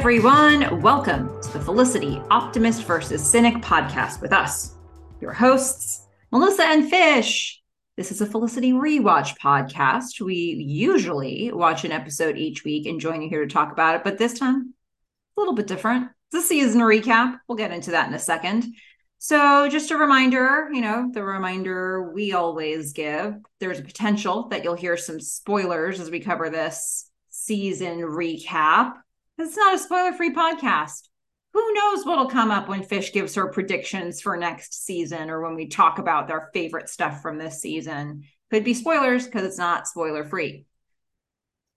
everyone. 0.00 0.80
Welcome 0.80 1.42
to 1.42 1.52
the 1.52 1.60
Felicity 1.60 2.22
Optimist 2.30 2.84
versus 2.84 3.22
Cynic 3.22 3.56
podcast 3.56 4.22
with 4.22 4.32
us, 4.32 4.76
your 5.20 5.34
hosts, 5.34 6.06
Melissa 6.32 6.62
and 6.62 6.88
Fish. 6.88 7.60
This 7.98 8.10
is 8.10 8.22
a 8.22 8.26
Felicity 8.26 8.72
rewatch 8.72 9.36
podcast. 9.36 10.18
We 10.18 10.34
usually 10.34 11.52
watch 11.52 11.84
an 11.84 11.92
episode 11.92 12.38
each 12.38 12.64
week 12.64 12.86
and 12.86 12.98
join 12.98 13.20
you 13.20 13.28
here 13.28 13.44
to 13.44 13.52
talk 13.52 13.72
about 13.72 13.94
it, 13.94 14.02
but 14.02 14.16
this 14.16 14.38
time, 14.38 14.72
a 15.36 15.40
little 15.40 15.52
bit 15.52 15.66
different. 15.66 16.08
It's 16.32 16.46
a 16.46 16.48
season 16.48 16.80
recap. 16.80 17.38
We'll 17.46 17.58
get 17.58 17.70
into 17.70 17.90
that 17.90 18.08
in 18.08 18.14
a 18.14 18.18
second. 18.18 18.74
So, 19.18 19.68
just 19.68 19.90
a 19.90 19.98
reminder 19.98 20.70
you 20.72 20.80
know, 20.80 21.10
the 21.12 21.22
reminder 21.22 22.10
we 22.14 22.32
always 22.32 22.94
give 22.94 23.34
there's 23.58 23.80
a 23.80 23.82
potential 23.82 24.48
that 24.48 24.64
you'll 24.64 24.76
hear 24.76 24.96
some 24.96 25.20
spoilers 25.20 26.00
as 26.00 26.10
we 26.10 26.20
cover 26.20 26.48
this 26.48 27.10
season 27.28 27.98
recap. 27.98 28.94
It's 29.42 29.56
not 29.56 29.74
a 29.74 29.78
spoiler 29.78 30.12
free 30.12 30.34
podcast. 30.34 31.08
Who 31.54 31.72
knows 31.72 32.04
what'll 32.04 32.28
come 32.28 32.50
up 32.50 32.68
when 32.68 32.82
Fish 32.82 33.12
gives 33.12 33.34
her 33.36 33.48
predictions 33.48 34.20
for 34.20 34.36
next 34.36 34.84
season 34.84 35.30
or 35.30 35.42
when 35.42 35.54
we 35.54 35.66
talk 35.66 35.98
about 35.98 36.28
their 36.28 36.50
favorite 36.52 36.90
stuff 36.90 37.22
from 37.22 37.38
this 37.38 37.60
season? 37.60 38.24
Could 38.50 38.64
be 38.64 38.74
spoilers 38.74 39.24
because 39.24 39.44
it's 39.44 39.58
not 39.58 39.88
spoiler 39.88 40.24
free. 40.24 40.66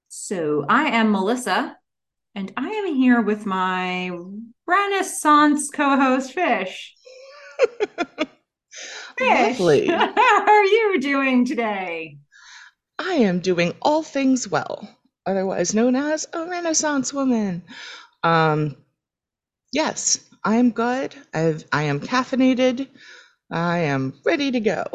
So 0.09 0.65
I 0.67 0.89
am 0.89 1.11
Melissa, 1.11 1.77
and 2.35 2.51
I 2.57 2.67
am 2.67 2.95
here 2.95 3.21
with 3.21 3.45
my 3.45 4.11
Renaissance 4.67 5.69
co 5.69 5.95
host, 5.97 6.33
Fish. 6.33 6.93
Fish, 9.17 9.59
Lovely. 9.59 9.87
how 9.87 10.45
are 10.45 10.65
you 10.65 10.99
doing 10.99 11.45
today? 11.45 12.17
I 12.99 13.13
am 13.13 13.39
doing 13.39 13.73
all 13.81 14.03
things 14.03 14.49
well, 14.49 14.87
otherwise 15.25 15.73
known 15.73 15.95
as 15.95 16.27
a 16.33 16.45
Renaissance 16.45 17.13
woman. 17.13 17.63
Um, 18.23 18.75
yes, 19.71 20.29
I 20.43 20.55
am 20.55 20.71
good. 20.71 21.15
I've, 21.33 21.65
I 21.71 21.83
am 21.83 21.99
caffeinated. 21.99 22.87
I 23.51 23.79
am 23.79 24.13
ready 24.25 24.51
to 24.51 24.59
go. 24.59 24.85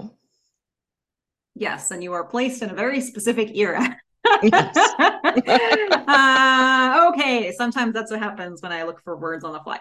Yes, 1.55 1.91
and 1.91 2.03
you 2.03 2.13
are 2.13 2.25
placed 2.25 2.63
in 2.63 2.71
a 2.71 2.75
very 2.75 3.01
specific 3.01 3.57
era. 3.57 3.97
Uh, 6.09 7.11
okay, 7.13 7.53
sometimes 7.53 7.93
that's 7.93 8.11
what 8.11 8.21
happens 8.21 8.63
when 8.63 8.73
I 8.73 8.83
look 8.85 9.03
for 9.03 9.17
words 9.17 9.45
on 9.45 9.53
the 9.53 9.61
fly. 9.61 9.79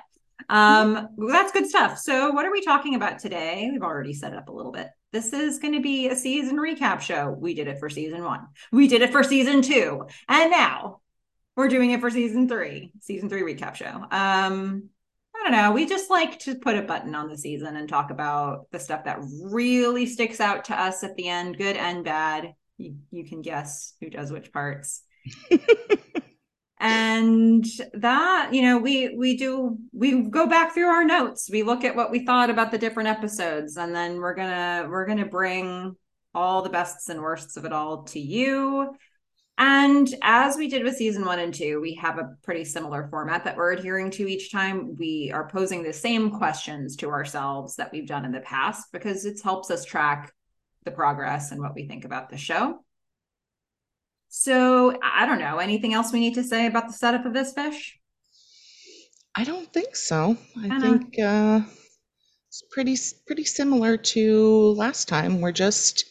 Um, 0.49 1.09
that's 1.17 1.51
good 1.51 1.67
stuff. 1.67 1.97
So, 1.97 2.31
what 2.31 2.45
are 2.45 2.51
we 2.51 2.61
talking 2.61 2.95
about 2.95 3.19
today? 3.19 3.69
We've 3.71 3.81
already 3.81 4.13
set 4.13 4.33
it 4.33 4.37
up 4.37 4.49
a 4.49 4.53
little 4.53 4.71
bit. 4.71 4.87
This 5.11 5.33
is 5.33 5.59
going 5.59 5.73
to 5.73 5.81
be 5.81 6.09
a 6.09 6.15
season 6.15 6.57
recap 6.57 7.01
show. 7.01 7.35
We 7.37 7.53
did 7.53 7.67
it 7.67 7.79
for 7.79 7.89
season 7.89 8.23
one, 8.23 8.47
we 8.71 8.87
did 8.87 9.01
it 9.01 9.11
for 9.11 9.23
season 9.23 9.61
two, 9.61 10.07
and 10.27 10.51
now 10.51 11.01
we're 11.55 11.67
doing 11.67 11.91
it 11.91 12.01
for 12.01 12.09
season 12.09 12.47
three, 12.47 12.91
season 13.01 13.29
three 13.29 13.41
recap 13.41 13.75
show. 13.75 14.05
Um, 14.11 14.89
I 15.35 15.43
don't 15.43 15.51
know. 15.51 15.71
We 15.71 15.85
just 15.85 16.09
like 16.09 16.39
to 16.39 16.55
put 16.55 16.77
a 16.77 16.81
button 16.81 17.15
on 17.15 17.29
the 17.29 17.37
season 17.37 17.75
and 17.75 17.87
talk 17.87 18.11
about 18.11 18.69
the 18.71 18.79
stuff 18.79 19.05
that 19.05 19.19
really 19.41 20.05
sticks 20.05 20.39
out 20.39 20.65
to 20.65 20.79
us 20.79 21.03
at 21.03 21.15
the 21.15 21.27
end, 21.27 21.57
good 21.57 21.77
and 21.77 22.03
bad. 22.03 22.53
You, 22.77 22.97
you 23.11 23.25
can 23.25 23.41
guess 23.41 23.93
who 24.01 24.09
does 24.09 24.31
which 24.31 24.51
parts. 24.51 25.03
and 26.79 27.65
that 27.93 28.53
you 28.53 28.61
know 28.61 28.77
we 28.77 29.15
we 29.15 29.35
do 29.35 29.77
we 29.93 30.29
go 30.29 30.47
back 30.47 30.73
through 30.73 30.87
our 30.87 31.03
notes. 31.03 31.49
We 31.51 31.63
look 31.63 31.83
at 31.83 31.95
what 31.95 32.11
we 32.11 32.25
thought 32.25 32.49
about 32.49 32.71
the 32.71 32.77
different 32.77 33.09
episodes 33.09 33.77
and 33.77 33.95
then 33.95 34.17
we're 34.17 34.35
gonna 34.35 34.87
we're 34.89 35.07
gonna 35.07 35.25
bring 35.25 35.95
all 36.35 36.61
the 36.61 36.69
bests 36.69 37.09
and 37.09 37.21
worsts 37.21 37.57
of 37.57 37.65
it 37.65 37.73
all 37.73 38.03
to 38.03 38.19
you. 38.19 38.93
And 39.59 40.07
as 40.21 40.55
we 40.55 40.67
did 40.67 40.83
with 40.83 40.97
season 40.97 41.25
one 41.25 41.39
and 41.39 41.53
two 41.53 41.81
we 41.81 41.95
have 41.95 42.19
a 42.19 42.35
pretty 42.43 42.63
similar 42.63 43.07
format 43.09 43.43
that 43.45 43.57
we're 43.57 43.73
adhering 43.73 44.11
to 44.11 44.27
each 44.27 44.51
time. 44.51 44.95
We 44.97 45.31
are 45.33 45.49
posing 45.49 45.81
the 45.81 45.93
same 45.93 46.29
questions 46.29 46.95
to 46.97 47.09
ourselves 47.09 47.75
that 47.77 47.91
we've 47.91 48.07
done 48.07 48.23
in 48.23 48.31
the 48.31 48.41
past 48.41 48.91
because 48.91 49.25
it 49.25 49.41
helps 49.43 49.71
us 49.71 49.83
track 49.83 50.31
the 50.85 50.91
progress 50.91 51.51
and 51.51 51.59
what 51.59 51.73
we 51.73 51.87
think 51.87 52.05
about 52.05 52.29
the 52.29 52.37
show 52.37 52.83
so 54.29 54.97
I 55.03 55.25
don't 55.25 55.39
know. 55.39 55.57
Anything 55.57 55.93
else 55.93 56.11
we 56.11 56.19
need 56.19 56.35
to 56.35 56.43
say 56.43 56.67
about 56.67 56.87
the 56.87 56.93
setup 56.93 57.25
of 57.25 57.33
this 57.33 57.53
fish? 57.53 57.99
I 59.35 59.43
don't 59.43 59.71
think 59.71 59.95
so. 59.95 60.37
I 60.57 60.67
Kinda. 60.67 60.81
think 60.81 61.19
uh, 61.19 61.61
it's 62.47 62.63
pretty 62.71 62.97
pretty 63.25 63.43
similar 63.45 63.97
to 63.97 64.73
last 64.73 65.07
time. 65.07 65.41
We're 65.41 65.51
just, 65.51 66.05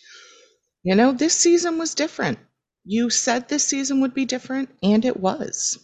you 0.84 0.94
know, 0.94 1.12
this 1.12 1.34
season 1.34 1.78
was 1.78 1.94
different. 1.94 2.38
You 2.84 3.10
said 3.10 3.49
this 3.49 3.65
season 3.66 4.00
would 4.00 4.15
be 4.15 4.25
different, 4.25 4.71
and 4.83 5.04
it 5.04 5.19
was. 5.19 5.78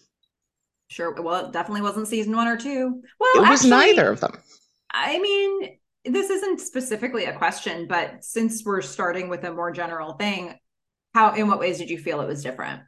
Sure. 0.88 1.20
Well, 1.20 1.47
it 1.47 1.53
definitely 1.53 1.82
wasn't 1.82 2.06
season 2.06 2.37
one 2.37 2.47
or 2.47 2.56
two. 2.56 3.03
Well, 3.19 3.31
it 3.37 3.49
was 3.49 3.64
actually, 3.64 3.70
neither 3.70 4.10
of 4.10 4.20
them. 4.20 4.38
I 4.93 5.19
mean, 5.19 5.78
this 6.04 6.31
isn't 6.31 6.60
specifically 6.60 7.25
a 7.25 7.37
question, 7.37 7.87
but 7.88 8.22
since 8.22 8.64
we're 8.64 8.82
starting 8.82 9.28
with 9.28 9.43
a 9.44 9.53
more 9.53 9.72
general 9.72 10.12
thing, 10.12 10.54
how 11.14 11.34
in 11.34 11.48
what 11.48 11.58
ways 11.60 11.78
did 11.78 11.90
you 11.90 11.98
feel 11.98 12.20
it 12.20 12.26
was 12.28 12.42
different? 12.42 12.82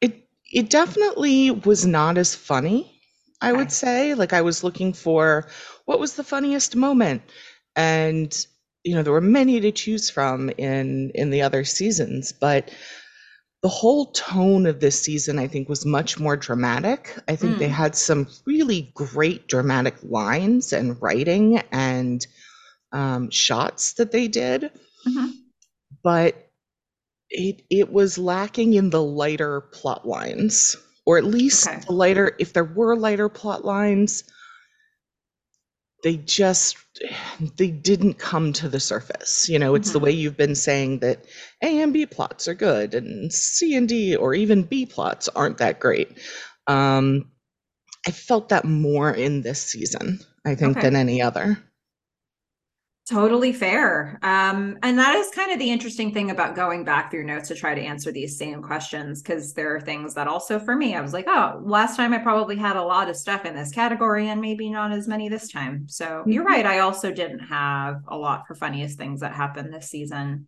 It 0.00 0.28
it 0.52 0.68
definitely 0.70 1.50
was 1.50 1.86
not 1.86 2.18
as 2.18 2.34
funny, 2.34 3.00
I 3.40 3.52
Okay. 3.52 3.54
would 3.54 3.72
say. 3.72 4.14
Like 4.14 4.32
I 4.32 4.42
was 4.42 4.62
looking 4.64 4.92
for 4.92 5.48
what 5.86 6.00
was 6.00 6.14
the 6.14 6.24
funniest 6.24 6.76
moment. 6.76 7.22
And 7.76 8.30
you 8.84 8.94
know, 8.94 9.02
there 9.02 9.12
were 9.12 9.20
many 9.20 9.60
to 9.60 9.72
choose 9.72 10.10
from 10.10 10.50
in 10.58 11.10
in 11.14 11.30
the 11.30 11.42
other 11.42 11.64
seasons, 11.64 12.32
but 12.32 12.70
the 13.62 13.68
whole 13.70 14.06
tone 14.12 14.66
of 14.66 14.80
this 14.80 15.00
season 15.02 15.38
I 15.38 15.48
think 15.48 15.68
was 15.68 15.86
much 15.86 16.18
more 16.20 16.36
dramatic. 16.36 17.16
I 17.28 17.36
think 17.36 17.58
they 17.58 17.68
Mm. 17.68 17.70
had 17.70 17.96
some 17.96 18.28
really 18.46 18.92
great 18.94 19.48
dramatic 19.48 19.96
lines 20.02 20.72
and 20.72 21.00
writing 21.02 21.58
and 21.72 22.26
um, 22.92 23.30
shots 23.30 23.94
that 23.94 24.12
they 24.12 24.28
did, 24.28 24.70
Mhm. 25.04 25.50
but 26.02 26.49
it 27.30 27.62
it 27.70 27.92
was 27.92 28.18
lacking 28.18 28.74
in 28.74 28.90
the 28.90 29.02
lighter 29.02 29.60
plot 29.60 30.06
lines 30.06 30.76
or 31.06 31.18
at 31.18 31.24
least 31.24 31.68
Okay. 31.68 31.80
the 31.86 31.92
lighter 31.92 32.34
if 32.38 32.52
there 32.52 32.64
were 32.64 32.96
lighter 32.96 33.28
plot 33.28 33.64
lines 33.64 34.24
they 36.02 36.16
just 36.16 36.76
they 37.56 37.70
didn't 37.70 38.14
come 38.14 38.52
to 38.52 38.68
the 38.68 38.80
surface 38.80 39.48
you 39.48 39.58
know 39.58 39.74
it's 39.74 39.92
the 39.92 39.98
Mhm. 39.98 40.02
way 40.04 40.10
you've 40.10 40.36
been 40.36 40.54
saying 40.54 41.00
that 41.00 41.24
a 41.62 41.80
and 41.82 41.92
b 41.92 42.06
plots 42.06 42.48
are 42.48 42.54
good 42.54 42.94
and 42.94 43.32
c 43.32 43.74
and 43.76 43.88
d 43.88 44.16
or 44.16 44.34
even 44.34 44.62
b 44.62 44.86
plots 44.86 45.28
aren't 45.28 45.58
that 45.58 45.80
great 45.80 46.18
um 46.66 47.30
i 48.06 48.10
felt 48.10 48.50
that 48.50 48.64
more 48.64 49.12
in 49.12 49.42
this 49.42 49.62
season 49.62 50.20
i 50.46 50.54
think 50.54 50.78
Okay. 50.78 50.80
than 50.80 50.96
any 50.96 51.22
other 51.22 51.58
Totally 53.10 53.52
fair. 53.52 54.20
Um, 54.22 54.78
and 54.84 54.96
that 55.00 55.16
is 55.16 55.30
kind 55.30 55.50
of 55.50 55.58
the 55.58 55.68
interesting 55.68 56.14
thing 56.14 56.30
about 56.30 56.54
going 56.54 56.84
back 56.84 57.10
through 57.10 57.24
notes 57.24 57.48
to 57.48 57.56
try 57.56 57.74
to 57.74 57.80
answer 57.80 58.12
these 58.12 58.38
same 58.38 58.62
questions, 58.62 59.20
because 59.20 59.52
there 59.52 59.74
are 59.74 59.80
things 59.80 60.14
that 60.14 60.28
also 60.28 60.60
for 60.60 60.76
me, 60.76 60.94
I 60.94 61.00
was 61.00 61.12
like, 61.12 61.24
oh, 61.26 61.60
last 61.64 61.96
time 61.96 62.14
I 62.14 62.18
probably 62.18 62.54
had 62.54 62.76
a 62.76 62.84
lot 62.84 63.10
of 63.10 63.16
stuff 63.16 63.44
in 63.44 63.56
this 63.56 63.72
category 63.72 64.28
and 64.28 64.40
maybe 64.40 64.70
not 64.70 64.92
as 64.92 65.08
many 65.08 65.28
this 65.28 65.48
time. 65.50 65.88
So 65.88 66.22
you're 66.24 66.44
Mhm. 66.44 66.50
right. 66.50 66.66
I 66.66 66.78
also 66.78 67.10
didn't 67.10 67.40
have 67.40 67.96
a 68.06 68.16
lot 68.16 68.46
for 68.46 68.54
funniest 68.54 68.96
things 68.96 69.22
that 69.22 69.32
happened 69.34 69.74
this 69.74 69.88
season. 69.88 70.46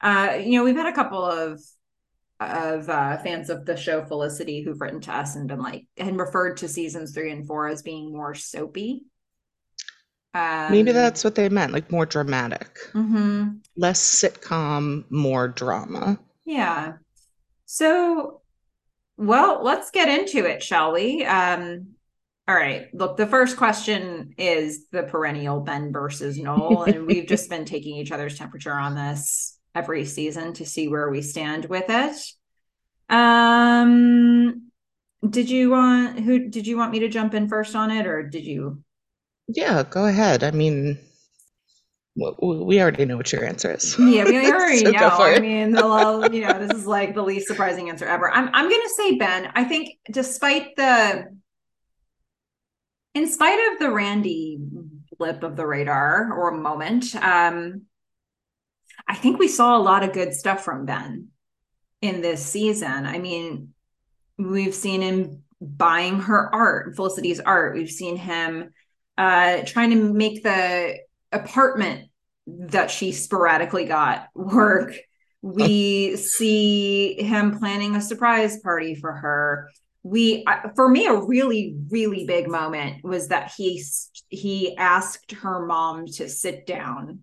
Uh, 0.00 0.38
you 0.40 0.58
know, 0.58 0.64
we've 0.64 0.74
had 0.74 0.92
a 0.92 0.92
couple 0.92 1.24
of 1.24 1.60
of 2.40 2.88
uh, 2.88 3.18
fans 3.18 3.48
of 3.50 3.64
the 3.64 3.76
show 3.76 4.02
Felicity 4.02 4.62
who've 4.62 4.80
written 4.80 5.00
to 5.02 5.14
us 5.14 5.36
and 5.36 5.46
been 5.46 5.60
like 5.60 5.86
and 5.96 6.18
referred 6.18 6.56
to 6.56 6.66
seasons 6.66 7.14
three 7.14 7.30
and 7.30 7.46
four 7.46 7.68
as 7.68 7.82
being 7.82 8.10
more 8.10 8.34
soapy. 8.34 9.04
Maybe 10.34 10.90
Um, 10.90 10.96
that's 10.96 11.24
what 11.24 11.34
they 11.34 11.48
meant 11.48 11.72
like 11.72 11.90
more 11.90 12.06
dramatic 12.06 12.78
mhm. 12.92 13.60
less 13.76 14.00
sitcom 14.00 15.04
more 15.10 15.48
drama 15.48 16.18
Yeah. 16.44 16.94
So, 17.66 18.42
well, 19.16 19.62
let's 19.62 19.90
get 19.90 20.08
into 20.08 20.44
it, 20.44 20.62
shall 20.62 20.92
we? 20.92 21.24
Um, 21.24 21.94
all 22.48 22.54
right. 22.54 22.88
Look, 22.92 23.16
the 23.16 23.26
first 23.26 23.56
question 23.56 24.34
is 24.36 24.88
the 24.90 25.04
perennial 25.04 25.60
Ben 25.60 25.92
versus 25.92 26.36
Noel, 26.36 26.82
and 26.84 27.06
we've 27.06 27.26
just 27.26 27.48
been 27.48 27.64
taking 27.64 27.96
each 27.96 28.12
other's 28.12 28.36
temperature 28.36 28.74
on 28.74 28.94
this 28.94 29.58
every 29.74 30.04
season 30.04 30.52
to 30.54 30.66
see 30.66 30.88
where 30.88 31.08
we 31.08 31.22
stand 31.22 31.66
with 31.66 31.84
it. 31.88 32.16
Um, 33.08 34.70
did 35.28 35.48
you 35.48 35.70
want 35.70 36.18
who 36.18 36.50
did 36.50 36.66
you 36.66 36.76
want 36.76 36.92
me 36.92 36.98
to 37.00 37.08
jump 37.08 37.32
in 37.32 37.48
first 37.48 37.76
on 37.76 37.90
it, 37.90 38.06
or 38.06 38.22
did 38.22 38.44
you? 38.44 38.82
Yeah, 39.48 39.82
go 39.88 40.06
ahead. 40.06 40.44
I 40.44 40.50
mean, 40.50 40.98
we 42.14 42.80
already 42.80 43.04
know 43.04 43.16
what 43.16 43.32
your 43.32 43.44
answer 43.44 43.72
is. 43.72 43.96
Yeah, 43.98 44.24
we 44.24 44.52
already 44.52 44.78
So 44.84 44.90
know. 44.90 45.08
I 45.08 45.38
mean, 45.38 45.74
you 46.32 46.46
know, 46.46 46.58
this 46.58 46.76
is 46.76 46.86
like 46.86 47.14
the 47.14 47.22
least 47.22 47.48
surprising 47.48 47.88
answer 47.88 48.06
ever. 48.06 48.30
I'm 48.30 48.50
I'm 48.52 48.68
gonna 48.68 48.88
say 48.96 49.16
Ben. 49.16 49.50
I 49.54 49.64
think 49.64 49.98
despite 50.10 50.76
the 50.76 51.28
in 53.14 53.28
spite 53.28 53.72
of 53.72 53.78
the 53.78 53.90
Randy 53.90 54.58
blip 55.18 55.42
of 55.42 55.56
the 55.56 55.66
radar 55.66 56.32
or 56.32 56.52
moment, 56.52 57.14
um, 57.16 57.82
I 59.08 59.14
think 59.14 59.38
we 59.38 59.48
saw 59.48 59.76
a 59.76 59.82
lot 59.82 60.02
of 60.02 60.12
good 60.12 60.34
stuff 60.34 60.64
from 60.64 60.86
Ben 60.86 61.28
in 62.00 62.20
this 62.20 62.44
season. 62.44 63.06
I 63.06 63.18
mean, 63.18 63.74
we've 64.38 64.74
seen 64.74 65.00
him 65.00 65.42
buying 65.60 66.20
her 66.20 66.54
art, 66.54 66.96
Felicity's 66.96 67.40
art. 67.40 67.74
We've 67.74 67.90
seen 67.90 68.16
him 68.16 68.72
uh, 69.18 69.62
trying 69.64 69.90
to 69.90 69.96
make 69.96 70.42
the 70.42 70.98
apartment 71.30 72.08
that 72.46 72.90
she 72.90 73.12
sporadically 73.12 73.84
got 73.84 74.28
work. 74.34 74.94
We 75.42 76.16
see 76.16 77.14
him 77.20 77.58
planning 77.58 77.96
a 77.96 78.00
surprise 78.00 78.60
party 78.60 78.94
for 78.94 79.12
her. 79.12 79.70
We, 80.04 80.44
for 80.74 80.88
me, 80.88 81.06
a 81.06 81.20
really, 81.20 81.76
really 81.90 82.26
big 82.26 82.48
moment 82.48 83.04
was 83.04 83.28
that 83.28 83.52
he 83.56 83.82
he 84.28 84.76
asked 84.76 85.32
her 85.32 85.66
mom 85.66 86.06
to 86.06 86.28
sit 86.28 86.66
down 86.66 87.20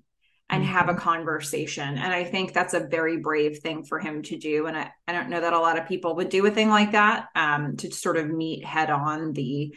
and 0.50 0.64
have 0.64 0.90
a 0.90 0.94
mm-hmm. 0.94 1.02
conversation. 1.02 1.98
And 1.98 2.14
I 2.14 2.24
think 2.24 2.54
that's 2.54 2.74
a 2.74 2.88
very 2.88 3.18
brave 3.18 3.60
thing 3.60 3.84
for 3.84 4.00
him 4.00 4.24
to 4.24 4.38
do. 4.38 4.66
And 4.66 4.78
I, 4.78 4.92
I 5.08 5.14
don't 5.14 5.30
know 5.30 5.42
that 5.42 5.54
a 5.54 5.60
lot 5.60 5.78
of 5.78 5.88
people 5.88 6.16
would 6.16 6.30
do 6.30 6.46
a 6.46 6.52
thing 6.52 6.70
like 6.70 6.94
that 6.94 7.28
um, 7.36 7.78
to 7.78 7.92
sort 7.92 8.18
of 8.18 8.30
meet 8.30 8.66
head 8.66 8.90
on 8.90 9.34
the 9.34 9.76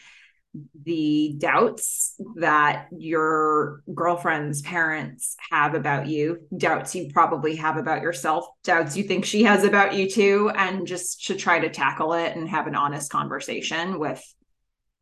the 0.84 1.34
doubts 1.38 2.14
that 2.36 2.88
your 2.96 3.82
girlfriend's 3.94 4.60
parents 4.60 5.36
have 5.50 5.74
about 5.74 6.06
you, 6.06 6.40
doubts 6.56 6.94
you 6.94 7.10
probably 7.12 7.56
have 7.56 7.78
about 7.78 8.02
yourself, 8.02 8.46
doubts 8.62 8.96
you 8.96 9.04
think 9.04 9.24
she 9.24 9.44
has 9.44 9.64
about 9.64 9.94
you 9.94 10.10
too, 10.10 10.50
and 10.54 10.86
just 10.86 11.26
to 11.26 11.36
try 11.36 11.58
to 11.60 11.70
tackle 11.70 12.12
it 12.12 12.36
and 12.36 12.48
have 12.48 12.66
an 12.66 12.74
honest 12.74 13.10
conversation 13.10 13.98
with 13.98 14.22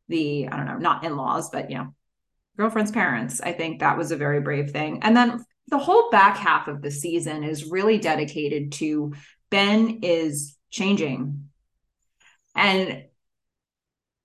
the, 0.08 0.48
I 0.48 0.56
don't 0.56 0.66
know, 0.66 0.78
not 0.78 1.04
in 1.04 1.16
laws, 1.16 1.50
but 1.50 1.70
you 1.70 1.78
know, 1.78 1.94
girlfriend's 2.56 2.92
parents. 2.92 3.40
I 3.40 3.52
think 3.52 3.80
that 3.80 3.98
was 3.98 4.12
a 4.12 4.16
very 4.16 4.40
brave 4.40 4.70
thing. 4.70 5.00
And 5.02 5.16
then 5.16 5.44
the 5.68 5.78
whole 5.78 6.10
back 6.10 6.36
half 6.36 6.68
of 6.68 6.80
the 6.82 6.90
season 6.90 7.42
is 7.42 7.70
really 7.70 7.98
dedicated 7.98 8.72
to 8.72 9.14
Ben 9.50 10.00
is 10.02 10.56
changing. 10.70 11.48
And 12.54 13.04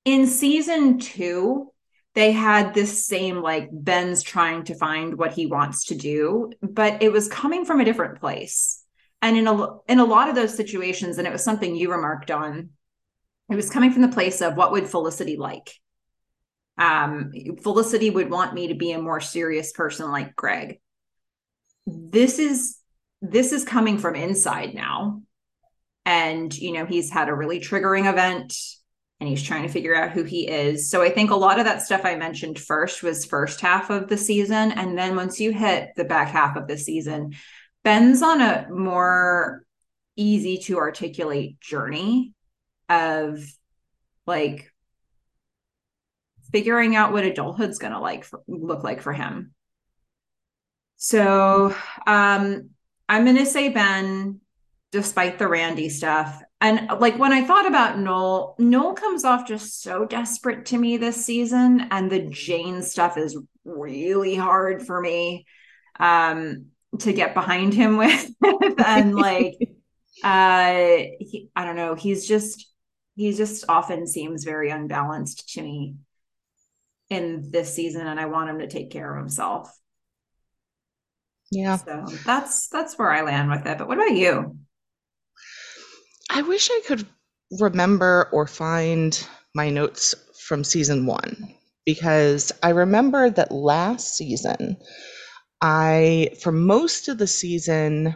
in 0.05 0.27
season 0.27 0.99
two, 0.99 1.71
they 2.13 2.31
had 2.31 2.73
this 2.73 3.05
same 3.05 3.41
like 3.41 3.67
Ben's 3.71 4.23
trying 4.23 4.63
to 4.65 4.75
find 4.75 5.17
what 5.17 5.33
he 5.33 5.47
wants 5.47 5.85
to 5.85 5.95
do, 5.95 6.51
but 6.61 7.03
it 7.03 7.11
was 7.11 7.27
coming 7.27 7.65
from 7.65 7.81
a 7.81 7.85
different 7.85 8.19
place. 8.19 8.83
And 9.21 9.35
in 9.37 9.47
a 9.47 9.67
in 9.87 9.99
a 9.99 10.05
lot 10.05 10.29
of 10.29 10.35
those 10.35 10.55
situations, 10.55 11.17
and 11.17 11.27
it 11.27 11.33
was 11.33 11.43
something 11.43 11.75
you 11.75 11.91
remarked 11.91 12.31
on, 12.31 12.69
it 13.49 13.55
was 13.55 13.69
coming 13.69 13.91
from 13.91 14.03
the 14.03 14.07
place 14.07 14.41
of 14.41 14.55
what 14.55 14.71
would 14.71 14.87
Felicity 14.87 15.35
like? 15.35 15.73
Um, 16.77 17.31
Felicity 17.61 18.09
would 18.09 18.29
want 18.29 18.53
me 18.53 18.67
to 18.67 18.75
be 18.75 18.91
a 18.91 19.01
more 19.01 19.19
serious 19.19 19.71
person 19.71 20.11
like 20.11 20.35
Greg 20.35 20.79
this 21.85 22.39
is 22.39 22.77
this 23.21 23.51
is 23.51 23.63
coming 23.63 23.97
from 23.97 24.15
inside 24.15 24.73
now 24.73 25.21
and 26.05 26.55
you 26.57 26.71
know 26.71 26.85
he's 26.85 27.11
had 27.11 27.29
a 27.29 27.33
really 27.33 27.59
triggering 27.59 28.09
event 28.09 28.53
and 29.19 29.29
he's 29.29 29.43
trying 29.43 29.63
to 29.63 29.69
figure 29.69 29.95
out 29.95 30.11
who 30.11 30.23
he 30.23 30.47
is 30.47 30.89
so 30.89 31.01
i 31.01 31.09
think 31.09 31.31
a 31.31 31.35
lot 31.35 31.59
of 31.59 31.65
that 31.65 31.81
stuff 31.81 32.01
i 32.03 32.15
mentioned 32.15 32.59
first 32.59 33.03
was 33.03 33.25
first 33.25 33.61
half 33.61 33.89
of 33.89 34.07
the 34.07 34.17
season 34.17 34.71
and 34.71 34.97
then 34.97 35.15
once 35.15 35.39
you 35.39 35.51
hit 35.51 35.89
the 35.95 36.05
back 36.05 36.29
half 36.29 36.55
of 36.55 36.67
the 36.67 36.77
season 36.77 37.33
ben's 37.83 38.21
on 38.21 38.41
a 38.41 38.67
more 38.69 39.63
easy 40.15 40.57
to 40.57 40.77
articulate 40.77 41.59
journey 41.59 42.33
of 42.89 43.45
like 44.25 44.71
figuring 46.51 46.95
out 46.95 47.11
what 47.11 47.25
adulthood's 47.25 47.79
going 47.79 47.91
to 47.91 47.99
like 47.99 48.23
for, 48.23 48.41
look 48.47 48.83
like 48.83 49.01
for 49.01 49.11
him 49.11 49.53
so 50.97 51.75
um, 52.07 52.69
I'm 53.07 53.23
going 53.23 53.37
to 53.37 53.45
say 53.45 53.69
Ben, 53.69 54.39
despite 54.91 55.37
the 55.37 55.47
Randy 55.47 55.89
stuff. 55.89 56.41
And 56.61 56.87
like 56.99 57.17
when 57.17 57.33
I 57.33 57.43
thought 57.43 57.67
about 57.67 57.99
Noel, 57.99 58.55
Noel 58.57 58.93
comes 58.93 59.25
off 59.25 59.47
just 59.47 59.81
so 59.81 60.05
desperate 60.05 60.65
to 60.67 60.77
me 60.77 60.97
this 60.97 61.25
season. 61.25 61.87
And 61.91 62.09
the 62.09 62.21
Jane 62.21 62.81
stuff 62.81 63.17
is 63.17 63.37
really 63.65 64.35
hard 64.35 64.85
for 64.85 64.99
me 65.01 65.45
um, 65.99 66.67
to 66.99 67.13
get 67.13 67.33
behind 67.33 67.73
him 67.73 67.97
with. 67.97 68.29
and 68.85 69.15
like, 69.15 69.55
uh, 70.23 70.73
he, 71.19 71.49
I 71.55 71.65
don't 71.65 71.75
know, 71.75 71.95
he's 71.95 72.27
just, 72.27 72.71
he 73.15 73.33
just 73.33 73.65
often 73.69 74.07
seems 74.07 74.43
very 74.43 74.69
unbalanced 74.69 75.53
to 75.53 75.61
me 75.61 75.95
in 77.09 77.51
this 77.51 77.73
season. 77.73 78.07
And 78.07 78.19
I 78.19 78.25
want 78.25 78.49
him 78.49 78.59
to 78.59 78.67
take 78.67 78.91
care 78.91 79.13
of 79.13 79.19
himself. 79.19 79.71
Yeah. 81.51 81.77
So 81.77 82.05
that's 82.25 82.67
that's 82.69 82.97
where 82.97 83.11
I 83.11 83.21
land 83.21 83.49
with 83.49 83.65
it. 83.65 83.77
But 83.77 83.87
what 83.87 83.97
about 83.97 84.15
you? 84.15 84.57
I 86.29 86.41
wish 86.41 86.69
I 86.71 86.81
could 86.85 87.05
remember 87.59 88.29
or 88.31 88.47
find 88.47 89.27
my 89.53 89.69
notes 89.69 90.15
from 90.39 90.63
season 90.63 91.05
1 91.05 91.53
because 91.85 92.51
I 92.63 92.69
remember 92.69 93.29
that 93.29 93.51
last 93.51 94.15
season 94.15 94.77
I 95.61 96.31
for 96.41 96.51
most 96.51 97.07
of 97.07 97.17
the 97.17 97.27
season 97.27 98.15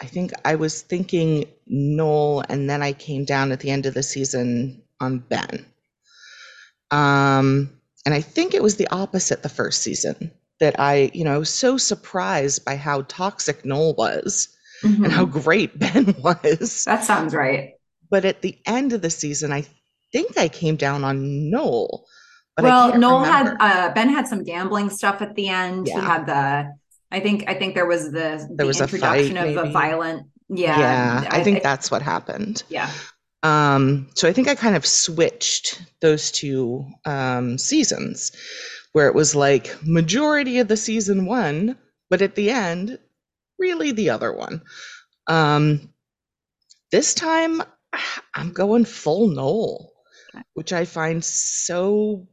I 0.00 0.06
think 0.06 0.32
I 0.44 0.54
was 0.54 0.82
thinking 0.82 1.46
Noel 1.66 2.44
and 2.48 2.70
then 2.70 2.82
I 2.82 2.92
came 2.92 3.24
down 3.24 3.50
at 3.50 3.60
the 3.60 3.70
end 3.70 3.86
of 3.86 3.94
the 3.94 4.02
season 4.02 4.82
on 5.00 5.18
Ben. 5.18 5.66
Um 6.90 7.70
and 8.06 8.14
I 8.14 8.20
think 8.20 8.54
it 8.54 8.62
was 8.62 8.76
the 8.76 8.88
opposite 8.88 9.42
the 9.42 9.48
first 9.48 9.82
season 9.82 10.30
that 10.60 10.78
I, 10.78 11.10
you 11.14 11.24
know, 11.24 11.34
I 11.34 11.38
was 11.38 11.50
so 11.50 11.76
surprised 11.76 12.64
by 12.64 12.76
how 12.76 13.02
toxic 13.02 13.64
Noel 13.64 13.94
was 13.94 14.48
mm-hmm. 14.82 15.04
and 15.04 15.12
how 15.12 15.24
mm-hmm. 15.24 15.38
great 15.40 15.78
Ben 15.78 16.14
was. 16.18 16.84
That 16.84 17.04
sounds 17.04 17.34
right. 17.34 17.72
But 18.10 18.24
at 18.24 18.42
the 18.42 18.58
end 18.66 18.92
of 18.92 19.02
the 19.02 19.10
season, 19.10 19.52
I 19.52 19.64
think 20.12 20.38
I 20.38 20.48
came 20.48 20.76
down 20.76 21.04
on 21.04 21.50
Noel. 21.50 22.06
well, 22.58 22.98
Noel 22.98 23.20
remember. 23.22 23.56
had 23.62 23.90
uh, 23.90 23.94
Ben 23.94 24.08
had 24.08 24.26
some 24.26 24.42
gambling 24.44 24.90
stuff 24.90 25.20
at 25.20 25.34
the 25.34 25.48
end. 25.48 25.88
Yeah. 25.88 26.00
He 26.00 26.06
had 26.06 26.26
the 26.26 26.72
I 27.10 27.20
think 27.20 27.44
I 27.48 27.54
think 27.54 27.74
there 27.74 27.86
was 27.86 28.06
the, 28.06 28.46
the 28.48 28.54
there 28.56 28.66
was 28.66 28.80
introduction 28.80 29.36
a 29.36 29.40
fight, 29.40 29.48
of 29.48 29.56
maybe. 29.56 29.68
a 29.68 29.72
violent 29.72 30.26
yeah. 30.48 30.78
Yeah. 30.78 31.28
I, 31.30 31.40
I 31.40 31.44
think 31.44 31.58
I, 31.58 31.60
that's 31.60 31.90
what 31.90 32.02
happened. 32.02 32.62
Yeah. 32.68 32.90
Um, 33.42 34.08
so 34.14 34.28
I 34.28 34.32
think 34.32 34.48
I 34.48 34.54
kind 34.54 34.74
of 34.74 34.84
switched 34.84 35.82
those 36.00 36.30
two 36.30 36.86
um, 37.04 37.58
seasons 37.58 38.32
where 38.92 39.06
it 39.06 39.14
was 39.14 39.34
like 39.34 39.76
majority 39.82 40.58
of 40.58 40.68
the 40.68 40.76
season 40.76 41.26
one, 41.26 41.76
but 42.10 42.22
at 42.22 42.34
the 42.34 42.50
end, 42.50 42.98
really 43.58 43.92
the 43.92 44.10
other 44.10 44.32
one. 44.32 44.62
Um, 45.26 45.92
this 46.90 47.14
time, 47.14 47.62
I'm 48.34 48.52
going 48.52 48.84
full 48.84 49.28
Noel, 49.28 49.92
which 50.54 50.72
I 50.72 50.84
find 50.84 51.24
so 51.24 52.26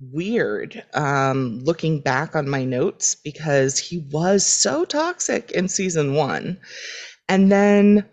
weird 0.00 0.84
um, 0.92 1.60
looking 1.60 2.00
back 2.00 2.36
on 2.36 2.48
my 2.48 2.64
notes 2.64 3.14
because 3.14 3.78
he 3.78 3.98
was 4.10 4.44
so 4.44 4.84
toxic 4.84 5.50
in 5.52 5.68
season 5.68 6.14
one. 6.14 6.58
And 7.28 7.50
then 7.50 8.04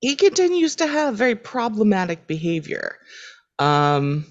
he 0.00 0.16
continues 0.16 0.76
to 0.76 0.86
have 0.86 1.16
very 1.16 1.34
problematic 1.34 2.26
behavior. 2.26 2.98
Um, 3.58 4.26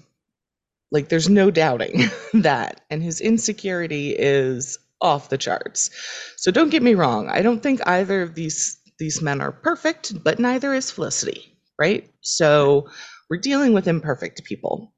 like 0.90 1.08
there's 1.08 1.28
no 1.28 1.50
doubting 1.50 2.04
that. 2.34 2.82
And 2.90 3.02
his 3.02 3.20
insecurity 3.20 4.10
is 4.10 4.78
off 5.02 5.28
the 5.28 5.38
charts. 5.38 5.90
So 6.36 6.50
don't 6.50 6.70
get 6.70 6.82
me 6.82 6.94
wrong. 6.94 7.28
I 7.28 7.42
don't 7.42 7.62
think 7.62 7.80
either 7.86 8.22
of 8.22 8.34
these 8.34 8.78
these 8.98 9.20
men 9.20 9.40
are 9.40 9.52
perfect, 9.52 10.22
but 10.22 10.38
neither 10.38 10.72
is 10.74 10.90
Felicity, 10.90 11.56
right? 11.78 12.08
So 12.20 12.88
we're 13.28 13.38
dealing 13.38 13.72
with 13.74 13.88
imperfect 13.88 14.44
people. 14.44 14.94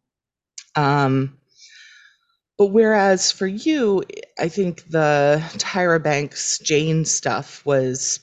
Um 0.76 1.38
but 2.58 2.66
whereas 2.68 3.32
for 3.32 3.48
you, 3.48 4.04
I 4.38 4.48
think 4.48 4.88
the 4.88 5.42
Tyra 5.54 6.00
Banks 6.02 6.60
Jane 6.60 7.04
stuff 7.04 7.66
was 7.66 8.20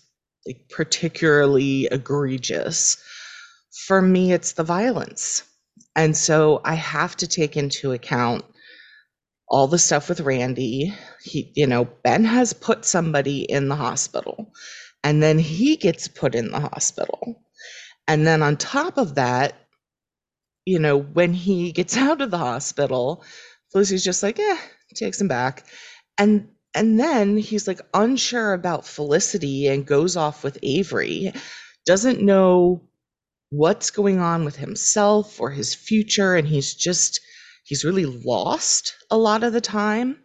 like 0.48 0.70
particularly 0.70 1.88
egregious. 1.92 2.98
For 3.88 4.02
me, 4.02 4.32
it's 4.32 4.54
the 4.54 4.64
violence 4.64 5.44
and 5.96 6.16
so 6.16 6.62
I 6.64 6.76
have 6.76 7.18
to 7.18 7.28
take 7.28 7.58
into 7.58 7.92
account 7.92 8.46
all 9.52 9.68
the 9.68 9.78
stuff 9.78 10.08
with 10.08 10.22
Randy. 10.22 10.96
He, 11.22 11.52
you 11.56 11.68
know, 11.68 11.84
Ben 12.04 12.24
has 12.24 12.54
put 12.54 12.86
somebody 12.86 13.42
in 13.42 13.68
the 13.68 13.76
hospital 13.76 14.54
and 15.04 15.22
then 15.22 15.38
he 15.38 15.76
gets 15.76 16.08
put 16.08 16.36
in 16.36 16.52
the 16.52 16.62
hospital. 16.62 17.44
And 18.08 18.26
then 18.26 18.42
on 18.44 18.56
top 18.56 18.98
of 18.98 19.16
that, 19.16 19.56
you 20.66 20.80
know, 20.80 20.98
when 20.98 21.34
he 21.34 21.74
gets 21.74 21.98
out 21.98 22.22
of 22.22 22.32
the 22.32 22.38
hospital, 22.38 23.24
Lucy's 23.76 24.06
just 24.06 24.24
like, 24.24 24.40
eh, 24.40 24.58
takes 24.96 25.20
him 25.20 25.28
back. 25.28 25.66
And 26.18 26.48
and 26.74 26.98
then 26.98 27.36
he's 27.36 27.68
like 27.68 27.82
unsure 27.94 28.54
about 28.54 28.88
Felicity 28.88 29.68
and 29.68 29.86
goes 29.86 30.16
off 30.16 30.46
with 30.46 30.58
Avery, 30.64 31.34
doesn't 31.86 32.22
know 32.22 32.82
what's 33.50 33.92
going 33.92 34.20
on 34.20 34.46
with 34.46 34.56
himself 34.56 35.42
or 35.42 35.52
his 35.52 35.76
future 35.76 36.36
and 36.38 36.48
he's 36.48 36.74
just 36.74 37.20
he's 37.64 37.86
really 37.86 38.06
lost 38.06 38.96
a 39.12 39.18
lot 39.18 39.44
of 39.44 39.54
the 39.54 39.62
time 39.62 40.18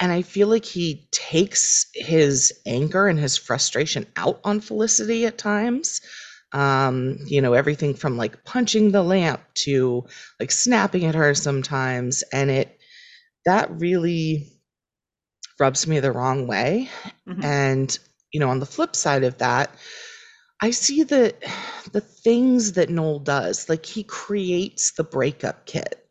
and 0.00 0.12
i 0.12 0.22
feel 0.22 0.48
like 0.48 0.64
he 0.64 1.08
takes 1.12 1.86
his 1.94 2.52
anger 2.66 3.06
and 3.08 3.18
his 3.18 3.36
frustration 3.36 4.06
out 4.16 4.40
on 4.44 4.60
felicity 4.60 5.26
at 5.26 5.38
times 5.38 6.00
Um, 6.54 7.18
you 7.26 7.42
know, 7.42 7.54
everything 7.54 7.94
from 7.96 8.16
like 8.16 8.44
punching 8.44 8.92
the 8.92 9.02
lamp 9.02 9.42
to 9.66 10.04
like 10.40 10.52
snapping 10.52 11.04
at 11.06 11.16
her 11.16 11.34
sometimes. 11.34 12.22
And 12.32 12.50
it, 12.50 12.78
that 13.46 13.70
really 13.80 14.52
rubs 15.58 15.86
me 15.86 16.00
the 16.00 16.12
wrong 16.12 16.46
way. 16.46 16.88
Mhm. 17.28 17.44
And, 17.44 17.98
you 18.32 18.40
know, 18.40 18.50
on 18.50 18.60
the 18.60 18.66
flip 18.66 18.96
side 18.96 19.24
of 19.24 19.38
that, 19.38 19.74
I 20.62 20.70
see 20.72 21.04
the 21.04 21.34
the 21.92 22.00
things 22.02 22.72
that 22.74 22.90
Noel 22.90 23.20
does. 23.20 23.68
Like 23.68 23.86
he 23.86 24.04
creates 24.04 24.92
the 24.92 25.04
breakup 25.04 25.66
kit. 25.66 26.01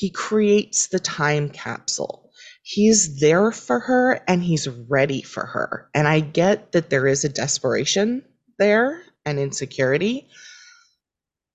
He 0.00 0.08
creates 0.08 0.86
the 0.86 0.98
time 0.98 1.50
capsule. 1.50 2.32
He's 2.62 3.20
there 3.20 3.52
for 3.52 3.78
her 3.80 4.22
and 4.26 4.42
he's 4.42 4.66
ready 4.66 5.20
for 5.20 5.44
her. 5.44 5.90
And 5.94 6.08
I 6.08 6.20
get 6.20 6.72
that 6.72 6.88
there 6.88 7.06
is 7.06 7.22
a 7.22 7.28
desperation 7.28 8.24
there 8.58 9.02
and 9.26 9.38
insecurity. 9.38 10.26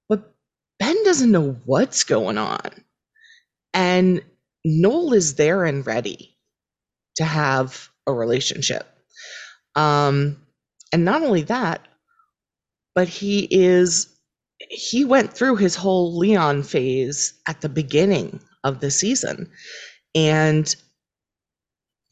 But 0.08 0.32
Ben 0.78 0.96
doesn't 1.06 1.32
know 1.32 1.54
what's 1.66 2.04
going 2.04 2.38
on. 2.38 2.70
And 3.74 4.22
Noel 4.64 5.14
is 5.14 5.34
there 5.34 5.66
and 5.66 5.84
ready 5.88 6.38
to 7.16 7.26
have 7.26 7.90
a 8.06 8.14
relationship. 8.14 8.86
Um, 9.74 10.38
and 10.94 11.04
not 11.04 11.24
only 11.24 11.42
that, 11.42 11.82
but 12.94 13.08
he 13.08 13.48
is 13.50 14.15
he 14.70 15.06
went 15.06 15.34
through 15.34 15.58
his 15.58 15.76
whole 15.76 16.18
Leon 16.18 16.64
phase 16.64 17.34
at 17.48 17.62
the 17.62 17.70
beginning 17.70 18.40
of 18.64 18.80
the 18.80 18.92
season 18.92 19.50
and 20.14 20.76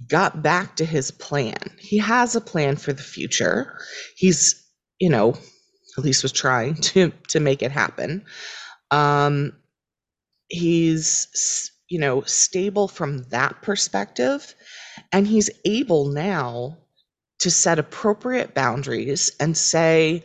got 0.07 0.41
back 0.41 0.75
to 0.75 0.85
his 0.85 1.11
plan. 1.11 1.57
He 1.79 1.97
has 1.97 2.35
a 2.35 2.41
plan 2.41 2.75
for 2.75 2.93
the 2.93 3.03
future. 3.03 3.79
He's, 4.15 4.61
you 4.99 5.09
know, 5.09 5.35
at 5.97 6.03
least 6.03 6.23
was 6.23 6.31
trying 6.31 6.75
to 6.81 7.11
to 7.29 7.39
make 7.39 7.61
it 7.61 7.71
happen. 7.71 8.25
Um 8.91 9.53
he's 10.49 11.69
you 11.89 11.99
know, 11.99 12.21
stable 12.21 12.87
from 12.87 13.23
that 13.29 13.61
perspective 13.61 14.55
and 15.11 15.27
he's 15.27 15.49
able 15.65 16.05
now 16.05 16.77
to 17.39 17.51
set 17.51 17.77
appropriate 17.77 18.53
boundaries 18.55 19.31
and 19.39 19.55
say 19.55 20.23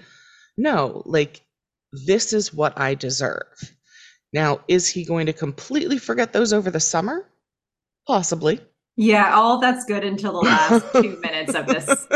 no, 0.57 1.03
like 1.05 1.43
this 1.93 2.33
is 2.33 2.53
what 2.53 2.79
I 2.79 2.95
deserve. 2.95 3.47
Now, 4.33 4.61
is 4.69 4.89
he 4.89 5.05
going 5.05 5.27
to 5.27 5.33
completely 5.33 5.99
forget 5.99 6.33
those 6.33 6.53
over 6.53 6.71
the 6.71 6.81
summer? 6.81 7.27
Possibly. 8.07 8.61
Yeah, 9.01 9.33
all 9.33 9.61
that's 9.61 9.85
good 9.85 10.03
until 10.05 10.33
the 10.33 10.39
last 10.49 10.85
two 10.93 11.21
minutes 11.23 11.55
of 11.55 11.67
this 11.67 12.09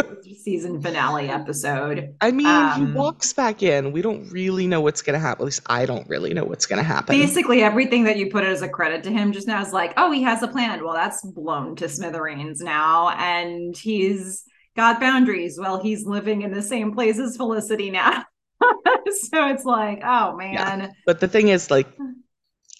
season 0.42 0.82
finale 0.82 1.28
episode. 1.28 2.12
I 2.20 2.32
mean, 2.32 2.46
Um, 2.46 2.86
he 2.88 2.92
walks 2.92 3.32
back 3.32 3.62
in. 3.62 3.92
We 3.92 4.02
don't 4.02 4.28
really 4.32 4.66
know 4.66 4.80
what's 4.80 5.00
going 5.00 5.14
to 5.14 5.20
happen. 5.20 5.42
At 5.42 5.46
least 5.46 5.60
I 5.66 5.86
don't 5.86 6.08
really 6.08 6.34
know 6.34 6.44
what's 6.44 6.66
going 6.66 6.78
to 6.80 6.84
happen. 6.84 7.16
Basically, 7.16 7.62
everything 7.62 8.02
that 8.04 8.16
you 8.16 8.30
put 8.30 8.42
as 8.42 8.62
a 8.62 8.68
credit 8.68 9.04
to 9.04 9.12
him 9.12 9.30
just 9.32 9.46
now 9.46 9.62
is 9.62 9.72
like, 9.72 9.94
oh, 9.96 10.10
he 10.10 10.24
has 10.24 10.42
a 10.42 10.48
plan. 10.48 10.82
Well, 10.84 10.94
that's 10.94 11.24
blown 11.24 11.76
to 11.76 11.88
smithereens 11.88 12.60
now. 12.60 13.10
And 13.10 13.76
he's 13.76 14.42
got 14.74 14.98
boundaries. 14.98 15.58
Well, 15.60 15.80
he's 15.80 16.04
living 16.04 16.42
in 16.42 16.50
the 16.52 16.62
same 16.62 16.92
place 16.92 17.18
as 17.18 17.36
Felicity 17.36 17.90
now. 17.90 18.24
so 19.30 19.48
it's 19.48 19.64
like, 19.64 20.00
oh, 20.04 20.36
man. 20.36 20.94
But 21.06 21.20
the 21.20 21.28
thing 21.28 21.48
is, 21.48 21.70
like, 21.70 21.88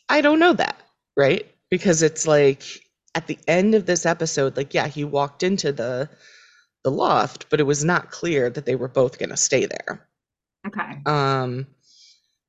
I 0.09 0.21
don't 0.21 0.39
know 0.39 0.53
that, 0.53 0.81
right? 1.17 1.47
Because 1.71 2.03
it's 2.03 2.27
like 2.27 2.63
at 3.15 3.27
the 3.27 3.39
end 3.47 3.75
of 3.75 3.87
this 3.87 4.07
episode, 4.07 4.57
like, 4.57 4.75
yeah, 4.75 4.89
he 4.89 5.05
walked 5.05 5.43
into 5.43 5.73
the 5.73 6.09
the 6.85 6.91
loft, 6.91 7.47
but 7.49 7.61
it 7.61 7.65
was 7.65 7.85
not 7.85 8.11
clear 8.11 8.51
that 8.51 8.67
they 8.67 8.75
were 8.75 8.89
both 8.89 9.19
going 9.19 9.31
to 9.31 9.37
stay 9.37 9.67
there. 9.67 10.09
Okay. 10.67 10.99
Um, 11.07 11.69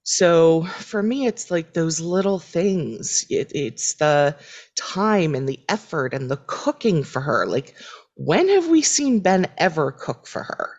so 0.04 0.64
for 0.64 1.04
me, 1.04 1.28
it's 1.28 1.52
like 1.52 1.74
those 1.74 2.00
little 2.00 2.40
things. 2.40 3.26
It, 3.30 3.52
it's 3.54 3.94
the 3.96 4.36
time 4.76 5.36
and 5.36 5.48
the 5.48 5.60
effort 5.70 6.14
and 6.14 6.32
the 6.32 6.38
cooking 6.48 7.04
for 7.04 7.22
her. 7.22 7.46
Like, 7.46 7.76
when 8.16 8.50
have 8.50 8.68
we 8.68 8.82
seen 8.82 9.20
Ben 9.20 9.48
ever 9.58 9.92
cook 9.92 10.26
for 10.26 10.44
her? 10.44 10.72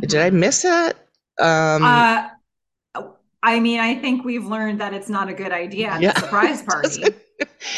Did 0.00 0.14
I 0.20 0.30
miss 0.30 0.62
that? 0.62 0.96
Um, 1.38 1.82
Uh, 1.84 2.28
I 3.42 3.58
mean, 3.60 3.80
I 3.80 3.94
think 3.94 4.24
we've 4.24 4.44
learned 4.44 4.80
that 4.80 4.92
it's 4.92 5.08
not 5.08 5.28
a 5.28 5.34
good 5.34 5.52
idea 5.52 5.88
at 5.88 6.02
Yeah. 6.02 6.18
surprise 6.18 6.62
party. 6.68 7.04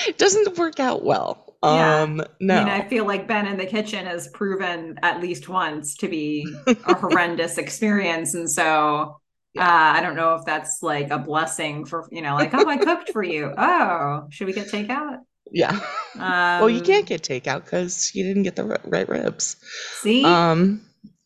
it 0.06 0.18
doesn't 0.18 0.59
work 0.59 0.80
out 0.80 1.04
well. 1.04 1.56
Yeah. 1.64 2.02
Um, 2.02 2.23
no. 2.40 2.56
I 2.56 2.64
mean, 2.64 2.68
I 2.68 2.88
feel 2.88 3.06
like 3.06 3.28
Ben 3.28 3.47
in 3.47 3.56
the 3.56 3.66
kitchen 3.66 4.04
has 4.06 4.26
proven 4.28 4.99
at 5.02 5.21
least 5.21 5.49
once 5.49 5.94
to 5.99 6.09
be 6.09 6.44
a 6.66 6.94
horrendous 6.94 7.59
experience. 7.59 8.35
And 8.35 8.50
so 8.50 9.21
uh, 9.56 9.61
I 9.62 10.00
don't 10.00 10.16
know 10.16 10.35
if 10.35 10.44
that's 10.44 10.78
like 10.82 11.11
a 11.12 11.18
blessing 11.21 11.85
for, 11.85 12.09
you 12.11 12.23
know, 12.23 12.35
like, 12.35 12.52
oh, 12.54 12.68
I 12.68 12.78
cooked 12.78 13.11
for 13.11 13.23
you. 13.23 13.54
Oh, 13.56 14.25
should 14.30 14.49
we 14.49 14.52
get 14.52 14.66
takeout? 14.68 15.18
yeah. 15.52 15.78
Um, 16.14 16.61
well, 16.61 16.71
you 16.71 16.80
can't 16.80 17.06
get 17.06 17.23
takeout 17.23 17.62
because 17.64 18.12
you 18.14 18.25
didn't 18.25 18.42
get 18.42 18.56
the 18.56 18.64
right 18.85 19.09
ribs. 19.09 19.56
see. 20.00 20.25
Um, 20.25 20.80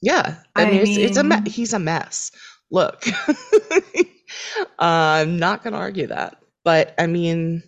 yeah. 0.06 0.36
I, 0.54 0.62
I 0.62 0.70
mean, 0.70 0.80
it's, 0.82 0.96
it's 0.96 1.16
a 1.16 1.24
me- 1.24 1.50
he's 1.50 1.72
a 1.72 1.78
mess. 1.80 2.30
Look, 2.70 3.04
I'm 4.78 5.38
not 5.38 5.62
gonna 5.64 5.76
argue 5.76 6.06
that, 6.08 6.38
but 6.64 6.94
I 6.98 7.06
mean, 7.06 7.62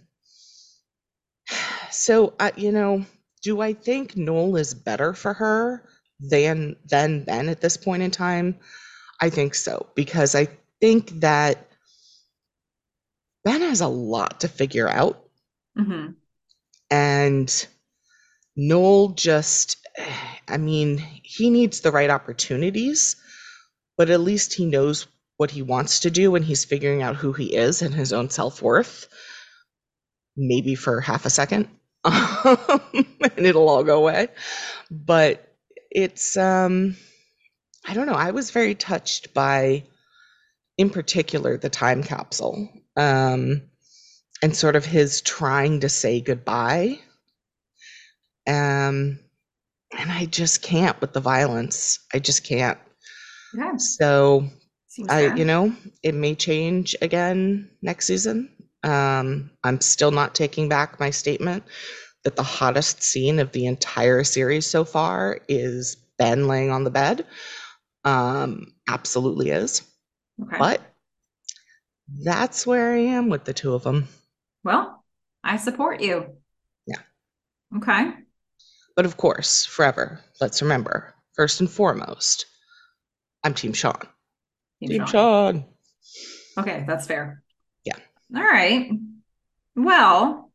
so 1.90 2.34
I, 2.38 2.52
you 2.56 2.72
know, 2.72 3.04
do 3.42 3.60
I 3.60 3.72
think 3.72 4.16
Noel 4.16 4.56
is 4.56 4.74
better 4.74 5.12
for 5.14 5.34
her 5.34 5.82
than 6.20 6.76
than 6.88 7.24
Ben 7.24 7.48
at 7.48 7.60
this 7.60 7.76
point 7.76 8.02
in 8.02 8.10
time? 8.10 8.56
I 9.20 9.30
think 9.30 9.54
so 9.54 9.86
because 9.96 10.34
I 10.36 10.48
think 10.80 11.10
that 11.20 11.68
Ben 13.44 13.62
has 13.62 13.80
a 13.80 13.88
lot 13.88 14.40
to 14.40 14.48
figure 14.48 14.88
out 14.88 15.24
Mhm. 15.76 16.14
and 16.90 17.66
Noel 18.58 19.10
just, 19.10 19.76
I 20.48 20.56
mean, 20.56 20.98
he 20.98 21.48
needs 21.48 21.80
the 21.80 21.92
right 21.92 22.10
opportunities, 22.10 23.14
but 23.96 24.10
at 24.10 24.20
least 24.20 24.52
he 24.52 24.66
knows 24.66 25.06
what 25.36 25.52
he 25.52 25.62
wants 25.62 26.00
to 26.00 26.10
do 26.10 26.34
and 26.34 26.44
he's 26.44 26.64
figuring 26.64 27.00
out 27.00 27.14
who 27.14 27.32
he 27.32 27.54
is 27.54 27.82
and 27.82 27.94
his 27.94 28.12
own 28.12 28.30
self 28.30 28.60
worth, 28.60 29.06
maybe 30.36 30.74
for 30.74 31.00
half 31.00 31.24
a 31.24 31.30
second, 31.30 31.68
and 32.04 33.06
it'll 33.36 33.68
all 33.68 33.84
go 33.84 33.98
away. 33.98 34.26
But 34.90 35.54
it's, 35.88 36.36
um, 36.36 36.96
I 37.86 37.94
don't 37.94 38.08
know, 38.08 38.14
I 38.14 38.32
was 38.32 38.50
very 38.50 38.74
touched 38.74 39.32
by, 39.34 39.84
in 40.76 40.90
particular, 40.90 41.56
the 41.56 41.70
time 41.70 42.02
capsule. 42.02 42.68
Um, 42.96 43.62
and 44.42 44.56
sort 44.56 44.74
of 44.74 44.84
his 44.84 45.20
trying 45.20 45.80
to 45.80 45.88
say 45.88 46.20
goodbye. 46.20 46.98
Um, 48.48 49.20
and 49.96 50.10
I 50.10 50.26
just 50.26 50.62
can't 50.62 51.00
with 51.00 51.12
the 51.12 51.20
violence. 51.20 52.00
I 52.12 52.18
just 52.18 52.44
can't. 52.44 52.78
Yeah. 53.54 53.76
So 53.76 54.48
Seems 54.88 55.08
I, 55.10 55.28
fair. 55.28 55.36
you 55.36 55.44
know, 55.44 55.74
it 56.02 56.14
may 56.14 56.34
change 56.34 56.96
again 57.02 57.70
next 57.82 58.06
season. 58.06 58.50
Um, 58.82 59.50
I'm 59.64 59.80
still 59.80 60.10
not 60.10 60.34
taking 60.34 60.68
back 60.68 60.98
my 60.98 61.10
statement 61.10 61.64
that 62.24 62.36
the 62.36 62.42
hottest 62.42 63.02
scene 63.02 63.38
of 63.38 63.52
the 63.52 63.66
entire 63.66 64.24
series 64.24 64.66
so 64.66 64.84
far 64.84 65.40
is 65.48 65.96
Ben 66.18 66.48
laying 66.48 66.70
on 66.70 66.84
the 66.84 66.90
bed. 66.90 67.26
Um, 68.04 68.74
absolutely 68.88 69.50
is. 69.50 69.82
Okay. 70.42 70.58
But 70.58 70.80
that's 72.22 72.66
where 72.66 72.92
I 72.92 72.98
am 72.98 73.28
with 73.28 73.44
the 73.44 73.52
two 73.52 73.74
of 73.74 73.82
them. 73.82 74.08
Well, 74.64 75.04
I 75.44 75.56
support 75.56 76.00
you. 76.00 76.36
Yeah. 76.86 77.00
Okay. 77.76 78.12
But 78.98 79.06
of 79.06 79.16
course, 79.16 79.64
forever, 79.64 80.18
let's 80.40 80.60
remember, 80.60 81.14
first 81.34 81.60
and 81.60 81.70
foremost, 81.70 82.46
I'm 83.44 83.54
Team 83.54 83.72
Sean. 83.72 83.94
Team 84.82 85.06
Sean. 85.06 85.06
Sean. 85.06 85.64
Okay, 86.58 86.82
that's 86.84 87.06
fair. 87.06 87.44
Yeah. 87.84 87.94
All 88.34 88.42
right. 88.42 88.90
Well, 89.76 90.50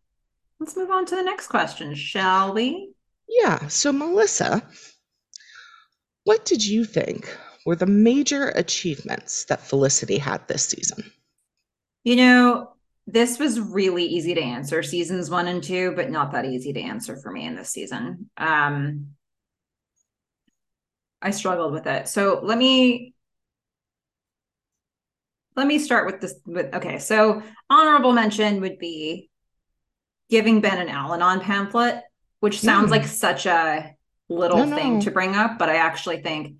let's 0.59 0.75
move 0.75 0.91
on 0.91 1.05
to 1.05 1.15
the 1.15 1.23
next 1.23 1.47
question, 1.47 1.95
shall 1.95 2.53
we? 2.53 2.91
Yeah. 3.29 3.65
So, 3.69 3.93
Melissa, 3.93 4.61
what 6.25 6.43
did 6.43 6.65
you 6.65 6.83
think 6.83 7.33
were 7.65 7.77
the 7.77 7.85
major 7.85 8.49
achievements 8.49 9.45
that 9.45 9.61
Felicity 9.61 10.17
had 10.17 10.45
this 10.49 10.65
season? 10.65 11.09
You 12.03 12.17
know, 12.17 12.72
this 13.05 13.37
was 13.39 13.59
really 13.59 14.05
easy 14.05 14.33
to 14.35 14.41
answer 14.41 14.81
seasons 14.81 15.29
one 15.29 15.47
and 15.47 15.61
two, 15.63 15.93
but 15.95 16.09
not 16.09 16.31
that 16.31 16.45
easy 16.45 16.73
to 16.73 16.79
answer 16.81 17.17
for 17.17 17.31
me 17.31 17.45
in 17.45 17.55
this 17.55 17.69
season. 17.69 18.29
Um, 18.37 19.09
I 21.21 21.31
struggled 21.31 21.73
with 21.73 21.87
it. 21.87 22.07
So 22.07 22.39
let 22.43 22.57
me 22.57 23.13
let 25.55 25.67
me 25.67 25.79
start 25.79 26.05
with 26.05 26.19
this 26.21 26.35
with 26.45 26.73
okay, 26.73 26.97
so 26.99 27.43
honorable 27.69 28.11
mention 28.13 28.61
would 28.61 28.79
be 28.79 29.29
giving 30.29 30.61
Ben 30.61 30.79
an 30.79 30.89
Al-Anon 30.89 31.41
pamphlet, 31.41 32.01
which 32.39 32.59
sounds 32.59 32.87
Mm. 32.87 32.91
like 32.91 33.05
such 33.05 33.45
a 33.45 33.95
little 34.29 34.65
No, 34.65 34.75
thing 34.75 34.93
no. 34.95 35.01
to 35.01 35.11
bring 35.11 35.35
up, 35.35 35.59
but 35.59 35.69
I 35.69 35.75
actually 35.75 36.21
think 36.23 36.57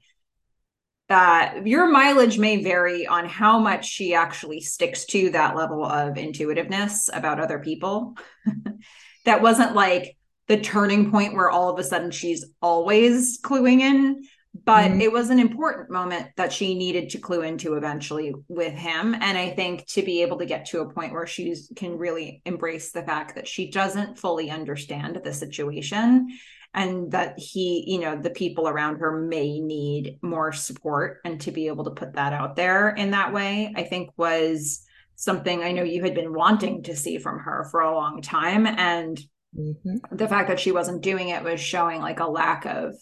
uh, 1.13 1.61
your 1.63 1.87
mileage 1.87 2.37
may 2.37 2.63
vary 2.63 3.07
on 3.07 3.25
how 3.25 3.59
much 3.59 3.85
she 3.85 4.13
actually 4.13 4.59
sticks 4.59 5.05
to 5.05 5.29
that 5.29 5.55
level 5.55 5.85
of 5.85 6.17
intuitiveness 6.17 7.09
about 7.13 7.39
other 7.39 7.59
people. 7.59 8.17
that 9.25 9.41
wasn't 9.41 9.75
like 9.75 10.17
the 10.47 10.59
turning 10.59 11.09
point 11.09 11.33
where 11.33 11.49
all 11.49 11.69
of 11.69 11.79
a 11.79 11.83
sudden 11.83 12.11
she's 12.11 12.45
always 12.61 13.39
cluing 13.39 13.79
in, 13.79 14.23
but 14.53 14.91
mm-hmm. 14.91 15.01
it 15.01 15.11
was 15.11 15.29
an 15.29 15.39
important 15.39 15.89
moment 15.89 16.27
that 16.37 16.53
she 16.53 16.75
needed 16.75 17.09
to 17.09 17.17
clue 17.17 17.41
into 17.41 17.73
eventually 17.73 18.33
with 18.47 18.73
him. 18.73 19.15
And 19.15 19.37
I 19.37 19.49
think 19.49 19.87
to 19.87 20.03
be 20.03 20.21
able 20.21 20.37
to 20.37 20.45
get 20.45 20.65
to 20.67 20.81
a 20.81 20.93
point 20.93 21.11
where 21.11 21.25
she 21.25 21.55
can 21.75 21.97
really 21.97 22.41
embrace 22.45 22.91
the 22.91 23.01
fact 23.01 23.35
that 23.35 23.47
she 23.47 23.71
doesn't 23.71 24.19
fully 24.19 24.51
understand 24.51 25.19
the 25.23 25.33
situation 25.33 26.27
and 26.75 27.11
that 27.11 27.37
he 27.37 27.83
you 27.87 27.99
know 27.99 28.19
the 28.19 28.29
people 28.29 28.67
around 28.67 28.97
her 28.97 29.21
may 29.21 29.59
need 29.59 30.17
more 30.21 30.51
support 30.51 31.19
and 31.23 31.39
to 31.41 31.51
be 31.51 31.67
able 31.67 31.83
to 31.83 31.91
put 31.91 32.13
that 32.13 32.33
out 32.33 32.55
there 32.55 32.89
in 32.89 33.11
that 33.11 33.31
way 33.31 33.71
i 33.75 33.83
think 33.83 34.09
was 34.17 34.83
something 35.15 35.61
i 35.61 35.71
know 35.71 35.83
you 35.83 36.01
had 36.01 36.15
been 36.15 36.33
wanting 36.33 36.81
to 36.81 36.95
see 36.95 37.17
from 37.17 37.37
her 37.37 37.67
for 37.69 37.81
a 37.81 37.93
long 37.93 38.21
time 38.21 38.65
and 38.65 39.21
mm-hmm. 39.55 39.97
the 40.15 40.27
fact 40.27 40.47
that 40.47 40.59
she 40.59 40.71
wasn't 40.71 41.03
doing 41.03 41.29
it 41.29 41.43
was 41.43 41.59
showing 41.59 42.01
like 42.01 42.19
a 42.19 42.27
lack 42.27 42.65
of 42.65 42.95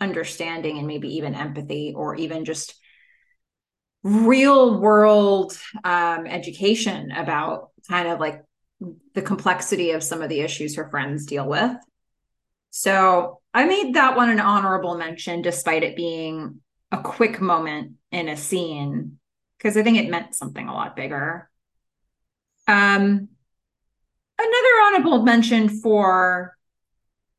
understanding 0.00 0.78
and 0.78 0.86
maybe 0.86 1.16
even 1.16 1.34
empathy 1.34 1.92
or 1.96 2.14
even 2.16 2.44
just 2.44 2.74
real 4.02 4.80
world 4.80 5.58
um, 5.84 6.26
education 6.26 7.10
about 7.10 7.70
kind 7.88 8.08
of 8.08 8.18
like 8.18 8.42
the 9.14 9.22
complexity 9.22 9.90
of 9.90 10.02
some 10.02 10.22
of 10.22 10.30
the 10.30 10.40
issues 10.40 10.76
her 10.76 10.88
friends 10.88 11.26
deal 11.26 11.46
with 11.46 11.76
so 12.70 13.40
I 13.52 13.64
made 13.64 13.94
that 13.94 14.16
one 14.16 14.30
an 14.30 14.40
honorable 14.40 14.96
mention, 14.96 15.42
despite 15.42 15.82
it 15.82 15.96
being 15.96 16.60
a 16.92 17.02
quick 17.02 17.40
moment 17.40 17.94
in 18.12 18.28
a 18.28 18.36
scene, 18.36 19.18
because 19.58 19.76
I 19.76 19.82
think 19.82 19.98
it 19.98 20.08
meant 20.08 20.34
something 20.34 20.66
a 20.66 20.72
lot 20.72 20.96
bigger. 20.96 21.50
Um, 22.68 23.28
another 24.38 24.82
honorable 24.84 25.22
mention 25.22 25.68
for 25.68 26.56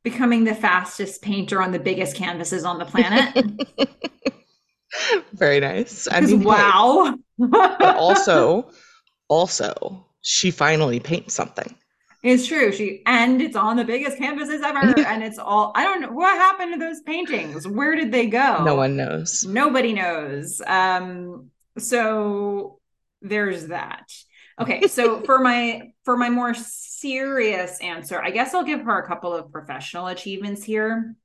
becoming 0.03 0.43
the 0.43 0.55
fastest 0.55 1.22
painter 1.22 1.62
on 1.62 1.72
the 1.72 1.79
biggest 1.79 2.15
canvases 2.15 2.63
on 2.63 2.79
the 2.79 2.86
planet. 2.86 3.46
Very 5.34 5.60
nice. 5.60 6.08
I 6.12 6.22
mean, 6.22 6.43
wow. 6.43 7.17
but 7.38 7.96
also, 7.96 8.70
also, 9.27 10.05
she 10.22 10.51
finally 10.51 11.00
paints 11.00 11.34
something. 11.34 11.75
It's 12.24 12.46
true. 12.46 12.72
She 12.72 13.01
and 13.08 13.41
it's 13.41 13.55
on 13.55 13.77
the 13.77 13.84
biggest 13.84 14.17
canvases 14.17 14.62
ever. 14.62 14.79
and 15.08 15.24
it's 15.24 15.39
all 15.39 15.72
I 15.75 15.84
don't 15.84 16.01
know 16.01 16.12
what 16.12 16.36
happened 16.38 16.74
to 16.74 16.79
those 16.79 17.01
paintings. 17.01 17.67
Where 17.67 17.96
did 17.96 18.12
they 18.12 18.27
go? 18.27 18.63
No 18.63 18.75
one 18.75 18.96
knows. 18.96 19.43
Nobody 19.43 19.93
knows. 19.93 20.62
Um, 20.65 21.50
so 21.77 22.79
there's 23.22 23.67
that. 23.67 24.12
Okay, 24.60 24.88
so 24.88 25.22
for 25.22 25.39
my 25.39 25.93
for 26.05 26.15
my 26.15 26.29
more 26.29 26.53
serious 27.01 27.79
answer, 27.79 28.22
I 28.22 28.31
guess 28.31 28.53
I'll 28.53 28.63
give 28.63 28.81
her 28.81 29.00
a 29.00 29.08
couple 29.08 29.34
of 29.34 29.51
professional 29.51 30.08
achievements 30.08 30.63
here. 30.63 31.15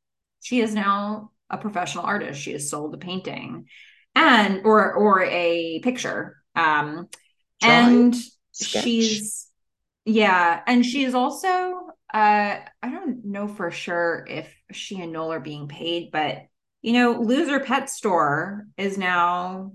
She 0.41 0.61
is 0.61 0.75
now 0.75 1.31
a 1.51 1.59
professional 1.59 2.05
artist. 2.05 2.41
She 2.41 2.53
has 2.53 2.71
sold 2.71 2.95
a 2.95 2.99
painting 2.99 3.67
and 4.15 4.63
or 4.65 4.93
or 4.95 5.23
a 5.23 5.81
picture. 5.81 6.37
Um 6.55 7.09
Drawing, 7.61 7.97
and 7.97 8.17
sketch. 8.53 8.85
she's 8.85 9.49
yeah, 10.05 10.61
and 10.67 10.85
she's 10.85 11.15
also 11.15 11.49
uh 12.15 12.57
I 12.83 12.91
don't 12.91 13.25
know 13.25 13.49
for 13.49 13.71
sure 13.71 14.27
if 14.29 14.55
she 14.73 15.01
and 15.01 15.13
Noel 15.13 15.33
are 15.33 15.41
being 15.41 15.69
paid, 15.69 16.11
but 16.11 16.43
you 16.83 16.93
know, 16.93 17.21
Loser 17.21 17.61
Pet 17.61 17.91
Store 17.91 18.67
is 18.77 18.97
now 18.97 19.73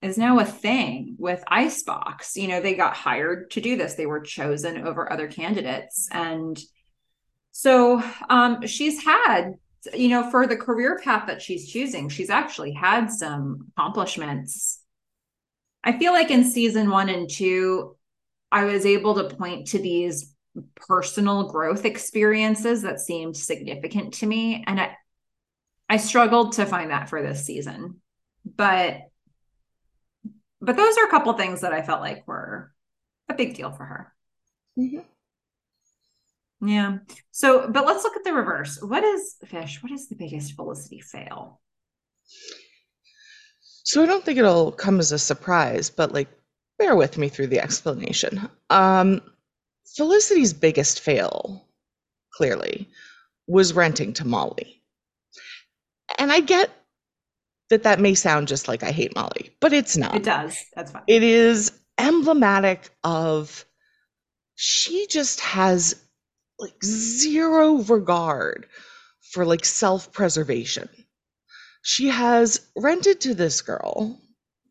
is 0.00 0.16
now 0.16 0.38
a 0.38 0.44
thing 0.44 1.16
with 1.18 1.42
Icebox. 1.48 2.36
You 2.36 2.48
know, 2.48 2.60
they 2.60 2.74
got 2.74 2.94
hired 2.94 3.50
to 3.52 3.60
do 3.60 3.76
this. 3.76 3.94
They 3.94 4.06
were 4.06 4.20
chosen 4.20 4.86
over 4.86 5.12
other 5.12 5.28
candidates. 5.28 6.08
And 6.12 6.58
so 7.52 8.02
um 8.28 8.66
she's 8.66 9.02
had 9.02 9.54
you 9.94 10.08
know, 10.08 10.30
for 10.30 10.46
the 10.46 10.56
career 10.56 10.98
path 11.02 11.26
that 11.28 11.42
she's 11.42 11.70
choosing, 11.70 12.08
she's 12.08 12.30
actually 12.30 12.72
had 12.72 13.10
some 13.10 13.68
accomplishments. 13.76 14.82
I 15.84 15.98
feel 15.98 16.12
like 16.12 16.30
in 16.30 16.44
season 16.44 16.90
one 16.90 17.08
and 17.08 17.30
two, 17.30 17.96
I 18.50 18.64
was 18.64 18.84
able 18.84 19.14
to 19.14 19.34
point 19.36 19.68
to 19.68 19.78
these 19.78 20.34
personal 20.76 21.48
growth 21.48 21.84
experiences 21.84 22.82
that 22.82 23.00
seemed 23.00 23.36
significant 23.36 24.14
to 24.14 24.26
me. 24.26 24.64
And 24.66 24.80
I, 24.80 24.96
I 25.88 25.98
struggled 25.98 26.54
to 26.54 26.66
find 26.66 26.90
that 26.90 27.08
for 27.08 27.22
this 27.22 27.44
season. 27.44 28.00
But 28.44 29.02
but 30.60 30.76
those 30.76 30.98
are 30.98 31.06
a 31.06 31.10
couple 31.10 31.32
things 31.34 31.60
that 31.60 31.72
I 31.72 31.82
felt 31.82 32.00
like 32.00 32.26
were 32.26 32.72
a 33.28 33.34
big 33.34 33.54
deal 33.54 33.70
for 33.70 33.84
her. 33.84 34.12
Mm-hmm. 34.78 36.68
Yeah. 36.68 36.98
So, 37.30 37.68
but 37.70 37.86
let's 37.86 38.02
look 38.02 38.16
at 38.16 38.24
the 38.24 38.32
reverse. 38.32 38.82
What 38.82 39.04
is 39.04 39.36
fish? 39.46 39.82
What 39.82 39.92
is 39.92 40.08
the 40.08 40.16
biggest 40.16 40.54
Felicity 40.54 41.00
fail? 41.00 41.60
So 43.84 44.02
I 44.02 44.06
don't 44.06 44.24
think 44.24 44.38
it'll 44.38 44.72
come 44.72 44.98
as 44.98 45.12
a 45.12 45.18
surprise, 45.18 45.88
but 45.88 46.12
like 46.12 46.28
bear 46.78 46.96
with 46.96 47.16
me 47.16 47.28
through 47.28 47.46
the 47.48 47.60
explanation. 47.60 48.48
Um, 48.70 49.22
Felicity's 49.96 50.52
biggest 50.52 51.00
fail, 51.00 51.66
clearly, 52.34 52.88
was 53.46 53.72
renting 53.72 54.12
to 54.14 54.26
Molly. 54.26 54.82
And 56.18 56.30
I 56.30 56.40
get 56.40 56.70
that 57.70 57.82
that 57.82 58.00
may 58.00 58.14
sound 58.14 58.48
just 58.48 58.68
like 58.68 58.82
I 58.82 58.90
hate 58.90 59.14
Molly, 59.14 59.50
but 59.60 59.72
it's 59.72 59.96
not. 59.96 60.16
It 60.16 60.24
does. 60.24 60.56
That's 60.74 60.92
fine. 60.92 61.02
It 61.06 61.22
is 61.22 61.72
emblematic 61.98 62.90
of 63.04 63.64
she 64.54 65.06
just 65.08 65.40
has 65.40 65.94
like 66.58 66.82
zero 66.84 67.76
regard 67.82 68.66
for 69.32 69.44
like 69.44 69.64
self 69.64 70.12
preservation. 70.12 70.88
She 71.82 72.08
has 72.08 72.60
rented 72.76 73.20
to 73.22 73.34
this 73.34 73.62
girl 73.62 74.20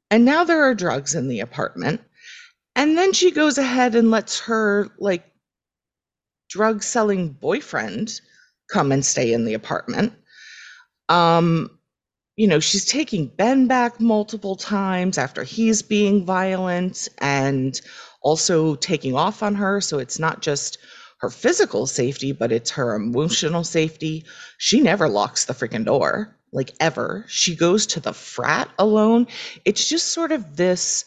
and 0.09 0.25
now 0.25 0.43
there 0.43 0.63
are 0.63 0.75
drugs 0.75 1.15
in 1.15 1.27
the 1.27 1.41
apartment. 1.41 2.01
And 2.75 2.97
then 2.97 3.13
she 3.13 3.31
goes 3.31 3.57
ahead 3.57 3.95
and 3.95 4.11
lets 4.11 4.39
her 4.41 4.89
like 4.99 5.25
drug 6.49 6.83
selling 6.83 7.29
boyfriend 7.29 8.21
come 8.69 8.91
and 8.91 9.05
stay 9.05 9.33
in 9.33 9.45
the 9.45 9.55
apartment. 9.55 10.13
Um, 11.09 11.76
you 12.37 12.47
know, 12.47 12.59
she's 12.59 12.85
taking 12.85 13.27
Ben 13.27 13.67
back 13.67 13.99
multiple 13.99 14.55
times 14.55 15.17
after 15.17 15.43
he's 15.43 15.81
being 15.81 16.23
violent 16.23 17.09
and 17.17 17.81
also 18.21 18.75
taking 18.75 19.15
off 19.15 19.41
on 19.41 19.55
her. 19.55 19.81
So 19.81 19.97
it's 19.97 20.19
not 20.19 20.41
just 20.41 20.77
her 21.19 21.31
physical 21.31 21.87
safety, 21.87 22.31
but 22.31 22.51
it's 22.51 22.71
her 22.71 22.95
emotional 22.95 23.63
safety. 23.63 24.23
She 24.59 24.81
never 24.81 25.09
locks 25.09 25.45
the 25.45 25.53
freaking 25.53 25.85
door 25.85 26.37
like 26.53 26.71
ever. 26.79 27.25
She 27.27 27.55
goes 27.55 27.87
to 27.87 27.99
the 27.99 28.13
frat 28.13 28.69
alone. 28.77 29.27
It's 29.65 29.89
just 29.89 30.09
sort 30.13 30.31
of 30.31 30.55
this 30.55 31.05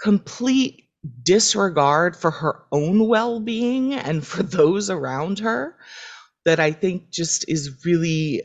complete 0.00 0.84
disregard 1.24 2.16
for 2.16 2.30
her 2.30 2.62
own 2.70 3.08
well 3.08 3.40
being 3.40 3.92
and 3.92 4.24
for 4.24 4.42
those 4.44 4.88
around 4.88 5.40
her 5.40 5.76
that 6.44 6.60
I 6.60 6.70
think 6.70 7.10
just 7.10 7.48
is 7.48 7.84
really 7.84 8.42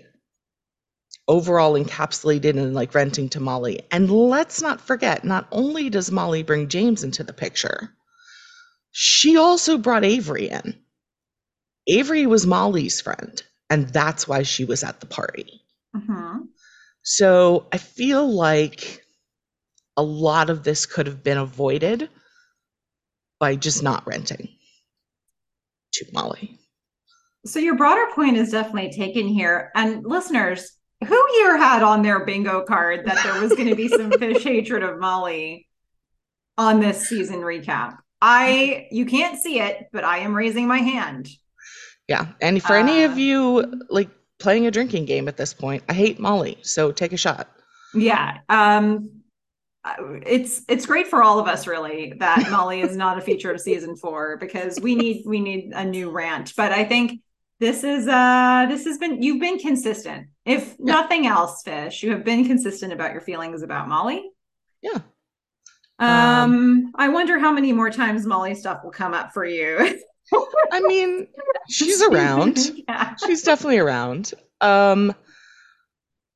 overall 1.29 1.73
encapsulated 1.81 2.55
in 2.55 2.73
like 2.73 2.93
renting 2.93 3.29
to 3.29 3.39
Molly. 3.39 3.83
And 3.91 4.11
let's 4.11 4.61
not 4.61 4.81
forget, 4.81 5.23
not 5.23 5.47
only 5.51 5.89
does 5.89 6.11
Molly 6.11 6.43
bring 6.43 6.67
James 6.67 7.03
into 7.03 7.23
the 7.23 7.31
picture, 7.31 7.91
she 8.91 9.37
also 9.37 9.77
brought 9.77 10.03
Avery 10.03 10.49
in. 10.49 10.75
Avery 11.87 12.25
was 12.25 12.45
Molly's 12.45 12.99
friend, 12.99 13.41
and 13.69 13.87
that's 13.89 14.27
why 14.27 14.43
she 14.43 14.65
was 14.65 14.83
at 14.83 14.99
the 14.99 15.05
party. 15.05 15.61
Mm-hmm. 15.95 16.39
So 17.03 17.67
I 17.71 17.77
feel 17.77 18.27
like 18.27 19.05
a 19.95 20.03
lot 20.03 20.49
of 20.49 20.63
this 20.63 20.85
could 20.85 21.07
have 21.07 21.23
been 21.23 21.37
avoided 21.37 22.09
by 23.39 23.55
just 23.55 23.83
not 23.83 24.05
renting 24.05 24.49
to 25.93 26.05
Molly. 26.11 26.57
So 27.45 27.59
your 27.59 27.75
broader 27.75 28.05
point 28.13 28.37
is 28.37 28.51
definitely 28.51 28.91
taken 28.91 29.27
here. 29.27 29.71
And 29.75 30.05
listeners, 30.05 30.71
who 31.05 31.27
here 31.35 31.57
had 31.57 31.81
on 31.81 32.01
their 32.01 32.25
bingo 32.25 32.63
card 32.63 33.05
that 33.05 33.23
there 33.23 33.41
was 33.41 33.53
going 33.53 33.69
to 33.69 33.75
be 33.75 33.87
some 33.87 34.11
fish 34.11 34.43
hatred 34.43 34.83
of 34.83 34.99
Molly 34.99 35.67
on 36.57 36.79
this 36.79 37.07
season 37.07 37.39
recap? 37.39 37.97
I 38.21 38.87
you 38.91 39.05
can't 39.05 39.39
see 39.39 39.59
it, 39.59 39.87
but 39.91 40.03
I 40.03 40.19
am 40.19 40.35
raising 40.35 40.67
my 40.67 40.79
hand. 40.79 41.29
Yeah. 42.07 42.27
And 42.41 42.61
for 42.61 42.73
uh, 42.73 42.79
any 42.79 43.03
of 43.03 43.13
uh, 43.13 43.15
you 43.15 43.83
like 43.89 44.09
playing 44.39 44.65
a 44.65 44.71
drinking 44.71 45.05
game 45.05 45.27
at 45.27 45.37
this 45.37 45.53
point. 45.53 45.83
I 45.89 45.93
hate 45.93 46.19
Molly, 46.19 46.57
so 46.61 46.91
take 46.91 47.13
a 47.13 47.17
shot. 47.17 47.49
Yeah. 47.93 48.39
Um 48.49 49.09
it's 50.25 50.61
it's 50.67 50.85
great 50.85 51.07
for 51.07 51.23
all 51.23 51.39
of 51.39 51.47
us 51.47 51.65
really 51.65 52.13
that 52.19 52.49
Molly 52.51 52.81
is 52.81 52.95
not 52.95 53.17
a 53.17 53.21
feature 53.21 53.51
of 53.51 53.61
season 53.61 53.95
4 53.95 54.37
because 54.37 54.79
we 54.79 54.93
need 54.93 55.23
we 55.25 55.39
need 55.39 55.71
a 55.73 55.85
new 55.85 56.09
rant. 56.09 56.53
But 56.55 56.71
I 56.71 56.83
think 56.83 57.21
this 57.59 57.83
is 57.83 58.07
uh 58.07 58.65
this 58.69 58.85
has 58.85 58.97
been 58.97 59.21
you've 59.21 59.39
been 59.39 59.59
consistent. 59.59 60.27
If 60.45 60.75
yeah. 60.79 60.93
nothing 60.93 61.27
else, 61.27 61.61
Fish, 61.63 62.03
you 62.03 62.11
have 62.11 62.23
been 62.23 62.45
consistent 62.45 62.93
about 62.93 63.11
your 63.11 63.21
feelings 63.21 63.61
about 63.63 63.87
Molly. 63.89 64.29
Yeah. 64.81 64.99
Um, 65.99 66.09
um 66.09 66.91
I 66.95 67.09
wonder 67.09 67.37
how 67.37 67.51
many 67.51 67.73
more 67.73 67.89
times 67.89 68.25
Molly 68.25 68.55
stuff 68.55 68.83
will 68.83 68.91
come 68.91 69.13
up 69.13 69.33
for 69.33 69.45
you. 69.45 69.99
I 70.71 70.79
mean, 70.81 71.27
she's 71.69 72.01
around. 72.01 72.57
yeah. 72.87 73.15
She's 73.25 73.43
definitely 73.43 73.79
around. 73.79 74.33
Um 74.61 75.13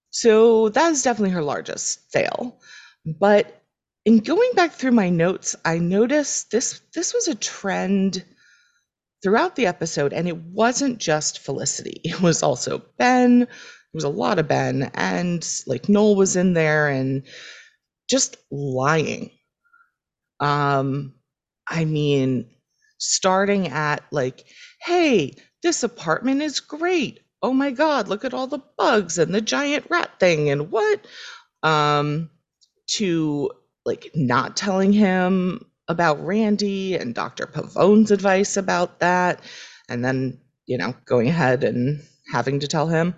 so 0.10 0.70
that 0.70 0.92
is 0.92 1.04
definitely 1.04 1.32
her 1.32 1.42
largest 1.42 2.02
fail. 2.12 2.60
But 3.06 3.62
in 4.06 4.20
going 4.20 4.52
back 4.56 4.74
through 4.74 4.92
my 4.92 5.10
notes, 5.10 5.56
I 5.64 5.78
noticed 5.80 6.52
this 6.52 6.82
this 6.94 7.14
was 7.14 7.30
a 7.30 7.36
trend 7.36 8.26
throughout 9.24 9.56
the 9.56 9.66
episode, 9.66 10.14
and 10.14 10.28
it 10.28 10.38
wasn't 10.38 11.00
just 11.00 11.40
Felicity. 11.40 12.02
It 12.04 12.22
was 12.22 12.44
also 12.44 12.84
Ben. 12.98 13.44
It 13.44 13.50
was 13.94 14.04
a 14.04 14.10
lot 14.10 14.40
of 14.40 14.48
Ben, 14.48 14.92
and 14.94 15.48
like 15.68 15.90
Noel 15.90 16.16
was 16.16 16.36
in 16.36 16.54
there 16.54 16.90
and 16.90 17.24
just 18.10 18.38
lying. 18.52 19.32
Um, 20.40 21.14
I 21.68 21.86
mean, 21.86 22.50
starting 22.98 23.70
at 23.70 24.04
like, 24.12 24.46
hey, 24.82 25.34
this 25.62 25.84
apartment 25.84 26.42
is 26.42 26.60
great. 26.60 27.20
Oh 27.42 27.54
my 27.54 27.72
god, 27.72 28.08
look 28.08 28.26
at 28.26 28.34
all 28.34 28.48
the 28.48 28.64
bugs 28.78 29.18
and 29.18 29.34
the 29.34 29.42
giant 29.42 29.86
rat 29.90 30.20
thing 30.20 30.50
and 30.50 30.72
what? 30.72 31.06
Um, 31.62 32.30
to 32.98 33.52
like 33.86 34.12
not 34.16 34.58
telling 34.58 34.94
him 34.94 35.66
about 35.88 36.26
Randy 36.26 36.96
and 36.96 37.14
Dr. 37.14 37.46
Pavone's 37.46 38.12
advice 38.12 38.58
about 38.58 39.00
that, 39.00 39.42
and 39.90 40.04
then, 40.04 40.40
you 40.66 40.78
know, 40.78 40.96
going 41.06 41.28
ahead 41.28 41.64
and 41.64 42.02
having 42.32 42.60
to 42.62 42.68
tell 42.68 42.88
him. 42.88 43.16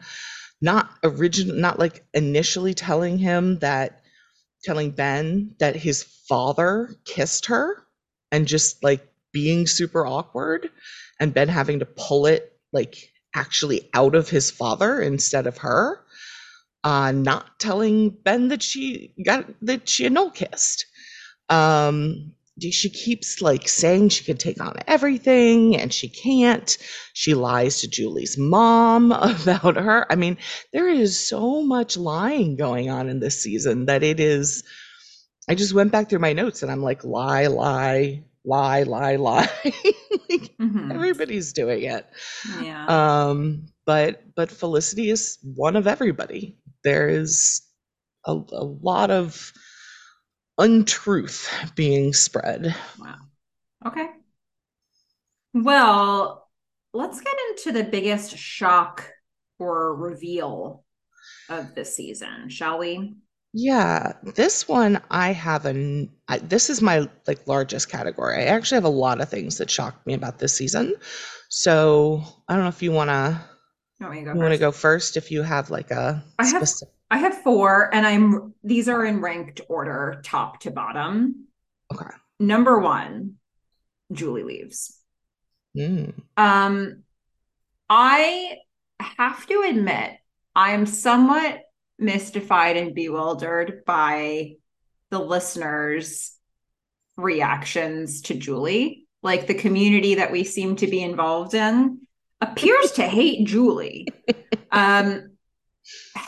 Not 0.62 0.90
original, 1.04 1.56
not 1.56 1.80
like 1.80 2.06
initially 2.14 2.74
telling 2.74 3.18
him 3.18 3.60
that, 3.60 4.02
telling 4.64 4.92
Ben 4.92 5.56
that 5.60 5.76
his 5.76 6.04
father 6.04 6.96
kissed 7.06 7.48
her 7.48 7.84
and 8.32 8.48
just 8.48 8.84
like 8.84 9.08
being 9.32 9.68
super 9.68 10.06
awkward, 10.06 10.70
and 11.20 11.34
Ben 11.34 11.50
having 11.50 11.80
to 11.80 11.86
pull 11.86 12.26
it 12.26 12.58
like 12.72 13.12
actually 13.36 13.90
out 13.94 14.16
of 14.16 14.30
his 14.30 14.50
father 14.50 15.02
instead 15.02 15.46
of 15.46 15.58
her. 15.60 16.02
Uh, 16.84 17.12
not 17.12 17.60
telling 17.60 18.12
Ben 18.12 18.50
that 18.50 18.62
she 18.62 19.12
got 19.26 19.46
that 19.62 19.90
she 19.90 20.04
had 20.04 20.14
no 20.14 20.30
kissed. 20.30 20.86
Um, 21.50 22.35
she 22.62 22.90
keeps 22.90 23.42
like 23.42 23.68
saying 23.68 24.10
she 24.10 24.24
can 24.24 24.38
take 24.38 24.62
on 24.62 24.76
everything 24.88 25.76
and 25.76 25.94
she 25.94 26.08
can't. 26.08 26.78
She 27.14 27.34
lies 27.34 27.82
to 27.82 27.90
Julie's 27.90 28.38
mom 28.38 29.12
about 29.12 29.76
her. 29.76 30.12
I 30.12 30.16
mean, 30.16 30.38
there 30.72 30.88
is 30.88 31.20
so 31.20 31.62
much 31.62 31.98
lying 31.98 32.56
going 32.56 32.90
on 32.90 33.10
in 33.10 33.20
this 33.20 33.42
season 33.42 33.88
that 33.88 34.04
it 34.04 34.20
is. 34.20 34.64
I 35.50 35.56
just 35.56 35.74
went 35.74 35.92
back 35.92 36.10
through 36.10 36.20
my 36.20 36.34
notes 36.34 36.64
and 36.64 36.72
I'm 36.72 36.82
like, 36.82 37.04
lie, 37.04 37.48
lie, 37.48 38.24
lie, 38.46 38.84
lie, 38.84 39.18
lie. 39.18 39.50
like, 39.66 40.56
mm-hmm. 40.58 40.92
Everybody's 40.92 41.54
doing 41.54 41.84
it. 41.84 42.08
Yeah. 42.62 42.86
Um, 43.28 43.68
but 43.86 44.24
but 44.36 44.50
Felicity 44.50 45.10
is 45.10 45.38
one 45.44 45.76
of 45.76 45.88
everybody. 45.88 46.58
There 46.84 47.10
is 47.10 47.62
a, 48.26 48.32
a 48.32 48.64
lot 48.64 49.12
of 49.12 49.54
untruth 50.58 51.50
being 51.76 52.14
spread. 52.14 52.76
Wow. 53.00 53.16
Okay. 53.86 54.08
Well, 55.54 56.50
let's 56.94 57.22
get 57.22 57.36
into 57.50 57.72
the 57.72 57.84
biggest 57.84 58.38
shock 58.38 59.10
or 59.60 59.96
reveal 59.96 60.84
of 61.50 61.76
the 61.76 61.86
season, 61.86 62.50
shall 62.50 62.78
we? 62.78 63.16
Yeah, 63.58 64.14
this 64.36 64.68
one 64.68 65.02
I 65.10 65.32
have 65.32 65.66
an 65.66 66.12
I, 66.28 66.40
this 66.40 66.70
is 66.70 66.82
my 66.82 67.08
like 67.26 67.48
largest 67.48 67.90
category. 67.90 68.36
I 68.44 68.48
actually 68.48 68.76
have 68.76 68.84
a 68.84 68.90
lot 68.90 69.22
of 69.22 69.30
things 69.30 69.58
that 69.60 69.70
shocked 69.70 70.06
me 70.06 70.14
about 70.14 70.40
this 70.40 70.54
season. 70.54 70.94
So 71.50 72.22
I 72.50 72.54
don't 72.54 72.64
know 72.64 72.70
if 72.70 72.82
you 72.82 72.92
want 72.92 73.12
to 73.12 73.40
you 74.02 74.08
want 74.26 74.52
to 74.52 74.58
go 74.58 74.74
first 74.74 75.16
if 75.16 75.32
you 75.32 75.42
have 75.42 75.70
like 75.70 75.90
a 75.92 76.22
I 76.38 76.46
have 76.48 76.68
specific... 76.68 76.94
I 77.12 77.20
have 77.20 77.42
four, 77.42 77.94
and 77.94 78.06
I'm 78.06 78.54
these 78.64 78.90
are 78.90 79.06
in 79.06 79.22
ranked 79.22 79.62
order, 79.70 80.22
top 80.24 80.62
to 80.62 80.72
bottom. 80.72 81.48
Okay. 81.94 82.10
Number 82.40 82.80
one, 82.80 83.36
Julie 84.12 84.44
leaves. 84.44 85.00
Mm. 85.78 86.14
Um, 86.36 87.04
I 87.90 88.58
have 89.00 89.46
to 89.48 89.66
admit, 89.68 90.12
I'm 90.56 90.86
somewhat 90.86 91.62
mystified 92.00 92.78
and 92.78 92.96
bewildered 92.96 93.84
by 93.86 94.56
the 95.12 95.20
listeners' 95.20 96.36
reactions 97.18 98.22
to 98.24 98.34
Julie. 98.34 99.08
Like 99.22 99.48
the 99.48 99.54
community 99.54 100.16
that 100.16 100.32
we 100.32 100.44
seem 100.44 100.76
to 100.78 100.88
be 100.88 101.02
involved 101.02 101.54
in 101.54 102.02
appears 102.42 102.92
to 102.94 103.04
hate 103.04 103.48
Julie. 103.48 104.08
Um, 104.72 105.35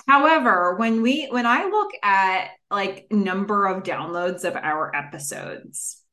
However, 0.07 0.75
when 0.75 1.01
we 1.01 1.27
when 1.27 1.45
I 1.45 1.65
look 1.65 1.91
at 2.03 2.49
like 2.69 3.07
number 3.11 3.65
of 3.65 3.83
downloads 3.83 4.43
of 4.43 4.55
our 4.55 4.95
episodes, 4.95 6.03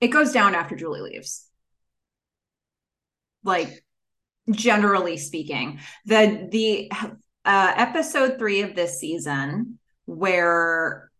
it 0.00 0.08
goes 0.08 0.32
down 0.32 0.54
after 0.54 0.76
Julie 0.76 1.00
leaves. 1.00 1.48
Like 3.42 3.84
generally 4.50 5.16
speaking, 5.16 5.80
the 6.06 6.48
the 6.50 6.90
uh, 7.44 7.72
episode 7.76 8.38
three 8.38 8.62
of 8.62 8.74
this 8.74 8.98
season 8.98 9.78
where 10.06 11.10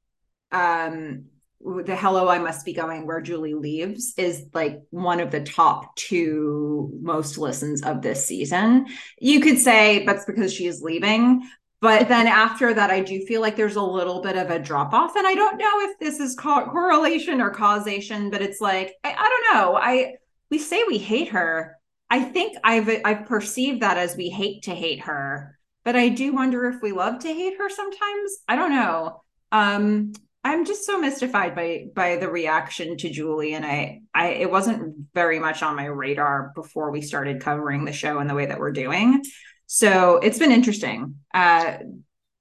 um 0.53 1.27
the 1.65 1.97
hello 1.97 2.29
i 2.29 2.39
must 2.39 2.65
be 2.65 2.75
going 2.75 3.07
where 3.07 3.23
julie 3.23 3.55
leaves 3.55 4.13
is 4.19 4.47
like 4.53 4.83
one 4.91 5.19
of 5.19 5.31
the 5.31 5.41
top 5.41 5.97
two 5.97 6.91
most 7.01 7.39
listens 7.39 7.83
of 7.83 8.03
this 8.03 8.27
season. 8.27 8.87
You 9.19 9.41
could 9.41 9.59
say 9.59 10.05
that's 10.05 10.27
because 10.27 10.53
she 10.53 10.67
is 10.67 10.83
leaving 10.83 11.49
but 11.81 12.09
then 12.09 12.27
after 12.27 12.75
that 12.75 12.91
i 12.91 13.01
do 13.01 13.21
feel 13.27 13.41
like 13.41 13.57
there's 13.57 13.77
a 13.77 13.83
little 13.83 14.21
bit 14.21 14.37
of 14.37 14.51
a 14.51 14.59
drop 14.59 14.93
off 14.93 15.17
and 15.17 15.27
i 15.27 15.35
don't 15.35 15.57
know 15.57 15.81
if 15.81 15.99
this 15.99 16.21
is 16.21 16.35
co- 16.35 16.67
correlation 16.67 17.41
or 17.41 17.51
causation 17.51 18.31
but 18.31 18.43
it's 18.43 18.61
like 18.61 18.95
I, 19.03 19.13
I 19.13 19.29
don't 19.29 19.55
know. 19.55 19.77
I 19.77 20.15
we 20.51 20.59
say 20.59 20.85
we 20.87 20.99
hate 20.99 21.29
her. 21.29 21.77
I 22.11 22.21
think 22.21 22.59
i've 22.63 22.91
i've 23.05 23.27
perceived 23.27 23.81
that 23.81 23.97
as 23.97 24.17
we 24.17 24.29
hate 24.29 24.65
to 24.65 24.75
hate 24.75 25.01
her 25.01 25.59
but 25.83 25.97
i 25.97 26.09
do 26.11 26.33
wonder 26.35 26.67
if 26.67 26.83
we 26.83 26.93
love 26.93 27.21
to 27.21 27.29
hate 27.29 27.57
her 27.59 27.71
sometimes. 27.71 28.39
I 28.47 28.57
don't 28.57 28.73
know. 28.73 29.23
Um 29.51 30.13
I'm 30.55 30.65
just 30.65 30.87
so 30.87 31.01
mystified 31.01 31.57
by 31.57 31.87
by 31.97 32.15
the 32.15 32.29
reaction 32.29 32.97
to 32.99 33.11
Julie, 33.11 33.55
and 33.55 33.67
I, 33.67 34.03
I 34.15 34.29
it 34.29 34.51
wasn't 34.53 35.09
very 35.13 35.41
much 35.41 35.65
on 35.65 35.75
my 35.75 35.87
radar 35.87 36.53
before 36.55 36.93
we 36.93 37.01
started 37.01 37.41
covering 37.41 37.85
the 37.85 37.93
show 37.93 38.21
in 38.21 38.29
the 38.29 38.35
way 38.35 38.47
that 38.47 38.61
we're 38.61 38.71
doing. 38.71 39.25
So 39.67 40.19
it's 40.19 40.39
been 40.39 40.53
interesting. 40.53 41.17
Uh, 41.35 41.79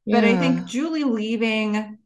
yeah. 0.05 0.15
But 0.21 0.25
I 0.25 0.37
think 0.37 0.65
Julie 0.65 1.05
leaving 1.05 1.97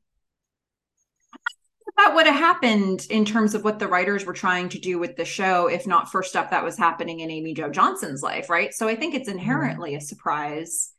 that 1.97 2.15
would 2.15 2.25
have 2.25 2.35
happened 2.35 3.05
in 3.09 3.25
terms 3.25 3.53
of 3.53 3.65
what 3.65 3.79
the 3.79 3.87
writers 3.89 4.25
were 4.25 4.31
trying 4.31 4.69
to 4.69 4.79
do 4.79 4.99
with 4.99 5.17
the 5.17 5.25
show, 5.25 5.67
if 5.67 5.85
not 5.85 6.09
for 6.09 6.23
stuff 6.23 6.51
that 6.51 6.63
was 6.63 6.77
happening 6.77 7.19
in 7.19 7.29
Amy 7.29 7.53
Jo 7.53 7.69
Johnson's 7.69 8.23
life, 8.23 8.49
right? 8.49 8.73
So 8.73 8.87
I 8.87 8.95
think 8.95 9.13
it's 9.13 9.27
mm-hmm. 9.27 9.39
inherently 9.39 9.95
a 9.95 9.99
surprise. 9.99 10.93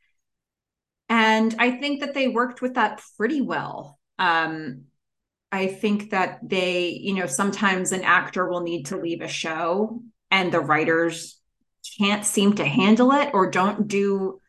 And 1.07 1.55
I 1.57 1.71
think 1.71 2.01
that 2.01 2.13
they 2.13 2.27
worked 2.27 2.61
with 2.61 2.75
that 2.75 3.01
pretty 3.17 3.41
well. 3.41 3.97
Um, 4.19 4.83
I 5.51 5.67
think 5.67 6.11
that 6.11 6.39
they, 6.43 6.89
you 6.89 7.15
know, 7.15 7.25
sometimes 7.25 7.91
an 7.91 8.03
actor 8.03 8.47
will 8.47 8.61
need 8.61 8.87
to 8.87 8.97
leave 8.97 9.21
a 9.21 9.27
show 9.27 10.01
and 10.29 10.51
the 10.51 10.59
writers 10.59 11.39
can't 11.97 12.25
seem 12.25 12.53
to 12.53 12.65
handle 12.65 13.11
it 13.11 13.31
or 13.33 13.49
don't 13.49 13.87
do 13.87 14.39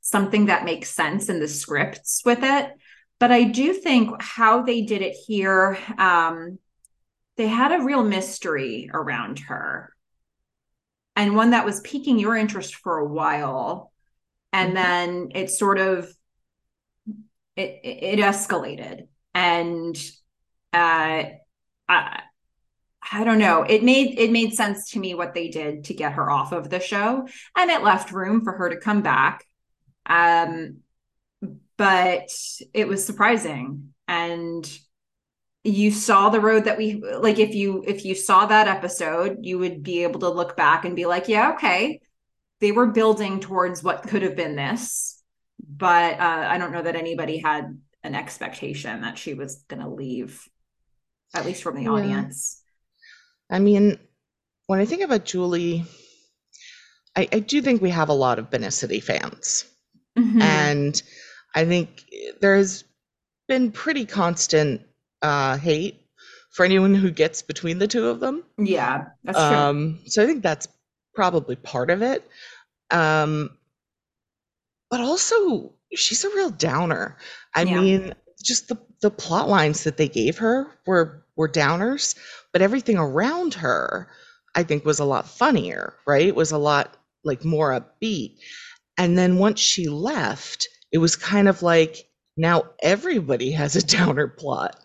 something 0.00 0.46
that 0.46 0.64
makes 0.64 0.90
sense 0.90 1.28
in 1.28 1.38
the 1.38 1.48
scripts 1.48 2.22
with 2.24 2.40
it. 2.42 2.72
But 3.20 3.30
I 3.32 3.44
do 3.44 3.72
think 3.72 4.20
how 4.22 4.62
they 4.62 4.82
did 4.82 5.02
it 5.02 5.16
here, 5.26 5.78
um, 5.96 6.58
they 7.36 7.46
had 7.46 7.72
a 7.72 7.84
real 7.84 8.02
mystery 8.02 8.90
around 8.92 9.38
her 9.40 9.92
and 11.18 11.34
one 11.34 11.50
that 11.50 11.64
was 11.64 11.80
piquing 11.80 12.18
your 12.18 12.36
interest 12.36 12.76
for 12.76 12.98
a 12.98 13.04
while. 13.04 13.92
And 14.52 14.68
mm-hmm. 14.68 14.74
then 14.76 15.28
it 15.34 15.50
sort 15.50 15.78
of 15.78 16.08
it, 17.56 17.80
it 17.82 18.18
escalated 18.20 19.08
and 19.34 20.00
uh, 20.72 21.24
I, 21.88 22.20
I 23.10 23.24
don't 23.24 23.38
know. 23.38 23.62
It 23.62 23.82
made 23.82 24.18
it 24.18 24.30
made 24.30 24.54
sense 24.54 24.90
to 24.90 24.98
me 24.98 25.14
what 25.14 25.34
they 25.34 25.48
did 25.48 25.84
to 25.84 25.94
get 25.94 26.14
her 26.14 26.30
off 26.30 26.52
of 26.52 26.68
the 26.68 26.80
show, 26.80 27.26
and 27.56 27.70
it 27.70 27.82
left 27.82 28.12
room 28.12 28.42
for 28.42 28.52
her 28.52 28.70
to 28.70 28.76
come 28.76 29.02
back. 29.02 29.44
Um, 30.06 30.78
but 31.76 32.28
it 32.74 32.88
was 32.88 33.06
surprising, 33.06 33.94
and 34.06 34.78
you 35.64 35.90
saw 35.90 36.28
the 36.28 36.40
road 36.40 36.64
that 36.64 36.78
we 36.78 37.02
like. 37.02 37.38
If 37.38 37.54
you 37.54 37.84
if 37.86 38.04
you 38.04 38.14
saw 38.14 38.46
that 38.46 38.68
episode, 38.68 39.38
you 39.42 39.58
would 39.58 39.82
be 39.82 40.02
able 40.02 40.20
to 40.20 40.28
look 40.28 40.56
back 40.56 40.84
and 40.84 40.96
be 40.96 41.06
like, 41.06 41.28
yeah, 41.28 41.52
okay, 41.52 42.00
they 42.60 42.72
were 42.72 42.88
building 42.88 43.40
towards 43.40 43.82
what 43.82 44.02
could 44.02 44.22
have 44.22 44.36
been 44.36 44.56
this, 44.56 45.22
but 45.66 46.14
uh, 46.18 46.46
I 46.48 46.58
don't 46.58 46.72
know 46.72 46.82
that 46.82 46.96
anybody 46.96 47.38
had 47.38 47.80
an 48.02 48.14
expectation 48.14 49.02
that 49.02 49.18
she 49.18 49.34
was 49.34 49.64
going 49.68 49.82
to 49.82 49.88
leave, 49.88 50.46
at 51.34 51.44
least 51.46 51.62
from 51.62 51.76
the 51.76 51.82
Yeah. 51.82 51.90
audience. 51.90 52.62
I 53.50 53.58
mean, 53.58 53.98
when 54.66 54.80
I 54.80 54.84
think 54.84 55.02
about 55.02 55.24
Julie, 55.24 55.84
I, 57.16 57.28
I 57.32 57.38
do 57.40 57.62
think 57.62 57.80
we 57.82 57.90
have 57.90 58.08
a 58.08 58.14
lot 58.14 58.38
of 58.38 58.50
Benicity 58.50 59.02
fans. 59.02 59.64
Mhm. 60.18 60.42
And 60.42 61.02
I 61.54 61.64
think 61.64 62.04
there's 62.40 62.84
been 63.48 63.72
pretty 63.72 64.04
constant 64.04 64.82
uh, 65.22 65.56
hate 65.56 66.00
for 66.52 66.64
anyone 66.64 66.94
who 66.94 67.10
gets 67.10 67.42
between 67.42 67.78
the 67.78 67.88
two 67.88 68.08
of 68.08 68.20
them. 68.20 68.44
yeah, 68.58 69.06
that's 69.24 69.38
true. 69.38 69.56
Um, 69.56 69.98
so 70.06 70.22
I 70.22 70.26
think 70.26 70.42
that's 70.42 70.68
probably 71.14 71.56
part 71.56 71.90
of 71.90 72.02
it. 72.02 72.28
Um, 72.90 73.50
but 74.90 75.00
also, 75.00 75.74
she's 75.94 76.24
a 76.24 76.30
real 76.30 76.50
downer. 76.50 77.16
I 77.54 77.62
Yeah. 77.62 77.80
mean, 77.80 78.14
just 78.42 78.68
the 78.68 78.78
the 79.00 79.10
plot 79.10 79.48
lines 79.48 79.84
that 79.84 79.96
they 79.96 80.08
gave 80.08 80.38
her 80.38 80.66
were 80.86 81.24
were 81.36 81.48
downers, 81.48 82.16
but 82.52 82.62
everything 82.62 82.98
around 82.98 83.54
her, 83.54 84.08
I 84.54 84.62
think, 84.64 84.84
was 84.84 84.98
a 84.98 85.04
lot 85.04 85.28
funnier. 85.28 85.94
Right? 86.06 86.26
It 86.26 86.36
was 86.36 86.52
a 86.52 86.58
lot 86.58 86.96
like 87.24 87.44
more 87.44 87.70
upbeat. 87.70 88.36
And 88.96 89.16
then 89.16 89.38
once 89.38 89.60
she 89.60 89.88
left, 89.88 90.68
it 90.92 90.98
was 90.98 91.16
kind 91.16 91.48
of 91.48 91.62
like 91.62 92.08
now 92.36 92.64
everybody 92.82 93.50
has 93.52 93.76
a 93.76 93.82
downer 93.96 94.28
plot. 94.28 94.76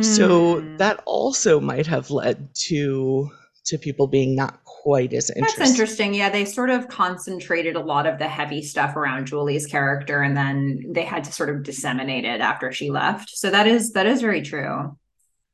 So 0.00 0.60
Hmm. 0.60 0.76
that 0.78 1.02
also 1.06 1.60
might 1.60 1.86
have 1.86 2.10
led 2.10 2.54
to 2.68 3.30
to 3.66 3.78
people 3.78 4.06
being 4.06 4.34
not 4.34 4.64
quite 4.64 5.12
as 5.12 5.30
interested. 5.30 5.60
That's 5.60 5.70
interesting. 5.70 6.14
Yeah, 6.14 6.30
they 6.30 6.44
sort 6.44 6.70
of 6.70 6.88
concentrated 6.88 7.76
a 7.76 7.80
lot 7.80 8.06
of 8.06 8.18
the 8.18 8.26
heavy 8.28 8.62
stuff 8.62 8.96
around 8.96 9.26
Julie's 9.26 9.66
character 9.66 10.22
and 10.22 10.36
then 10.36 10.86
they 10.92 11.04
had 11.04 11.24
to 11.24 11.32
sort 11.32 11.50
of 11.50 11.62
disseminate 11.62 12.24
it 12.24 12.40
after 12.40 12.72
she 12.72 12.90
left. 12.90 13.28
So 13.30 13.50
that 13.50 13.66
is 13.66 13.92
that 13.92 14.06
is 14.06 14.20
very 14.22 14.42
true. 14.42 14.96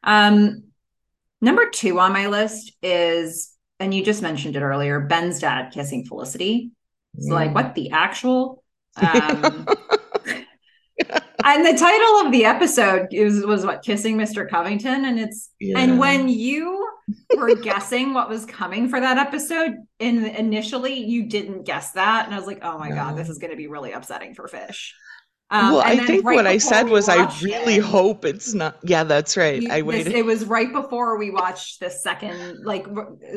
Um 0.04 0.62
number 1.40 1.68
2 1.68 1.98
on 1.98 2.12
my 2.12 2.28
list 2.28 2.72
is 2.82 3.52
and 3.80 3.92
you 3.92 4.02
just 4.04 4.22
mentioned 4.22 4.56
it 4.56 4.62
earlier, 4.62 5.00
Ben's 5.00 5.40
dad 5.40 5.70
kissing 5.72 6.04
Felicity. 6.06 6.70
It's 7.18 7.28
like 7.28 7.50
Mm. 7.50 7.54
what 7.54 7.74
the 7.74 7.90
actual 7.90 8.62
um 8.96 9.66
and 11.44 11.66
the 11.66 11.76
title 11.78 12.26
of 12.26 12.32
the 12.32 12.44
episode 12.44 13.08
is 13.12 13.44
was 13.44 13.66
what 13.66 13.82
kissing 13.82 14.16
Mr. 14.16 14.48
Covington 14.48 15.04
and 15.04 15.18
it's 15.18 15.50
Yeah. 15.60 15.78
and 15.80 15.98
when 15.98 16.28
you 16.28 16.85
were 17.36 17.54
guessing 17.54 18.14
what 18.14 18.28
was 18.28 18.44
coming 18.46 18.88
for 18.88 19.00
that 19.00 19.18
episode, 19.18 19.74
in 19.98 20.24
initially 20.26 20.94
you 20.94 21.28
didn't 21.28 21.64
guess 21.64 21.92
that, 21.92 22.26
and 22.26 22.34
I 22.34 22.38
was 22.38 22.46
like, 22.46 22.60
"Oh 22.62 22.78
my 22.78 22.90
god, 22.90 23.16
this 23.16 23.28
is 23.28 23.38
going 23.38 23.50
to 23.52 23.56
be 23.56 23.68
really 23.68 23.92
upsetting 23.92 24.34
for 24.34 24.48
Fish." 24.48 24.94
Um, 25.48 25.74
well, 25.74 25.82
and 25.82 26.00
I 26.00 26.04
think 26.04 26.24
right 26.24 26.34
what 26.34 26.46
I 26.48 26.58
said 26.58 26.88
was 26.88 27.08
I 27.08 27.32
really 27.40 27.76
it, 27.76 27.84
hope 27.84 28.24
it's 28.24 28.52
not. 28.52 28.78
Yeah, 28.82 29.04
that's 29.04 29.36
right. 29.36 29.62
you- 29.62 29.70
I 29.70 29.76
this- 29.76 29.84
waited. 29.84 30.12
it 30.14 30.24
was 30.24 30.44
right 30.44 30.72
before 30.72 31.16
we 31.18 31.30
watched 31.30 31.78
the 31.78 31.88
second, 31.88 32.64
like, 32.64 32.84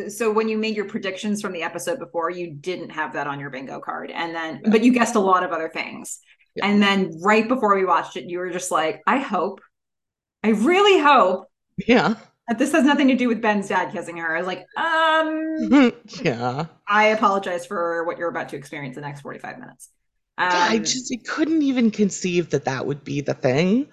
so 0.08 0.32
when 0.32 0.50
you 0.50 0.58
made 0.58 0.76
your 0.76 0.86
predictions 0.86 1.40
from 1.40 1.54
the 1.54 1.62
episode 1.62 2.00
before, 2.00 2.32
you 2.32 2.52
didn't 2.52 2.90
have 2.90 3.14
that 3.14 3.28
on 3.28 3.40
your 3.40 3.52
bingo 3.52 3.80
card, 3.80 4.10
and 4.10 4.34
then, 4.34 4.60
Yeah. 4.64 4.72
but 4.72 4.84
you 4.84 4.92
guessed 4.92 5.14
a 5.14 5.20
lot 5.20 5.44
of 5.44 5.52
other 5.52 5.70
things, 5.70 6.20
Yeah. 6.56 6.66
and 6.66 6.82
then 6.82 7.12
right 7.22 7.48
before 7.48 7.76
we 7.76 7.86
watched 7.86 8.18
it, 8.18 8.26
you 8.26 8.40
were 8.40 8.50
just 8.50 8.72
like, 8.72 9.04
"I 9.06 9.20
hope, 9.20 9.62
I 10.44 10.50
really 10.50 10.98
hope." 11.00 11.46
yeah. 11.78 12.16
This 12.58 12.72
has 12.72 12.84
nothing 12.84 13.08
to 13.10 13.16
do 13.16 13.28
with 13.28 13.42
Ben's 13.42 13.68
dad 13.68 13.92
kissing 13.92 14.18
her. 14.18 14.36
I 14.36 14.40
was 14.40 14.48
like, 14.48 14.66
um, 14.78 15.94
yeah. 16.24 16.66
I 16.88 17.08
apologize 17.08 17.66
for 17.66 18.04
what 18.06 18.18
you're 18.18 18.30
about 18.30 18.50
to 18.50 18.56
experience 18.56 18.96
in 18.98 19.02
the 19.04 19.08
next 19.08 19.22
45 19.22 19.60
minutes. 19.60 19.90
Um, 20.38 20.50
Yeah, 20.50 20.68
I 20.70 20.78
just 20.80 21.14
I 21.14 21.20
couldn't 21.30 21.62
even 21.62 21.92
conceive 21.92 22.50
that 22.52 22.66
that 22.66 22.86
would 22.86 23.04
be 23.04 23.22
the 23.22 23.34
thing. 23.34 23.88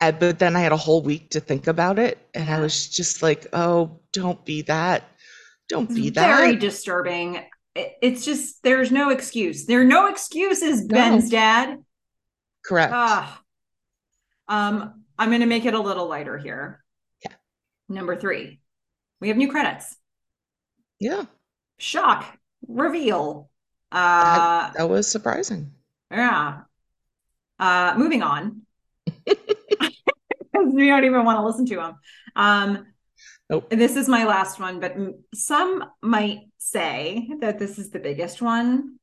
Uh, 0.00 0.12
but 0.12 0.38
then 0.38 0.56
I 0.56 0.60
had 0.60 0.72
a 0.72 0.76
whole 0.78 1.02
week 1.02 1.30
to 1.30 1.40
think 1.40 1.66
about 1.66 1.98
it, 1.98 2.16
and 2.32 2.48
I 2.48 2.60
was 2.60 2.88
just 2.88 3.22
like, 3.22 3.46
"Oh, 3.52 4.00
don't 4.14 4.42
be 4.46 4.62
that. 4.62 5.04
Don't 5.68 5.94
be 5.94 6.08
very 6.08 6.52
that." 6.52 6.60
disturbing. 6.60 7.36
It- 7.74 7.92
it's 8.00 8.24
just, 8.24 8.62
there's 8.62 8.90
no 8.90 9.10
excuse. 9.10 9.66
There 9.66 9.80
are 9.82 9.84
no 9.84 10.06
excuses, 10.08 10.86
No. 10.86 10.94
Ben's 10.94 11.28
dad. 11.30 11.84
Correct. 12.64 12.92
Ah. 12.94 13.42
Um, 14.48 15.04
I'm 15.18 15.28
going 15.28 15.40
to 15.42 15.46
make 15.46 15.66
it 15.66 15.74
a 15.74 15.80
little 15.80 16.08
lighter 16.08 16.36
here. 16.38 16.82
Number 17.90 18.16
three, 18.16 18.60
we 19.20 19.28
have 19.28 19.36
new 19.36 19.50
credits. 19.50 19.96
yeah, 20.98 21.24
Shock, 21.78 22.24
reveal. 22.66 23.50
Uh, 23.92 24.70
that 24.76 24.88
was 24.88 25.10
surprising. 25.10 25.72
Yeah. 26.10 26.62
Uh, 27.58 27.94
moving 27.96 28.22
on. 28.22 28.62
we 29.26 30.86
don't 30.86 31.04
even 31.04 31.24
want 31.24 31.38
to 31.38 31.44
listen 31.44 31.66
to 31.66 31.76
them. 31.76 31.96
Um, 32.36 32.86
Nope. 33.50 33.68
This 33.68 33.96
is 33.96 34.08
my 34.08 34.24
last 34.24 34.60
one, 34.60 34.78
but 34.78 34.94
some 35.34 35.84
might 36.02 36.42
say 36.58 37.28
that 37.40 37.58
this 37.58 37.80
is 37.80 37.90
the 37.90 37.98
biggest 37.98 38.40
one, 38.40 39.00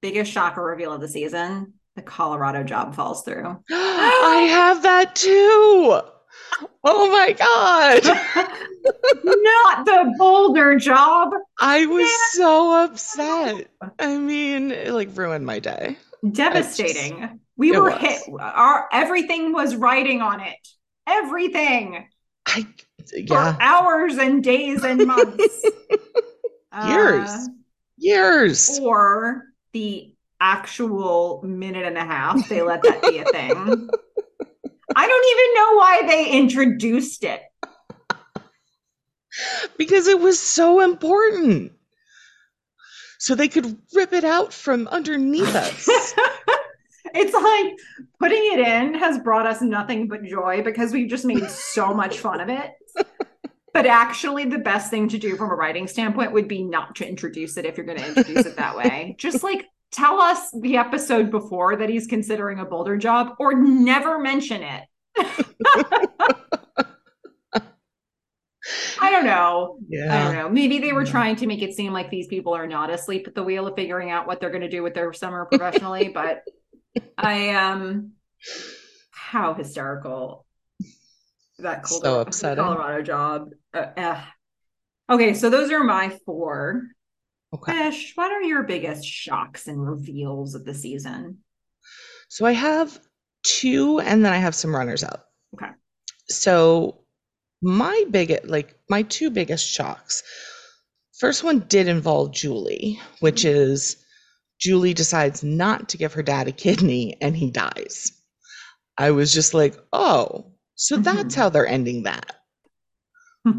biggest 0.00 0.30
shocker 0.30 0.62
reveal 0.62 0.92
of 0.92 1.00
the 1.00 1.08
season. 1.08 1.72
The 1.96 2.02
Colorado 2.02 2.62
job 2.62 2.94
falls 2.94 3.24
through. 3.24 3.64
I 3.70 4.46
have 4.48 4.84
that 4.84 5.16
too. 5.16 6.00
Oh 6.84 7.10
my 7.10 7.32
god. 7.32 8.04
Not 9.24 9.84
the 9.84 10.14
Boulder 10.18 10.76
job. 10.76 11.30
I 11.58 11.86
was 11.86 12.10
so 12.32 12.84
upset. 12.84 13.68
I 13.98 14.18
mean, 14.18 14.70
it 14.70 14.92
like 14.92 15.16
ruined 15.16 15.46
my 15.46 15.58
day. 15.58 15.96
Devastating. 16.32 17.40
we 17.56 17.72
were 17.72 17.90
was. 17.90 18.00
hit. 18.00 18.22
Our 18.40 18.88
everything 18.92 19.52
was 19.52 19.76
riding 19.76 20.22
on 20.22 20.40
it. 20.40 20.56
Everything. 21.06 22.08
I 22.46 22.66
for 23.08 23.34
yeah, 23.34 23.56
hours 23.60 24.18
and 24.18 24.42
days 24.42 24.84
and 24.84 25.06
months. 25.06 25.64
Years. 26.86 27.28
Uh, 27.30 27.46
years. 27.96 28.78
or 28.80 29.44
the 29.72 30.14
actual 30.40 31.42
minute 31.42 31.84
and 31.84 31.98
a 31.98 32.04
half 32.04 32.48
they 32.48 32.62
let 32.62 32.82
that 32.82 33.02
be 33.02 33.18
a 33.18 33.24
thing. 33.24 33.88
I 34.96 35.06
don't 35.06 35.26
even 35.32 35.54
know 35.54 35.76
why 35.76 36.02
they 36.06 36.30
introduced 36.30 37.24
it. 37.24 37.42
Because 39.76 40.08
it 40.08 40.18
was 40.18 40.40
so 40.40 40.80
important. 40.80 41.72
So 43.18 43.34
they 43.34 43.48
could 43.48 43.76
rip 43.94 44.12
it 44.12 44.24
out 44.24 44.52
from 44.52 44.88
underneath 44.88 45.54
us. 45.54 45.88
it's 47.14 47.34
like 47.34 47.76
putting 48.18 48.52
it 48.52 48.60
in 48.60 48.94
has 48.94 49.18
brought 49.18 49.46
us 49.46 49.60
nothing 49.60 50.08
but 50.08 50.24
joy 50.24 50.62
because 50.62 50.92
we've 50.92 51.10
just 51.10 51.24
made 51.24 51.48
so 51.50 51.92
much 51.92 52.18
fun 52.18 52.40
of 52.40 52.48
it. 52.48 52.72
But 53.74 53.86
actually, 53.86 54.44
the 54.44 54.58
best 54.58 54.90
thing 54.90 55.08
to 55.08 55.18
do 55.18 55.36
from 55.36 55.50
a 55.50 55.54
writing 55.54 55.86
standpoint 55.86 56.32
would 56.32 56.48
be 56.48 56.64
not 56.64 56.96
to 56.96 57.08
introduce 57.08 57.56
it 57.56 57.64
if 57.64 57.76
you're 57.76 57.86
going 57.86 57.98
to 57.98 58.08
introduce 58.08 58.46
it 58.46 58.56
that 58.56 58.76
way. 58.76 59.14
Just 59.18 59.44
like 59.44 59.66
tell 59.90 60.20
us 60.20 60.50
the 60.60 60.76
episode 60.76 61.30
before 61.30 61.76
that 61.76 61.88
he's 61.88 62.06
considering 62.06 62.58
a 62.58 62.64
Boulder 62.64 62.96
job 62.96 63.34
or 63.38 63.54
never 63.54 64.18
mention 64.18 64.62
it. 64.62 64.84
I 69.00 69.10
don't 69.10 69.24
know. 69.24 69.78
I 70.10 70.24
don't 70.24 70.34
know. 70.34 70.48
Maybe 70.50 70.78
they 70.78 70.92
were 70.92 71.04
Yeah. 71.04 71.10
trying 71.10 71.36
to 71.36 71.46
make 71.46 71.62
it 71.62 71.74
seem 71.74 71.92
like 71.92 72.10
these 72.10 72.26
people 72.26 72.54
are 72.54 72.66
not 72.66 72.90
asleep 72.90 73.26
at 73.26 73.34
the 73.34 73.42
wheel 73.42 73.66
of 73.66 73.74
figuring 73.76 74.10
out 74.10 74.26
what 74.26 74.40
they're 74.40 74.50
going 74.50 74.62
to 74.62 74.68
do 74.68 74.82
with 74.82 74.94
their 74.94 75.12
summer 75.12 75.46
professionally. 75.46 76.08
but 76.14 76.42
I 77.16 77.50
um, 77.50 78.12
how 79.10 79.54
hysterical 79.54 80.44
that 81.58 81.86
So 81.88 82.00
Colorado, 82.00 82.20
upsetting. 82.28 82.64
Colorado 82.64 83.02
job. 83.02 83.50
Uh, 83.72 83.86
eh. 83.96 84.22
Okay, 85.10 85.34
so 85.34 85.48
those 85.48 85.70
are 85.70 85.82
my 85.82 86.18
four. 86.26 86.82
Okay. 87.54 87.72
Fish, 87.72 88.12
what 88.14 88.30
are 88.30 88.42
your 88.42 88.62
biggest 88.64 89.04
shocks 89.04 89.68
and 89.68 89.84
reveals 89.86 90.54
of 90.54 90.64
the 90.64 90.74
season? 90.74 91.38
So 92.28 92.44
I 92.44 92.52
have 92.52 93.00
two 93.42 94.00
and 94.00 94.24
then 94.24 94.32
I 94.32 94.36
have 94.36 94.54
some 94.54 94.74
runners 94.74 95.02
up. 95.02 95.28
Okay. 95.54 95.72
So 96.28 97.00
my 97.62 98.04
biggest 98.10 98.44
like 98.44 98.76
my 98.90 99.02
two 99.02 99.30
biggest 99.30 99.66
shocks. 99.66 100.22
First 101.18 101.42
one 101.42 101.60
did 101.68 101.88
involve 101.88 102.32
Julie, 102.32 103.00
which 103.20 103.44
is 103.44 103.96
Julie 104.60 104.94
decides 104.94 105.42
not 105.42 105.88
to 105.88 105.96
give 105.96 106.12
her 106.12 106.22
dad 106.22 106.48
a 106.48 106.52
kidney 106.52 107.16
and 107.20 107.36
he 107.36 107.50
dies. 107.50 108.12
I 108.98 109.10
was 109.12 109.32
just 109.32 109.54
like, 109.54 109.76
"Oh, 109.92 110.52
so 110.74 110.96
that's 110.96 111.34
Mhm. 111.34 111.38
how 111.38 111.48
they're 111.48 111.66
ending 111.66 112.02
that." 112.02 112.36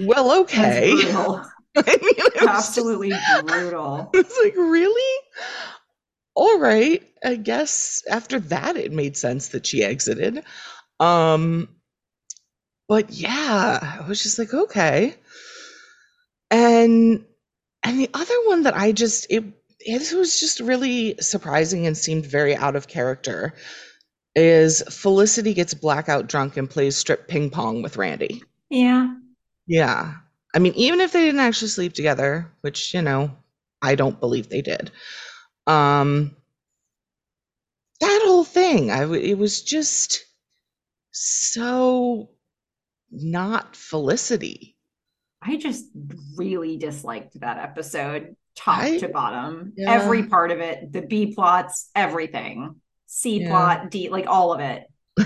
Well, 0.00 0.28
That's 0.28 0.52
okay. 0.54 0.92
Brutal. 1.82 1.92
I 2.00 2.04
mean, 2.04 2.14
it 2.16 2.24
was 2.24 2.32
just- 2.34 2.78
Absolutely 2.78 3.12
brutal. 3.46 4.10
It's 4.14 4.38
like, 4.42 4.54
really? 4.56 5.22
All 6.34 6.58
right. 6.58 7.02
I 7.24 7.34
guess 7.36 8.02
after 8.08 8.38
that 8.40 8.76
it 8.76 8.92
made 8.92 9.16
sense 9.16 9.48
that 9.48 9.66
she 9.66 9.82
exited. 9.82 10.44
Um 11.00 11.68
but 12.88 13.10
yeah, 13.10 13.98
I 14.00 14.08
was 14.08 14.22
just 14.22 14.38
like, 14.38 14.54
okay. 14.54 15.14
And 16.50 17.24
And 17.82 17.98
the 18.00 18.10
other 18.14 18.34
one 18.46 18.62
that 18.64 18.76
I 18.76 18.92
just 18.92 19.26
it 19.30 19.44
it 19.80 20.12
was 20.16 20.40
just 20.40 20.60
really 20.60 21.14
surprising 21.20 21.86
and 21.86 21.96
seemed 21.96 22.26
very 22.26 22.54
out 22.56 22.76
of 22.76 22.88
character 22.88 23.54
is 24.34 24.82
Felicity 24.82 25.54
gets 25.54 25.74
blackout 25.74 26.28
drunk 26.28 26.56
and 26.56 26.68
plays 26.70 26.96
strip 26.96 27.28
ping 27.28 27.50
pong 27.50 27.82
with 27.82 27.96
Randy. 27.96 28.42
Yeah. 28.70 29.14
Yeah. 29.66 30.14
I 30.54 30.58
mean, 30.60 30.72
even 30.76 31.00
if 31.00 31.12
they 31.12 31.24
didn't 31.24 31.40
actually 31.40 31.68
sleep 31.68 31.92
together, 31.92 32.50
which, 32.62 32.94
you 32.94 33.02
know, 33.02 33.30
I 33.82 33.94
don't 33.94 34.18
believe 34.20 34.48
they 34.48 34.62
did. 34.62 34.90
Um 35.66 36.34
that 38.00 38.22
whole 38.24 38.44
thing, 38.44 38.90
I 38.90 39.00
w- 39.00 39.20
it 39.20 39.36
was 39.36 39.62
just 39.62 40.24
so 41.10 42.30
not 43.10 43.74
Felicity. 43.76 44.76
I 45.42 45.56
just 45.56 45.86
really 46.36 46.76
disliked 46.76 47.38
that 47.40 47.58
episode, 47.58 48.36
top 48.56 48.78
I- 48.78 48.98
to 48.98 49.08
bottom. 49.08 49.72
yeah. 49.76 49.92
Every 49.92 50.24
part 50.24 50.50
of 50.50 50.60
it, 50.60 50.92
the 50.92 51.02
B 51.02 51.34
plots, 51.34 51.90
everything. 51.94 52.76
C 53.06 53.40
Yeah. 53.42 53.48
plot, 53.50 53.90
D, 53.90 54.08
like 54.10 54.26
all 54.26 54.52
of 54.52 54.60
it. 54.60 54.84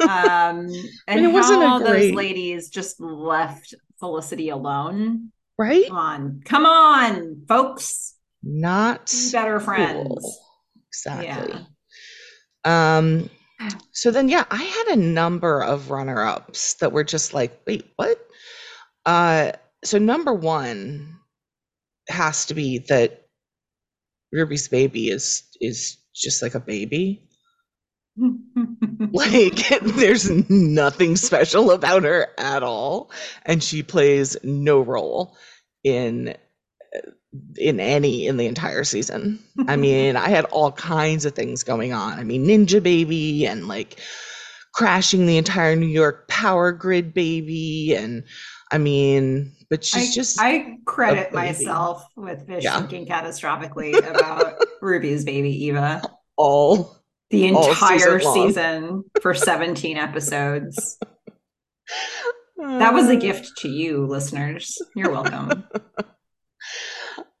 Um, 0.00 0.66
and 1.06 1.24
it 1.24 1.30
wasn't 1.30 1.62
a 1.62 1.68
how 1.68 1.78
those 1.78 1.88
great- 1.88 2.14
ladies 2.16 2.70
just 2.70 3.00
left 3.00 3.74
Felicity 4.00 4.48
alone. 4.48 5.30
right? 5.58 5.86
Come 5.86 5.96
on, 5.96 6.40
come 6.44 6.66
on, 6.66 7.42
folks. 7.46 8.14
Not 8.42 9.10
Be 9.12 9.30
better 9.32 9.60
friends. 9.60 10.08
cool. 10.08 10.34
Exactly. 10.88 11.66
Um 12.64 13.28
so 13.92 14.10
then 14.10 14.28
yeah, 14.30 14.44
I 14.50 14.62
had 14.62 14.86
a 14.88 14.96
number 14.96 15.62
of 15.62 15.90
runner-ups 15.90 16.74
that 16.74 16.92
were 16.92 17.04
just 17.04 17.34
like, 17.34 17.60
wait, 17.66 17.84
what? 17.96 18.18
Uh 19.04 19.52
so 19.84 19.98
number 19.98 20.32
1 20.32 21.14
has 22.08 22.46
to 22.46 22.54
be 22.54 22.78
that 22.88 23.26
Ruby's 24.32 24.68
baby 24.68 25.10
is 25.10 25.42
is 25.60 25.98
just 26.14 26.42
like 26.42 26.54
a 26.54 26.60
baby. 26.60 27.28
Like 29.12 29.66
there's 29.80 30.30
nothing 30.50 31.16
special 31.16 31.70
about 31.70 32.04
her 32.04 32.28
at 32.38 32.62
all 32.62 33.10
and 33.46 33.62
she 33.62 33.82
plays 33.82 34.36
no 34.44 34.80
role 34.80 35.36
in 35.84 36.34
in 37.56 37.80
any 37.80 38.26
in 38.26 38.36
the 38.36 38.46
entire 38.46 38.84
season. 38.84 39.38
I 39.68 39.76
mean, 39.76 40.16
I 40.16 40.28
had 40.28 40.44
all 40.46 40.72
kinds 40.72 41.24
of 41.24 41.34
things 41.34 41.62
going 41.62 41.92
on. 41.92 42.18
I 42.18 42.24
mean, 42.24 42.46
Ninja 42.46 42.82
Baby 42.82 43.46
and 43.46 43.68
like 43.68 44.00
crashing 44.74 45.26
the 45.26 45.36
entire 45.36 45.74
New 45.76 45.86
York 45.86 46.28
power 46.28 46.72
grid 46.72 47.12
baby 47.14 47.94
and 47.96 48.24
I 48.72 48.78
mean, 48.78 49.52
but 49.68 49.84
she's 49.84 50.10
I, 50.10 50.14
just 50.14 50.40
I 50.40 50.78
credit 50.84 51.32
myself 51.32 52.04
with 52.16 52.46
Fish 52.46 52.64
Yeah. 52.64 52.78
thinking 52.78 53.06
catastrophically 53.06 54.08
about 54.08 54.54
Ruby's 54.82 55.24
baby 55.24 55.64
Eva. 55.66 56.02
all 56.36 56.99
The 57.30 57.46
entire 57.46 58.18
season 58.20 58.32
season 58.34 59.04
for 59.22 59.34
17 59.34 59.96
episodes. 59.96 60.98
That 62.56 62.92
was 62.92 63.08
a 63.08 63.16
gift 63.16 63.52
to 63.58 63.68
you, 63.70 64.06
listeners. 64.06 64.76
You're 64.94 65.10
welcome. 65.10 65.64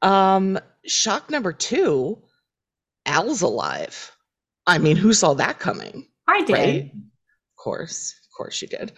Um, 0.00 0.58
shock 0.86 1.30
number 1.30 1.52
two, 1.52 2.22
Al's 3.04 3.42
alive. 3.42 4.16
I 4.66 4.78
mean, 4.78 4.96
who 4.96 5.12
saw 5.12 5.34
that 5.34 5.58
coming? 5.58 6.08
I 6.26 6.42
did. 6.42 6.52
Right? 6.54 6.84
Of 6.94 7.62
course, 7.62 8.14
of 8.24 8.34
course 8.36 8.62
you 8.62 8.68
did. 8.68 8.92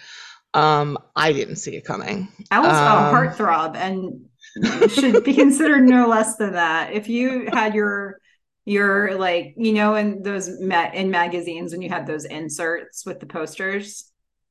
Um, 0.55 0.97
I 1.17 1.33
didn't 1.33 1.57
see 1.57 1.75
it 1.77 1.85
coming. 1.85 2.29
I 2.53 2.61
was 2.61 2.69
Um, 2.69 2.75
a 2.77 3.13
heartthrob 3.13 3.75
and 3.75 4.91
should 4.93 5.25
be 5.25 5.35
considered 5.35 5.83
no 5.83 6.07
less 6.07 6.37
than 6.37 6.53
that. 6.53 6.93
If 6.93 7.09
you 7.09 7.49
had 7.53 7.75
your 7.75 8.21
your 8.65 9.17
like 9.17 9.55
you 9.57 9.73
know 9.73 9.95
in 9.97 10.23
those 10.23 10.61
met 10.61 10.95
in 10.95 11.11
magazines 11.11 11.73
when 11.73 11.83
you 11.83 11.89
had 11.89 12.07
those 12.07 12.25
inserts 12.25 13.05
with 13.05 13.21
the 13.21 13.27
posters, 13.27 14.11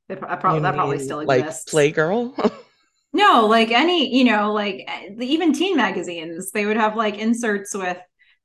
that, 0.10 0.20
pro- 0.20 0.60
that 0.60 0.74
probably 0.76 0.98
mean, 0.98 1.06
still 1.06 1.24
like 1.24 1.42
exists. 1.42 1.74
Playgirl. 1.74 2.52
No, 3.14 3.46
like 3.48 3.72
any, 3.72 4.16
you 4.16 4.24
know, 4.24 4.54
like 4.54 4.90
even 5.20 5.54
teen 5.54 5.76
magazines, 5.76 6.52
they 6.52 6.66
would 6.66 6.78
have 6.78 6.96
like 6.96 7.18
inserts 7.18 7.76
with 7.76 7.98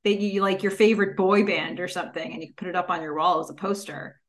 that 0.03 0.19
you 0.19 0.41
like 0.41 0.61
your 0.61 0.71
favorite 0.71 1.15
boy 1.15 1.45
band 1.45 1.79
or 1.79 1.87
something, 1.87 2.33
and 2.33 2.41
you 2.41 2.49
could 2.49 2.57
put 2.57 2.67
it 2.67 2.75
up 2.75 2.89
on 2.89 3.01
your 3.01 3.15
wall 3.15 3.39
as 3.39 3.49
a 3.49 3.53
poster. 3.53 4.19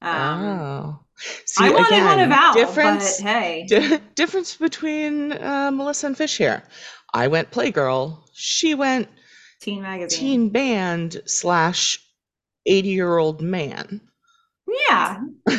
Um, 0.00 0.44
oh, 0.44 1.00
see, 1.18 1.64
I 1.64 1.70
wanted 1.70 2.04
one 2.04 2.18
again, 2.20 2.32
of 2.32 2.38
Al, 2.38 2.54
difference. 2.54 3.20
but 3.20 3.28
hey, 3.28 3.66
di- 3.68 4.00
difference 4.14 4.56
between 4.56 5.32
uh, 5.32 5.70
Melissa 5.70 6.06
and 6.06 6.16
Fish 6.16 6.38
here. 6.38 6.62
I 7.12 7.28
went 7.28 7.50
Playgirl. 7.50 8.18
She 8.32 8.74
went 8.74 9.08
teen 9.60 9.82
magazine. 9.82 10.18
teen 10.18 10.48
band 10.50 11.22
slash 11.26 11.98
eighty 12.66 12.88
year 12.90 13.16
old 13.18 13.40
man. 13.42 14.00
Yeah, 14.88 15.20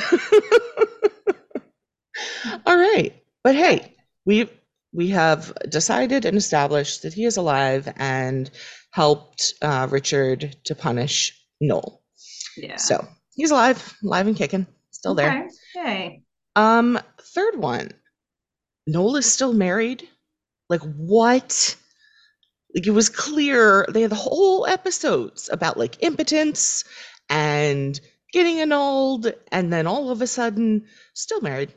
All 2.66 2.78
right. 2.78 3.14
But 3.44 3.56
hey, 3.56 3.96
we 4.26 4.50
we 4.94 5.10
have 5.10 5.54
decided 5.70 6.26
and 6.26 6.36
established 6.38 7.04
that 7.04 7.14
he 7.14 7.26
is 7.26 7.38
alive 7.38 7.92
and 7.98 8.50
helped 8.92 9.54
uh, 9.62 9.88
Richard 9.90 10.56
to 10.66 10.76
punish 10.76 11.40
Noel. 11.62 12.02
yeah. 12.58 12.78
So 12.78 13.06
he's 13.36 13.52
alive, 13.52 13.96
alive 14.04 14.28
and 14.28 14.36
kicking, 14.36 14.66
still 14.92 15.14
there. 15.16 15.46
Okay. 15.46 15.48
Hey, 15.74 16.22
Um, 16.56 17.00
third 17.22 17.56
one. 17.58 17.92
Noel 18.88 19.18
is 19.18 19.26
still 19.32 19.54
married. 19.54 20.08
Like 20.70 20.82
what? 20.82 21.76
Like 22.76 22.88
it 22.88 22.92
was 22.92 23.10
clear 23.10 23.86
they 23.90 24.02
had 24.02 24.12
the 24.12 24.16
whole 24.16 24.68
episodes 24.68 25.50
about 25.52 25.78
like 25.78 26.04
impotence 26.04 26.84
and 27.30 28.00
getting 28.34 28.60
annulled, 28.60 29.34
and 29.52 29.72
then 29.72 29.88
all 29.88 30.10
of 30.10 30.22
a 30.22 30.28
sudden, 30.28 30.86
still 31.14 31.42
married. 31.42 31.74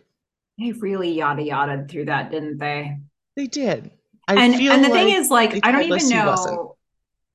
they 0.58 0.72
really 0.72 1.12
yada 1.12 1.42
yada 1.42 1.86
through 1.88 2.06
that, 2.06 2.30
didn't 2.30 2.58
they? 2.58 2.98
They 3.36 3.46
did. 3.46 3.90
I 4.28 4.44
and 4.44 4.54
feel 4.54 4.72
and 4.72 4.84
the 4.84 4.90
thing 4.90 5.10
is, 5.10 5.30
like, 5.30 5.58
I 5.64 5.72
don't 5.72 5.84
even 5.84 6.08
know. 6.08 6.76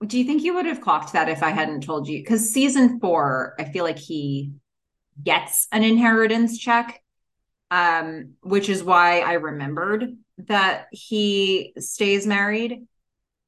Do 0.05 0.19
you 0.19 0.25
think 0.25 0.43
you 0.43 0.53
would 0.53 0.65
have 0.65 0.81
clocked 0.81 1.13
that 1.13 1.29
if 1.29 1.41
I 1.41 1.49
hadn't 1.49 1.81
told 1.81 2.07
you? 2.07 2.19
Because 2.19 2.49
season 2.49 2.99
four, 2.99 3.55
I 3.57 3.63
feel 3.63 3.83
like 3.83 3.97
he 3.97 4.51
gets 5.23 5.67
an 5.71 5.83
inheritance 5.83 6.59
check, 6.59 7.01
um, 7.71 8.33
which 8.41 8.69
is 8.69 8.83
why 8.83 9.21
I 9.21 9.33
remembered 9.33 10.15
that 10.37 10.87
he 10.91 11.73
stays 11.79 12.27
married. 12.27 12.85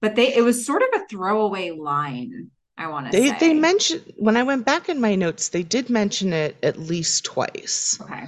But 0.02 0.16
they, 0.16 0.36
it 0.36 0.42
was 0.42 0.66
sort 0.66 0.82
of 0.84 1.02
a 1.02 1.08
throwaway 1.08 1.72
line. 1.72 2.52
I 2.78 2.88
want 2.88 3.12
to 3.12 3.12
They 3.12 3.30
say 3.30 3.38
they 3.40 3.54
mentioned 3.54 4.14
when 4.18 4.38
I 4.38 4.44
went 4.44 4.66
back 4.66 4.88
in 4.90 5.02
my 5.02 5.16
notes, 5.16 5.50
they 5.50 5.64
did 5.64 5.90
mention 5.90 6.32
it 6.34 6.56
at 6.62 6.78
least 6.80 7.26
twice 7.26 8.00
okay. 8.02 8.28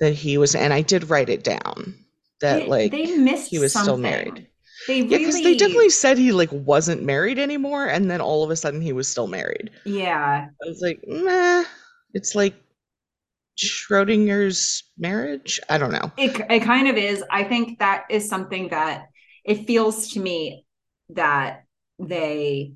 that 0.00 0.14
he 0.14 0.38
was, 0.38 0.54
and 0.54 0.72
I 0.72 0.80
did 0.82 1.10
write 1.10 1.28
it 1.28 1.44
down 1.44 1.94
that 2.40 2.64
They, 2.64 2.66
like 2.66 2.90
they 2.90 3.06
missed 3.16 3.50
he 3.50 3.58
was 3.58 3.74
still 3.74 3.98
married. 3.98 4.46
They 4.86 5.00
Yeah, 5.00 5.18
because 5.18 5.42
they 5.42 5.54
definitely 5.54 5.90
said 5.90 6.18
he 6.18 6.32
like 6.32 6.50
wasn't 6.52 7.02
married 7.02 7.38
anymore, 7.38 7.86
and 7.86 8.10
then 8.10 8.20
all 8.20 8.42
of 8.44 8.50
a 8.50 8.56
sudden 8.56 8.80
he 8.80 8.92
was 8.92 9.08
still 9.08 9.26
married. 9.28 9.70
yeah. 9.84 10.48
I 10.50 10.68
was 10.68 10.80
like, 10.82 11.00
nah, 11.06 11.64
it's 12.14 12.34
like 12.34 12.54
Schrodinger's 13.58 14.84
marriage. 14.98 15.60
I 15.68 15.78
don't 15.78 15.92
know. 15.92 16.10
It 16.16 16.40
it 16.50 16.62
kind 16.62 16.88
of 16.88 16.96
is. 16.96 17.22
I 17.30 17.44
think 17.44 17.78
that 17.78 18.04
is 18.10 18.28
something 18.28 18.68
that 18.68 19.06
it 19.44 19.66
feels 19.66 20.08
to 20.12 20.20
me 20.20 20.64
that 21.10 21.64
they 21.98 22.74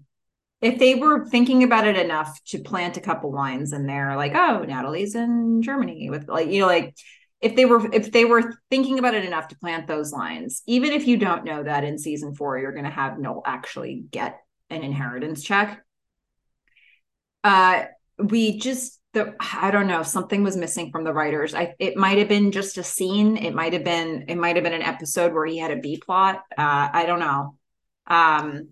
if 0.62 0.78
they 0.78 0.94
were 0.94 1.26
thinking 1.26 1.62
about 1.62 1.86
it 1.86 1.96
enough 1.96 2.42
to 2.44 2.58
plant 2.58 2.96
a 2.96 3.00
couple 3.00 3.32
lines 3.32 3.72
in 3.72 3.86
there 3.86 4.16
like 4.16 4.34
oh 4.34 4.64
Natalie's 4.66 5.14
in 5.14 5.62
Germany 5.62 6.10
with 6.10 6.28
like 6.28 6.48
you 6.48 6.60
know 6.60 6.66
like 6.66 6.96
if 7.40 7.54
they 7.54 7.64
were 7.64 7.92
if 7.92 8.12
they 8.12 8.24
were 8.24 8.54
thinking 8.70 8.98
about 8.98 9.14
it 9.14 9.24
enough 9.24 9.48
to 9.48 9.58
plant 9.58 9.86
those 9.86 10.12
lines 10.12 10.62
even 10.66 10.92
if 10.92 11.06
you 11.06 11.16
don't 11.16 11.44
know 11.44 11.62
that 11.62 11.84
in 11.84 11.98
season 11.98 12.34
4 12.34 12.58
you're 12.58 12.72
going 12.72 12.84
to 12.84 12.90
have 12.90 13.18
Noel 13.18 13.42
actually 13.44 14.04
get 14.10 14.40
an 14.70 14.82
inheritance 14.82 15.42
check 15.42 15.84
uh 17.44 17.84
we 18.18 18.58
just 18.58 19.00
the 19.16 19.34
I 19.40 19.70
don't 19.70 19.86
know 19.86 20.02
something 20.02 20.42
was 20.42 20.56
missing 20.56 20.90
from 20.90 21.02
the 21.02 21.12
writers. 21.12 21.54
I 21.54 21.74
it 21.78 21.96
might 21.96 22.18
have 22.18 22.28
been 22.28 22.52
just 22.52 22.76
a 22.76 22.82
scene. 22.82 23.38
It 23.38 23.54
might 23.54 23.72
have 23.72 23.82
been 23.82 24.26
it 24.28 24.36
might 24.36 24.56
have 24.56 24.62
been 24.62 24.74
an 24.74 24.82
episode 24.82 25.32
where 25.32 25.46
he 25.46 25.56
had 25.56 25.70
a 25.70 25.80
B 25.80 25.96
plot. 25.96 26.42
Uh, 26.56 26.88
I 26.92 27.06
don't 27.06 27.20
know. 27.20 27.56
Um, 28.06 28.68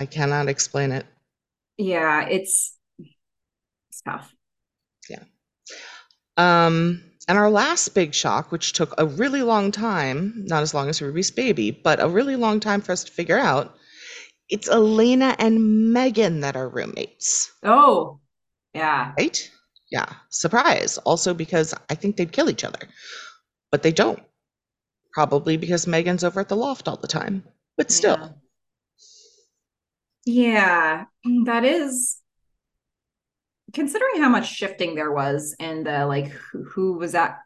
I 0.00 0.06
cannot 0.06 0.48
explain 0.48 0.92
it. 0.92 1.06
yeah, 1.76 2.26
it's 2.26 2.76
it's 2.98 4.02
tough. 4.02 4.34
Yeah. 5.08 5.24
Um, 6.36 7.02
and 7.28 7.38
our 7.38 7.50
last 7.50 7.94
big 7.94 8.14
shock, 8.14 8.50
which 8.50 8.72
took 8.72 8.94
a 8.98 9.06
really 9.06 9.42
long 9.42 9.72
time, 9.72 10.44
not 10.46 10.62
as 10.62 10.74
long 10.74 10.88
as 10.88 11.02
Ruby's 11.02 11.30
baby, 11.30 11.70
but 11.70 12.02
a 12.02 12.08
really 12.08 12.36
long 12.36 12.60
time 12.60 12.80
for 12.80 12.92
us 12.92 13.04
to 13.04 13.12
figure 13.12 13.38
out, 13.38 13.74
it's 14.48 14.68
Elena 14.68 15.36
and 15.38 15.92
Megan 15.92 16.40
that 16.40 16.56
are 16.56 16.68
roommates, 16.68 17.50
Oh, 17.62 18.20
yeah. 18.74 19.12
right? 19.18 19.50
Yeah, 19.90 20.12
surprise. 20.30 20.98
Also 20.98 21.34
because 21.34 21.74
I 21.88 21.94
think 21.94 22.16
they'd 22.16 22.32
kill 22.32 22.50
each 22.50 22.64
other, 22.64 22.80
but 23.70 23.82
they 23.82 23.92
don't. 23.92 24.22
Probably 25.12 25.56
because 25.56 25.86
Megan's 25.86 26.24
over 26.24 26.40
at 26.40 26.48
the 26.48 26.56
loft 26.56 26.88
all 26.88 26.96
the 26.96 27.08
time. 27.08 27.44
But 27.80 27.90
still. 27.90 28.36
Yeah. 30.26 31.06
yeah, 31.24 31.44
that 31.46 31.64
is 31.64 32.18
considering 33.72 34.20
how 34.20 34.28
much 34.28 34.52
shifting 34.52 34.94
there 34.94 35.10
was 35.10 35.56
in 35.58 35.84
the 35.84 36.04
like 36.04 36.28
who, 36.28 36.64
who 36.64 36.92
was 36.98 37.14
at 37.14 37.38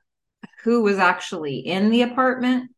who 0.65 0.83
was 0.83 0.99
actually 0.99 1.59
in 1.59 1.91
the 1.91 2.03
apartment. 2.03 2.73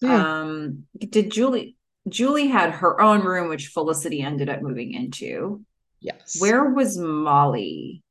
Yeah. 0.00 0.42
Um, 0.42 0.84
did 0.96 1.32
Julie 1.32 1.76
Julie 2.08 2.46
had 2.46 2.70
her 2.74 3.00
own 3.00 3.22
room, 3.24 3.48
which 3.48 3.66
Felicity 3.66 4.22
ended 4.22 4.48
up 4.48 4.62
moving 4.62 4.94
into. 4.94 5.64
Yes. 6.00 6.40
Where 6.40 6.64
was 6.70 6.96
Molly? 6.96 8.04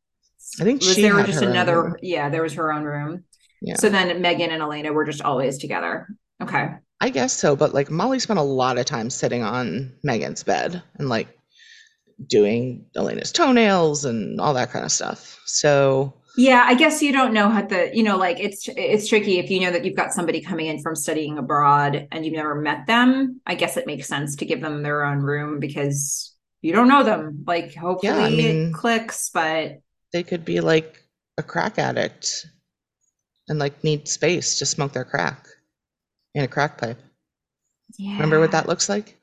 I 0.59 0.65
think 0.65 0.81
was 0.81 0.93
she 0.93 1.03
there 1.03 1.15
had 1.15 1.25
just 1.25 1.41
her 1.41 1.49
another 1.49 1.97
yeah, 2.01 2.29
there 2.29 2.43
was 2.43 2.55
her 2.55 2.73
own 2.73 2.83
room. 2.83 3.23
Yeah. 3.61 3.75
So 3.75 3.87
then 3.87 4.21
Megan 4.21 4.51
and 4.51 4.61
Elena 4.61 4.91
were 4.91 5.05
just 5.05 5.21
always 5.21 5.57
together. 5.57 6.09
Okay. 6.43 6.71
I 6.99 7.09
guess 7.09 7.33
so, 7.33 7.55
but 7.55 7.73
like 7.73 7.91
Molly 7.91 8.19
spent 8.19 8.39
a 8.39 8.43
lot 8.43 8.77
of 8.77 8.85
time 8.85 9.09
sitting 9.09 9.43
on 9.43 9.93
Megan's 10.03 10.43
bed 10.43 10.81
and 10.97 11.09
like 11.09 11.27
doing 12.27 12.85
Elena's 12.95 13.31
toenails 13.31 14.05
and 14.05 14.41
all 14.41 14.53
that 14.55 14.71
kind 14.71 14.83
of 14.83 14.91
stuff. 14.91 15.39
So 15.45 16.13
Yeah, 16.37 16.63
I 16.65 16.73
guess 16.73 17.01
you 17.03 17.11
don't 17.11 17.33
know 17.33 17.49
how 17.49 17.61
the, 17.61 17.91
you 17.93 18.01
know, 18.01 18.17
like 18.17 18.39
it's 18.39 18.67
it's 18.69 19.07
tricky 19.07 19.37
if 19.37 19.51
you 19.51 19.59
know 19.59 19.71
that 19.71 19.85
you've 19.85 19.95
got 19.95 20.11
somebody 20.11 20.41
coming 20.41 20.65
in 20.65 20.81
from 20.81 20.95
studying 20.95 21.37
abroad 21.37 22.07
and 22.11 22.25
you've 22.25 22.33
never 22.33 22.55
met 22.55 22.87
them. 22.87 23.41
I 23.45 23.53
guess 23.53 23.77
it 23.77 23.85
makes 23.85 24.07
sense 24.07 24.35
to 24.37 24.45
give 24.45 24.61
them 24.61 24.81
their 24.81 25.03
own 25.03 25.19
room 25.19 25.59
because 25.59 26.33
you 26.61 26.73
don't 26.73 26.87
know 26.87 27.03
them. 27.03 27.43
Like 27.45 27.75
hopefully 27.75 28.11
I 28.11 28.29
mean- 28.29 28.69
it 28.69 28.73
clicks, 28.73 29.29
but 29.31 29.81
they 30.13 30.23
could 30.23 30.45
be 30.45 30.61
like 30.61 31.03
a 31.37 31.43
crack 31.43 31.77
addict 31.77 32.47
and 33.49 33.59
like 33.59 33.83
need 33.83 34.07
space 34.07 34.57
to 34.57 34.65
smoke 34.65 34.93
their 34.93 35.05
crack 35.05 35.45
in 36.37 36.43
a 36.43 36.47
crack 36.47 36.77
pipe. 36.77 36.99
yeah. 37.97 38.13
Remember 38.13 38.39
what 38.39 38.51
that 38.51 38.67
looks 38.67 38.89
like? 38.89 39.15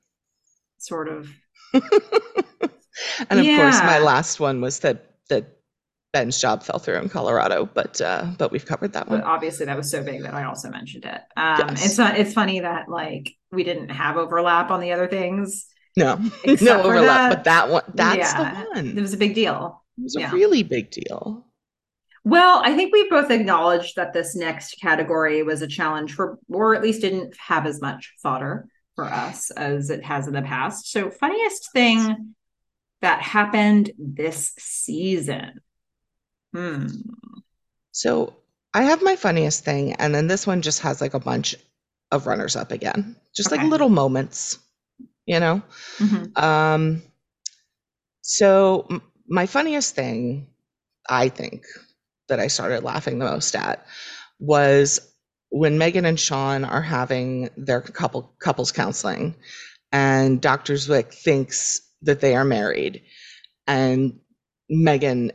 sort 0.79 1.09
of 1.09 1.31
and 1.73 3.41
of 3.41 3.47
course, 3.47 3.79
my 3.81 3.99
last 3.99 4.39
one 4.39 4.61
was 4.61 4.81
that 4.81 5.15
that 5.31 5.47
Ben's 6.12 6.39
job 6.39 6.62
fell 6.62 6.79
through 6.79 6.97
in 6.99 7.09
Colorado, 7.09 7.65
but 7.73 8.01
uh, 8.01 8.27
but 8.39 8.53
we've 8.53 8.67
covered 8.67 8.93
that 8.93 9.07
but 9.09 9.21
one. 9.21 9.23
obviously 9.23 9.67
that 9.67 9.77
was 9.77 9.91
so 9.91 10.03
big 10.03 10.23
that 10.23 10.35
I 10.35 10.45
also 10.45 10.69
mentioned 10.71 11.05
it. 11.07 11.21
Um 11.37 11.57
Yes. 11.71 11.87
it's 11.87 11.99
not 11.99 12.19
it's 12.19 12.35
funny 12.35 12.61
that 12.61 12.89
like 12.89 13.33
we 13.51 13.65
didn't 13.65 13.89
have 13.89 14.17
overlap 14.17 14.71
on 14.71 14.81
the 14.81 14.93
other 14.93 15.09
things. 15.09 15.67
No, 15.97 16.17
no 16.61 16.83
overlap, 16.83 17.07
that- 17.07 17.31
but 17.31 17.45
that 17.45 17.71
one 17.71 17.83
that's 17.95 18.19
Yeah, 18.33 18.53
the 18.65 18.67
one. 18.75 18.99
It 18.99 19.01
was 19.01 19.15
a 19.15 19.19
big 19.19 19.35
deal. 19.35 19.83
It 19.99 20.03
was 20.03 20.17
a 20.17 20.29
really 20.29 20.62
big 20.65 20.91
deal. 20.91 21.47
Well, 22.25 22.62
I 22.64 22.75
think 22.75 22.93
we 22.93 23.09
both 23.11 23.31
acknowledged 23.31 23.97
that 23.97 24.12
this 24.14 24.35
next 24.35 24.81
category 24.81 25.43
was 25.43 25.61
a 25.61 25.66
challenge 25.66 26.14
for, 26.14 26.39
or 26.49 26.75
at 26.75 26.83
least 26.83 27.03
didn't 27.03 27.37
have 27.37 27.66
as 27.66 27.81
much 27.83 28.14
fodder 28.22 28.66
for 28.97 29.05
us 29.05 29.51
as 29.51 29.91
it 29.91 30.03
has 30.05 30.27
in 30.27 30.33
the 30.33 30.41
past. 30.43 30.91
So, 30.91 31.11
funniest 31.11 31.72
thing 31.72 32.35
that 33.03 33.20
happened 33.20 33.91
this 33.99 34.53
season. 34.59 35.61
Hmm. 36.55 36.87
So 37.91 38.35
I 38.72 38.85
have 38.85 39.03
my 39.03 39.16
funniest 39.16 39.64
thing, 39.64 39.93
and 39.95 40.14
then 40.14 40.27
this 40.27 40.47
one 40.47 40.62
just 40.62 40.81
has 40.81 41.01
like 41.03 41.14
a 41.14 41.20
bunch 41.20 41.55
of 42.11 42.27
runners 42.27 42.57
up 42.57 42.72
again, 42.72 43.16
just 43.35 43.53
Okay. 43.53 43.61
like 43.61 43.70
little 43.70 43.89
moments, 43.91 44.59
you 45.27 45.41
know. 45.41 45.62
Mhm. 45.99 46.39
Um, 46.39 47.03
so 48.22 48.87
m- 48.91 49.03
my 49.29 49.47
funniest 49.47 49.95
thing, 49.95 50.49
I 51.09 51.29
think, 51.29 51.64
that 52.29 52.41
I 52.41 52.49
started 52.49 52.85
laughing 52.85 53.18
the 53.18 53.27
most 53.27 53.55
at 53.55 53.87
was 54.39 55.01
when 55.51 55.79
Megan 55.79 56.05
and 56.05 56.18
Sean 56.18 56.64
are 56.64 56.83
having 56.83 57.51
their 57.57 57.81
couple 57.81 58.35
couples 58.41 58.72
counseling, 58.72 59.37
and 59.93 60.41
Dr. 60.41 60.75
Zwick 60.75 61.14
thinks 61.14 61.81
that 62.03 62.20
they 62.20 62.35
are 62.35 62.45
married, 62.45 63.03
and 63.66 64.18
Megan 64.68 65.33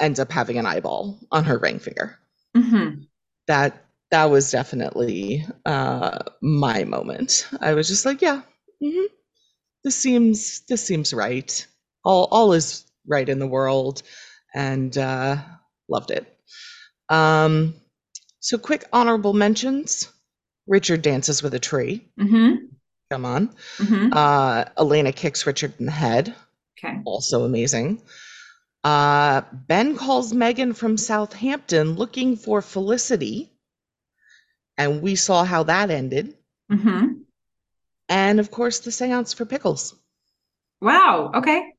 ends 0.00 0.18
up 0.20 0.32
having 0.32 0.58
an 0.58 0.66
eyeball 0.66 1.20
on 1.30 1.44
her 1.44 1.58
ring 1.58 1.78
finger. 1.78 2.18
Mhm. 2.56 3.06
That 3.46 3.84
that 4.10 4.26
was 4.26 4.50
definitely 4.50 5.46
uh, 5.64 6.18
my 6.42 6.84
moment. 6.84 7.48
I 7.60 7.74
was 7.74 7.88
just 7.88 8.04
like, 8.04 8.20
yeah, 8.22 8.42
mhm, 8.82 9.06
this 9.84 9.96
seems 9.96 10.62
this 10.68 10.84
seems 10.84 11.12
right. 11.14 11.66
All 12.04 12.26
all 12.30 12.52
is 12.52 12.84
right 13.06 13.28
in 13.28 13.38
the 13.38 13.46
world, 13.46 14.02
and 14.54 14.96
uh, 14.98 15.36
loved 15.92 16.10
it. 16.10 16.26
Um, 17.08 17.74
so 18.40 18.58
quick 18.58 18.84
honorable 18.92 19.32
mentions. 19.34 20.08
Richard 20.66 21.02
dances 21.02 21.42
with 21.42 21.54
a 21.54 21.58
tree. 21.60 22.08
Mhm. 22.18 22.70
Come 23.10 23.24
on. 23.24 23.54
Mhm. 23.78 24.10
Uh, 24.12 24.64
Elena 24.78 25.12
kicks 25.12 25.46
Richard 25.46 25.74
in 25.78 25.86
the 25.86 25.92
head. 25.92 26.34
Okay. 26.78 27.00
Also 27.04 27.44
amazing. 27.44 28.02
Uh, 28.84 29.42
ben 29.52 29.96
calls 29.96 30.32
Megan 30.32 30.72
from 30.72 30.96
Southampton 30.96 31.94
looking 31.94 32.36
for 32.36 32.62
Felicity. 32.62 33.52
And 34.76 35.02
we 35.02 35.14
saw 35.16 35.44
how 35.44 35.64
that 35.64 35.90
ended. 35.90 36.34
Mhm. 36.70 37.24
And 38.08 38.40
of 38.40 38.50
course, 38.50 38.80
the 38.80 38.90
seance 38.90 39.34
for 39.34 39.44
pickles. 39.44 39.94
Wow. 40.80 41.30
Okay. 41.34 41.74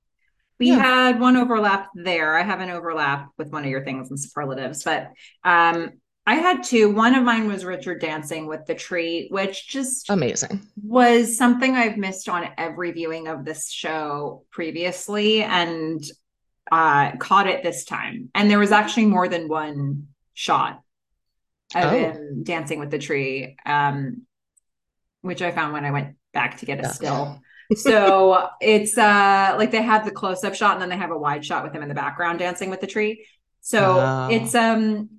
We 0.63 0.69
Yeah. 0.69 0.81
had 0.81 1.19
one 1.19 1.35
overlap 1.35 1.89
there. 1.93 2.37
I 2.37 2.41
have 2.41 2.61
an 2.61 2.69
overlap 2.69 3.27
with 3.37 3.51
one 3.51 3.65
of 3.65 3.69
your 3.69 3.83
things 3.83 4.09
in 4.09 4.15
superlatives, 4.15 4.81
but 4.85 5.11
um, 5.43 5.89
I 6.25 6.35
had 6.35 6.63
two. 6.63 6.89
One 6.89 7.15
of 7.15 7.23
mine 7.25 7.47
was 7.49 7.65
Richard 7.65 7.99
dancing 7.99 8.47
with 8.47 8.65
the 8.65 8.73
tree, 8.73 9.27
which 9.29 9.67
just 9.67 10.09
Amazing. 10.09 10.61
was 10.81 11.37
something 11.37 11.75
I've 11.75 11.97
missed 11.97 12.29
on 12.29 12.47
every 12.57 12.93
viewing 12.93 13.27
of 13.27 13.43
this 13.43 13.69
show 13.69 14.45
previously 14.51 15.43
and 15.43 16.01
uh, 16.71 17.17
caught 17.17 17.47
it 17.47 17.61
this 17.61 17.83
time. 17.83 18.29
And 18.33 18.49
there 18.49 18.57
was 18.59 18.71
actually 18.71 19.07
more 19.07 19.27
than 19.27 19.49
one 19.49 20.07
shot 20.33 20.79
of 21.75 21.91
Oh. 21.91 21.97
him 21.97 22.43
dancing 22.43 22.79
with 22.79 22.89
the 22.89 22.99
tree, 22.99 23.57
um, 23.65 24.21
which 25.19 25.41
I 25.41 25.51
found 25.51 25.73
when 25.73 25.83
I 25.83 25.91
went 25.91 26.15
back 26.31 26.59
to 26.59 26.65
get 26.65 26.79
a 26.79 26.83
Yeah. 26.83 26.87
still. 26.87 27.41
So 27.75 28.49
it's 28.61 28.97
uh 28.97 29.55
like 29.57 29.71
they 29.71 29.81
have 29.81 30.05
the 30.05 30.11
close-up 30.11 30.55
shot 30.55 30.73
and 30.73 30.81
then 30.81 30.89
they 30.89 30.97
have 30.97 31.11
a 31.11 31.17
wide 31.17 31.45
shot 31.45 31.63
with 31.63 31.73
him 31.73 31.81
in 31.81 31.89
the 31.89 31.95
background 31.95 32.39
dancing 32.39 32.69
with 32.69 32.81
the 32.81 32.87
tree. 32.87 33.25
So 33.61 33.97
Wow. 33.97 34.29
it's 34.31 34.55
um 34.55 35.09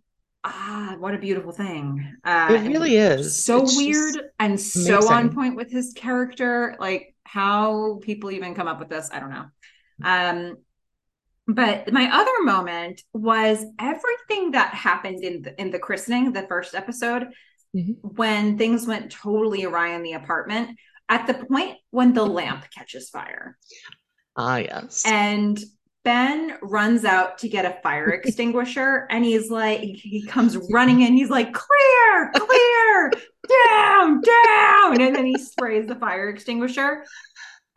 ah 0.45 0.97
what 0.99 1.15
a 1.15 1.19
beautiful 1.19 1.53
thing. 1.53 2.17
Uh 2.25 2.49
It 2.55 2.69
really 2.69 2.97
is. 2.97 3.45
so 3.45 3.63
It's 3.63 3.77
weird 3.77 4.21
and 4.39 4.61
so 4.61 5.09
on 5.09 5.35
point 5.35 5.57
with 5.57 5.71
his 5.71 5.93
character 5.95 6.77
like 6.79 7.15
how 7.25 7.99
people 8.03 8.31
even 8.31 8.55
come 8.55 8.69
up 8.69 8.79
with 8.79 8.89
this 8.91 9.11
i 9.13 9.19
don't 9.19 9.31
know 9.31 9.47
um 10.05 10.57
but 11.47 11.93
my 11.93 12.09
other 12.11 12.43
moment 12.43 13.03
was 13.13 13.65
everything 13.79 14.53
that 14.53 14.73
happened 14.75 15.23
in 15.23 15.43
the, 15.43 15.61
in 15.61 15.71
the 15.71 15.79
christening 15.79 16.33
the 16.33 16.47
first 16.47 16.75
episode 16.75 17.29
Mhm. 17.77 17.97
when 18.03 18.57
things 18.57 18.87
went 18.87 19.11
totally 19.11 19.65
awry 19.65 19.95
in 19.97 20.03
the 20.05 20.13
apartment 20.13 20.79
at 21.09 21.27
the 21.27 21.35
point 21.35 21.77
when 21.91 22.13
the 22.13 22.25
lamp 22.25 22.65
catches 22.75 23.11
fire 23.11 23.57
Ah, 24.37 24.57
yes. 24.59 25.03
and 25.07 25.59
Ben 26.05 26.59
runs 26.63 27.05
out 27.05 27.39
to 27.39 27.49
get 27.49 27.65
a 27.65 27.81
fire 27.83 28.11
extinguisher 28.25 29.07
and 29.11 29.25
he's 29.25 29.51
like, 29.51 29.81
he 29.81 30.23
comes 30.27 30.57
running 30.71 31.01
in. 31.01 31.15
He's 31.15 31.31
like, 31.31 31.53
clear, 31.55 32.31
clear, 32.37 33.11
down, 33.49 34.21
down. 34.21 35.01
And 35.01 35.17
then 35.17 35.25
he 35.25 35.39
sprays 35.39 35.87
the 35.87 35.95
fire 35.95 36.29
extinguisher. 36.29 37.05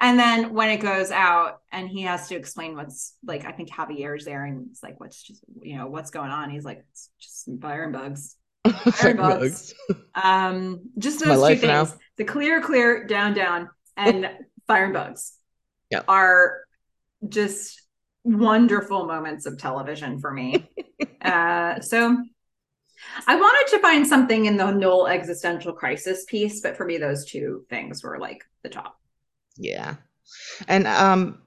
And 0.02 0.20
then 0.20 0.54
when 0.54 0.70
it 0.70 0.78
goes 0.82 1.10
out 1.10 1.62
and 1.72 1.88
he 1.90 2.02
has 2.04 2.28
to 2.28 2.36
explain 2.36 2.76
what's 2.76 3.16
like, 3.26 3.46
I 3.46 3.52
think 3.54 3.72
Javier's 3.72 4.26
there 4.26 4.44
and 4.44 4.68
it's 4.72 4.84
like, 4.84 5.00
what's 5.00 5.24
just, 5.24 5.42
you 5.62 5.78
know, 5.78 5.88
what's 5.88 6.12
going 6.12 6.30
on? 6.30 6.50
He's 6.50 6.66
like, 6.66 6.84
it's 6.92 7.10
just 7.20 7.46
some 7.46 7.60
fire 7.60 7.84
and 7.86 7.94
bugs. 7.94 8.36
Fire 8.68 9.14
bugs. 9.16 9.74
Um, 10.14 10.90
just 10.98 11.20
those 11.20 11.38
two 11.56 11.56
things 11.56 11.64
now. 11.94 11.98
The 12.18 12.26
clear, 12.26 12.62
clear, 12.62 13.06
down, 13.06 13.34
down, 13.34 13.70
and 13.96 14.30
fire 14.68 14.86
and 14.86 14.94
bugs 14.94 15.34
Yeah. 15.92 16.04
are 16.08 16.60
just 17.28 17.82
wonderful 18.24 19.06
moments 19.06 19.46
of 19.46 19.58
television 19.58 20.20
for 20.20 20.32
me. 20.32 20.70
uh, 21.22 21.80
so 21.82 22.18
I 23.28 23.36
wanted 23.36 23.72
to 23.76 23.82
find 23.82 24.06
something 24.08 24.46
in 24.46 24.58
the 24.58 24.72
Noel 24.72 25.08
existential 25.08 25.74
crisis 25.74 26.26
piece, 26.26 26.62
but 26.62 26.76
for 26.78 26.86
me, 26.86 26.98
those 26.98 27.26
two 27.26 27.66
things 27.70 28.04
were 28.04 28.18
like 28.20 28.44
the 28.64 28.70
top. 28.70 29.00
Yeah. 29.58 29.96
And 30.68 30.88
um 30.88 31.42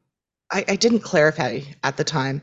I, 0.52 0.64
I 0.68 0.76
didn't 0.76 1.00
clarify 1.00 1.60
at 1.84 1.96
the 1.98 2.04
time. 2.04 2.42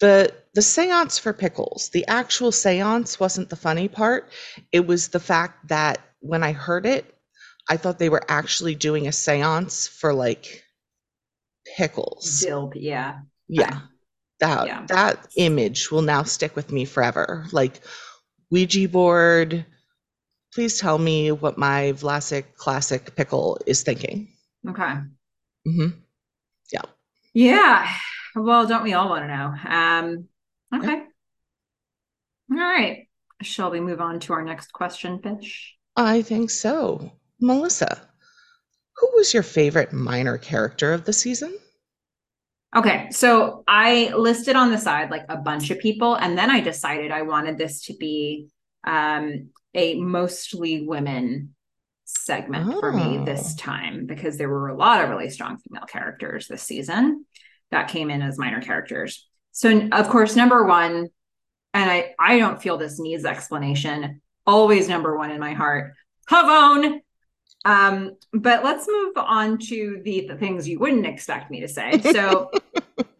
The 0.00 0.34
the 0.54 0.62
seance 0.62 1.18
for 1.18 1.34
pickles, 1.34 1.90
the 1.90 2.06
actual 2.08 2.52
seance 2.52 3.20
wasn't 3.20 3.50
the 3.50 3.56
funny 3.56 3.88
part. 3.88 4.30
It 4.72 4.86
was 4.86 5.08
the 5.08 5.20
fact 5.20 5.68
that 5.68 6.00
when 6.20 6.44
I 6.44 6.52
heard 6.52 6.86
it, 6.86 7.14
I 7.68 7.76
thought 7.76 7.98
they 7.98 8.08
were 8.08 8.24
actually 8.28 8.74
doing 8.74 9.06
a 9.06 9.12
seance 9.12 9.86
for 9.86 10.14
like 10.14 10.64
pickles. 11.76 12.40
Dill, 12.40 12.72
yeah. 12.74 13.20
Yeah. 13.48 13.80
That 14.40 14.66
Yeah. 14.66 14.86
that 14.88 15.26
image 15.36 15.90
will 15.90 16.02
now 16.02 16.22
stick 16.22 16.56
with 16.56 16.72
me 16.72 16.84
forever. 16.84 17.46
Like 17.52 17.80
Ouija 18.50 18.88
board, 18.88 19.66
please 20.54 20.78
tell 20.78 20.98
me 20.98 21.32
what 21.32 21.58
my 21.58 21.92
Vlasic 21.96 22.54
classic 22.56 23.14
pickle 23.16 23.58
is 23.66 23.82
thinking. 23.82 24.28
Okay. 24.68 24.94
Mm-hmm. 25.66 25.88
Yeah. 26.72 26.82
Yeah. 27.34 27.88
Well, 28.34 28.66
don't 28.66 28.84
we 28.84 28.94
all 28.94 29.08
want 29.08 29.24
to 29.24 29.36
know? 29.36 29.54
Um, 29.68 30.28
okay. 30.74 31.02
All 32.50 32.56
right. 32.56 33.08
Shall 33.42 33.70
we 33.70 33.80
move 33.80 34.00
on 34.00 34.20
to 34.20 34.32
our 34.32 34.42
next 34.42 34.72
question, 34.72 35.20
Fish? 35.20 35.76
I 35.96 36.22
think 36.22 36.50
so. 36.50 37.12
Melissa, 37.40 38.00
who 38.96 39.10
was 39.14 39.32
your 39.32 39.42
favorite 39.42 39.92
minor 39.92 40.38
character 40.38 40.92
of 40.92 41.04
the 41.04 41.12
season? 41.12 41.56
Okay, 42.76 43.08
so 43.10 43.64
I 43.66 44.12
listed 44.14 44.54
on 44.54 44.70
the 44.70 44.78
side 44.78 45.10
like 45.10 45.24
a 45.28 45.36
bunch 45.36 45.70
of 45.70 45.78
people, 45.78 46.14
and 46.14 46.36
then 46.36 46.50
I 46.50 46.60
decided 46.60 47.10
I 47.10 47.22
wanted 47.22 47.56
this 47.56 47.82
to 47.86 47.94
be 47.94 48.48
um, 48.84 49.50
a 49.74 49.94
mostly 49.94 50.86
women 50.86 51.54
segment 52.04 52.74
oh. 52.74 52.80
for 52.80 52.92
me 52.92 53.22
this 53.24 53.54
oh. 53.54 53.62
time 53.62 54.06
because 54.06 54.36
there 54.36 54.48
were 54.48 54.68
a 54.68 54.76
lot 54.76 55.02
of 55.02 55.10
really 55.10 55.30
strong 55.30 55.58
female 55.58 55.86
characters 55.86 56.48
this 56.48 56.62
season 56.62 57.24
that 57.70 57.88
came 57.88 58.10
in 58.10 58.22
as 58.22 58.38
minor 58.38 58.60
characters. 58.60 59.28
So, 59.52 59.88
of 59.92 60.08
course, 60.08 60.36
number 60.36 60.64
one, 60.64 61.08
and 61.74 61.90
I 61.90 62.14
I 62.18 62.38
don't 62.38 62.60
feel 62.60 62.76
this 62.76 62.98
needs 62.98 63.24
explanation. 63.24 64.20
Always 64.46 64.88
number 64.88 65.16
one 65.16 65.30
in 65.30 65.40
my 65.40 65.54
heart, 65.54 65.94
Pavone. 66.28 67.00
Um, 67.68 68.16
but 68.32 68.64
let's 68.64 68.88
move 68.88 69.12
on 69.18 69.58
to 69.58 70.00
the, 70.02 70.26
the 70.26 70.36
things 70.36 70.66
you 70.66 70.78
wouldn't 70.78 71.04
expect 71.04 71.50
me 71.50 71.60
to 71.60 71.68
say. 71.68 72.00
So 72.00 72.50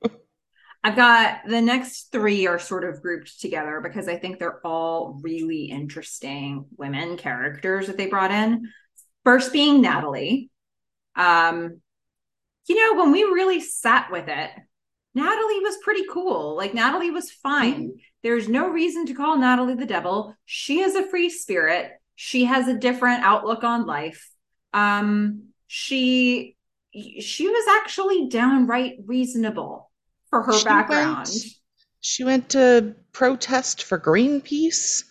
I've 0.84 0.96
got 0.96 1.40
the 1.46 1.60
next 1.60 2.10
three 2.12 2.46
are 2.46 2.58
sort 2.58 2.84
of 2.84 3.02
grouped 3.02 3.42
together 3.42 3.82
because 3.82 4.08
I 4.08 4.16
think 4.16 4.38
they're 4.38 4.66
all 4.66 5.20
really 5.22 5.64
interesting 5.64 6.64
women 6.78 7.18
characters 7.18 7.88
that 7.88 7.98
they 7.98 8.06
brought 8.06 8.30
in. 8.30 8.72
First 9.22 9.52
being 9.52 9.82
Natalie. 9.82 10.50
Um, 11.14 11.82
you 12.68 12.74
know, 12.74 13.02
when 13.02 13.12
we 13.12 13.24
really 13.24 13.60
sat 13.60 14.10
with 14.10 14.28
it, 14.28 14.50
Natalie 15.14 15.60
was 15.60 15.76
pretty 15.82 16.04
cool. 16.10 16.56
Like 16.56 16.72
Natalie 16.72 17.10
was 17.10 17.30
fine. 17.30 17.98
There's 18.22 18.48
no 18.48 18.70
reason 18.70 19.04
to 19.06 19.14
call 19.14 19.36
Natalie 19.36 19.74
the 19.74 19.84
devil. 19.84 20.34
She 20.46 20.80
is 20.80 20.94
a 20.94 21.06
free 21.06 21.28
spirit 21.28 21.92
she 22.20 22.46
has 22.46 22.66
a 22.66 22.76
different 22.76 23.22
outlook 23.22 23.62
on 23.62 23.86
life 23.86 24.28
um 24.74 25.42
she 25.66 26.56
she 27.20 27.48
was 27.48 27.64
actually 27.80 28.28
downright 28.28 28.96
reasonable 29.06 29.90
for 30.30 30.42
her 30.42 30.52
she 30.52 30.64
background. 30.64 31.16
went, 31.16 31.44
she 32.00 32.24
went 32.24 32.48
to 32.50 32.94
protest 33.12 33.82
for 33.82 33.98
greenpeace. 33.98 35.04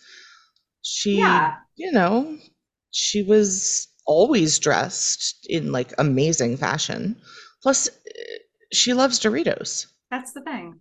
She 0.82 1.18
yeah. 1.18 1.54
you 1.76 1.92
know 1.92 2.36
she 2.90 3.22
was 3.22 3.88
always 4.06 4.58
dressed 4.58 5.46
in 5.48 5.72
like 5.72 5.92
amazing 5.98 6.56
fashion. 6.56 7.16
Plus 7.62 7.88
she 8.72 8.94
loves 8.94 9.18
doritos. 9.20 9.86
That's 10.10 10.32
the 10.32 10.42
thing. 10.42 10.80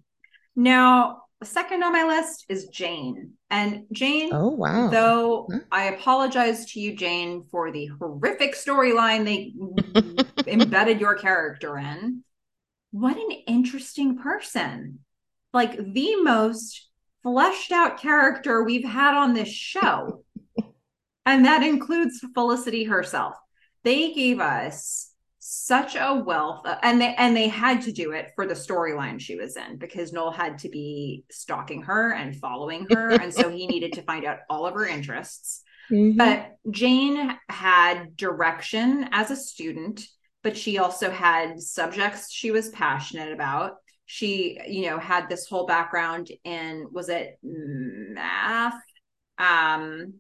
Now 0.55 1.23
second 1.45 1.83
on 1.83 1.93
my 1.93 2.03
list 2.03 2.45
is 2.49 2.67
Jane. 2.67 3.33
And 3.49 3.85
Jane, 3.91 4.29
oh 4.33 4.49
wow. 4.49 4.89
Though 4.89 5.47
huh? 5.51 5.59
I 5.71 5.83
apologize 5.85 6.71
to 6.71 6.79
you, 6.79 6.95
Jane, 6.95 7.43
for 7.51 7.71
the 7.71 7.87
horrific 7.87 8.55
storyline 8.55 9.23
they 9.25 9.53
embedded 10.51 10.99
your 10.99 11.15
character 11.15 11.77
in. 11.77 12.23
What 12.91 13.17
an 13.17 13.31
interesting 13.47 14.17
person. 14.17 14.99
Like 15.53 15.77
the 15.77 16.15
most 16.23 16.89
fleshed 17.23 17.71
out 17.71 17.99
character 17.99 18.63
we've 18.63 18.87
had 18.87 19.13
on 19.13 19.33
this 19.33 19.49
show. 19.49 20.23
and 21.25 21.45
that 21.45 21.61
includes 21.61 22.23
Felicity 22.33 22.85
herself. 22.85 23.35
They 23.83 24.13
gave 24.13 24.39
us 24.39 25.06
such 25.49 25.95
a 25.95 26.21
wealth 26.25 26.65
of, 26.65 26.77
and 26.83 26.99
they 26.99 27.15
and 27.15 27.33
they 27.33 27.47
had 27.47 27.81
to 27.81 27.93
do 27.93 28.11
it 28.11 28.33
for 28.35 28.45
the 28.45 28.53
storyline 28.53 29.17
she 29.17 29.37
was 29.37 29.55
in 29.55 29.77
because 29.77 30.11
Noel 30.11 30.29
had 30.29 30.57
to 30.59 30.69
be 30.69 31.23
stalking 31.31 31.83
her 31.83 32.11
and 32.11 32.35
following 32.35 32.85
her 32.91 33.11
and 33.21 33.33
so 33.33 33.49
he 33.49 33.65
needed 33.65 33.93
to 33.93 34.01
find 34.01 34.25
out 34.25 34.39
all 34.49 34.67
of 34.67 34.73
her 34.73 34.85
interests. 34.85 35.63
Mm-hmm. 35.89 36.17
But 36.17 36.57
Jane 36.69 37.33
had 37.47 38.17
direction 38.17 39.07
as 39.13 39.31
a 39.31 39.37
student, 39.37 40.05
but 40.43 40.57
she 40.57 40.79
also 40.79 41.09
had 41.09 41.61
subjects 41.61 42.29
she 42.29 42.51
was 42.51 42.67
passionate 42.67 43.31
about. 43.31 43.75
She, 44.05 44.59
you 44.67 44.89
know, 44.89 44.99
had 44.99 45.29
this 45.29 45.47
whole 45.47 45.65
background 45.65 46.29
in 46.43 46.87
was 46.91 47.07
it 47.07 47.39
math? 47.41 48.81
Um 49.37 50.15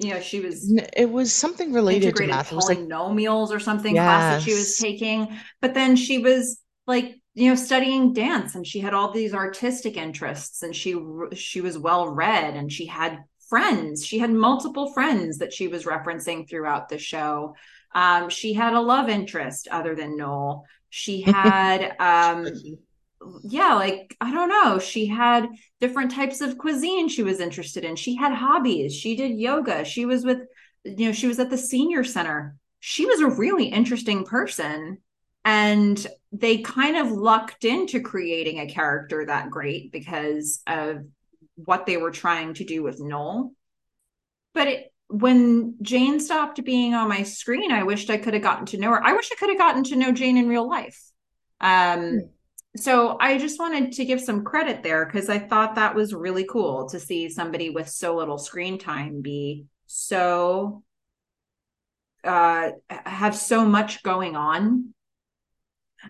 you 0.00 0.14
know 0.14 0.20
she 0.20 0.40
was 0.40 0.72
it 0.96 1.10
was 1.10 1.32
something 1.32 1.72
related 1.72 2.16
to 2.16 2.26
math. 2.26 2.50
Polynomials 2.50 3.48
like, 3.48 3.56
or 3.56 3.60
something 3.60 3.94
yes. 3.94 4.04
class 4.04 4.34
that 4.44 4.50
she 4.50 4.56
was 4.56 4.76
taking 4.78 5.38
but 5.60 5.74
then 5.74 5.96
she 5.96 6.18
was 6.18 6.60
like 6.86 7.16
you 7.34 7.50
know 7.50 7.54
studying 7.54 8.12
dance 8.12 8.54
and 8.54 8.66
she 8.66 8.80
had 8.80 8.94
all 8.94 9.12
these 9.12 9.34
artistic 9.34 9.96
interests 9.96 10.62
and 10.62 10.74
she 10.74 10.96
she 11.34 11.60
was 11.60 11.78
well 11.78 12.08
read 12.08 12.54
and 12.54 12.72
she 12.72 12.86
had 12.86 13.18
friends. 13.50 14.06
She 14.06 14.18
had 14.18 14.30
multiple 14.30 14.92
friends 14.92 15.38
that 15.38 15.52
she 15.52 15.68
was 15.68 15.84
referencing 15.84 16.48
throughout 16.48 16.88
the 16.88 16.98
show. 16.98 17.56
Um, 17.94 18.30
she 18.30 18.54
had 18.54 18.72
a 18.72 18.80
love 18.80 19.10
interest 19.10 19.68
other 19.70 19.94
than 19.94 20.16
noel. 20.16 20.64
She 20.88 21.20
had 21.26 21.96
um 21.98 22.46
yeah, 23.42 23.74
like 23.74 24.16
I 24.20 24.32
don't 24.32 24.48
know. 24.48 24.78
She 24.78 25.06
had 25.06 25.48
different 25.80 26.10
types 26.10 26.40
of 26.40 26.58
cuisine 26.58 27.08
she 27.08 27.22
was 27.22 27.40
interested 27.40 27.84
in. 27.84 27.96
She 27.96 28.16
had 28.16 28.32
hobbies. 28.32 28.94
She 28.94 29.16
did 29.16 29.38
yoga. 29.38 29.84
She 29.84 30.06
was 30.06 30.24
with, 30.24 30.38
you 30.84 31.06
know, 31.06 31.12
she 31.12 31.26
was 31.26 31.38
at 31.38 31.50
the 31.50 31.58
senior 31.58 32.04
center. 32.04 32.56
She 32.80 33.04
was 33.04 33.20
a 33.20 33.28
really 33.28 33.66
interesting 33.66 34.24
person. 34.24 34.98
And 35.44 36.06
they 36.32 36.58
kind 36.58 36.96
of 36.96 37.10
lucked 37.10 37.64
into 37.64 38.00
creating 38.00 38.58
a 38.58 38.68
character 38.68 39.24
that 39.26 39.50
great 39.50 39.90
because 39.90 40.60
of 40.66 41.04
what 41.56 41.86
they 41.86 41.96
were 41.96 42.10
trying 42.10 42.54
to 42.54 42.64
do 42.64 42.82
with 42.82 43.00
Noel. 43.00 43.52
But 44.54 44.68
it, 44.68 44.92
when 45.08 45.76
Jane 45.82 46.20
stopped 46.20 46.62
being 46.64 46.94
on 46.94 47.08
my 47.08 47.22
screen, 47.22 47.72
I 47.72 47.82
wished 47.82 48.10
I 48.10 48.18
could 48.18 48.34
have 48.34 48.42
gotten 48.42 48.66
to 48.66 48.78
know 48.78 48.90
her. 48.90 49.04
I 49.04 49.12
wish 49.12 49.30
I 49.32 49.36
could 49.36 49.48
have 49.50 49.58
gotten 49.58 49.84
to 49.84 49.96
know 49.96 50.12
Jane 50.12 50.36
in 50.36 50.48
real 50.48 50.68
life. 50.68 51.00
Um, 51.60 52.10
hmm 52.10 52.18
so 52.76 53.16
I 53.18 53.38
just 53.38 53.58
wanted 53.58 53.92
to 53.92 54.04
give 54.04 54.20
some 54.20 54.44
credit 54.44 54.82
there 54.82 55.04
because 55.04 55.28
I 55.28 55.38
thought 55.38 55.74
that 55.74 55.94
was 55.94 56.14
really 56.14 56.44
cool 56.44 56.88
to 56.90 57.00
see 57.00 57.28
somebody 57.28 57.70
with 57.70 57.88
so 57.88 58.16
little 58.16 58.38
screen 58.38 58.78
time 58.78 59.22
be 59.22 59.66
so 59.86 60.82
uh 62.22 62.70
have 62.88 63.34
so 63.34 63.64
much 63.64 64.02
going 64.02 64.36
on. 64.36 64.94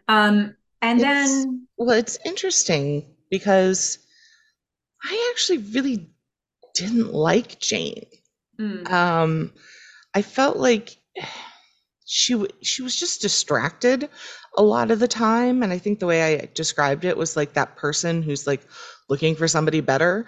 Um 0.07 0.55
and 0.83 1.01
it's, 1.01 1.09
then 1.09 1.67
well 1.79 1.97
it's 1.97 2.19
interesting 2.27 3.15
because 3.31 3.99
I 5.03 5.33
actually 5.33 5.59
really 5.59 6.11
didn't 6.75 7.15
like 7.15 7.59
Jane. 7.59 8.07
Mm. 8.59 8.91
Um 8.91 9.53
I 10.13 10.21
felt 10.21 10.59
like 10.59 10.95
she 12.13 12.45
she 12.61 12.83
was 12.83 12.97
just 12.97 13.23
distracted 13.23 14.09
a 14.57 14.63
lot 14.63 14.91
of 14.91 14.99
the 14.99 15.09
time 15.09 15.63
and 15.63 15.73
i 15.73 15.79
think 15.79 16.01
the 16.01 16.07
way 16.07 16.35
i 16.35 16.49
described 16.55 17.05
it 17.05 17.17
was 17.17 17.37
like 17.37 17.53
that 17.53 17.77
person 17.77 18.23
who's 18.23 18.47
like 18.47 18.63
looking 19.09 19.37
for 19.37 19.47
somebody 19.47 19.81
better 19.81 20.27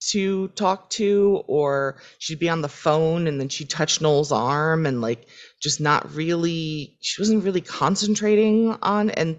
to 0.00 0.48
talk 0.48 0.90
to 0.90 1.42
or 1.46 1.96
she'd 2.18 2.38
be 2.38 2.48
on 2.50 2.60
the 2.60 2.68
phone 2.68 3.26
and 3.26 3.40
then 3.40 3.48
she'd 3.48 3.70
touch 3.70 4.00
noel's 4.00 4.32
arm 4.32 4.84
and 4.84 5.00
like 5.00 5.26
just 5.60 5.80
not 5.80 6.12
really 6.14 6.96
she 7.00 7.22
wasn't 7.22 7.44
really 7.44 7.60
concentrating 7.60 8.76
on 8.82 9.10
and 9.10 9.38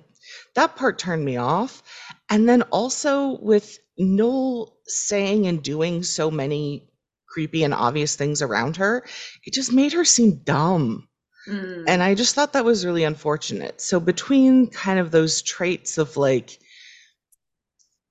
that 0.56 0.76
part 0.76 0.98
turned 1.00 1.24
me 1.24 1.38
off. 1.38 1.84
And 2.30 2.48
then 2.48 2.62
also 2.64 3.38
with 3.40 3.78
noel 3.98 4.78
saying 4.88 5.46
and 5.48 5.62
doing 5.62 6.04
so 6.04 6.32
many 6.32 6.90
creepy 7.28 7.64
and 7.64 7.74
obvious 7.74 8.16
things 8.16 8.42
around 8.42 8.78
her 8.78 9.06
it 9.44 9.54
just 9.54 9.72
made 9.72 9.94
her 9.94 10.06
seem 10.06 10.42
dumb 10.44 11.08
Mm. 11.48 11.86
And 11.88 12.04
I 12.04 12.16
just 12.16 12.36
thought 12.36 12.54
that 12.54 12.66
was 12.66 12.86
really 12.86 13.04
unfortunate. 13.04 13.82
So 13.82 14.00
between 14.00 14.68
kind 14.68 15.00
of 15.00 15.12
those 15.12 15.42
traits 15.42 15.98
of 15.98 16.16
like 16.16 16.60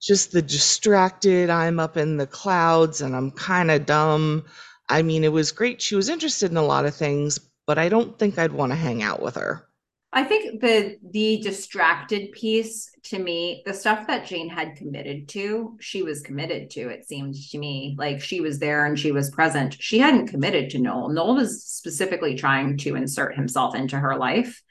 just 0.01 0.33
the 0.33 0.43
distracted, 0.43 1.49
I'm 1.49 1.81
up 1.81 1.97
in 1.97 2.17
the 2.17 2.27
clouds 2.27 3.01
and 3.01 3.17
I'm 3.17 3.31
kind 3.31 3.71
of 3.71 3.87
dumb. 3.87 4.45
I 4.89 5.03
mean, 5.03 5.25
it 5.25 5.33
was 5.33 5.53
great. 5.53 5.81
She 5.81 5.95
was 5.95 6.09
interested 6.09 6.51
in 6.51 6.57
a 6.57 6.63
lot 6.63 6.85
of 6.85 6.95
things, 6.95 7.39
but 7.67 7.79
I 7.79 7.89
don't 7.89 8.19
think 8.19 8.39
I'd 8.39 8.53
want 8.53 8.73
to 8.73 8.77
hang 8.77 9.03
out 9.03 9.23
with 9.23 9.37
her. 9.37 9.67
I 10.15 10.25
think 10.25 10.61
the 10.61 10.99
the 11.03 11.39
distracted 11.39 12.33
piece 12.33 12.91
to 13.05 13.19
me, 13.19 13.63
the 13.65 13.73
stuff 13.73 14.07
that 14.07 14.27
Jane 14.27 14.51
had 14.51 14.77
committed 14.77 15.29
to, 15.31 15.77
she 15.81 16.03
was 16.03 16.21
committed 16.21 16.69
to. 16.71 16.89
It 16.91 17.07
seemed 17.07 17.35
to 17.35 17.59
me 17.59 17.97
like 17.99 18.21
she 18.21 18.41
was 18.41 18.59
there 18.59 18.85
and 18.85 18.99
she 18.99 19.11
was 19.11 19.31
present. 19.31 19.77
She 19.81 19.99
hadn't 19.99 20.29
committed 20.29 20.71
to 20.71 20.79
Noel. 20.79 21.09
Noel 21.09 21.37
was 21.37 21.65
specifically 21.65 22.35
trying 22.35 22.77
to 22.79 22.95
insert 22.95 23.35
himself 23.35 23.75
into 23.75 23.99
her 23.99 24.17
life. 24.17 24.63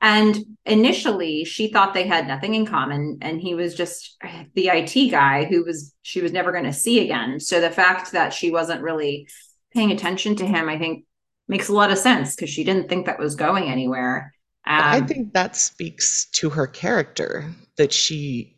And 0.00 0.56
initially, 0.64 1.44
she 1.44 1.70
thought 1.70 1.94
they 1.94 2.08
had 2.08 2.26
nothing 2.26 2.54
in 2.54 2.64
common, 2.64 3.18
and 3.20 3.40
he 3.40 3.54
was 3.54 3.74
just 3.74 4.16
the 4.54 4.68
IT 4.68 5.10
guy 5.10 5.44
who 5.44 5.64
was 5.64 5.94
she 6.02 6.20
was 6.20 6.32
never 6.32 6.50
going 6.50 6.64
to 6.64 6.72
see 6.72 7.04
again. 7.04 7.38
So 7.38 7.60
the 7.60 7.70
fact 7.70 8.12
that 8.12 8.32
she 8.32 8.50
wasn't 8.50 8.82
really 8.82 9.28
paying 9.72 9.92
attention 9.92 10.34
to 10.36 10.46
him, 10.46 10.68
I 10.68 10.78
think 10.78 11.04
makes 11.46 11.68
a 11.68 11.74
lot 11.74 11.92
of 11.92 11.98
sense 11.98 12.34
because 12.34 12.50
she 12.50 12.64
didn't 12.64 12.88
think 12.88 13.06
that 13.06 13.18
was 13.20 13.36
going 13.36 13.64
anywhere. 13.64 14.32
Um, 14.70 14.80
I 14.84 15.00
think 15.00 15.32
that 15.32 15.56
speaks 15.56 16.26
to 16.34 16.50
her 16.50 16.66
character 16.66 17.52
that 17.76 17.92
she 17.92 18.56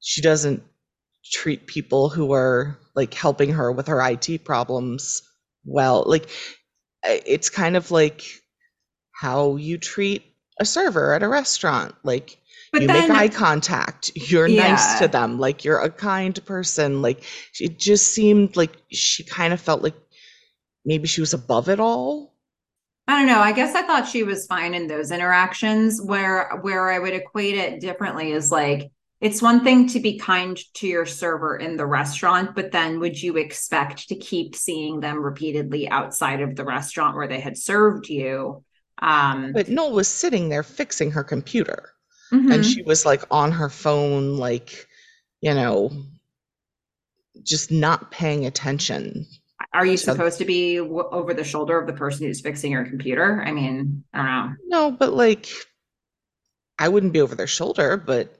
she 0.00 0.20
doesn't 0.20 0.62
treat 1.32 1.66
people 1.66 2.08
who 2.10 2.32
are 2.32 2.78
like 2.94 3.14
helping 3.14 3.50
her 3.52 3.72
with 3.72 3.86
her 3.86 4.00
IT 4.06 4.44
problems 4.44 5.22
well. 5.64 6.04
Like 6.06 6.28
it's 7.04 7.48
kind 7.48 7.76
of 7.76 7.90
like 7.90 8.22
how 9.12 9.56
you 9.56 9.78
treat 9.78 10.24
a 10.58 10.64
server 10.64 11.14
at 11.14 11.22
a 11.22 11.28
restaurant. 11.28 11.94
Like 12.02 12.38
But 12.72 12.82
you 12.82 12.88
then- 12.88 13.08
make 13.08 13.18
eye 13.18 13.28
contact, 13.28 14.10
you're 14.14 14.48
nice 14.48 14.98
to 14.98 15.08
them, 15.08 15.38
like 15.38 15.64
you're 15.64 15.80
a 15.80 15.90
kind 15.90 16.38
person. 16.44 17.00
Like 17.02 17.24
it 17.58 17.78
just 17.78 18.08
seemed 18.12 18.56
like 18.56 18.76
she 18.90 19.24
kind 19.24 19.52
of 19.54 19.60
felt 19.60 19.82
like 19.82 19.96
maybe 20.84 21.06
she 21.08 21.20
was 21.22 21.32
above 21.34 21.68
it 21.70 21.80
all. 21.80 22.29
I 23.10 23.18
don't 23.18 23.26
know. 23.26 23.40
I 23.40 23.50
guess 23.52 23.74
I 23.74 23.82
thought 23.82 24.06
she 24.06 24.22
was 24.22 24.46
fine 24.46 24.72
in 24.72 24.86
those 24.86 25.10
interactions 25.10 26.00
where 26.00 26.58
where 26.62 26.90
I 26.90 26.98
would 27.00 27.12
equate 27.12 27.56
it 27.56 27.80
differently 27.80 28.30
is 28.30 28.52
like 28.52 28.92
it's 29.20 29.42
one 29.42 29.64
thing 29.64 29.88
to 29.88 30.00
be 30.00 30.16
kind 30.18 30.56
to 30.74 30.86
your 30.86 31.04
server 31.06 31.56
in 31.56 31.76
the 31.76 31.86
restaurant, 31.86 32.54
but 32.54 32.70
then 32.70 33.00
would 33.00 33.20
you 33.20 33.36
expect 33.36 34.08
to 34.08 34.14
keep 34.16 34.54
seeing 34.54 35.00
them 35.00 35.22
repeatedly 35.22 35.88
outside 35.90 36.40
of 36.40 36.54
the 36.56 36.64
restaurant 36.64 37.16
where 37.16 37.26
they 37.28 37.40
had 37.40 37.58
served 37.58 38.08
you? 38.08 38.64
Um, 39.02 39.52
But 39.52 39.68
Noel 39.68 39.92
was 39.92 40.08
sitting 40.08 40.48
there 40.48 40.62
fixing 40.62 41.10
her 41.10 41.24
computer. 41.24 41.92
mhm. 42.32 42.54
and 42.54 42.64
she 42.64 42.82
was 42.82 43.04
like 43.04 43.24
on 43.30 43.50
her 43.50 43.68
phone 43.68 44.36
like 44.36 44.86
you 45.40 45.52
know 45.54 45.90
just 47.42 47.70
not 47.70 48.10
paying 48.10 48.46
attention 48.46 49.26
Are 49.72 49.86
you 49.86 49.96
supposed 49.96 50.38
to 50.38 50.44
be 50.44 50.78
w- 50.78 51.08
over 51.12 51.32
the 51.32 51.44
shoulder 51.44 51.78
of 51.78 51.86
the 51.86 51.92
person 51.92 52.26
who's 52.26 52.40
fixing 52.40 52.72
your 52.72 52.84
computer? 52.84 53.40
I 53.46 53.52
mean, 53.52 54.02
I 54.12 54.18
don't 54.18 54.26
know. 54.26 54.54
no 54.66 54.90
but 54.90 55.12
like 55.12 55.46
i 56.78 56.88
wouldn't 56.88 57.12
be 57.12 57.20
over 57.20 57.34
their 57.34 57.46
shoulder 57.46 57.96
but 57.96 58.34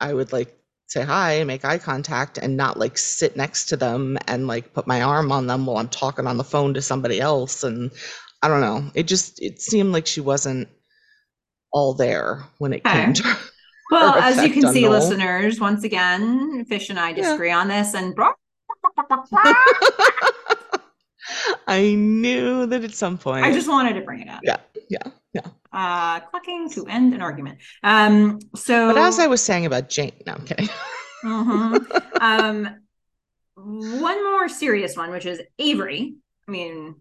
i 0.00 0.12
would 0.12 0.32
like 0.32 0.56
say 0.86 1.02
hi 1.02 1.44
make 1.44 1.64
eye 1.64 1.78
contact 1.78 2.38
and 2.38 2.56
not 2.56 2.78
like 2.78 2.96
sit 2.98 3.36
next 3.36 3.66
to 3.66 3.76
them 3.76 4.16
and 4.26 4.46
like 4.46 4.72
put 4.72 4.86
my 4.86 5.02
arm 5.02 5.30
on 5.30 5.46
them 5.46 5.66
while 5.66 5.76
i'm 5.76 5.88
talking 5.88 6.26
on 6.26 6.38
the 6.38 6.44
phone 6.44 6.72
to 6.74 6.80
somebody 6.82 7.20
else 7.20 7.62
and 7.62 7.90
i 8.42 8.48
don't 8.48 8.60
know 8.62 8.90
it 8.94 9.06
just 9.06 9.40
it 9.42 9.60
seemed 9.60 9.92
like 9.92 10.06
she 10.06 10.20
wasn't 10.22 10.66
all 11.72 11.92
there 11.94 12.42
when 12.58 12.72
it 12.72 12.80
Okay. 12.86 13.04
came 13.04 13.12
to 13.12 13.36
Well, 13.90 14.12
her 14.12 14.18
as 14.20 14.42
you 14.42 14.50
can 14.50 14.72
see, 14.72 14.88
listeners, 14.88 15.60
once 15.60 15.84
again, 15.84 16.64
Fish 16.64 16.88
and 16.88 16.98
I 16.98 17.10
Yeah. 17.10 17.16
disagree 17.16 17.50
on 17.50 17.68
this, 17.68 17.92
and 17.94 18.16
i 21.66 21.94
knew 21.94 22.66
that 22.66 22.84
at 22.84 22.92
some 22.94 23.18
point 23.18 23.44
I 23.44 23.52
just 23.52 23.68
wanted 23.68 23.94
to 23.94 24.02
bring 24.02 24.20
it 24.20 24.28
up. 24.28 24.40
Yeah, 24.42 24.58
yeah, 24.88 25.02
yeah. 25.32 25.46
Uh, 25.72 26.20
clicking 26.20 26.70
to 26.70 26.86
end 26.86 27.14
an 27.14 27.20
argument. 27.22 27.58
Um, 27.82 28.38
so, 28.54 28.92
But 28.92 28.98
as 29.02 29.18
I 29.18 29.26
was 29.26 29.42
saying 29.42 29.66
about 29.66 29.88
Jane, 29.88 30.12
no, 30.26 30.34
I'm 30.34 30.44
kidding. 30.44 30.68
Mhm. 31.24 32.02
um, 32.20 32.68
one 33.56 34.24
more 34.24 34.48
serious 34.48 34.96
one, 34.96 35.10
which 35.10 35.26
is 35.26 35.40
Avery. 35.58 36.14
I 36.46 36.50
mean, 36.50 36.96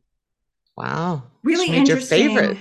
Wow. 0.75 1.23
really 1.43 1.69
made 1.69 1.88
your 1.88 1.97
interesting. 1.97 2.29
favorite. 2.29 2.57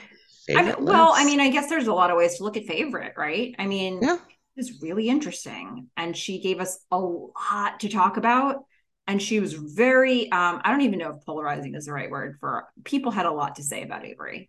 I 0.54 0.62
mean, 0.62 0.84
well, 0.84 1.12
I 1.14 1.24
mean, 1.24 1.40
I 1.40 1.50
guess 1.50 1.68
there's 1.68 1.86
a 1.86 1.94
lot 1.94 2.10
of 2.10 2.16
ways 2.16 2.36
to 2.38 2.44
look 2.44 2.56
at 2.56 2.66
favorite, 2.66 3.14
right? 3.16 3.54
I 3.58 3.66
mean, 3.66 4.00
Yeah. 4.02 4.18
it's 4.56 4.82
really 4.82 5.08
interesting, 5.08 5.88
and 5.96 6.16
she 6.16 6.40
gave 6.40 6.60
us 6.60 6.78
a 6.90 6.98
lot 6.98 7.80
to 7.80 7.88
talk 7.88 8.16
about. 8.16 8.64
And 9.07 9.20
she 9.20 9.40
was 9.40 9.53
very, 9.53 10.30
um, 10.30 10.61
I 10.64 10.70
don't 10.70 10.82
even 10.82 10.98
know 10.98 11.11
if 11.11 11.24
polarizing 11.26 11.74
is 11.74 11.86
the 11.86 11.92
right 11.92 12.11
word 12.11 12.36
for 12.40 12.68
people 12.84 13.11
had 13.11 13.26
a 13.26 13.32
lot 13.32 13.57
to 13.57 13.62
say 13.62 13.82
about 13.82 14.05
Avery. 14.05 14.48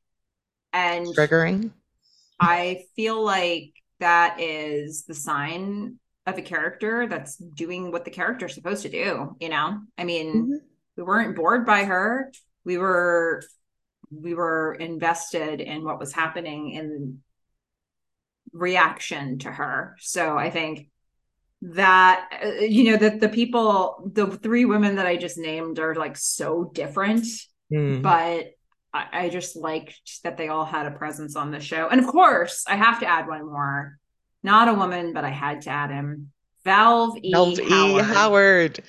And 0.71 1.07
triggering. 1.07 1.71
I 2.39 2.85
feel 2.95 3.23
like 3.23 3.73
that 3.99 4.39
is 4.39 5.05
the 5.05 5.13
sign 5.13 5.99
of 6.25 6.37
a 6.37 6.41
character 6.41 7.07
that's 7.07 7.35
doing 7.37 7.91
what 7.91 8.05
the 8.05 8.11
character's 8.11 8.53
supposed 8.53 8.83
to 8.83 8.89
do, 8.89 9.35
you 9.39 9.49
know? 9.49 9.79
I 9.97 10.03
mean, 10.03 10.47
Mhm. 10.47 10.59
we 10.97 11.03
weren't 11.03 11.35
bored 11.35 11.65
by 11.65 11.83
her. 11.85 12.31
We 12.63 12.77
were 12.77 13.43
we 14.11 14.35
were 14.35 14.75
invested 14.75 15.59
in 15.59 15.83
what 15.83 15.99
was 15.99 16.13
happening 16.13 16.69
in 16.71 17.23
reaction 18.51 19.39
to 19.39 19.51
her. 19.51 19.95
So 19.99 20.37
I 20.37 20.51
think 20.51 20.89
that 21.65 22.29
uh, 22.43 22.47
you 22.61 22.91
know 22.91 22.97
that 22.97 23.19
the 23.21 23.29
people 23.29 24.09
the 24.13 24.27
three 24.27 24.65
women 24.65 24.97
that 24.97 25.05
I 25.05 25.15
just 25.15 25.37
named 25.37 25.79
are 25.79 25.95
like 25.95 26.17
so 26.17 26.69
different 26.73 27.25
Hmm. 27.71 28.01
but 28.01 28.51
I, 28.93 29.07
I 29.11 29.29
just 29.29 29.55
liked 29.55 30.21
that 30.23 30.37
they 30.37 30.49
all 30.49 30.65
had 30.65 30.85
a 30.85 30.91
presence 30.91 31.35
on 31.35 31.49
the 31.49 31.59
show. 31.59 31.87
And 31.89 31.99
of 31.99 32.05
course, 32.05 32.65
I 32.67 32.75
have 32.75 32.99
to 32.99 33.07
add 33.07 33.27
one 33.27 33.45
more. 33.45 33.97
Not 34.43 34.67
a 34.67 34.73
woman, 34.73 35.13
but 35.13 35.23
I 35.23 35.29
had 35.29 35.61
to 35.61 35.69
add 35.71 35.89
him. 35.89 36.31
Valve 36.65 37.17
E. 37.23 37.33
Melv 37.33 37.59
E. 37.59 37.69
Howard. 37.69 38.05
Howard. 38.05 38.83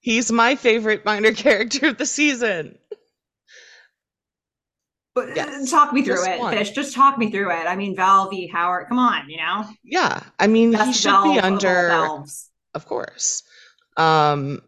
He's 0.00 0.30
my 0.30 0.54
favorite 0.54 1.04
minor 1.04 1.32
character 1.44 1.88
of 1.88 1.98
the 1.98 2.06
season. 2.06 2.78
But, 5.26 5.30
uh, 5.30 5.34
Yes, 5.36 5.70
talk 5.70 5.92
me 5.92 6.02
through 6.02 6.16
just 6.16 6.28
it, 6.28 6.40
one. 6.40 6.54
Fish. 6.56 6.70
Just 6.70 6.94
talk 6.94 7.18
me 7.18 7.30
through 7.30 7.50
it. 7.50 7.66
I 7.66 7.76
mean, 7.76 7.94
Valve. 7.96 8.32
Howard. 8.52 8.88
Come 8.88 8.98
on, 8.98 9.28
you 9.28 9.36
know, 9.38 9.64
Yeah. 9.84 10.22
I 10.38 10.46
mean, 10.46 10.72
he 10.72 10.92
should 10.92 11.10
Valve 11.10 11.34
be 11.34 11.40
under, 11.40 11.88
Valves. 11.88 12.50
of 12.74 12.86
course. 12.86 13.42
Um, 13.96 14.60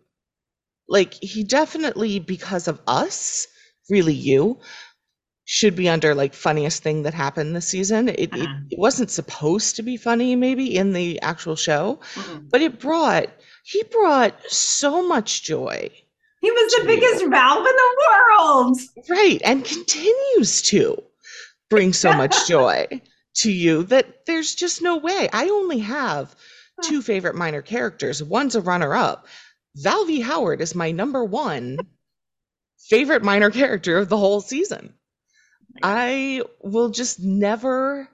like 0.89 1.15
he 1.15 1.45
definitely, 1.45 2.19
because 2.19 2.69
of 2.69 2.81
us, 2.87 3.47
really 3.89 4.15
you, 4.15 4.59
should 5.45 5.75
be 5.75 5.89
under 5.89 6.15
like 6.15 6.35
funniest 6.35 6.83
thing 6.83 7.03
that 7.03 7.15
happened 7.15 7.55
this 7.55 7.67
season. 7.69 8.09
It, 8.09 8.19
it, 8.21 8.33
Uh-huh. 8.35 8.55
it 8.71 8.79
wasn't 8.79 9.11
supposed 9.11 9.77
to 9.77 9.83
be 9.83 9.97
funny, 9.97 10.37
maybe 10.37 10.77
in 10.77 10.93
the 10.93 11.21
actual 11.21 11.57
show, 11.57 12.01
Mm-mm. 12.15 12.49
but 12.51 12.61
it 12.63 12.79
brought 12.79 13.27
he 13.65 13.83
brought 13.85 14.35
so 14.51 15.07
much 15.07 15.43
joy 15.43 15.91
He 16.43 16.51
was 16.51 16.73
the 16.73 16.85
biggest 16.87 17.25
Valve 17.31 17.67
in 17.67 17.73
the 17.77 17.97
world. 18.11 18.79
right 19.09 19.41
and 19.45 19.65
continues 19.65 20.61
to 20.63 21.03
bring 21.71 21.93
so 21.93 22.13
much 22.13 22.47
joy 22.49 22.87
to 23.37 23.51
you 23.51 23.85
that 23.85 24.27
there's 24.27 24.55
just 24.55 24.83
no 24.83 24.99
way. 24.99 25.29
I 25.33 25.49
only 25.49 25.79
have 25.79 26.35
two 26.85 27.01
favorite 27.01 27.37
minor 27.37 27.63
characters. 27.63 28.23
One's 28.23 28.57
a 28.57 28.61
runner 28.61 28.93
up 28.95 29.27
val 29.77 30.05
v. 30.05 30.21
Howard 30.21 30.61
is 30.61 30.75
my 30.75 30.91
number 30.91 31.25
one 31.25 31.79
favorite 32.91 33.23
minor 33.23 33.51
character 33.51 33.99
of 33.99 34.09
the 34.09 34.19
whole 34.19 34.41
season. 34.41 34.95
Oh 35.77 35.81
I 35.83 36.43
will 36.61 36.91
just 36.91 37.21
never 37.21 38.09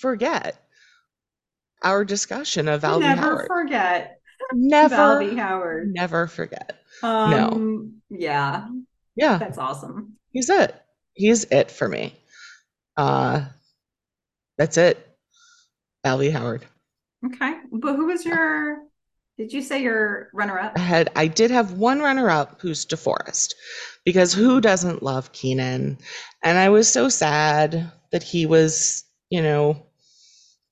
forget 0.00 0.56
our 1.82 2.04
discussion 2.04 2.68
of 2.68 2.80
val 2.80 2.98
v. 2.98 3.06
Never 3.06 3.20
howard. 3.20 3.46
forget 3.46 4.15
never 4.52 4.94
Valve 4.94 5.22
E. 5.22 5.36
Howard. 5.36 5.92
never 5.92 6.26
forget 6.26 6.78
Um, 7.02 8.00
Yeah, 8.10 8.68
yeah 9.16 9.38
that's 9.38 9.58
awesome. 9.58 10.16
he's 10.32 10.48
it 10.50 10.74
he's 11.14 11.44
it 11.44 11.70
for 11.70 11.88
me 11.88 12.14
uh 12.96 13.44
that's 14.58 14.76
it 14.76 15.06
Allie 16.04 16.30
Howard 16.30 16.64
Okay, 17.24 17.54
but 17.72 17.96
who 17.96 18.06
was 18.06 18.24
your? 18.24 18.78
Did 19.38 19.52
you 19.52 19.60
say 19.62 19.82
your 19.82 20.28
runner-up? 20.32 20.74
I 20.76 20.80
had 20.80 21.10
I 21.16 21.26
did 21.26 21.50
have 21.50 21.72
one 21.72 22.00
runner 22.00 22.30
up 22.30 22.60
who's 22.60 22.86
DeForest 22.86 23.54
because 24.04 24.32
who 24.32 24.60
doesn't 24.60 25.02
love 25.02 25.32
Keenan 25.32 25.98
and 26.44 26.58
I 26.58 26.68
was 26.68 26.90
so 26.90 27.08
sad 27.08 27.90
that 28.12 28.22
he 28.22 28.46
was 28.46 29.04
you 29.30 29.42
know 29.42 29.82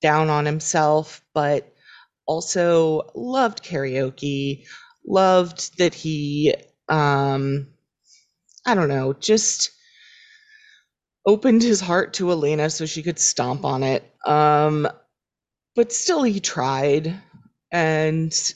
down 0.01 0.29
on 0.29 0.45
himself 0.45 1.21
but 1.33 1.73
also 2.27 3.11
loved 3.15 3.63
karaoke 3.63 4.65
loved 5.07 5.77
that 5.77 5.93
he 5.93 6.53
um 6.89 7.67
I 8.65 8.75
don't 8.75 8.89
know 8.89 9.13
just 9.13 9.71
opened 11.25 11.61
his 11.63 11.81
heart 11.81 12.13
to 12.15 12.31
Elena 12.31 12.69
so 12.69 12.85
she 12.85 13.03
could 13.03 13.19
stomp 13.19 13.65
on 13.65 13.83
it. 13.83 14.03
Um, 14.25 14.87
but 15.75 15.91
still, 15.93 16.23
he 16.23 16.39
tried, 16.39 17.15
and 17.71 18.53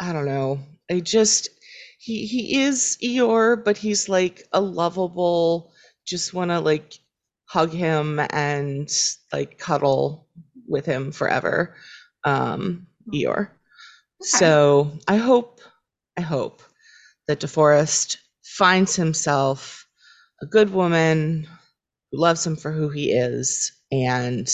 I 0.00 0.12
don't 0.12 0.26
know. 0.26 0.60
I 0.90 1.00
just 1.00 1.50
he 1.98 2.26
he 2.26 2.62
is 2.62 2.98
Eeyore, 3.02 3.64
but 3.64 3.76
he's 3.78 4.08
like 4.08 4.46
a 4.52 4.60
lovable. 4.60 5.72
Just 6.06 6.34
want 6.34 6.50
to 6.50 6.60
like 6.60 6.94
hug 7.46 7.72
him 7.72 8.20
and 8.30 8.90
like 9.32 9.58
cuddle 9.58 10.28
with 10.68 10.86
him 10.86 11.12
forever. 11.12 11.76
Um, 12.28 12.86
Eeyore. 13.12 13.48
So 14.20 14.90
I 15.06 15.16
hope, 15.16 15.60
I 16.16 16.20
hope 16.20 16.62
that 17.26 17.40
DeForest 17.40 18.16
finds 18.42 18.96
himself 18.96 19.86
a 20.42 20.46
good 20.46 20.70
woman 20.70 21.46
who 22.10 22.18
loves 22.18 22.46
him 22.46 22.56
for 22.56 22.72
who 22.72 22.88
he 22.88 23.12
is, 23.12 23.72
and 23.90 24.48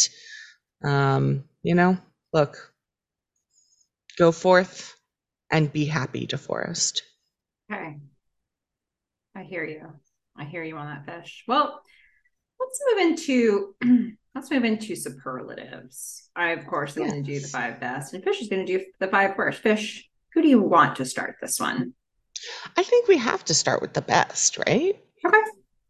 um, 0.84 1.44
you 1.62 1.74
know, 1.74 1.96
look, 2.32 2.72
go 4.18 4.30
forth 4.30 4.94
and 5.50 5.72
be 5.72 5.84
happy, 5.84 6.26
DeForest. 6.26 7.00
Okay. 7.72 7.96
I 9.34 9.42
hear 9.42 9.64
you. 9.64 9.92
I 10.36 10.44
hear 10.44 10.62
you 10.62 10.76
on 10.76 10.86
that 10.86 11.06
fish. 11.06 11.44
Well, 11.48 11.80
let's 12.60 12.80
move 12.88 12.98
into 12.98 13.74
let's 14.34 14.50
move 14.50 14.64
into 14.64 14.96
superlatives. 14.96 16.28
I 16.36 16.50
of 16.50 16.66
course 16.66 16.96
am 16.96 17.04
yes. 17.04 17.12
going 17.12 17.24
to 17.24 17.32
do 17.32 17.40
the 17.40 17.48
five 17.48 17.80
best, 17.80 18.14
and 18.14 18.24
Fish 18.24 18.40
is 18.40 18.48
going 18.48 18.66
to 18.66 18.78
do 18.78 18.84
the 18.98 19.08
five 19.08 19.36
worst. 19.36 19.60
Fish, 19.60 20.08
who 20.32 20.42
do 20.42 20.48
you 20.48 20.60
want 20.60 20.96
to 20.96 21.04
start 21.04 21.36
this 21.40 21.60
one? 21.60 21.94
I 22.76 22.82
think 22.82 23.08
we 23.08 23.16
have 23.16 23.44
to 23.46 23.54
start 23.54 23.80
with 23.80 23.94
the 23.94 24.02
best, 24.02 24.58
right? 24.58 24.98
Okay. 25.24 25.38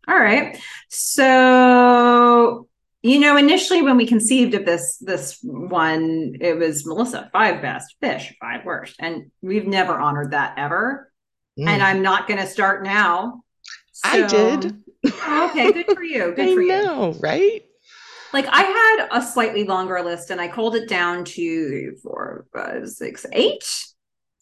All 0.07 0.18
right. 0.18 0.59
So 0.88 2.68
you 3.05 3.20
know, 3.20 3.36
initially 3.36 3.82
when 3.82 3.99
we 3.99 4.07
conceived 4.07 4.55
of 4.55 4.64
this 4.64 4.97
this 4.99 5.38
one, 5.42 6.36
it 6.40 6.59
was 6.59 6.86
Melissa 6.86 7.28
five 7.32 7.61
best, 7.61 7.97
Fish 8.01 8.34
five 8.40 8.64
worst, 8.64 8.97
and 8.99 9.30
we've 9.42 9.66
never 9.66 9.99
honored 9.99 10.30
that 10.30 10.55
ever. 10.57 11.12
Mm. 11.59 11.68
And 11.68 11.82
I'm 11.82 12.03
not 12.03 12.26
going 12.26 12.40
to 12.40 12.47
start 12.47 12.82
now. 12.82 13.42
So, 13.92 14.09
I 14.09 14.26
did. 14.26 14.82
okay, 15.05 15.72
good 15.72 15.95
for 15.95 16.03
you. 16.03 16.32
Good 16.34 16.38
I 16.49 16.55
for 16.55 16.62
you. 16.62 16.68
know, 16.68 17.14
right? 17.20 17.62
Like 18.35 18.49
I 18.51 18.62
had 18.62 19.09
a 19.12 19.22
slightly 19.24 19.62
longer 19.62 20.03
list, 20.03 20.30
and 20.30 20.41
I 20.41 20.49
called 20.49 20.74
it 20.74 20.89
down 20.89 21.24
to 21.24 21.97
four, 22.03 22.47
five, 22.53 22.89
six, 22.89 23.24
eight. 23.32 23.64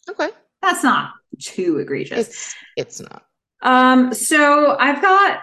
Okay, 0.09 0.29
that's 0.63 0.83
not 0.83 1.11
too 1.39 1.77
egregious. 1.77 2.27
It's 2.27 2.55
it's 2.75 3.01
not. 3.01 3.21
Um, 3.61 4.11
so 4.11 4.75
I've 4.79 4.99
got 4.99 5.41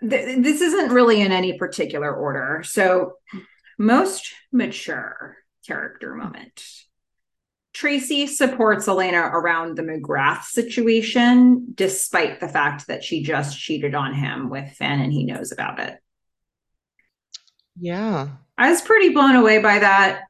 th- 0.00 0.42
this 0.42 0.62
isn't 0.62 0.90
really 0.90 1.20
in 1.20 1.32
any 1.32 1.58
particular 1.58 2.10
order. 2.10 2.62
So, 2.64 3.18
most 3.78 4.32
mature 4.50 5.36
character 5.66 6.14
moment. 6.14 6.64
Tracy 7.74 8.26
supports 8.26 8.88
Elena 8.88 9.20
around 9.20 9.76
the 9.76 9.82
McGrath 9.82 10.44
situation, 10.44 11.72
despite 11.74 12.40
the 12.40 12.48
fact 12.48 12.86
that 12.86 13.04
she 13.04 13.22
just 13.22 13.58
cheated 13.58 13.94
on 13.94 14.14
him 14.14 14.48
with 14.48 14.70
Finn 14.70 15.02
and 15.02 15.12
he 15.12 15.24
knows 15.24 15.52
about 15.52 15.78
it. 15.78 15.98
Yeah. 17.78 18.28
I 18.56 18.70
was 18.70 18.80
pretty 18.80 19.10
blown 19.10 19.36
away 19.36 19.58
by 19.58 19.80
that. 19.80 20.22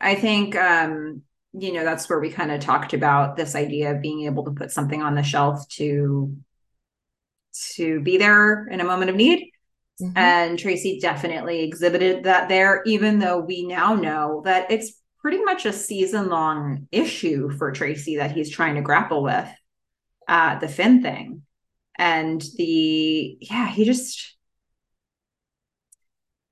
I 0.00 0.14
think, 0.14 0.56
um, 0.56 1.22
you 1.52 1.72
know, 1.72 1.84
that's 1.84 2.08
where 2.08 2.20
we 2.20 2.30
kind 2.30 2.50
of 2.50 2.60
talked 2.60 2.92
about 2.92 3.36
this 3.36 3.54
idea 3.54 3.92
of 3.92 4.02
being 4.02 4.24
able 4.24 4.44
to 4.44 4.50
put 4.50 4.70
something 4.70 5.02
on 5.02 5.14
the 5.14 5.22
shelf 5.22 5.68
to 5.70 6.36
to 7.74 8.00
be 8.00 8.18
there 8.18 8.66
in 8.68 8.80
a 8.80 8.84
moment 8.84 9.10
of 9.10 9.16
need. 9.16 9.50
Mm-hmm. 10.00 10.12
And 10.16 10.58
Tracy 10.58 10.98
definitely 11.00 11.62
exhibited 11.62 12.24
that 12.24 12.50
there, 12.50 12.82
even 12.84 13.18
though 13.18 13.38
we 13.38 13.66
now 13.66 13.94
know 13.94 14.42
that 14.44 14.70
it's 14.70 15.00
pretty 15.18 15.42
much 15.42 15.64
a 15.64 15.72
season 15.72 16.28
long 16.28 16.86
issue 16.92 17.50
for 17.50 17.72
Tracy 17.72 18.16
that 18.16 18.32
he's 18.32 18.50
trying 18.50 18.74
to 18.74 18.82
grapple 18.82 19.22
with 19.22 19.48
uh, 20.28 20.58
the 20.58 20.68
Finn 20.68 21.02
thing. 21.02 21.42
And 21.96 22.44
the, 22.56 23.38
yeah, 23.40 23.68
he 23.68 23.86
just, 23.86 24.35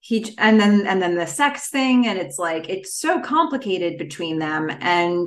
he 0.05 0.34
and 0.36 0.61
then 0.61 0.86
and 0.86 1.00
then 1.00 1.14
the 1.14 1.26
sex 1.26 1.70
thing 1.70 2.07
and 2.07 2.18
it's 2.18 2.38
like 2.38 2.68
it's 2.68 2.94
so 2.94 3.22
complicated 3.22 3.96
between 3.96 4.38
them. 4.38 4.70
And 4.70 5.26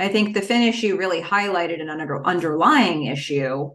i 0.00 0.08
think 0.08 0.34
the 0.34 0.42
finn 0.42 0.62
issue 0.62 0.96
really 0.96 1.22
highlighted 1.22 1.80
an 1.80 1.88
under, 1.88 2.26
underlying 2.26 3.04
issue. 3.04 3.70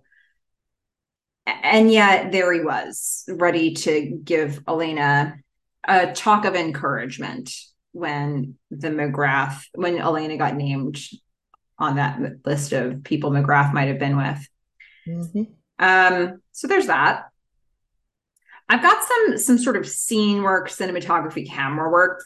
And 1.46 1.90
yet 1.90 2.34
there 2.34 2.52
he 2.52 2.60
was 2.60 3.24
ready 3.30 3.74
to 3.74 4.20
give 4.22 4.62
elena 4.68 5.38
a 5.86 6.12
talk 6.12 6.44
of 6.44 6.56
encouragement 6.56 7.56
when 7.94 8.56
the 8.70 8.90
mcgrath 8.90 9.64
when 9.76 9.98
elena 9.98 10.36
got 10.36 10.58
named 10.58 11.00
on 11.80 11.96
that 11.96 12.20
list 12.44 12.74
of 12.74 13.06
people 13.06 13.32
mcgrath 13.32 13.74
might 13.74 13.88
have 13.88 14.00
been 14.00 14.18
with. 14.18 14.46
Mm-hmm. 15.08 15.44
um 15.80 16.42
so 16.52 16.68
there's 16.68 16.88
that 16.88 17.28
i've 18.70 18.82
got 18.82 19.04
some 19.04 19.38
some 19.38 19.58
sort 19.58 19.76
of 19.76 19.88
scene 19.88 20.44
work 20.44 20.70
cinematography 20.70 21.48
camera 21.48 21.90
work 21.90 22.22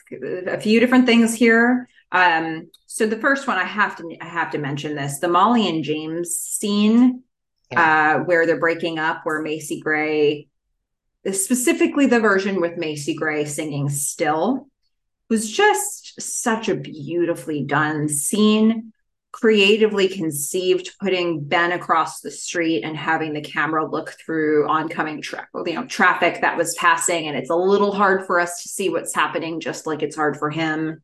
a 0.48 0.60
few 0.60 0.80
different 0.80 1.06
things 1.06 1.34
here 1.34 1.88
um 2.12 2.70
so 2.86 3.06
the 3.06 3.18
first 3.18 3.48
one 3.48 3.58
i 3.58 3.64
have 3.64 3.96
to 3.96 4.18
i 4.22 4.26
have 4.26 4.52
to 4.52 4.58
mention 4.58 4.96
this 4.96 5.20
the 5.20 5.28
molly 5.28 5.68
and 5.68 5.84
james 5.84 6.36
scene 6.36 7.24
yeah. 7.72 8.18
uh, 8.18 8.24
where 8.24 8.46
they're 8.46 8.60
breaking 8.60 9.00
up, 9.00 9.22
where 9.24 9.42
Macy 9.42 9.80
Gray, 9.80 10.48
specifically 11.32 12.06
the 12.06 12.20
version 12.20 12.62
with 12.62 12.78
Macy 12.78 13.14
Gray 13.14 13.46
singing 13.46 13.90
Still, 13.90 14.68
was 15.30 15.52
just 15.52 16.22
such 16.22 16.70
a 16.70 16.76
beautifully 16.76 17.64
done 17.64 18.08
scene, 18.08 18.94
creatively 19.40 20.08
conceived, 20.08 20.90
putting 21.00 21.44
Ben 21.44 21.72
across 21.72 22.22
the 22.22 22.32
street 22.32 22.84
and 22.84 22.98
having 22.98 23.34
the 23.34 23.42
camera 23.42 23.88
look 23.88 24.16
through 24.26 24.68
oncoming 24.68 25.22
tra- 25.22 25.48
you 25.54 25.74
know, 25.74 25.86
traffic 25.86 26.42
that 26.42 26.58
was 26.58 26.74
passing. 26.74 27.28
And 27.28 27.38
it's 27.38 27.52
a 27.52 27.56
little 27.56 27.92
hard 27.92 28.26
for 28.26 28.40
us 28.40 28.64
to 28.64 28.70
see 28.70 28.90
what's 28.90 29.14
happening, 29.14 29.60
just 29.60 29.86
like 29.86 30.02
it's 30.02 30.16
hard 30.16 30.38
for 30.38 30.50
him. 30.50 31.04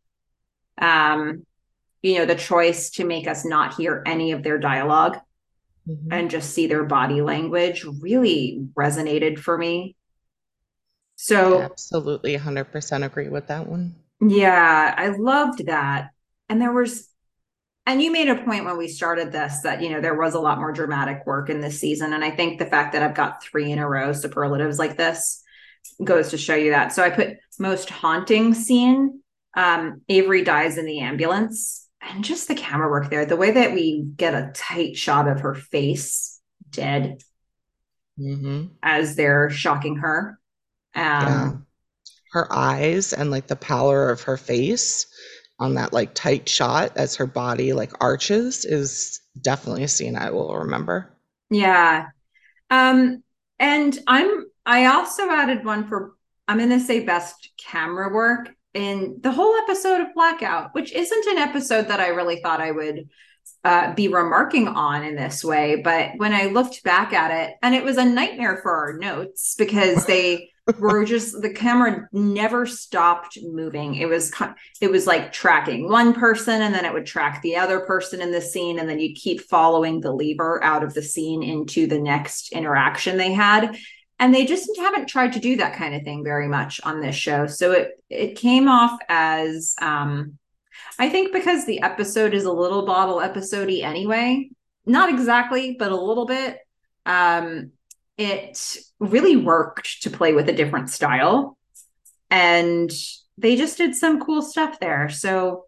Um, 0.80 1.46
you 2.02 2.18
know, 2.18 2.26
the 2.26 2.34
choice 2.34 2.90
to 2.92 3.06
make 3.06 3.28
us 3.28 3.46
not 3.46 3.76
hear 3.76 4.02
any 4.04 4.32
of 4.32 4.42
their 4.42 4.58
dialogue 4.58 5.20
mm-hmm. 5.88 6.12
and 6.12 6.32
just 6.32 6.56
see 6.56 6.66
their 6.66 6.86
body 6.86 7.22
language 7.22 7.86
really 8.02 8.66
resonated 8.74 9.38
for 9.38 9.56
me. 9.56 9.96
So, 11.18 11.62
absolutely 11.62 12.36
100% 12.36 13.06
agree 13.06 13.30
with 13.30 13.46
that 13.48 13.68
one. 13.68 13.94
Yeah, 14.20 14.96
I 14.98 15.10
loved 15.10 15.68
that. 15.68 16.10
And 16.50 16.60
there 16.60 16.74
was, 16.74 17.13
and 17.86 18.02
you 18.02 18.12
made 18.12 18.30
a 18.30 18.44
point 18.44 18.66
when 18.66 18.78
we 18.78 18.88
started 18.88 19.32
this 19.32 19.62
that, 19.62 19.82
you 19.82 19.90
know, 19.90 20.00
there 20.00 20.16
was 20.16 20.36
a 20.36 20.40
lot 20.40 20.58
more 20.58 20.72
dramatic 20.72 21.26
work 21.26 21.50
in 21.50 21.60
this 21.60 21.80
season. 21.80 22.14
And 22.14 22.24
I 22.24 22.32
think 22.32 22.58
the 22.58 22.66
fact 22.66 22.94
that 22.94 23.04
I've 23.04 23.16
got 23.16 23.44
three 23.44 23.72
in 23.72 23.80
a 23.80 23.88
row 23.88 24.14
superlatives 24.14 24.80
like 24.80 24.96
this 24.96 25.44
goes 26.02 26.30
to 26.30 26.38
show 26.38 26.56
you 26.56 26.72
that. 26.72 26.94
So 26.94 27.04
I 27.04 27.10
put 27.10 27.38
most 27.60 27.90
haunting 27.90 28.54
scene. 28.54 29.22
Um, 29.56 30.02
Avery 30.08 30.44
dies 30.44 30.78
in 30.78 30.86
the 30.86 31.02
ambulance 31.02 31.88
and 32.02 32.24
just 32.24 32.48
the 32.48 32.56
camera 32.56 32.90
work 32.90 33.10
there, 33.10 33.26
the 33.26 33.36
way 33.36 33.52
that 33.52 33.74
we 33.74 34.04
get 34.16 34.34
a 34.34 34.52
tight 34.54 34.96
shot 34.98 35.28
of 35.28 35.42
her 35.42 35.54
face 35.54 36.40
dead 36.70 37.22
mm-hmm. 38.18 38.68
as 38.82 39.16
they're 39.16 39.50
shocking 39.50 39.98
her. 39.98 40.40
Um, 40.96 41.04
yeah. 41.04 41.52
Her 42.32 42.52
eyes 42.52 43.14
and 43.14 43.30
like 43.30 43.48
the 43.48 43.56
pallor 43.56 44.10
of 44.10 44.22
her 44.24 44.38
face 44.38 45.06
on 45.60 45.76
that 45.76 45.94
like 45.94 46.14
tight 46.14 46.50
shot 46.50 46.92
as 46.96 47.16
her 47.16 47.28
body 47.28 47.74
like 47.74 47.92
arches 48.02 48.66
is 48.66 49.22
definitely 49.42 49.84
a 49.84 49.88
scene 49.88 50.16
I 50.16 50.32
will 50.32 50.56
remember. 50.56 51.12
Yeah. 51.50 52.08
Um, 52.70 53.24
and 53.60 53.98
I'm 54.08 54.46
I 54.66 54.86
also 54.86 55.30
added 55.30 55.66
one 55.66 55.88
for 55.88 56.14
I'm 56.48 56.58
gonna 56.58 56.80
say 56.80 57.06
best 57.06 57.52
camera 57.58 58.14
work 58.14 58.50
in 58.74 59.20
the 59.22 59.32
whole 59.32 59.56
episode 59.56 60.02
of 60.02 60.14
Blackout, 60.16 60.74
which 60.74 60.92
isn't 60.92 61.28
an 61.28 61.38
episode 61.38 61.88
that 61.88 62.00
I 62.00 62.08
really 62.08 62.42
thought 62.42 62.62
I 62.62 62.72
would 62.72 63.10
uh, 63.64 63.94
be 63.94 64.08
remarking 64.08 64.68
on 64.68 65.04
in 65.04 65.16
this 65.16 65.44
way. 65.44 65.82
But 65.82 66.12
when 66.18 66.34
I 66.34 66.46
looked 66.46 66.84
back 66.84 67.14
at 67.14 67.32
it, 67.32 67.56
and 67.62 67.76
it 67.76 67.84
was 67.84 67.98
a 67.98 68.06
nightmare 68.06 68.60
for 68.62 68.72
our 68.72 68.98
notes 68.98 69.56
because 69.58 70.06
they 70.06 70.50
were 70.80 71.04
just 71.04 71.42
the 71.42 71.54
camera 71.54 72.08
never 72.12 72.66
stopped 72.66 73.38
moving. 73.42 73.96
It 73.96 74.06
was 74.06 74.32
it 74.82 74.90
was 74.90 75.06
like 75.06 75.34
tracking 75.34 75.90
one 75.90 76.14
person, 76.14 76.62
and 76.62 76.74
then 76.74 76.86
it 76.86 76.94
would 76.94 77.06
track 77.06 77.42
the 77.42 77.58
other 77.58 77.82
person 77.82 78.22
in 78.22 78.32
the 78.32 78.42
scene, 78.42 78.80
and 78.80 78.88
then 78.88 79.00
you 79.00 79.14
keep 79.14 79.42
following 79.42 80.00
the 80.00 80.14
lever 80.14 80.64
out 80.64 80.84
of 80.84 80.94
the 80.94 81.02
scene 81.02 81.44
into 81.44 81.88
the 81.88 82.00
next 82.00 82.52
interaction 82.52 83.18
they 83.18 83.34
had 83.34 83.78
and 84.20 84.34
they 84.34 84.46
just 84.46 84.70
haven't 84.78 85.08
tried 85.08 85.34
to 85.34 85.40
do 85.40 85.58
that 85.58 85.76
kind 85.76 85.94
of 85.94 86.04
thing 86.04 86.24
very 86.24 86.48
much 86.48 86.80
on 86.84 87.02
this 87.02 87.16
show 87.16 87.46
so 87.48 87.72
it 87.72 87.92
it 88.10 88.36
came 88.36 88.68
off 88.68 88.98
as 89.10 89.76
um 89.82 90.38
i 91.00 91.10
think 91.10 91.34
because 91.34 91.66
the 91.66 91.82
episode 91.82 92.34
is 92.34 92.46
a 92.46 92.52
little 92.52 92.86
bottle 92.86 93.18
episodey 93.18 93.84
anyway 93.84 94.50
not 94.86 95.10
exactly 95.10 95.76
but 95.78 95.92
a 95.92 96.00
little 96.00 96.26
bit 96.26 96.58
um 97.06 97.72
it 98.18 98.78
really 99.00 99.36
worked 99.36 100.04
to 100.04 100.10
play 100.10 100.34
with 100.34 100.50
a 100.50 100.54
different 100.54 100.90
style. 100.90 101.58
And 102.30 102.92
they 103.38 103.56
just 103.56 103.78
did 103.78 103.96
some 103.96 104.20
cool 104.20 104.42
stuff 104.42 104.80
there. 104.80 105.10
So 105.10 105.66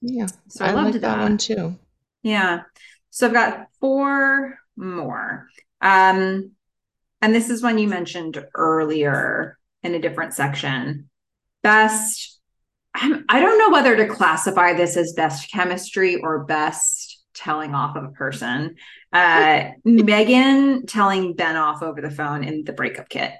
yeah 0.00 0.28
so 0.46 0.64
i, 0.64 0.68
I 0.68 0.72
loved 0.72 0.92
like 0.92 1.00
that. 1.00 1.16
that. 1.16 1.18
one 1.18 1.38
too. 1.38 1.76
Yeah. 2.22 2.62
So 3.10 3.26
i've 3.26 3.32
got 3.32 3.66
four 3.80 4.58
more. 4.76 5.48
Um 5.80 6.52
and 7.20 7.34
this 7.34 7.50
is 7.50 7.62
one 7.62 7.78
you 7.78 7.88
mentioned 7.88 8.44
earlier 8.54 9.58
in 9.82 9.94
a 9.94 9.98
different 9.98 10.34
section. 10.34 11.08
Best, 11.62 12.38
I'm, 12.94 13.24
I 13.28 13.40
don't 13.40 13.58
know 13.58 13.70
whether 13.70 13.96
to 13.96 14.06
classify 14.06 14.72
this 14.72 14.96
as 14.96 15.14
best 15.14 15.50
chemistry 15.50 16.16
or 16.16 16.44
best 16.44 17.17
telling 17.38 17.74
off 17.74 17.96
of 17.96 18.04
a 18.04 18.08
person. 18.08 18.76
Uh, 19.12 19.70
Megan 19.84 20.86
telling 20.86 21.34
Ben 21.34 21.56
off 21.56 21.82
over 21.82 22.00
the 22.00 22.10
phone 22.10 22.44
in 22.44 22.64
the 22.64 22.72
breakup 22.72 23.08
kit. 23.08 23.32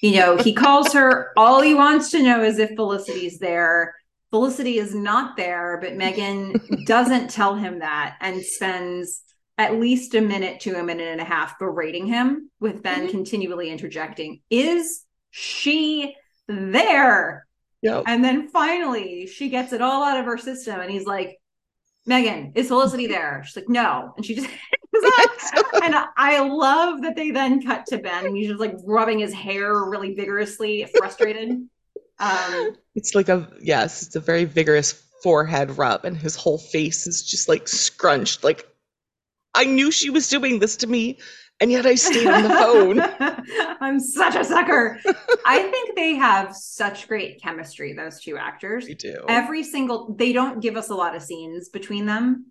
You 0.00 0.14
know, 0.16 0.36
he 0.38 0.54
calls 0.54 0.94
her, 0.94 1.30
all 1.36 1.60
he 1.60 1.74
wants 1.74 2.10
to 2.12 2.22
know 2.22 2.42
is 2.42 2.58
if 2.58 2.70
Felicity's 2.74 3.38
there. 3.38 3.94
Felicity 4.30 4.78
is 4.78 4.94
not 4.94 5.36
there, 5.36 5.78
but 5.82 5.96
Megan 5.96 6.54
doesn't 6.86 7.30
tell 7.30 7.54
him 7.56 7.80
that 7.80 8.16
and 8.20 8.42
spends 8.42 9.22
at 9.58 9.74
least 9.74 10.14
a 10.14 10.20
minute 10.22 10.60
to 10.60 10.78
a 10.78 10.82
minute 10.82 11.08
and 11.08 11.20
a 11.20 11.24
half 11.24 11.58
berating 11.58 12.06
him 12.06 12.50
with 12.60 12.82
Ben 12.82 13.08
Mhm. 13.08 13.10
continually 13.10 13.68
interjecting, 13.68 14.40
Is 14.48 15.04
she 15.30 16.14
there? 16.48 17.46
Yep. 17.82 18.04
And 18.06 18.24
then 18.24 18.48
finally 18.48 19.26
she 19.26 19.48
gets 19.48 19.72
it 19.72 19.82
all 19.82 20.02
out 20.02 20.18
of 20.18 20.24
her 20.26 20.38
system 20.38 20.80
and 20.80 20.90
he's 20.90 21.06
like, 21.06 21.39
Megan, 22.06 22.52
is 22.54 22.68
Felicity 22.68 23.06
there? 23.08 23.42
She's 23.44 23.56
like, 23.56 23.68
no. 23.68 24.12
And 24.16 24.24
she 24.24 24.34
just 24.34 24.48
and 25.82 25.94
I 26.16 26.40
love 26.40 27.02
that 27.02 27.16
they 27.16 27.30
then 27.30 27.62
cut 27.62 27.86
to 27.86 27.98
Ben 27.98 28.26
and 28.26 28.36
he's 28.36 28.48
just 28.48 28.60
like 28.60 28.74
rubbing 28.84 29.20
his 29.20 29.32
hair 29.32 29.84
really 29.84 30.14
vigorously, 30.14 30.86
frustrated. 30.96 31.68
Um, 32.18 32.76
It's 32.94 33.14
like 33.14 33.28
a 33.28 33.48
yes, 33.62 34.02
it's 34.02 34.16
a 34.16 34.20
very 34.20 34.44
vigorous 34.44 34.92
forehead 35.22 35.78
rub, 35.78 36.04
and 36.04 36.16
his 36.16 36.36
whole 36.36 36.58
face 36.58 37.06
is 37.06 37.22
just 37.22 37.48
like 37.48 37.68
scrunched. 37.68 38.44
Like 38.44 38.66
I 39.54 39.64
knew 39.64 39.90
she 39.90 40.10
was 40.10 40.28
doing 40.28 40.58
this 40.58 40.76
to 40.78 40.86
me, 40.86 41.18
and 41.60 41.70
yet 41.70 41.86
I 41.86 41.94
stayed 41.94 42.26
on 42.26 42.42
the 42.42 42.48
phone. 42.48 43.00
I'm 43.80 44.00
such 44.00 44.34
a 44.36 44.44
sucker. 44.44 44.98
I 45.46 45.62
think 45.62 45.96
they 45.96 46.14
have 46.14 46.54
such 46.56 47.06
great 47.08 47.40
chemistry, 47.42 47.92
those 47.92 48.20
two 48.20 48.36
actors. 48.36 48.86
We 48.86 48.94
do. 48.94 49.24
Every 49.28 49.62
single 49.62 50.14
they 50.18 50.32
don't 50.32 50.60
give 50.60 50.76
us 50.76 50.90
a 50.90 50.94
lot 50.94 51.14
of 51.14 51.22
scenes 51.22 51.68
between 51.68 52.06
them, 52.06 52.46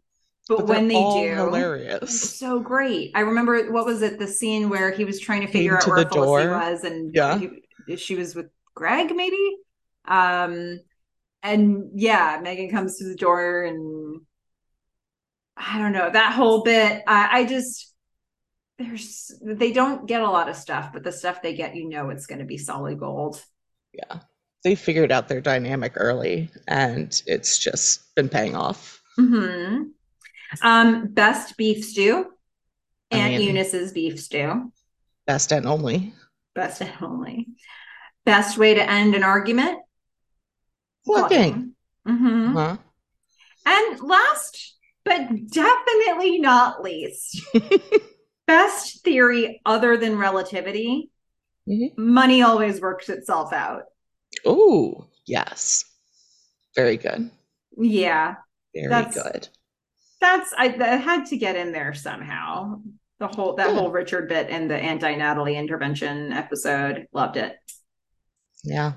but, 0.47 0.57
But 0.59 0.67
when 0.67 0.91
all 0.95 1.21
do, 1.21 1.27
it's 1.27 1.37
hilarious. 1.37 2.37
so 2.39 2.59
great. 2.59 3.11
I 3.15 3.21
remember 3.21 3.71
what 3.71 3.85
was 3.85 4.01
it, 4.01 4.19
the 4.19 4.27
scene 4.27 4.69
where 4.69 4.91
he 4.91 5.05
was 5.05 5.19
trying 5.19 5.41
to 5.41 5.47
figure 5.51 5.75
out 5.75 5.81
to 5.83 5.89
where 5.91 6.03
the 6.03 6.09
Felicity 6.09 6.47
door. 6.47 6.57
was 6.59 6.83
and 6.83 7.15
Yeah. 7.15 7.37
he- 7.39 7.95
she 7.95 8.15
was 8.15 8.35
with 8.35 8.47
Greg, 8.75 9.15
maybe. 9.15 9.57
Um 10.07 10.79
and 11.41 11.91
yeah, 11.95 12.39
Megan 12.43 12.69
comes 12.69 12.97
to 12.97 13.05
the 13.05 13.15
door 13.15 13.63
and 13.63 14.21
I 15.57 15.77
don't 15.79 15.91
know 15.93 16.09
that 16.09 16.33
whole 16.33 16.63
bit. 16.63 17.01
I, 17.07 17.39
I 17.39 17.45
just 17.45 17.93
there's 18.79 19.31
they 19.43 19.71
don't 19.71 20.07
get 20.07 20.21
a 20.21 20.29
lot 20.29 20.49
of 20.49 20.55
stuff, 20.55 20.91
but 20.93 21.03
the 21.03 21.11
stuff 21.11 21.41
they 21.41 21.53
get, 21.53 21.75
you 21.75 21.87
know, 21.87 22.09
it's 22.09 22.25
going 22.25 22.39
to 22.39 22.45
be 22.45 22.57
solid 22.57 22.97
gold. 22.99 23.43
Yeah, 23.93 24.19
they 24.63 24.73
figured 24.75 25.11
out 25.11 25.27
their 25.27 25.41
dynamic 25.41 25.93
early, 25.95 26.49
and 26.67 27.21
it's 27.27 27.59
just 27.59 28.15
been 28.15 28.29
paying 28.29 28.55
off. 28.55 29.01
hmm 29.15 29.83
Um, 30.63 31.07
best 31.09 31.57
beef 31.57 31.83
stew. 31.85 32.25
I 33.11 33.17
Aunt 33.17 33.33
mean- 33.37 33.47
Eunice's 33.49 33.91
beef 33.91 34.19
stew. 34.19 34.71
Best 35.27 35.51
and 35.51 35.65
only. 35.67 36.13
Best 36.55 36.81
and 36.81 36.91
only. 37.03 37.47
Best 38.25 38.57
way 38.57 38.73
to 38.73 38.89
end 38.89 39.13
an 39.13 39.23
argument. 39.23 39.79
Plugging. 41.05 41.73
hmm 42.05 42.53
Huh? 42.53 42.77
And 43.65 43.99
last, 43.99 44.75
but 45.05 45.27
definitely 45.51 46.39
not 46.39 46.81
least, 46.81 47.41
best 48.49 49.03
theory 49.03 49.61
other 49.63 49.95
than 49.95 50.17
relativity. 50.17 51.11
Mhm. 51.67 51.95
Money 51.97 52.41
always 52.41 52.81
works 52.81 53.07
itself 53.07 53.53
out. 53.53 53.83
Oh, 54.43 55.05
yes. 55.27 55.85
Very 56.75 56.97
good. 56.97 57.29
Yeah, 57.77 58.35
Very 58.73 58.87
That's- 58.89 59.13
good. 59.13 59.47
that's 60.19 60.51
I 60.57 60.69
that 60.79 61.01
had 61.01 61.25
to 61.27 61.37
get 61.37 61.55
in 61.55 61.71
there 61.71 61.93
somehow. 61.93 62.81
The 63.19 63.27
whole 63.27 63.53
that 63.55 63.69
Yeah. 63.69 63.75
whole 63.75 63.91
Richard 63.91 64.27
bit 64.29 64.49
in 64.49 64.67
the 64.67 64.75
anti 64.77 65.13
Natalie 65.15 65.55
intervention 65.55 66.31
episode, 66.33 67.07
loved 67.13 67.37
it. 67.37 67.55
Yeah. 68.63 68.93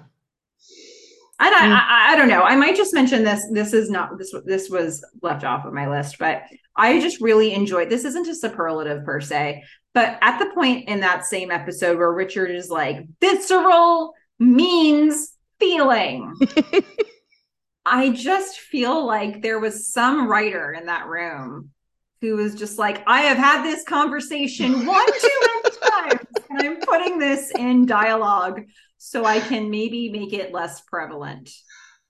And 1.45 1.55
I, 1.55 1.59
Mm. 1.67 1.73
I, 1.73 2.13
I 2.13 2.17
don't 2.17 2.29
know. 2.29 2.43
I 2.43 2.55
might 2.57 2.77
just 2.77 2.95
mention 2.95 3.25
this. 3.25 3.45
This 3.51 3.73
is 3.73 3.91
not 3.91 4.17
this. 4.17 4.33
This 4.45 4.71
was 4.71 5.05
left 5.23 5.45
off 5.45 5.65
of 5.65 5.73
my 5.73 5.89
list, 5.89 6.19
but 6.19 6.43
I 6.77 7.01
just 7.01 7.21
really 7.21 7.53
enjoyed. 7.53 7.91
This 7.91 8.05
isn't 8.05 8.29
a 8.29 8.35
superlative 8.35 9.05
per 9.05 9.21
se, 9.21 9.65
but 9.93 10.19
at 10.23 10.39
the 10.39 10.51
point 10.55 10.89
in 10.89 11.01
that 11.01 11.25
same 11.25 11.51
episode 11.51 11.99
where 11.99 12.13
Richard 12.13 12.51
is 12.51 12.71
like, 12.71 13.05
"Visceral 13.21 14.13
means 14.39 15.33
feeling," 15.59 16.33
I 17.85 18.11
just 18.11 18.61
feel 18.61 19.05
like 19.05 19.43
there 19.43 19.59
was 19.59 19.93
some 19.93 20.29
writer 20.29 20.73
in 20.73 20.87
that 20.87 21.07
room 21.07 21.71
who 22.23 22.37
was 22.37 22.55
just 22.55 22.79
like, 22.79 23.03
"I 23.07 23.23
have 23.23 23.37
had 23.37 23.63
this 23.63 23.85
conversation 23.85 24.87
one 24.87 25.07
too 25.21 25.41
many 25.43 25.77
times, 25.91 26.27
and 26.49 26.61
I'm 26.63 26.81
putting 26.81 27.19
this 27.19 27.51
in 27.59 27.85
dialogue 27.85 28.63
so 28.97 29.25
I 29.25 29.41
can 29.41 29.69
maybe 29.69 30.09
make 30.11 30.33
it 30.33 30.53
less 30.53 30.81
prevalent. 30.83 31.51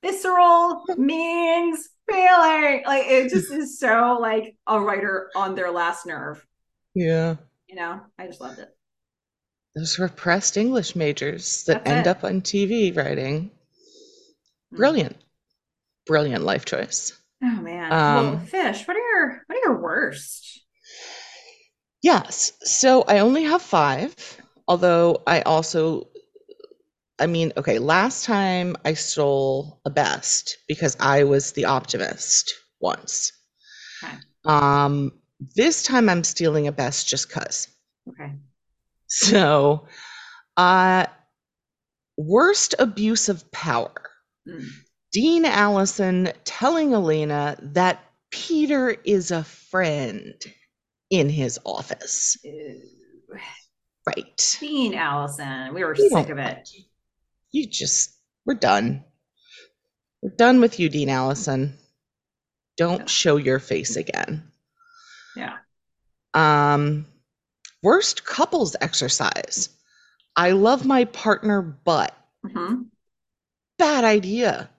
Visceral 0.02 0.84
means 0.98 1.88
feeling. 2.08 2.82
Like 2.86 3.06
it 3.06 3.30
just 3.30 3.50
is 3.50 3.78
so 3.78 4.18
like 4.20 4.56
a 4.66 4.78
writer 4.78 5.30
on 5.34 5.54
their 5.54 5.70
last 5.70 6.04
nerve. 6.06 6.46
Yeah. 6.94 7.36
You 7.66 7.76
know, 7.76 8.00
I 8.18 8.26
just 8.26 8.42
loved 8.42 8.58
it. 8.58 8.68
Those 9.74 9.98
repressed 9.98 10.58
English 10.58 10.94
majors 10.94 11.64
that 11.64 11.84
That's 11.84 11.90
end 11.90 12.06
it. 12.06 12.10
up 12.10 12.24
on 12.24 12.42
TV 12.42 12.94
writing. 12.94 13.50
Mm. 14.74 14.76
Brilliant. 14.76 15.16
Brilliant 16.04 16.44
life 16.44 16.66
choice. 16.66 17.18
Oh 17.42 17.46
man. 17.46 17.90
Um, 17.92 18.30
well, 18.32 18.38
fish. 18.40 18.86
What 18.86 18.96
are 18.96 19.00
your 19.62 19.74
what 19.74 19.88
are 19.88 20.00
your 20.00 20.06
worst? 20.06 20.62
Yes. 22.02 22.52
So 22.62 23.02
I 23.02 23.20
only 23.20 23.44
have 23.44 23.62
five, 23.62 24.14
although 24.66 25.22
I 25.26 25.42
also, 25.42 26.08
I 27.18 27.26
mean, 27.26 27.52
okay, 27.56 27.78
last 27.78 28.24
time 28.24 28.76
I 28.84 28.94
stole 28.94 29.80
a 29.84 29.90
best 29.90 30.58
because 30.66 30.96
I 30.98 31.24
was 31.24 31.52
the 31.52 31.66
optimist 31.66 32.52
once. 32.80 33.32
Okay. 34.02 34.16
Um, 34.44 35.12
this 35.54 35.82
time 35.82 36.08
I'm 36.08 36.24
stealing 36.24 36.66
a 36.66 36.72
best 36.72 37.08
just 37.08 37.30
cuz. 37.30 37.68
Okay. 38.08 38.32
So, 39.06 39.86
uh, 40.56 41.06
worst 42.16 42.74
abuse 42.78 43.28
of 43.28 43.50
power. 43.52 43.92
Mm. 44.48 44.68
Dean 45.12 45.44
Allison 45.44 46.32
telling 46.44 46.94
Elena 46.94 47.56
that 47.60 48.02
Peter 48.32 48.90
is 48.90 49.30
a 49.30 49.44
friend 49.44 50.34
in 51.10 51.28
his 51.28 51.60
office. 51.64 52.36
Ew. 52.42 52.80
Right. 54.04 54.56
Dean 54.58 54.94
Allison. 54.94 55.72
We 55.74 55.84
were 55.84 55.94
You 55.94 56.08
sick 56.08 56.28
of 56.30 56.38
it. 56.38 56.68
you. 57.52 57.68
Just, 57.70 58.18
we're 58.44 58.54
done. 58.54 59.04
We're 60.22 60.34
done 60.34 60.60
with 60.60 60.80
you, 60.80 60.88
Dean 60.88 61.08
Allison. 61.08 61.78
Don't 62.76 63.00
Yeah. 63.00 63.06
show 63.06 63.36
your 63.36 63.60
face 63.60 63.96
again. 63.96 64.50
Yeah. 65.36 65.58
Um, 66.34 67.06
worst 67.82 68.24
couples 68.24 68.74
exercise. 68.80 69.68
I 70.34 70.52
love 70.52 70.84
my 70.86 71.04
partner, 71.04 71.60
but 71.62 72.16
hmm 72.42 72.82
bad 73.78 74.04
idea. 74.04 74.70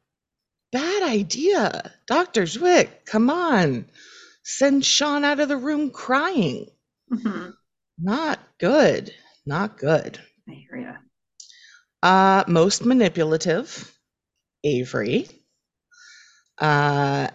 Bad 0.74 1.04
idea. 1.04 1.94
Dr. 2.08 2.44
Zwick, 2.44 3.06
come 3.06 3.30
on. 3.30 3.86
Send 4.44 4.84
Sean 4.84 5.24
out 5.24 5.40
of 5.40 5.48
the 5.48 5.56
room 5.56 5.92
crying. 5.92 6.68
hmm 7.10 7.52
Not 8.00 8.40
good. 8.60 9.14
Not 9.46 9.78
good. 9.78 10.20
I 10.50 10.54
hear 10.54 10.78
you. 10.78 10.94
Uh, 12.02 12.44
most 12.48 12.84
manipulative, 12.86 13.96
Avery. 14.64 15.30
Uh, 16.58 17.28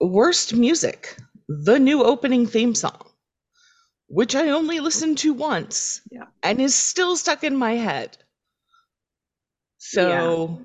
worst 0.00 0.54
music, 0.54 1.16
the 1.48 1.78
new 1.78 2.02
opening 2.04 2.46
theme 2.46 2.74
song, 2.76 3.10
which 4.06 4.34
I 4.36 4.50
only 4.50 4.78
listened 4.80 5.18
to 5.18 5.34
once 5.34 6.00
Yeah. 6.12 6.26
and 6.44 6.60
is 6.60 6.74
still 6.76 7.16
stuck 7.16 7.42
in 7.44 7.56
my 7.56 7.72
head. 7.72 8.16
So, 9.78 10.64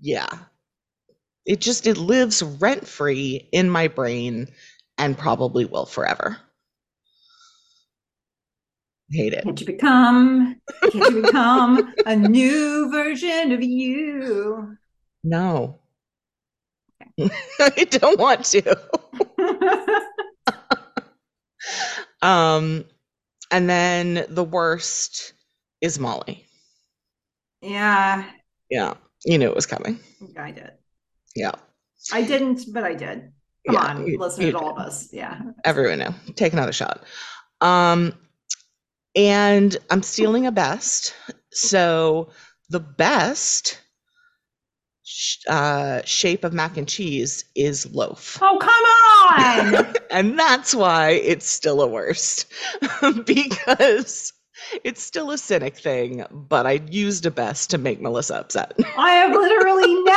yeah. 0.00 0.28
It 1.46 1.60
just 1.60 1.86
it 1.86 1.96
lives 1.96 2.42
rent 2.42 2.86
free 2.86 3.48
in 3.52 3.68
my 3.68 3.88
brain 3.88 4.48
and 4.98 5.18
probably 5.18 5.64
will 5.64 5.86
forever. 5.86 6.38
Hate 9.10 9.34
it. 9.34 9.44
Can't 9.44 9.60
you 9.60 9.66
become? 9.66 10.60
Can't 10.90 11.10
you 11.10 11.22
become 11.22 11.92
a 12.06 12.16
new 12.16 12.90
version 12.90 13.52
of 13.52 13.62
you? 13.62 14.76
No. 15.22 15.78
I 17.20 17.86
don't 17.90 18.18
want 18.18 18.44
to. 18.46 18.78
Um, 22.22 22.86
and 23.50 23.68
then 23.68 24.24
the 24.30 24.44
worst 24.44 25.34
is 25.82 25.98
Molly. 25.98 26.46
yeah, 27.60 28.24
Yeah, 28.70 28.94
you 29.26 29.36
knew 29.36 29.48
it 29.50 29.54
was 29.54 29.66
coming. 29.66 30.00
I 30.38 30.50
did. 30.50 30.70
Yeah, 31.34 31.52
I 32.12 32.22
didn't, 32.22 32.72
but 32.72 32.84
I 32.84 32.94
did. 32.94 33.32
Come 33.66 33.74
Yeah, 33.74 33.80
on, 33.80 34.06
you- 34.06 34.18
listen 34.18 34.44
you 34.44 34.52
to 34.52 34.58
all 34.58 34.70
of 34.70 34.78
us. 34.78 35.08
Yeah. 35.12 35.40
everyone 35.64 35.98
knew. 35.98 36.14
Take 36.34 36.52
another 36.52 36.72
shot. 36.72 37.02
Um, 37.60 38.14
and 39.16 39.76
I'm 39.90 40.02
stealing 40.02 40.46
a 40.46 40.52
best. 40.52 41.14
So 41.52 42.30
the 42.68 42.80
best 42.80 43.78
sh- 45.04 45.38
uh, 45.48 46.02
shape 46.04 46.44
of 46.44 46.52
mac 46.52 46.76
and 46.76 46.88
cheese 46.88 47.44
is 47.54 47.92
loaf. 47.94 48.38
Oh, 48.42 48.58
come 48.60 49.78
on. 49.86 49.94
and 50.10 50.38
that's 50.38 50.74
why 50.74 51.10
it's 51.10 51.46
still 51.48 51.80
a 51.80 51.86
worst 51.86 52.46
because 53.24 54.32
it's 54.82 55.02
still 55.02 55.30
a 55.30 55.38
cynic 55.38 55.76
thing, 55.76 56.24
but 56.30 56.66
I 56.66 56.80
used 56.90 57.26
a 57.26 57.30
best 57.30 57.70
to 57.70 57.78
make 57.78 58.00
Melissa 58.00 58.36
upset. 58.36 58.72
I 58.96 59.10
have 59.12 59.32
literally 59.32 59.94
never, 60.02 60.10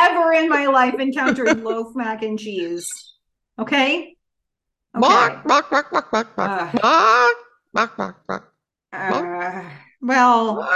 ever 0.00 0.32
in 0.32 0.48
my 0.48 0.66
life 0.66 0.94
encountered 0.98 1.60
loaf 1.64 1.94
mac 1.94 2.22
and 2.22 2.38
cheese. 2.38 2.88
Okay. 3.58 4.16
Uh, 8.92 9.70
well, 10.00 10.68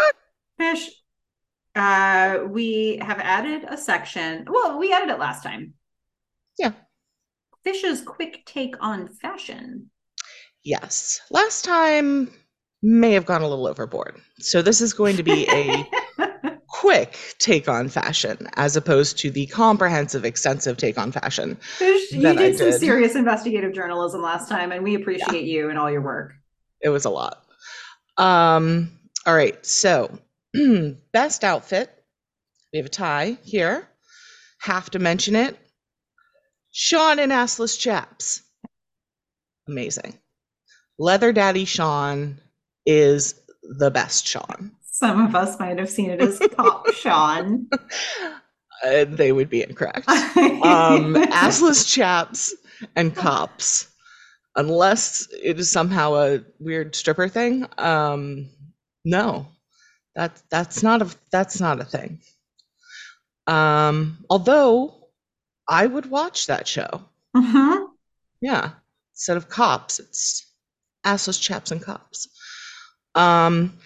fish. 0.59 0.91
Uh, 1.75 2.41
we 2.49 2.99
have 3.03 3.19
added 3.19 3.65
a 3.69 3.77
section. 3.77 4.47
Well, 4.49 4.79
we 4.79 4.93
added 4.93 5.11
it 5.11 5.19
last 5.19 5.43
time. 5.43 5.75
Yeah. 6.59 6.73
Fish's 7.65 8.03
quick 8.03 8.47
take 8.47 8.77
on 8.81 9.09
fashion. 9.09 9.91
Yes. 10.63 11.21
Last 11.31 11.65
time 11.65 12.31
may 12.83 13.13
have 13.13 13.27
gone 13.27 13.43
a 13.43 13.49
little 13.49 13.67
overboard. 13.67 14.21
So 14.39 14.63
this 14.63 14.81
is 14.81 14.93
going 14.93 15.17
to 15.17 15.23
be 15.23 15.49
a 15.51 15.89
quick 16.85 17.17
take 17.39 17.67
on 17.67 17.89
fashion 17.89 18.47
as 18.57 18.77
opposed 18.77 19.19
to 19.19 19.31
the 19.31 19.47
comprehensive, 19.47 20.23
extensive 20.27 20.77
take 20.77 20.99
on 20.99 21.11
fashion. 21.11 21.57
Fish, 21.57 22.13
you 22.13 22.29
I 22.29 22.35
did 22.35 22.59
some 22.59 22.73
serious 22.73 23.15
investigative 23.15 23.73
journalism 23.73 24.21
last 24.21 24.51
time, 24.51 24.71
and 24.71 24.85
we 24.85 24.95
appreciate 24.95 25.47
you 25.47 25.71
and 25.71 25.79
all 25.79 25.91
your 25.91 26.03
work. 26.03 26.35
It 26.83 26.91
was 26.91 27.07
a 27.07 27.11
lot. 27.11 27.43
Um, 28.19 28.99
all 29.25 29.35
right, 29.35 29.65
so 29.65 30.19
best 31.15 31.43
outfit. 31.43 31.91
We 32.71 32.81
have 32.81 32.87
a 32.87 32.91
tie 32.91 33.39
here. 33.43 33.89
Have 34.61 34.91
to 34.91 34.99
mention 34.99 35.37
it. 35.37 35.57
Sean 36.71 37.19
and 37.19 37.33
assless 37.33 37.79
chaps. 37.79 38.43
Amazing. 39.67 40.19
Leather 40.99 41.33
Daddy 41.33 41.65
Sean 41.65 42.43
is 42.85 43.41
the 43.63 43.91
best 43.91 44.27
Sean. 44.27 44.73
Some 44.95 45.27
of 45.27 45.35
us 45.35 45.59
might 45.59 45.77
have 45.81 45.91
seen 45.91 46.11
it 46.11 46.21
as 46.21 46.39
Pop 46.57 46.87
Sean. 46.95 47.69
Uh, 48.85 49.05
they 49.09 49.33
would 49.33 49.51
be 49.51 49.61
incorrect. 49.61 50.09
um, 50.09 51.15
assless 51.35 51.93
chaps 51.93 52.55
and 52.95 53.13
cops, 53.13 53.89
unless 54.55 55.27
it 55.43 55.59
is 55.59 55.69
somehow 55.69 56.15
a 56.15 56.45
weird 56.61 56.95
stripper 56.95 57.27
thing. 57.27 57.67
Um, 57.77 58.49
no, 59.05 59.49
that's 60.15 60.45
that's 60.49 60.85
not 60.85 61.03
a 61.03 61.13
that's 61.33 61.61
not 61.61 61.81
a 61.81 61.85
thing. 61.85 62.21
Um, 63.49 64.25
although 64.31 65.09
I 65.67 65.89
would 65.89 66.07
watch 66.07 66.47
that 66.47 66.69
show. 66.69 67.03
Mhm. 67.37 67.89
Yeah, 68.41 68.71
instead 69.13 69.39
of 69.39 69.49
cops, 69.49 69.99
it's 69.99 70.47
assless 71.05 71.41
chaps 71.41 71.73
and 71.73 71.83
cops. 71.83 72.29
Um, 73.17 73.77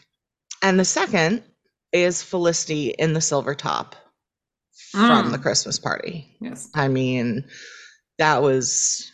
and 0.62 0.78
the 0.78 0.84
second 0.84 1.42
is 1.92 2.22
Felicity 2.22 2.88
in 2.90 3.12
the 3.12 3.20
silver 3.20 3.54
top 3.54 3.96
from 4.92 5.28
Mm. 5.28 5.32
the 5.32 5.38
Christmas 5.38 5.78
party. 5.78 6.36
Yes. 6.40 6.68
I 6.74 6.88
mean, 6.88 7.44
that 8.18 8.42
was 8.42 9.10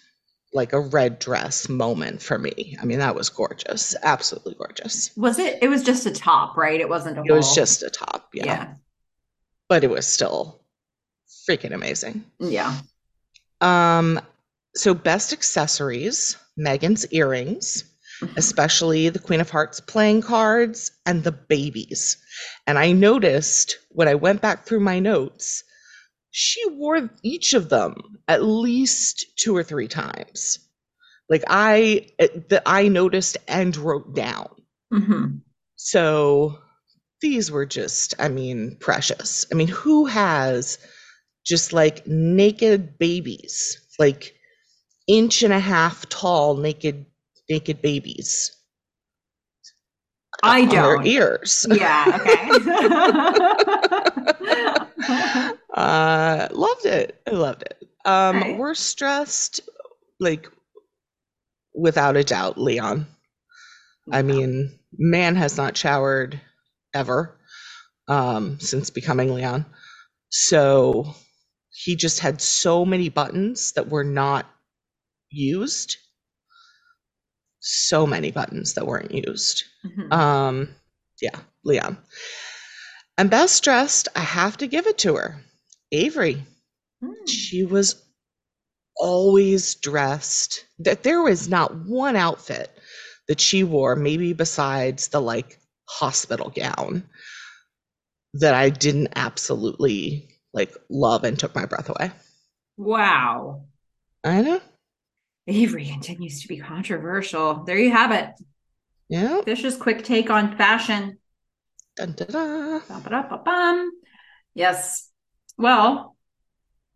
like 0.52 0.72
a 0.72 0.80
red 0.80 1.18
dress 1.18 1.68
moment 1.68 2.22
for 2.22 2.38
me. 2.38 2.76
I 2.80 2.84
mean, 2.84 2.98
that 3.00 3.14
was 3.16 3.28
gorgeous, 3.28 3.94
absolutely 4.02 4.54
gorgeous. 4.54 5.10
Was 5.16 5.38
it? 5.38 5.58
It 5.62 5.68
was 5.68 5.82
just 5.82 6.06
a 6.06 6.12
top, 6.12 6.56
right? 6.56 6.80
It 6.80 6.88
wasn't 6.88 7.18
a. 7.18 7.22
It 7.24 7.32
was 7.32 7.54
just 7.54 7.82
a 7.82 7.90
top, 7.90 8.28
yeah, 8.32 8.44
Yeah. 8.46 8.74
but 9.68 9.82
it 9.84 9.90
was 9.90 10.06
still 10.06 10.60
freaking 11.48 11.74
amazing. 11.74 12.24
Yeah. 12.38 12.78
Um, 13.60 14.20
so 14.76 14.94
best 14.94 15.32
accessories, 15.32 16.36
Megan's 16.56 17.06
earrings, 17.12 17.84
especially 18.36 19.08
the 19.08 19.18
Queen 19.18 19.40
of 19.40 19.50
Hearts 19.50 19.80
playing 19.80 20.22
cards 20.22 20.92
and 21.06 21.22
the 21.24 21.32
babies. 21.32 22.16
And 22.66 22.78
I 22.78 22.92
noticed 22.92 23.78
when 23.90 24.08
I 24.08 24.14
went 24.14 24.40
back 24.40 24.64
through 24.66 24.80
my 24.80 24.98
notes, 24.98 25.64
she 26.30 26.60
wore 26.70 27.10
each 27.22 27.54
of 27.54 27.68
them 27.68 28.18
at 28.28 28.42
least 28.42 29.26
two 29.36 29.56
or 29.56 29.62
three 29.62 29.88
times. 29.88 30.58
Like 31.28 31.44
I 31.48 32.08
that 32.50 32.62
I 32.66 32.88
noticed 32.88 33.38
and 33.48 33.76
wrote 33.76 34.14
down. 34.14 34.48
hmm 34.92 35.26
So 35.76 36.58
these 37.20 37.50
were 37.50 37.66
just, 37.66 38.14
I 38.18 38.28
mean, 38.28 38.76
precious. 38.80 39.46
I 39.50 39.54
mean, 39.54 39.68
who 39.68 40.06
has 40.06 40.78
just 41.46 41.72
like 41.72 42.06
naked 42.06 42.98
babies, 42.98 43.78
like 43.98 44.34
inch 45.06 45.42
and 45.42 45.52
a 45.52 45.60
half 45.60 46.08
tall 46.08 46.56
naked 46.56 47.06
naked 47.48 47.82
babies? 47.82 48.50
I 50.42 50.62
on 50.62 50.66
don't. 50.66 51.04
Their 51.04 51.06
ears. 51.06 51.64
Yeah. 51.70 52.18
Okay. 52.20 52.50
uh 55.74 56.48
loved 56.52 56.86
it. 56.86 57.20
I 57.26 57.30
loved 57.30 57.62
it. 57.62 57.88
Um 58.04 58.36
Right. 58.40 58.58
we're 58.58 58.74
stressed 58.74 59.60
like 60.20 60.48
without 61.74 62.16
a 62.16 62.24
doubt, 62.24 62.58
Leon. 62.58 63.06
I 64.12 64.22
mean, 64.22 64.78
man 64.96 65.36
has 65.36 65.56
not 65.56 65.76
showered 65.76 66.40
ever 66.94 67.36
um, 68.08 68.58
since 68.60 68.90
becoming 68.90 69.34
Leon. 69.34 69.64
So 70.30 71.14
he 71.70 71.96
just 71.96 72.20
had 72.20 72.40
so 72.40 72.84
many 72.84 73.08
buttons 73.08 73.72
that 73.72 73.88
were 73.88 74.04
not 74.04 74.46
used. 75.30 75.96
So 77.66 78.06
many 78.06 78.30
buttons 78.30 78.74
that 78.74 78.86
weren't 78.86 79.12
used. 79.12 79.64
Mhm. 79.86 80.12
Um, 80.12 80.68
yeah, 81.22 81.40
Leon. 81.64 81.96
And 83.16 83.30
best 83.30 83.64
dressed, 83.64 84.08
I 84.14 84.20
have 84.20 84.58
to 84.58 84.66
give 84.66 84.86
it 84.86 84.98
to 84.98 85.16
her. 85.16 85.42
Avery. 85.90 86.44
Mm. 87.02 87.26
She 87.26 87.64
was 87.64 88.02
always 88.96 89.76
dressed 89.76 90.66
that 90.80 91.04
there 91.04 91.22
was 91.22 91.48
not 91.48 91.74
one 91.86 92.16
outfit 92.16 92.70
that 93.28 93.40
she 93.40 93.64
wore, 93.64 93.96
maybe 93.96 94.34
besides 94.34 95.08
the 95.08 95.20
like 95.20 95.58
hospital 95.88 96.50
gown, 96.54 97.08
that 98.34 98.54
I 98.54 98.68
didn't 98.68 99.14
absolutely 99.16 100.28
like 100.52 100.76
love 100.90 101.24
and 101.24 101.38
took 101.38 101.54
my 101.54 101.64
breath 101.64 101.88
away. 101.88 102.12
Wow. 102.76 103.64
I 104.22 104.42
know. 104.42 104.60
Avery 105.46 105.86
continues 105.86 106.42
to 106.42 106.48
be 106.48 106.58
controversial. 106.58 107.64
There 107.64 107.78
you 107.78 107.90
have 107.90 108.12
it. 108.12 108.30
Yeah. 109.08 109.42
Fish's 109.42 109.76
quick 109.76 110.04
take 110.04 110.30
on 110.30 110.56
fashion. 110.56 111.18
Dun, 111.96 112.12
dun, 112.12 112.28
dun. 112.28 113.90
Yes. 114.54 115.10
Well, 115.58 116.16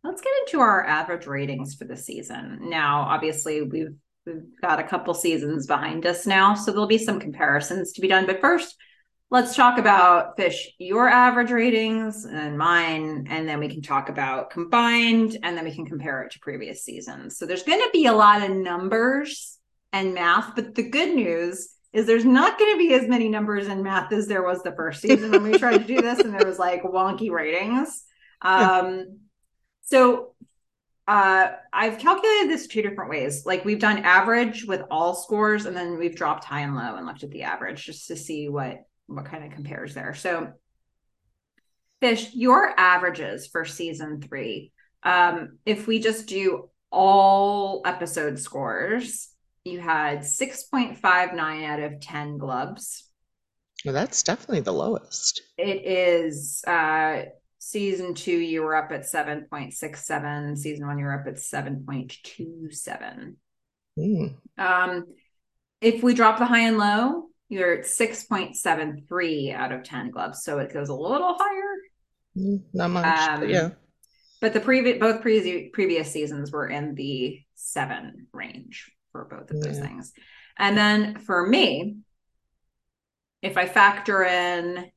let's 0.03 0.23
get 0.23 0.33
into 0.41 0.61
our 0.61 0.85
average 0.85 1.27
ratings 1.27 1.75
for 1.75 1.85
the 1.85 1.97
season. 1.97 2.71
Now, 2.71 3.03
obviously, 3.03 3.63
we've 3.63 3.95
we've 4.27 4.43
got 4.61 4.81
a 4.81 4.85
couple 4.85 5.15
seasons 5.15 5.67
behind 5.67 6.07
us 6.07 6.27
now, 6.27 6.55
so 6.55 6.71
there'll 6.71 6.87
be 6.87 6.99
some 6.99 7.21
comparisons 7.21 7.93
to 7.93 8.01
be 8.01 8.09
done. 8.09 8.27
But 8.27 8.41
first, 8.41 8.77
let's 9.31 9.55
talk 9.55 9.79
about 9.79 10.37
Fish, 10.37 10.71
your 10.79 11.09
average 11.09 11.51
ratings 11.51 12.25
and 12.25 12.57
mine, 12.57 13.27
and 13.29 13.49
then 13.49 13.61
we 13.61 13.69
can 13.69 13.83
talk 13.83 14.09
about 14.09 14.51
combined, 14.51 15.37
and 15.43 15.57
then 15.57 15.65
we 15.65 15.75
can 15.75 15.85
compare 15.85 16.23
it 16.23 16.33
to 16.33 16.39
previous 16.41 16.83
seasons. 16.83 17.39
So 17.39 17.45
there's 17.45 17.63
going 17.63 17.81
to 17.81 17.91
be 17.93 18.07
a 18.07 18.13
lot 18.13 18.43
of 18.43 18.57
numbers 18.57 19.59
and 19.93 20.15
math, 20.15 20.55
but 20.55 20.75
the 20.75 20.89
good 20.89 21.15
news 21.15 21.69
is 21.93 22.07
there's 22.07 22.25
not 22.25 22.59
going 22.59 22.73
to 22.73 22.79
be 22.79 22.95
as 22.95 23.09
many 23.09 23.29
numbers 23.29 23.67
and 23.67 23.83
math 23.83 24.13
as 24.13 24.29
there 24.29 24.43
was 24.43 24.63
the 24.63 24.73
first 24.73 25.01
season 25.01 25.31
when 25.31 25.43
we 25.43 25.59
tried 25.59 25.79
to 25.79 25.85
do 25.85 26.01
this 26.03 26.21
and 26.21 26.35
there 26.35 26.47
was 26.47 26.59
like 26.59 26.83
wonky 26.83 27.31
ratings. 27.31 28.05
Um 28.41 29.19
so 29.83 30.35
uh 31.09 31.49
i've 31.73 31.99
calculated 31.99 32.49
this 32.49 32.69
two 32.69 32.83
different 32.83 33.11
ways. 33.11 33.45
Like 33.45 33.65
we've 33.65 33.81
done 33.81 34.05
average 34.05 34.65
with 34.65 34.83
all 34.93 35.17
scores 35.17 35.67
and 35.67 35.77
then 35.77 35.99
we've 35.99 36.15
dropped 36.15 36.45
high 36.45 36.61
and 36.61 36.77
low 36.77 36.95
and 36.95 37.05
looked 37.05 37.25
at 37.25 37.31
the 37.31 37.43
average 37.43 37.85
just 37.85 38.07
to 38.07 38.17
see 38.17 38.49
what 38.49 38.85
what 39.09 39.25
kind 39.25 39.45
of 39.45 39.51
compares 39.51 39.95
there 39.95 40.15
so 40.15 40.53
fish 42.01 42.31
your 42.35 42.73
averages 42.79 43.49
for 43.49 43.65
season 43.65 44.21
three 44.21 44.71
um 45.03 45.59
if 45.67 45.87
we 45.87 45.99
just 45.99 46.27
do 46.27 46.71
all 46.91 47.83
episode 47.85 48.39
scores 48.39 49.31
you 49.69 49.81
had 49.81 50.21
6.59 50.21 51.65
out 51.65 51.81
of 51.81 52.01
10 52.01 52.39
glubs. 52.39 53.05
Well, 53.85 53.95
that's 53.95 54.23
definitely 54.23 54.61
the 54.61 54.73
lowest. 54.73 55.43
It 55.57 55.85
is 55.85 56.65
uh 56.67 57.23
season 57.59 58.15
two, 58.15 58.37
you 58.37 58.63
were 58.63 58.75
up 58.75 58.91
at 58.93 59.03
7.67. 59.03 60.59
Season 60.59 60.87
one, 60.87 60.99
you 60.99 61.05
were 61.05 61.21
up 61.21 61.27
at 61.27 61.35
7.27. 61.35 63.35
Mm. 63.99 64.35
Um, 64.57 65.05
if 65.81 66.03
we 66.03 66.15
drop 66.15 66.39
the 66.39 66.47
high 66.47 66.61
and 66.61 66.79
low, 66.79 67.28
you're 67.49 67.73
at 67.79 67.85
6.73 67.87 69.55
out 69.55 69.73
of 69.73 69.83
10 69.83 70.11
gloves. 70.11 70.43
So 70.43 70.59
it 70.59 70.73
goes 70.73 70.89
a 70.89 70.95
little 70.95 71.35
higher. 71.39 71.77
Mm, 72.37 72.63
Not 72.75 72.91
much, 72.91 73.29
Um, 73.29 73.41
but 73.41 73.49
yeah. 73.49 73.71
But 74.41 74.53
the 74.53 74.61
previous 74.61 74.99
both 74.99 75.21
pre- 75.21 75.71
previous 75.71 76.13
seasons 76.13 76.53
were 76.53 76.69
in 76.69 76.95
the 76.95 77.41
seven 77.55 78.27
range 78.33 78.93
for 79.13 79.25
both 79.25 79.51
of 79.51 79.61
those 79.61 79.79
Yeah. 79.79 79.87
things. 79.87 80.13
And 80.57 80.77
then 80.77 81.19
for 81.19 81.47
me, 81.47 81.97
if 83.43 83.57
I 83.57 83.67
factor 83.67 84.23
in 84.25 84.91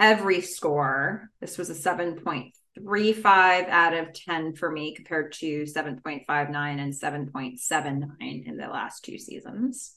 every 0.00 0.40
score, 0.40 1.30
this 1.40 1.58
was 1.58 1.70
a 1.70 1.74
7.35 1.74 3.68
out 3.68 3.94
of 3.94 4.12
10 4.12 4.54
for 4.56 4.70
me 4.70 4.94
compared 4.94 5.32
to 5.34 5.64
7.59 5.66 6.80
and 6.80 6.92
7.79 6.92 8.46
in 8.46 8.56
the 8.56 8.66
last 8.68 9.04
two 9.04 9.18
seasons. 9.18 9.96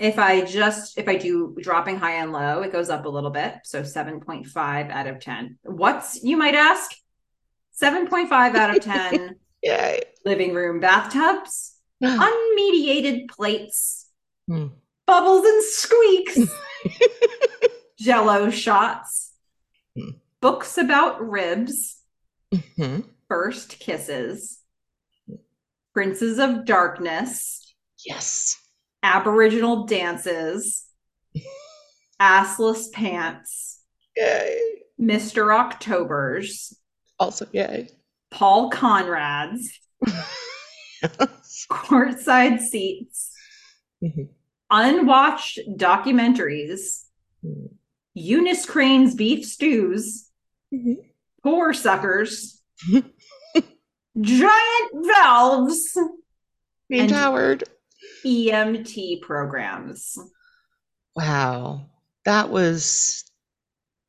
If 0.00 0.18
I 0.18 0.42
just 0.44 0.96
if 0.98 1.08
I 1.08 1.16
do 1.16 1.56
dropping 1.60 1.96
high 1.96 2.14
and 2.16 2.32
low, 2.32 2.62
it 2.62 2.72
goes 2.72 2.88
up 2.90 3.04
a 3.04 3.08
little 3.08 3.30
bit. 3.30 3.54
So 3.64 3.82
7.5 3.82 4.90
out 4.90 5.06
of 5.06 5.18
10. 5.20 5.58
What's 5.64 6.22
you 6.22 6.36
might 6.36 6.54
ask? 6.54 6.90
7.5 7.82 8.30
out 8.54 8.76
of 8.76 8.82
10 8.82 9.36
Yay. 9.62 10.02
living 10.24 10.54
room 10.54 10.80
bathtubs, 10.80 11.76
unmediated 12.02 13.28
plates, 13.28 14.06
Hmm. 14.46 14.68
bubbles 15.06 15.44
and 15.44 15.62
squeaks, 15.64 16.38
jello 17.98 18.50
shots, 18.50 19.32
Hmm. 19.96 20.10
books 20.40 20.78
about 20.78 21.20
ribs, 21.28 22.02
Mhm. 22.52 23.04
first 23.28 23.78
kisses, 23.78 24.60
princes 25.92 26.38
of 26.38 26.64
darkness, 26.64 27.74
Yes. 28.06 28.56
Aboriginal 29.02 29.86
dances, 29.86 30.86
assless 32.20 32.90
pants, 32.92 33.80
Yay. 34.16 34.58
Mr. 35.00 35.54
Octobers, 35.56 36.76
Also, 37.20 37.46
yay. 37.52 37.88
Paul 38.30 38.70
Conrad's, 38.70 39.70
Yes. 40.06 40.46
courtside 41.70 42.60
seats, 42.60 43.30
Mhm. 44.02 44.28
unwatched 44.70 45.58
documentaries, 45.76 47.04
Mhm. 47.44 47.74
Eunice 48.14 48.66
Crane's 48.66 49.14
beef 49.14 49.44
stews, 49.46 50.28
Mhm. 50.74 50.96
poor 51.44 51.72
suckers, 51.72 52.60
giant 54.20 55.06
valves, 55.06 55.96
Being 56.88 57.02
And- 57.02 57.10
Howard. 57.12 57.64
EMT 58.24 59.22
programs. 59.22 60.18
Wow. 61.14 61.86
That 62.24 62.50
was 62.50 63.24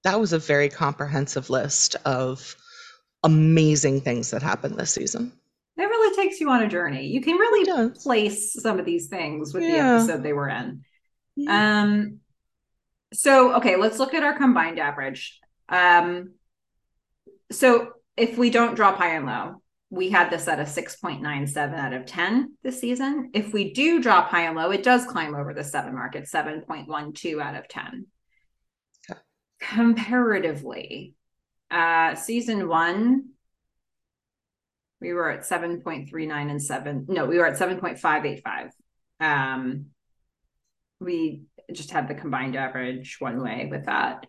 that 0.03 0.19
was 0.19 0.33
a 0.33 0.39
very 0.39 0.69
comprehensive 0.69 1.49
list 1.49 1.95
of 2.05 2.55
amazing 3.23 4.01
things 4.01 4.31
that 4.31 4.41
happened 4.41 4.77
this 4.77 4.91
season. 4.91 5.33
It 5.77 5.83
really 5.83 6.15
takes 6.15 6.39
you 6.39 6.49
on 6.49 6.61
a 6.61 6.67
journey. 6.67 7.07
You 7.07 7.21
can 7.21 7.35
really 7.35 7.91
place 7.91 8.53
some 8.53 8.79
of 8.79 8.85
these 8.85 9.07
things 9.07 9.53
with 9.53 9.63
the 9.63 9.77
episode 9.77 10.23
they 10.23 10.33
were 10.33 10.49
in. 10.49 10.83
Yeah. 11.35 11.81
Um, 11.81 12.19
so 13.13 13.55
okay, 13.55 13.75
let's 13.75 13.99
look 13.99 14.13
at 14.13 14.23
our 14.23 14.37
combined 14.37 14.79
average. 14.79 15.39
Um, 15.69 16.33
so 17.51 17.93
if 18.17 18.37
we 18.37 18.49
don't 18.49 18.75
drop 18.75 18.97
high 18.97 19.15
and 19.15 19.25
low, 19.25 19.61
we 19.89 20.09
had 20.09 20.29
this 20.29 20.47
at 20.47 20.59
a 20.59 20.63
6.97 20.63 21.73
out 21.73 21.93
of 21.93 22.05
10 22.05 22.55
this 22.63 22.79
season. 22.79 23.31
If 23.33 23.53
we 23.53 23.73
do 23.73 24.01
drop 24.01 24.29
high 24.29 24.43
and 24.43 24.55
low, 24.55 24.69
it 24.69 24.83
does 24.83 25.05
climb 25.05 25.33
over 25.33 25.53
the 25.53 25.63
seven 25.63 25.95
mark 25.95 26.15
at 26.15 26.25
7.12 26.25 27.41
out 27.41 27.55
of 27.55 27.67
10. 27.67 28.05
Okay. 29.09 29.19
Comparatively, 29.59 31.15
uh, 31.71 32.15
season 32.15 32.67
one, 32.67 33.29
we 35.01 35.13
were 35.13 35.29
at 35.29 35.41
7.39 35.41 36.51
and 36.51 36.61
seven. 36.61 37.05
No, 37.07 37.25
we 37.25 37.37
were 37.37 37.47
at 37.47 37.57
7.585. 37.57 38.69
Um, 39.19 39.87
we 40.99 41.43
just 41.71 41.91
had 41.91 42.07
the 42.07 42.15
combined 42.15 42.55
average 42.55 43.17
one 43.19 43.41
way 43.41 43.67
with 43.71 43.85
that. 43.85 44.25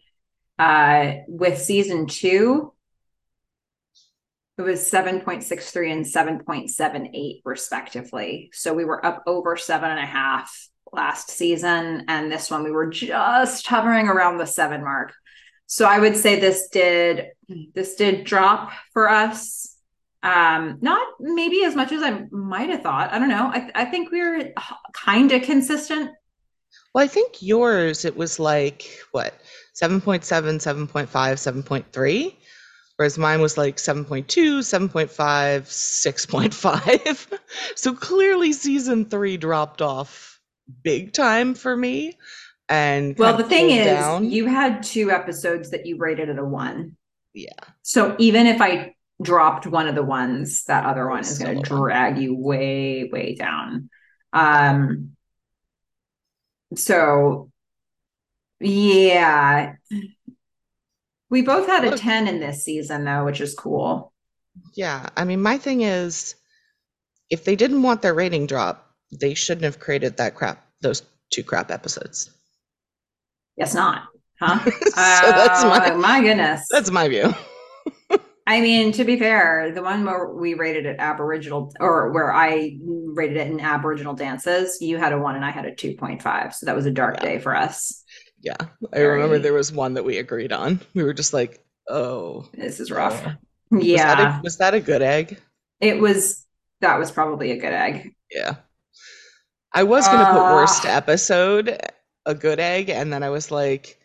Uh, 0.59 1.23
with 1.27 1.59
season 1.59 2.07
two, 2.07 2.73
it 4.61 4.65
was 4.65 4.91
7.63 4.91 5.93
and 5.93 6.05
7.78 6.05 7.41
respectively. 7.45 8.51
So 8.53 8.75
we 8.75 8.85
were 8.85 9.05
up 9.05 9.23
over 9.27 9.57
seven 9.57 9.91
and 9.91 9.99
a 9.99 10.07
half 10.07 10.55
last 10.93 11.31
season. 11.31 12.05
And 12.09 12.31
this 12.31 12.51
one 12.51 12.63
we 12.63 12.71
were 12.71 12.89
just 12.91 13.67
hovering 13.67 14.09
around 14.09 14.39
the 14.39 14.47
seven 14.47 14.83
mark. 14.83 15.15
So 15.67 15.87
I 15.87 15.99
would 15.99 16.17
say 16.17 16.39
this 16.39 16.69
did 16.69 17.29
this 17.75 17.95
did 17.95 18.25
drop 18.25 18.73
for 18.93 19.09
us. 19.09 19.77
Um, 20.23 20.79
not 20.83 21.07
maybe 21.19 21.65
as 21.65 21.75
much 21.75 21.93
as 21.93 22.03
I 22.03 22.25
might 22.31 22.69
have 22.69 22.83
thought. 22.83 23.13
I 23.13 23.19
don't 23.19 23.29
know. 23.31 23.51
I, 23.55 23.71
I 23.75 23.85
think 23.87 24.11
we 24.11 24.21
were 24.21 24.53
kind 24.93 25.33
of 25.33 25.43
consistent 25.43 26.11
Well, 26.95 27.05
I 27.05 27.07
think 27.07 27.41
yours 27.41 28.05
it 28.05 28.17
was 28.17 28.39
like 28.39 28.99
what 29.13 29.35
7.7, 29.75 30.21
7.5, 30.23 31.09
7.3, 31.09 32.37
whereas 33.01 33.17
mine 33.17 33.41
was 33.41 33.57
like 33.57 33.79
7.2, 33.79 34.59
7.5, 34.59 35.09
6.5. 35.09 37.39
so 37.75 37.95
clearly 37.95 38.53
season 38.53 39.07
three 39.07 39.39
dropped 39.39 39.81
off 39.81 40.39
big 40.83 41.15
time 41.15 41.55
for 41.55 41.75
me. 41.75 42.19
And 42.69 43.17
Well, 43.17 43.39
the 43.39 43.45
thing 43.45 43.71
is, 43.71 43.87
down. 43.87 44.31
you 44.31 44.45
had 44.45 44.83
two 44.83 45.11
episodes 45.11 45.71
that 45.71 45.87
you 45.87 45.97
rated 45.97 46.29
at 46.29 46.39
a 46.39 46.45
one. 46.45 46.99
Yeah. 47.33 47.55
So 47.81 48.17
even 48.19 48.47
if 48.47 48.61
I 48.61 48.95
dropped 49.23 49.67
one 49.67 49.89
of 49.89 49.95
the 49.95 50.03
ones, 50.03 50.65
that 50.65 50.85
other 50.85 51.09
one 51.09 51.21
is 51.21 51.39
going 51.39 51.63
to 51.63 51.65
drag 51.67 52.19
you 52.19 52.37
way, 52.37 53.09
way 53.11 53.35
down. 53.35 53.89
Um. 54.35 55.13
So, 56.77 57.51
yeah, 58.61 59.77
we 61.31 61.43
both 61.43 61.67
had 61.67 61.85
a 61.85 61.97
ten 61.97 62.29
in 62.29 62.41
this 62.41 62.65
season, 62.65 63.05
though, 63.05 63.25
which 63.25 63.41
is 63.41 63.55
cool. 63.55 64.13
Yeah, 64.75 65.09
I 65.17 65.25
mean, 65.25 65.41
my 65.43 65.59
thing 65.59 65.83
is, 65.83 66.35
if 67.31 67.45
they 67.45 67.57
didn't 67.57 67.83
want 67.83 68.03
their 68.03 68.15
rating 68.15 68.47
drop, 68.47 68.95
they 69.13 69.35
shouldn't 69.35 69.65
have 69.65 69.79
created 69.81 70.17
that 70.17 70.35
crap, 70.35 70.67
those 70.81 71.03
two 71.31 71.43
crap 71.45 71.71
episodes. 71.71 72.31
Yes, 73.57 73.75
not, 73.75 74.03
huh? 74.41 74.59
so 74.87 75.33
that's 75.33 75.65
uh, 75.65 75.69
my 75.69 75.93
Oh, 75.93 75.99
my 75.99 76.21
goodness. 76.21 76.67
that's 76.71 76.91
my 76.91 77.09
view. 77.09 77.33
I 78.47 78.61
mean, 78.61 78.91
to 78.93 79.05
be 79.05 79.17
fair, 79.19 79.71
the 79.73 79.83
one 79.83 80.05
where 80.05 80.29
we 80.35 80.55
rated 80.55 80.85
it 80.87 80.97
Aboriginal 80.99 81.73
or 81.79 82.11
where 82.11 82.33
I 82.33 82.79
rated 82.83 83.37
it 83.37 83.47
in 83.47 83.61
Aboriginal 83.61 84.15
dances, 84.15 84.79
you 84.81 84.97
had 84.97 85.13
a 85.13 85.19
one 85.19 85.37
and 85.37 85.45
I 85.45 85.51
had 85.51 85.67
a 85.67 85.75
2.5. 85.75 86.55
So 86.55 86.67
that 86.67 86.75
was 86.75 86.87
a 86.87 86.91
dark 86.91 87.17
Yeah. 87.17 87.21
day 87.21 87.39
for 87.39 87.55
us. 87.55 88.00
Yeah, 88.43 88.57
I 88.93 89.01
remember 89.01 89.39
there 89.39 89.53
was 89.53 89.73
one 89.73 89.95
that 89.95 90.05
we 90.05 90.19
agreed 90.19 90.53
on. 90.53 90.81
We 90.95 91.03
were 91.05 91.13
just 91.13 91.33
like, 91.35 91.63
oh, 91.89 92.49
This 92.55 92.81
is 92.81 92.91
rough. 92.91 93.23
oh. 93.27 93.33
Was 93.71 93.83
that 93.83 94.19
Yeah. 94.19 94.39
a, 94.39 94.43
was 94.43 94.57
that 94.59 94.75
a 94.75 94.81
good 94.81 95.03
egg? 95.03 95.39
It 95.81 96.01
was, 96.01 96.47
that 96.81 96.99
was 96.99 97.11
probably 97.11 97.51
a 97.53 97.57
good 97.59 97.73
egg. 97.73 98.15
Yeah. 98.31 98.57
I 99.73 99.83
was 99.85 100.07
gonna 100.09 100.25
put 100.33 100.41
uh, 100.41 100.55
worst 100.55 100.85
episode, 100.85 101.79
a 102.27 102.35
good 102.35 102.59
egg, 102.61 102.89
and 102.91 103.13
then 103.13 103.23
I 103.23 103.29
was 103.31 103.51
like, 103.51 103.99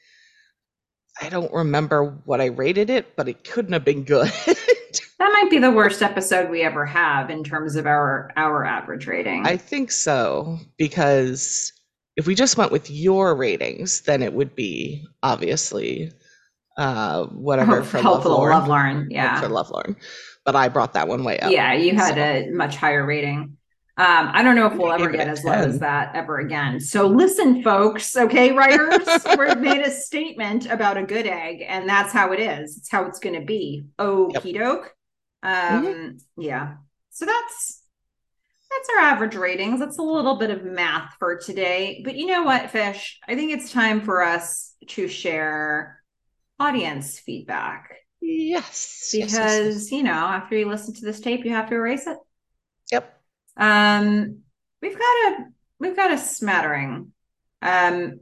I 1.21 1.29
don't 1.29 1.51
remember 1.53 2.21
what 2.25 2.41
I 2.41 2.45
rated 2.47 2.89
it, 2.89 3.15
but 3.15 3.27
it 3.29 3.43
couldn't 3.43 3.73
have 3.73 3.85
been 3.85 4.03
good. 4.03 4.31
That 5.17 5.31
might 5.31 5.49
be 5.49 5.59
the 5.59 5.71
worst 5.71 6.01
episode 6.01 6.49
we 6.49 6.61
ever 6.61 6.85
have 6.85 7.29
in 7.29 7.43
terms 7.43 7.75
of 7.77 7.85
our 7.85 8.31
our 8.35 8.65
average 8.65 9.07
rating. 9.07 9.45
I 9.45 9.55
think 9.57 9.89
so 9.91 10.59
because 10.77 11.71
if 12.15 12.27
we 12.27 12.35
just 12.35 12.57
went 12.57 12.71
with 12.71 12.89
your 12.89 13.35
ratings, 13.35 14.01
then 14.01 14.21
it 14.21 14.33
would 14.33 14.55
be 14.55 15.05
obviously 15.23 16.11
uh 16.77 17.25
whatever 17.27 17.83
for 17.83 17.99
Helpful 17.99 18.31
Love 18.31 18.49
Love 18.49 18.67
Lauren. 18.67 18.95
Lauren. 18.95 19.11
Yeah. 19.11 19.39
For 19.39 19.47
Love 19.47 19.69
Lauren. 19.71 19.95
But 20.43 20.55
I 20.55 20.67
brought 20.67 20.93
that 20.93 21.07
one 21.07 21.23
way 21.23 21.39
up. 21.39 21.51
Yeah, 21.51 21.73
you 21.73 21.95
had 21.95 22.15
so. 22.15 22.21
a 22.21 22.51
much 22.51 22.75
higher 22.75 23.05
rating. 23.05 23.57
Um, 23.97 24.29
I 24.33 24.43
don't 24.43 24.57
know 24.57 24.67
if 24.67 24.73
we'll 24.73 24.91
ever 24.91 25.09
get 25.09 25.29
as 25.29 25.45
low 25.45 25.53
as 25.53 25.79
that 25.79 26.13
ever 26.15 26.39
again. 26.39 26.81
So 26.81 27.07
listen, 27.07 27.63
folks, 27.63 28.15
okay, 28.17 28.51
writers, 28.51 29.07
we've 29.39 29.57
made 29.57 29.81
a 29.81 29.89
statement 29.89 30.65
about 30.65 30.97
a 30.97 31.03
good 31.03 31.25
egg, 31.25 31.63
and 31.65 31.87
that's 31.87 32.11
how 32.11 32.33
it 32.33 32.41
is. 32.41 32.75
It's 32.75 32.91
how 32.91 33.05
it's 33.05 33.19
going 33.19 33.39
to 33.39 33.45
be. 33.45 33.85
Okie 33.97 34.53
doke. 34.53 34.93
Um, 35.43 36.17
yeah. 36.37 36.73
So 37.11 37.25
that's 37.25 37.83
that's 38.75 38.89
our 38.89 38.99
average 38.99 39.35
ratings. 39.35 39.79
That's 39.79 39.99
a 39.99 40.03
little 40.03 40.37
bit 40.37 40.49
of 40.49 40.63
math 40.63 41.13
for 41.19 41.37
today. 41.37 42.01
But 42.03 42.15
you 42.15 42.25
know 42.27 42.43
what, 42.43 42.71
Fish? 42.71 43.19
I 43.27 43.35
think 43.35 43.51
it's 43.51 43.71
time 43.71 44.01
for 44.01 44.23
us 44.23 44.73
to 44.87 45.07
share 45.07 46.01
audience 46.59 47.19
feedback 47.19 47.95
Yes. 48.27 49.11
yes, 49.13 49.13
yes, 49.13 49.31
because 49.31 49.75
yes. 49.75 49.91
you 49.91 50.03
know 50.03 50.11
after 50.11 50.57
you 50.57 50.67
listen 50.67 50.93
to 50.95 51.05
this 51.05 51.19
tape, 51.19 51.45
you 51.45 51.51
have 51.51 51.69
to 51.69 51.75
erase 51.75 52.07
it. 52.07 52.17
Yep. 52.91 53.21
Um, 53.55 54.39
we've 54.81 54.97
got 54.97 55.01
a 55.01 55.45
we've 55.79 55.95
got 55.95 56.11
a 56.11 56.17
smattering. 56.17 57.11
Um, 57.61 58.19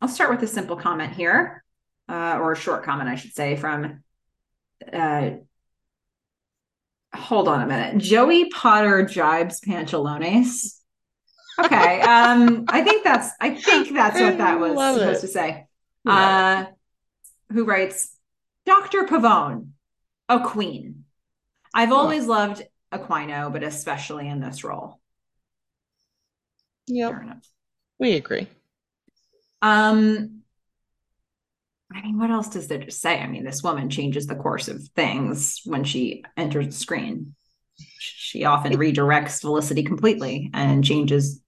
I'll 0.00 0.08
start 0.08 0.30
with 0.30 0.42
a 0.42 0.46
simple 0.46 0.76
comment 0.76 1.14
here, 1.14 1.64
uh, 2.08 2.38
or 2.40 2.52
a 2.52 2.56
short 2.56 2.84
comment, 2.84 3.08
I 3.08 3.14
should 3.14 3.32
say, 3.32 3.56
from 3.56 4.02
uh, 4.92 5.30
hold 7.14 7.48
on 7.48 7.60
a 7.60 7.66
minute. 7.66 7.98
Joey 7.98 8.48
Potter 8.50 9.04
jibes 9.04 9.60
Pantalones. 9.60 10.74
Okay. 11.58 12.00
um, 12.02 12.66
I 12.68 12.82
think 12.82 13.02
that's 13.02 13.30
I 13.40 13.54
think 13.54 13.92
that's 13.92 14.20
what 14.20 14.38
that 14.38 14.60
was 14.60 14.70
supposed 14.72 15.18
it. 15.18 15.26
to 15.26 15.28
say. 15.28 15.66
Uh 16.06 16.66
who 17.50 17.64
writes 17.64 18.14
Dr. 18.66 19.04
Pavone, 19.04 19.70
a 20.28 20.40
queen. 20.40 21.04
I've 21.74 21.92
always 21.92 22.26
loved 22.26 22.62
Aquino, 22.92 23.52
but 23.52 23.62
especially 23.62 24.28
in 24.28 24.40
this 24.40 24.64
role. 24.64 25.00
Yep. 26.86 27.14
We 27.98 28.14
agree. 28.14 28.46
Um 29.60 30.37
I 31.94 32.02
mean, 32.02 32.18
what 32.18 32.30
else 32.30 32.48
does 32.48 32.68
there 32.68 32.78
to 32.78 32.90
say? 32.90 33.18
I 33.18 33.26
mean, 33.26 33.44
this 33.44 33.62
woman 33.62 33.88
changes 33.88 34.26
the 34.26 34.34
course 34.34 34.68
of 34.68 34.82
things 34.94 35.62
when 35.64 35.84
she 35.84 36.22
enters 36.36 36.66
the 36.66 36.72
screen. 36.72 37.34
She 37.98 38.44
often 38.44 38.72
redirects 38.74 39.40
Felicity 39.40 39.82
completely 39.82 40.50
and 40.52 40.84
changes 40.84 41.40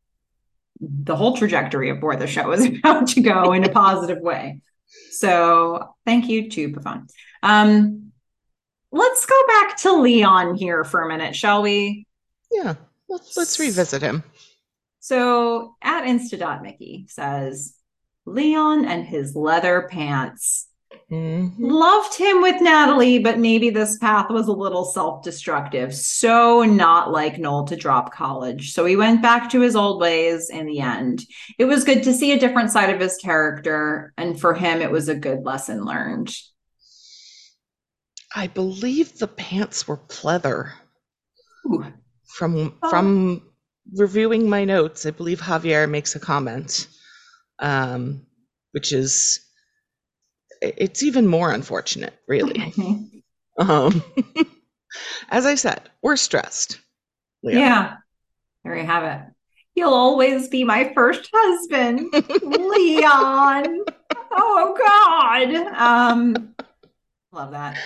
the 0.80 1.14
whole 1.14 1.36
trajectory 1.36 1.90
of 1.90 2.02
where 2.02 2.16
the 2.16 2.26
show 2.26 2.52
is 2.52 2.64
about 2.78 3.08
to 3.08 3.20
go 3.20 3.52
in 3.52 3.64
a 3.64 3.68
positive 3.72 4.20
way. 4.20 4.62
So 5.10 5.94
thank 6.06 6.28
you 6.28 6.50
to 6.50 6.70
Pavone. 6.70 7.10
Um, 7.42 8.12
let's 8.90 9.26
go 9.26 9.46
back 9.46 9.76
to 9.78 9.92
Leon 10.00 10.56
here 10.56 10.84
for 10.84 11.02
a 11.02 11.08
minute, 11.08 11.36
shall 11.36 11.62
we? 11.62 12.06
Yeah, 12.50 12.74
let's, 13.08 13.36
let's 13.36 13.60
revisit 13.60 14.02
him. 14.02 14.24
So 15.00 15.76
at 15.82 16.04
Insta. 16.04 16.62
Mickey 16.62 17.06
says, 17.08 17.74
Leon 18.30 18.84
and 18.84 19.04
his 19.04 19.34
leather 19.34 19.88
pants. 19.90 20.68
Mm-hmm. 21.10 21.64
Loved 21.64 22.16
him 22.16 22.40
with 22.40 22.62
Natalie, 22.62 23.18
but 23.18 23.38
maybe 23.38 23.70
this 23.70 23.98
path 23.98 24.30
was 24.30 24.46
a 24.46 24.52
little 24.52 24.84
self 24.84 25.24
destructive. 25.24 25.92
So 25.92 26.62
not 26.62 27.10
like 27.10 27.38
Noel 27.38 27.64
to 27.64 27.76
drop 27.76 28.12
college. 28.12 28.72
So 28.72 28.84
he 28.84 28.94
went 28.94 29.20
back 29.20 29.50
to 29.50 29.60
his 29.60 29.74
old 29.74 30.00
ways 30.00 30.50
in 30.50 30.66
the 30.66 30.80
end. 30.80 31.24
It 31.58 31.64
was 31.64 31.82
good 31.82 32.04
to 32.04 32.12
see 32.12 32.32
a 32.32 32.38
different 32.38 32.70
side 32.70 32.94
of 32.94 33.00
his 33.00 33.16
character. 33.16 34.12
And 34.16 34.40
for 34.40 34.54
him, 34.54 34.80
it 34.80 34.90
was 34.90 35.08
a 35.08 35.14
good 35.16 35.44
lesson 35.44 35.84
learned. 35.84 36.32
I 38.34 38.46
believe 38.46 39.18
the 39.18 39.26
pants 39.26 39.88
were 39.88 39.96
pleather. 39.96 40.70
Ooh. 41.66 41.84
From 42.28 42.78
oh. 42.82 42.90
from 42.90 43.42
reviewing 43.94 44.48
my 44.48 44.64
notes, 44.64 45.04
I 45.06 45.10
believe 45.10 45.40
Javier 45.40 45.90
makes 45.90 46.14
a 46.14 46.20
comment 46.20 46.86
um, 47.60 48.26
which 48.72 48.92
is 48.92 49.40
it's 50.60 51.02
even 51.02 51.26
more 51.26 51.52
unfortunate, 51.52 52.14
really. 52.28 52.72
um, 53.58 54.02
as 55.30 55.46
I 55.46 55.54
said, 55.54 55.88
we're 56.02 56.16
stressed. 56.16 56.80
Leon. 57.42 57.58
Yeah, 57.60 57.96
there 58.64 58.76
you 58.76 58.84
have 58.84 59.04
it. 59.04 59.32
You'll 59.74 59.94
always 59.94 60.48
be 60.48 60.64
my 60.64 60.92
first 60.94 61.30
husband, 61.32 62.12
Leon. 62.42 63.84
Oh 64.32 64.76
God. 64.78 65.54
Um, 65.76 66.54
love 67.32 67.50
that. 67.50 67.76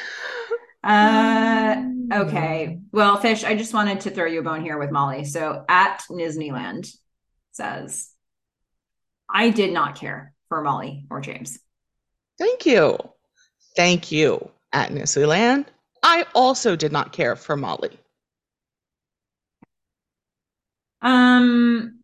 Uh, 0.82 1.82
okay. 2.12 2.80
Well, 2.92 3.16
Fish, 3.16 3.44
I 3.44 3.56
just 3.56 3.72
wanted 3.72 4.02
to 4.02 4.10
throw 4.10 4.26
you 4.26 4.40
a 4.40 4.42
bone 4.42 4.60
here 4.60 4.78
with 4.78 4.90
Molly. 4.90 5.24
So 5.24 5.64
at 5.68 6.02
Disneyland 6.10 6.94
says, 7.52 8.10
I 9.28 9.50
did 9.50 9.72
not 9.72 9.96
care 9.96 10.32
for 10.48 10.62
Molly 10.62 11.06
or 11.10 11.20
James. 11.20 11.58
Thank 12.38 12.66
you. 12.66 12.98
Thank 13.76 14.12
you, 14.12 14.50
at 14.72 14.90
Disneyland. 14.90 15.66
I 16.02 16.26
also 16.34 16.76
did 16.76 16.92
not 16.92 17.12
care 17.12 17.34
for 17.34 17.56
Molly. 17.56 17.98
Um, 21.02 22.00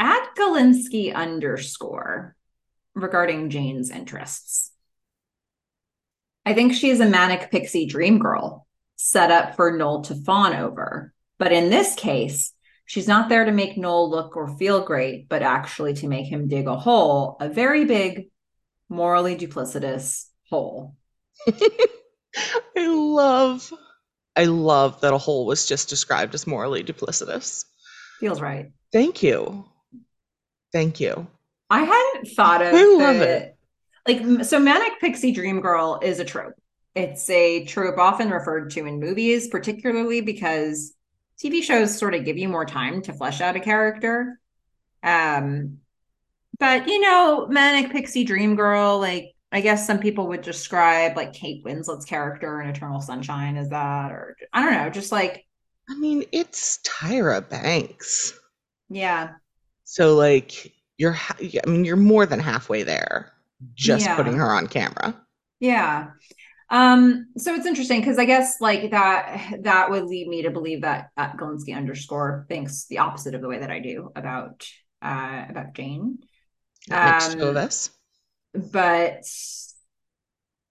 at 0.00 0.34
Galinsky 0.36 1.14
underscore 1.14 2.34
regarding 2.94 3.50
Jane's 3.50 3.90
interests. 3.90 4.72
I 6.44 6.54
think 6.54 6.74
she 6.74 6.90
is 6.90 7.00
a 7.00 7.08
manic 7.08 7.50
pixie 7.50 7.86
dream 7.86 8.18
girl 8.18 8.66
set 8.96 9.30
up 9.30 9.56
for 9.56 9.76
Noel 9.76 10.02
to 10.02 10.14
fawn 10.14 10.54
over. 10.54 11.12
But 11.38 11.52
in 11.52 11.70
this 11.70 11.94
case, 11.94 12.52
She's 12.92 13.08
not 13.08 13.30
there 13.30 13.46
to 13.46 13.52
make 13.52 13.78
Noel 13.78 14.10
look 14.10 14.36
or 14.36 14.54
feel 14.58 14.82
great, 14.84 15.26
but 15.26 15.40
actually 15.40 15.94
to 15.94 16.06
make 16.06 16.26
him 16.26 16.46
dig 16.46 16.66
a 16.66 16.76
hole, 16.76 17.38
a 17.40 17.48
very 17.48 17.86
big, 17.86 18.28
morally 18.90 19.34
duplicitous 19.34 20.26
hole. 20.50 20.94
I 21.48 21.62
love, 22.76 23.72
I 24.36 24.44
love 24.44 25.00
that 25.00 25.14
a 25.14 25.16
hole 25.16 25.46
was 25.46 25.64
just 25.64 25.88
described 25.88 26.34
as 26.34 26.46
morally 26.46 26.84
duplicitous. 26.84 27.64
Feels 28.20 28.42
right. 28.42 28.72
Thank 28.92 29.22
you. 29.22 29.64
Thank 30.70 31.00
you. 31.00 31.26
I 31.70 31.84
hadn't 31.84 32.28
thought 32.36 32.60
of 32.60 32.74
I 32.74 32.84
love 32.84 33.16
the, 33.20 33.36
it. 33.36 33.56
Like, 34.06 34.44
so 34.44 34.58
Manic 34.58 35.00
Pixie 35.00 35.32
Dream 35.32 35.62
Girl 35.62 35.98
is 36.02 36.20
a 36.20 36.26
trope. 36.26 36.60
It's 36.94 37.30
a 37.30 37.64
trope 37.64 37.96
often 37.96 38.28
referred 38.28 38.68
to 38.72 38.84
in 38.84 39.00
movies, 39.00 39.48
particularly 39.48 40.20
because 40.20 40.92
TV 41.42 41.62
shows 41.62 41.96
sort 41.96 42.14
of 42.14 42.24
give 42.24 42.38
you 42.38 42.48
more 42.48 42.64
time 42.64 43.02
to 43.02 43.12
flesh 43.12 43.40
out 43.40 43.56
a 43.56 43.60
character. 43.60 44.38
Um, 45.02 45.78
but 46.58 46.86
you 46.86 47.00
know, 47.00 47.46
manic 47.48 47.90
pixie 47.90 48.24
dream 48.24 48.54
girl, 48.54 48.98
like 48.98 49.34
I 49.50 49.60
guess 49.60 49.86
some 49.86 49.98
people 49.98 50.28
would 50.28 50.42
describe 50.42 51.16
like 51.16 51.32
Kate 51.32 51.64
Winslet's 51.64 52.04
character 52.04 52.60
in 52.60 52.68
Eternal 52.68 53.00
Sunshine 53.00 53.56
as 53.56 53.68
that, 53.70 54.12
or 54.12 54.36
I 54.52 54.62
don't 54.62 54.72
know, 54.72 54.90
just 54.90 55.12
like. 55.12 55.44
I 55.90 55.94
mean, 55.96 56.24
it's 56.32 56.78
Tyra 56.86 57.46
Banks. 57.46 58.38
Yeah. 58.88 59.30
So 59.84 60.14
like 60.14 60.72
you're, 60.96 61.16
I 61.30 61.66
mean, 61.66 61.84
you're 61.84 61.96
more 61.96 62.24
than 62.24 62.38
halfway 62.38 62.84
there, 62.84 63.32
just 63.74 64.06
yeah. 64.06 64.16
putting 64.16 64.34
her 64.34 64.52
on 64.52 64.68
camera. 64.68 65.20
Yeah. 65.58 66.10
Um, 66.72 67.26
so 67.36 67.54
it's 67.54 67.66
interesting 67.66 68.00
because 68.00 68.18
I 68.18 68.24
guess 68.24 68.58
like 68.58 68.92
that 68.92 69.58
that 69.60 69.90
would 69.90 70.06
lead 70.06 70.26
me 70.26 70.42
to 70.42 70.50
believe 70.50 70.80
that 70.80 71.10
uh, 71.18 71.32
Galinsky 71.32 71.76
underscore 71.76 72.46
thinks 72.48 72.86
the 72.86 72.98
opposite 72.98 73.34
of 73.34 73.42
the 73.42 73.48
way 73.48 73.58
that 73.58 73.70
I 73.70 73.78
do 73.78 74.10
about 74.16 74.66
uh 75.02 75.44
about 75.50 75.74
Jane. 75.74 76.20
That 76.88 77.12
makes 77.12 77.34
um, 77.34 77.40
two 77.40 77.46
of 77.46 77.56
us. 77.56 77.90
But 78.54 79.24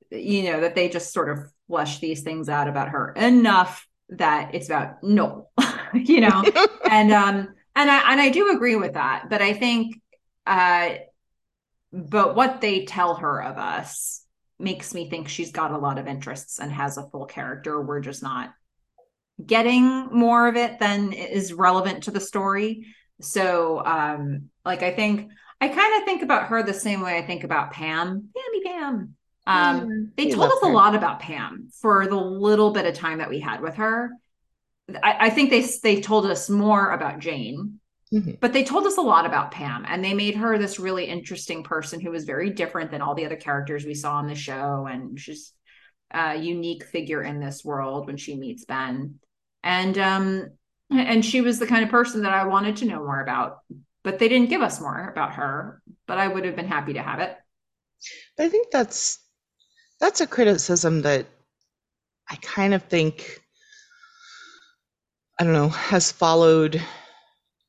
you 0.09 0.51
know, 0.51 0.61
that 0.61 0.73
they 0.73 0.89
just 0.89 1.13
sort 1.13 1.29
of 1.29 1.51
flesh 1.67 1.99
these 1.99 2.23
things 2.23 2.49
out 2.49 2.67
about 2.67 2.89
her 2.89 3.13
enough 3.13 3.87
that 4.09 4.55
it's 4.55 4.67
about 4.67 5.03
no, 5.03 5.49
you 5.93 6.21
know, 6.21 6.43
and 6.89 7.11
um 7.11 7.53
and 7.75 7.91
I 7.91 8.11
and 8.11 8.19
I 8.19 8.29
do 8.29 8.55
agree 8.55 8.75
with 8.75 8.93
that, 8.93 9.29
but 9.29 9.43
I 9.43 9.53
think 9.53 10.01
uh 10.47 10.95
but 11.93 12.35
what 12.35 12.59
they 12.59 12.85
tell 12.85 13.15
her 13.15 13.43
of 13.43 13.59
us 13.59 14.20
makes 14.61 14.93
me 14.93 15.09
think 15.09 15.27
she's 15.27 15.51
got 15.51 15.71
a 15.71 15.77
lot 15.77 15.97
of 15.97 16.07
interests 16.07 16.59
and 16.59 16.71
has 16.71 16.97
a 16.97 17.09
full 17.09 17.25
character. 17.25 17.81
We're 17.81 17.99
just 17.99 18.23
not 18.23 18.53
getting 19.43 20.07
more 20.11 20.47
of 20.47 20.55
it 20.55 20.79
than 20.79 21.13
is 21.13 21.53
relevant 21.53 22.03
to 22.03 22.11
the 22.11 22.19
story. 22.19 22.85
So, 23.21 23.83
um, 23.85 24.49
like, 24.65 24.83
I 24.83 24.91
think 24.91 25.31
I 25.59 25.67
kind 25.67 25.99
of 26.01 26.05
think 26.05 26.21
about 26.21 26.47
her 26.47 26.63
the 26.63 26.73
same 26.73 27.01
way 27.01 27.17
I 27.17 27.21
think 27.21 27.43
about 27.43 27.71
Pam, 27.71 28.29
Pammy 28.35 28.63
Pam. 28.63 29.15
Um, 29.45 29.81
mm, 29.81 30.15
they 30.15 30.31
told 30.31 30.51
us 30.51 30.59
her. 30.61 30.69
a 30.69 30.73
lot 30.73 30.95
about 30.95 31.19
Pam 31.19 31.69
for 31.81 32.07
the 32.07 32.15
little 32.15 32.71
bit 32.71 32.85
of 32.85 32.95
time 32.95 33.19
that 33.19 33.29
we 33.29 33.39
had 33.39 33.61
with 33.61 33.75
her. 33.75 34.11
I, 35.03 35.27
I 35.27 35.29
think 35.29 35.49
they 35.49 35.61
they 35.83 36.01
told 36.01 36.25
us 36.25 36.49
more 36.49 36.91
about 36.91 37.19
Jane 37.19 37.79
Mm-hmm. 38.13 38.33
But 38.41 38.51
they 38.51 38.63
told 38.63 38.85
us 38.85 38.97
a 38.97 39.01
lot 39.01 39.25
about 39.25 39.51
Pam 39.51 39.85
and 39.87 40.03
they 40.03 40.13
made 40.13 40.35
her 40.35 40.57
this 40.57 40.79
really 40.79 41.05
interesting 41.05 41.63
person 41.63 42.01
who 42.01 42.11
was 42.11 42.25
very 42.25 42.49
different 42.49 42.91
than 42.91 43.01
all 43.01 43.15
the 43.15 43.25
other 43.25 43.37
characters 43.37 43.85
we 43.85 43.93
saw 43.93 44.15
on 44.15 44.27
the 44.27 44.35
show. 44.35 44.85
And 44.89 45.17
she's 45.17 45.53
a 46.13 46.35
unique 46.35 46.83
figure 46.83 47.23
in 47.23 47.39
this 47.39 47.63
world 47.63 48.07
when 48.07 48.17
she 48.17 48.35
meets 48.35 48.65
Ben. 48.65 49.15
And 49.63 49.97
um 49.97 50.49
and 50.89 51.23
she 51.23 51.39
was 51.39 51.57
the 51.57 51.67
kind 51.67 51.85
of 51.85 51.89
person 51.89 52.23
that 52.23 52.33
I 52.33 52.47
wanted 52.47 52.77
to 52.77 52.85
know 52.85 52.99
more 52.99 53.21
about. 53.21 53.59
But 54.03 54.19
they 54.19 54.27
didn't 54.27 54.49
give 54.49 54.61
us 54.61 54.81
more 54.81 55.09
about 55.09 55.35
her, 55.35 55.81
but 56.05 56.17
I 56.17 56.27
would 56.27 56.43
have 56.43 56.55
been 56.55 56.67
happy 56.67 56.93
to 56.93 57.01
have 57.01 57.19
it. 57.19 57.37
I 58.37 58.49
think 58.49 58.71
that's 58.71 59.19
that's 60.01 60.19
a 60.19 60.27
criticism 60.27 61.03
that 61.03 61.27
I 62.29 62.35
kind 62.37 62.73
of 62.73 62.83
think 62.83 63.41
I 65.39 65.43
don't 65.43 65.53
know, 65.53 65.69
has 65.69 66.11
followed 66.11 66.83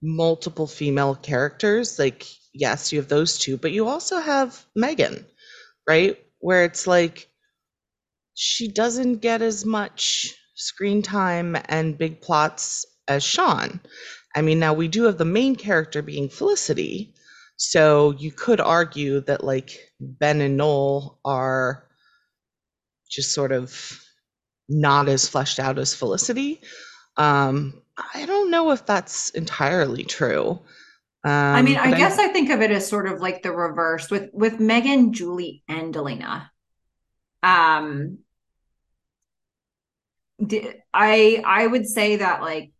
multiple 0.02 0.66
female 0.66 1.14
characters 1.14 1.98
like 1.98 2.26
yes 2.52 2.92
you 2.92 2.98
have 2.98 3.08
those 3.08 3.38
two 3.38 3.56
but 3.56 3.72
you 3.72 3.86
also 3.88 4.18
have 4.18 4.66
megan 4.74 5.24
right 5.88 6.18
where 6.40 6.64
it's 6.64 6.86
like 6.86 7.28
she 8.34 8.68
doesn't 8.68 9.18
get 9.18 9.42
as 9.42 9.64
much 9.64 10.34
screen 10.54 11.02
time 11.02 11.56
and 11.66 11.98
big 11.98 12.20
plots 12.20 12.84
as 13.08 13.22
sean 13.22 13.80
i 14.34 14.42
mean 14.42 14.58
now 14.58 14.72
we 14.72 14.88
do 14.88 15.04
have 15.04 15.18
the 15.18 15.24
main 15.24 15.54
character 15.56 16.02
being 16.02 16.28
felicity 16.28 17.14
so 17.56 18.10
you 18.18 18.32
could 18.32 18.60
argue 18.60 19.20
that 19.20 19.44
like 19.44 19.78
ben 20.00 20.40
and 20.40 20.56
noel 20.56 21.20
are 21.24 21.84
just 23.10 23.32
sort 23.32 23.52
of 23.52 24.02
not 24.68 25.08
as 25.08 25.28
fleshed 25.28 25.58
out 25.58 25.78
as 25.78 25.94
Felicity. 25.94 26.60
Um, 27.16 27.81
I 27.96 28.26
don't 28.26 28.50
know 28.50 28.70
if 28.70 28.86
that's 28.86 29.30
entirely 29.30 30.04
true. 30.04 30.60
Um, 31.24 31.30
I 31.30 31.62
mean, 31.62 31.76
I 31.76 31.96
guess 31.96 32.18
I, 32.18 32.26
I, 32.26 32.28
think 32.28 32.50
of 32.50 32.62
it 32.62 32.70
as 32.70 32.88
sort 32.88 33.06
of 33.06 33.20
like 33.20 33.42
the 33.42 33.52
reverse 33.52 34.10
with 34.10 34.30
with 34.32 34.58
Megan, 34.58 35.12
Julie, 35.12 35.62
and 35.68 35.94
Elena. 35.96 36.50
Um, 37.42 38.18
I 40.92 41.42
I 41.46 41.66
would 41.66 41.86
say 41.86 42.16
that 42.16 42.40
like 42.40 42.72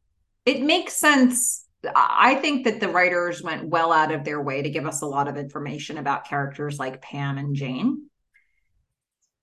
it 0.44 0.62
makes 0.62 0.94
sense. 0.94 1.66
I 1.94 2.36
think 2.36 2.64
that 2.64 2.80
the 2.80 2.88
writers 2.88 3.42
went 3.42 3.68
well 3.68 3.92
out 3.92 4.12
of 4.12 4.24
their 4.24 4.40
way 4.40 4.62
to 4.62 4.70
give 4.70 4.86
us 4.86 5.02
a 5.02 5.06
lot 5.06 5.28
of 5.28 5.36
information 5.36 5.98
about 5.98 6.26
characters 6.26 6.78
like 6.78 7.02
Pam 7.02 7.38
and 7.38 7.54
Jane. 7.54 8.08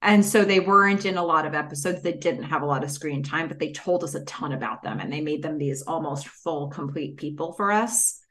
And 0.02 0.26
so 0.26 0.46
they 0.46 0.62
weren't 0.62 1.06
in 1.06 1.18
a 1.18 1.26
lot 1.26 1.46
of 1.46 1.54
episodes. 1.54 2.02
They 2.02 2.14
didn't 2.14 2.44
have 2.44 2.62
a 2.62 2.66
lot 2.66 2.84
of 2.84 2.92
screen 2.92 3.22
time, 3.22 3.50
but 3.50 3.60
they 3.60 3.74
told 3.74 4.04
us 4.04 4.16
a 4.16 4.24
ton 4.24 4.54
about 4.54 4.82
them 4.82 5.00
and 5.00 5.12
they 5.12 5.20
made 5.20 5.44
them 5.44 5.58
these 5.58 5.82
almost 5.82 6.28
full, 6.28 6.70
complete 6.70 7.18
people 7.18 7.52
for 7.54 7.72
us. 7.72 8.22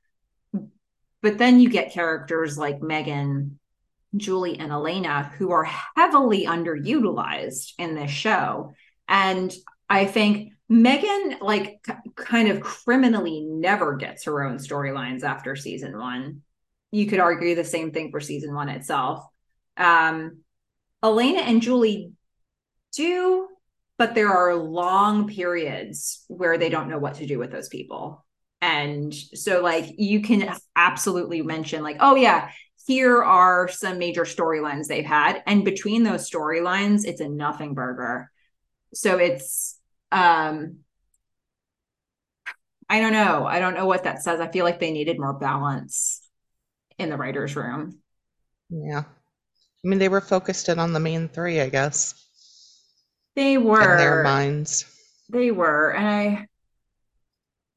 But 1.20 1.36
then 1.36 1.60
you 1.60 1.68
get 1.68 1.92
characters 1.92 2.56
like 2.56 2.80
Megan, 2.80 3.58
Julie, 4.16 4.58
and 4.58 4.72
Elena 4.72 5.24
who 5.36 5.50
are 5.50 5.68
heavily 5.96 6.46
underutilized 6.46 7.72
in 7.78 7.94
this 7.94 8.10
show. 8.10 8.72
And 9.06 9.54
I 9.90 10.06
think 10.06 10.52
Megan, 10.70 11.38
like, 11.40 11.84
kind 12.14 12.48
of 12.48 12.60
criminally 12.60 13.40
never 13.40 13.96
gets 13.96 14.24
her 14.24 14.42
own 14.42 14.58
storylines 14.58 15.22
after 15.22 15.56
season 15.56 15.98
one. 15.98 16.42
You 16.92 17.06
could 17.06 17.20
argue 17.20 17.54
the 17.54 17.64
same 17.64 17.90
thing 17.90 18.10
for 18.10 18.20
season 18.20 18.54
one 18.54 18.68
itself. 18.68 19.24
Um, 19.76 20.38
Elena 21.02 21.40
and 21.40 21.62
Julie 21.62 22.12
do, 22.92 23.48
but 23.96 24.14
there 24.14 24.32
are 24.32 24.54
long 24.54 25.28
periods 25.28 26.24
where 26.28 26.58
they 26.58 26.68
don't 26.68 26.88
know 26.88 26.98
what 26.98 27.16
to 27.16 27.26
do 27.26 27.38
with 27.38 27.50
those 27.50 27.68
people. 27.68 28.24
And 28.60 29.14
so, 29.14 29.62
like, 29.62 29.94
you 29.98 30.20
can 30.22 30.52
absolutely 30.74 31.42
mention, 31.42 31.82
like, 31.82 31.98
oh, 32.00 32.16
yeah, 32.16 32.50
here 32.86 33.22
are 33.22 33.68
some 33.68 33.98
major 33.98 34.24
storylines 34.24 34.86
they've 34.86 35.04
had. 35.04 35.42
And 35.46 35.64
between 35.64 36.02
those 36.02 36.28
storylines, 36.28 37.04
it's 37.04 37.20
a 37.20 37.28
nothing 37.28 37.74
burger. 37.74 38.30
So 38.94 39.18
it's, 39.18 39.78
um, 40.10 40.78
I 42.88 43.00
don't 43.00 43.12
know. 43.12 43.46
I 43.46 43.60
don't 43.60 43.74
know 43.74 43.86
what 43.86 44.04
that 44.04 44.22
says. 44.22 44.40
I 44.40 44.50
feel 44.50 44.64
like 44.64 44.80
they 44.80 44.90
needed 44.90 45.20
more 45.20 45.34
balance 45.34 46.22
in 46.98 47.10
the 47.10 47.16
writer's 47.16 47.54
room. 47.54 47.98
Yeah. 48.70 49.04
I 49.84 49.88
mean, 49.88 49.98
they 49.98 50.09
were 50.09 50.20
focused 50.20 50.68
in 50.68 50.78
on 50.78 50.92
the 50.92 51.00
main 51.00 51.28
three, 51.28 51.60
I 51.60 51.68
guess. 51.68 52.14
They 53.36 53.59
were 53.59 53.92
in 53.92 53.98
their 53.98 54.22
minds. 54.22 54.84
They 55.28 55.50
were, 55.50 55.90
and 55.90 56.06
I, 56.06 56.46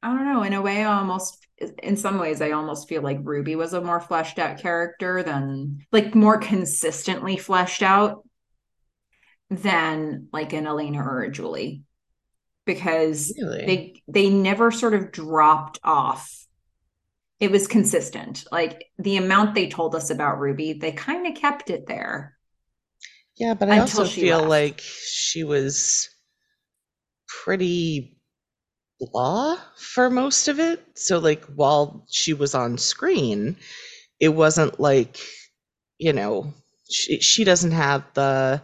I 0.02 0.07
don't 0.07 0.26
know. 0.26 0.44
In 0.44 0.53
a 0.53 0.61
way, 0.61 0.84
I 0.84 0.98
almost, 0.98 1.45
in 1.84 1.98
some 1.98 2.18
ways, 2.18 2.41
I 2.41 2.52
almost 2.52 2.90
feel 2.90 3.03
like 3.03 3.19
Ruby 3.22 3.56
was 3.56 3.73
a 3.73 3.82
more 3.82 3.99
fleshed 3.99 4.40
out 4.40 4.57
character 4.57 5.22
than, 5.22 5.86
like, 5.91 6.15
more 6.15 6.40
consistently 6.40 7.38
fleshed 7.38 7.84
out 7.84 8.26
than 9.52 10.28
like 10.32 10.53
an 10.53 10.65
Elena 10.65 11.03
or 11.03 11.23
a 11.23 11.30
Julie, 11.30 11.84
because 12.65 13.34
really? 13.38 13.65
they 13.65 14.03
they 14.07 14.30
never 14.30 14.72
sort 14.72 14.94
of 14.94 15.11
dropped 15.11 15.78
off 15.84 16.40
it 17.41 17.51
was 17.51 17.68
consistent. 17.68 18.45
Like 18.51 18.85
the 18.99 19.18
amount 19.18 19.55
they 19.55 19.68
told 19.68 19.95
us 19.95 20.11
about 20.11 20.39
Ruby, 20.39 20.73
they 20.73 20.91
kind 20.91 21.26
of 21.26 21.34
kept 21.34 21.72
it 21.72 21.88
there. 21.88 22.38
Yeah, 23.35 23.55
but 23.55 23.69
I 23.69 23.80
also 23.80 24.05
feel 24.05 24.38
left. 24.38 24.49
like 24.49 24.81
she 24.81 25.43
was 25.43 26.07
pretty 27.27 28.15
blah 28.99 29.57
for 29.76 30.11
most 30.11 30.47
of 30.47 30.59
it. 30.59 30.85
So 30.95 31.18
like 31.18 31.43
while 31.45 32.05
she 32.11 32.34
was 32.34 32.53
on 32.53 32.77
screen, 32.77 33.57
it 34.19 34.30
wasn't 34.30 34.80
like, 34.80 35.18
you 35.97 36.13
know, 36.13 36.53
she 36.91 37.19
she 37.22 37.43
doesn't 37.43 37.72
have 37.72 38.03
the 38.13 38.61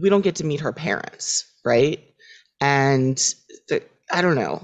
we 0.00 0.08
don't 0.08 0.22
get 0.22 0.36
to 0.36 0.44
meet 0.44 0.60
her 0.60 0.72
parents, 0.72 1.52
right? 1.64 1.98
And 2.60 3.16
the, 3.68 3.82
I 4.12 4.22
don't 4.22 4.36
know. 4.36 4.62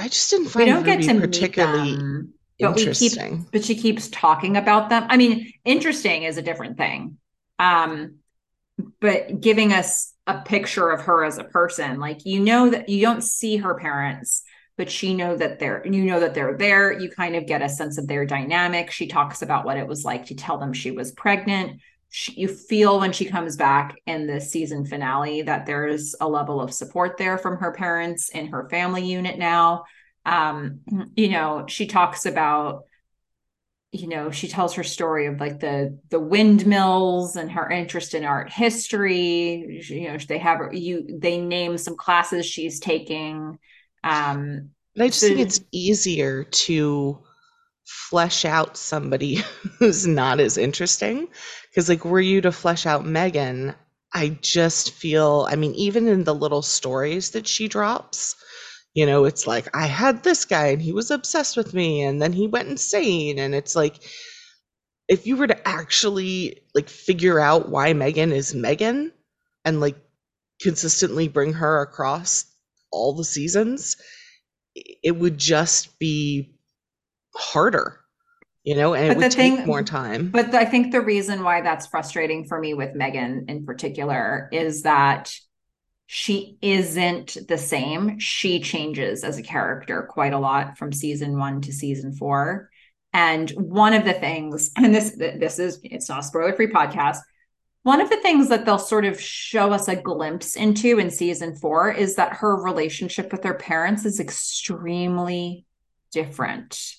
I 0.00 0.08
just 0.08 0.30
didn't 0.30 0.48
find 0.48 0.64
we 0.64 0.70
don't 0.70 0.84
Ruby 0.84 1.02
get 1.02 1.14
to 1.14 1.20
particularly 1.20 1.96
them, 1.96 2.34
but 2.58 2.78
interesting. 2.78 3.38
Keep, 3.38 3.52
but 3.52 3.64
she 3.64 3.74
keeps 3.74 4.08
talking 4.08 4.56
about 4.56 4.88
them. 4.88 5.06
I 5.08 5.16
mean, 5.16 5.52
interesting 5.64 6.22
is 6.22 6.36
a 6.36 6.42
different 6.42 6.76
thing. 6.76 7.18
Um, 7.58 8.16
but 9.00 9.40
giving 9.40 9.72
us 9.72 10.14
a 10.26 10.40
picture 10.40 10.90
of 10.90 11.02
her 11.02 11.24
as 11.24 11.38
a 11.38 11.44
person, 11.44 12.00
like 12.00 12.24
you 12.24 12.40
know 12.40 12.70
that 12.70 12.88
you 12.88 13.02
don't 13.02 13.22
see 13.22 13.58
her 13.58 13.74
parents, 13.74 14.42
but 14.78 14.90
she 14.90 15.14
know 15.14 15.36
that 15.36 15.58
they're 15.58 15.86
you 15.86 16.04
know 16.04 16.20
that 16.20 16.34
they're 16.34 16.56
there. 16.56 16.98
You 16.98 17.10
kind 17.10 17.36
of 17.36 17.46
get 17.46 17.62
a 17.62 17.68
sense 17.68 17.98
of 17.98 18.06
their 18.06 18.24
dynamic. 18.24 18.90
She 18.90 19.06
talks 19.06 19.42
about 19.42 19.64
what 19.64 19.76
it 19.76 19.86
was 19.86 20.04
like 20.04 20.26
to 20.26 20.34
tell 20.34 20.58
them 20.58 20.72
she 20.72 20.90
was 20.90 21.12
pregnant. 21.12 21.80
She, 22.12 22.32
you 22.32 22.48
feel 22.48 22.98
when 22.98 23.12
she 23.12 23.24
comes 23.24 23.56
back 23.56 23.94
in 24.04 24.26
the 24.26 24.40
season 24.40 24.84
finale 24.84 25.42
that 25.42 25.64
there's 25.64 26.16
a 26.20 26.28
level 26.28 26.60
of 26.60 26.74
support 26.74 27.16
there 27.16 27.38
from 27.38 27.58
her 27.58 27.72
parents 27.72 28.30
in 28.30 28.48
her 28.48 28.68
family 28.68 29.04
unit 29.04 29.38
now. 29.38 29.84
Um 30.26 30.80
you 31.16 31.28
know 31.28 31.64
she 31.68 31.86
talks 31.86 32.26
about 32.26 32.82
you 33.92 34.08
know 34.08 34.30
she 34.30 34.48
tells 34.48 34.74
her 34.74 34.82
story 34.82 35.26
of 35.26 35.40
like 35.40 35.60
the 35.60 35.98
the 36.10 36.20
windmills 36.20 37.36
and 37.36 37.50
her 37.50 37.70
interest 37.70 38.14
in 38.14 38.24
art 38.24 38.50
history. 38.52 39.80
You 39.88 40.08
know 40.08 40.18
they 40.18 40.38
have 40.38 40.74
you 40.74 41.18
they 41.18 41.40
name 41.40 41.78
some 41.78 41.96
classes 41.96 42.44
she's 42.44 42.80
taking. 42.80 43.58
Um 44.02 44.70
i 44.98 45.06
just 45.06 45.20
think 45.20 45.38
it's 45.38 45.60
easier 45.72 46.44
to 46.44 47.20
flesh 47.90 48.44
out 48.44 48.76
somebody 48.76 49.42
who's 49.78 50.06
not 50.06 50.40
as 50.40 50.56
interesting. 50.56 51.28
Because 51.70 51.88
like 51.88 52.04
were 52.04 52.20
you 52.20 52.40
to 52.42 52.52
flesh 52.52 52.86
out 52.86 53.04
megan 53.06 53.74
i 54.12 54.28
just 54.42 54.90
feel 54.92 55.46
i 55.50 55.54
mean 55.56 55.72
even 55.74 56.08
in 56.08 56.24
the 56.24 56.34
little 56.34 56.62
stories 56.62 57.30
that 57.30 57.46
she 57.46 57.68
drops 57.68 58.34
you 58.94 59.06
know 59.06 59.24
it's 59.24 59.46
like 59.46 59.68
i 59.76 59.86
had 59.86 60.22
this 60.24 60.44
guy 60.44 60.66
and 60.68 60.82
he 60.82 60.92
was 60.92 61.10
obsessed 61.12 61.56
with 61.56 61.72
me 61.74 62.02
and 62.02 62.20
then 62.20 62.32
he 62.32 62.46
went 62.48 62.68
insane. 62.68 63.38
And 63.38 63.54
it's 63.54 63.76
like 63.76 64.00
if 65.08 65.26
you 65.26 65.36
were 65.36 65.46
to 65.46 65.68
actually 65.68 66.62
like 66.74 66.88
figure 66.88 67.38
out 67.40 67.68
why 67.68 67.92
megan 67.92 68.32
is 68.32 68.54
megan 68.54 69.12
and 69.64 69.80
like 69.80 69.96
consistently 70.60 71.28
bring 71.28 71.52
her 71.54 71.82
across 71.82 72.46
all 72.92 73.12
the 73.14 73.24
seasons 73.24 73.96
it 74.74 75.16
would 75.16 75.38
just 75.38 75.98
be 75.98 76.54
harder 77.34 78.00
you 78.64 78.74
know 78.74 78.94
and 78.94 79.12
it 79.12 79.16
would 79.16 79.30
take 79.30 79.66
more 79.66 79.82
time. 79.82 80.30
But 80.30 80.54
i 80.54 80.64
think 80.64 80.92
the 80.92 81.00
reason 81.00 81.42
why 81.42 81.60
that's 81.60 81.86
frustrating 81.86 82.44
for 82.44 82.58
me 82.58 82.74
with 82.74 82.94
megan 82.94 83.46
in 83.48 83.64
particular 83.64 84.48
is 84.52 84.82
that 84.82 85.34
she 86.12 86.58
isn't 86.60 87.36
the 87.46 87.56
same. 87.56 88.18
She 88.18 88.58
changes 88.58 89.22
as 89.22 89.38
a 89.38 89.44
character 89.44 90.08
quite 90.10 90.32
a 90.32 90.40
lot 90.40 90.76
from 90.76 90.92
season 90.92 91.38
1 91.38 91.60
to 91.60 91.72
season 91.72 92.12
4 92.12 92.68
and 93.12 93.50
one 93.50 93.92
of 93.92 94.04
the 94.04 94.12
things 94.12 94.70
and 94.76 94.94
this 94.94 95.12
this 95.16 95.58
is 95.58 95.80
it's 95.82 96.08
not 96.08 96.20
a 96.20 96.22
spoiler 96.22 96.52
free 96.54 96.68
podcast. 96.68 97.18
One 97.82 98.00
of 98.00 98.10
the 98.10 98.20
things 98.20 98.50
that 98.50 98.66
they'll 98.66 98.78
sort 98.78 99.06
of 99.06 99.18
show 99.18 99.72
us 99.72 99.88
a 99.88 99.96
glimpse 99.96 100.54
into 100.54 100.98
in 100.98 101.10
season 101.10 101.56
four 101.56 101.90
is 101.90 102.16
that 102.16 102.34
her 102.34 102.62
relationship 102.62 103.32
with 103.32 103.42
her 103.44 103.54
parents 103.54 104.04
is 104.04 104.20
extremely 104.20 105.64
different. 106.12 106.96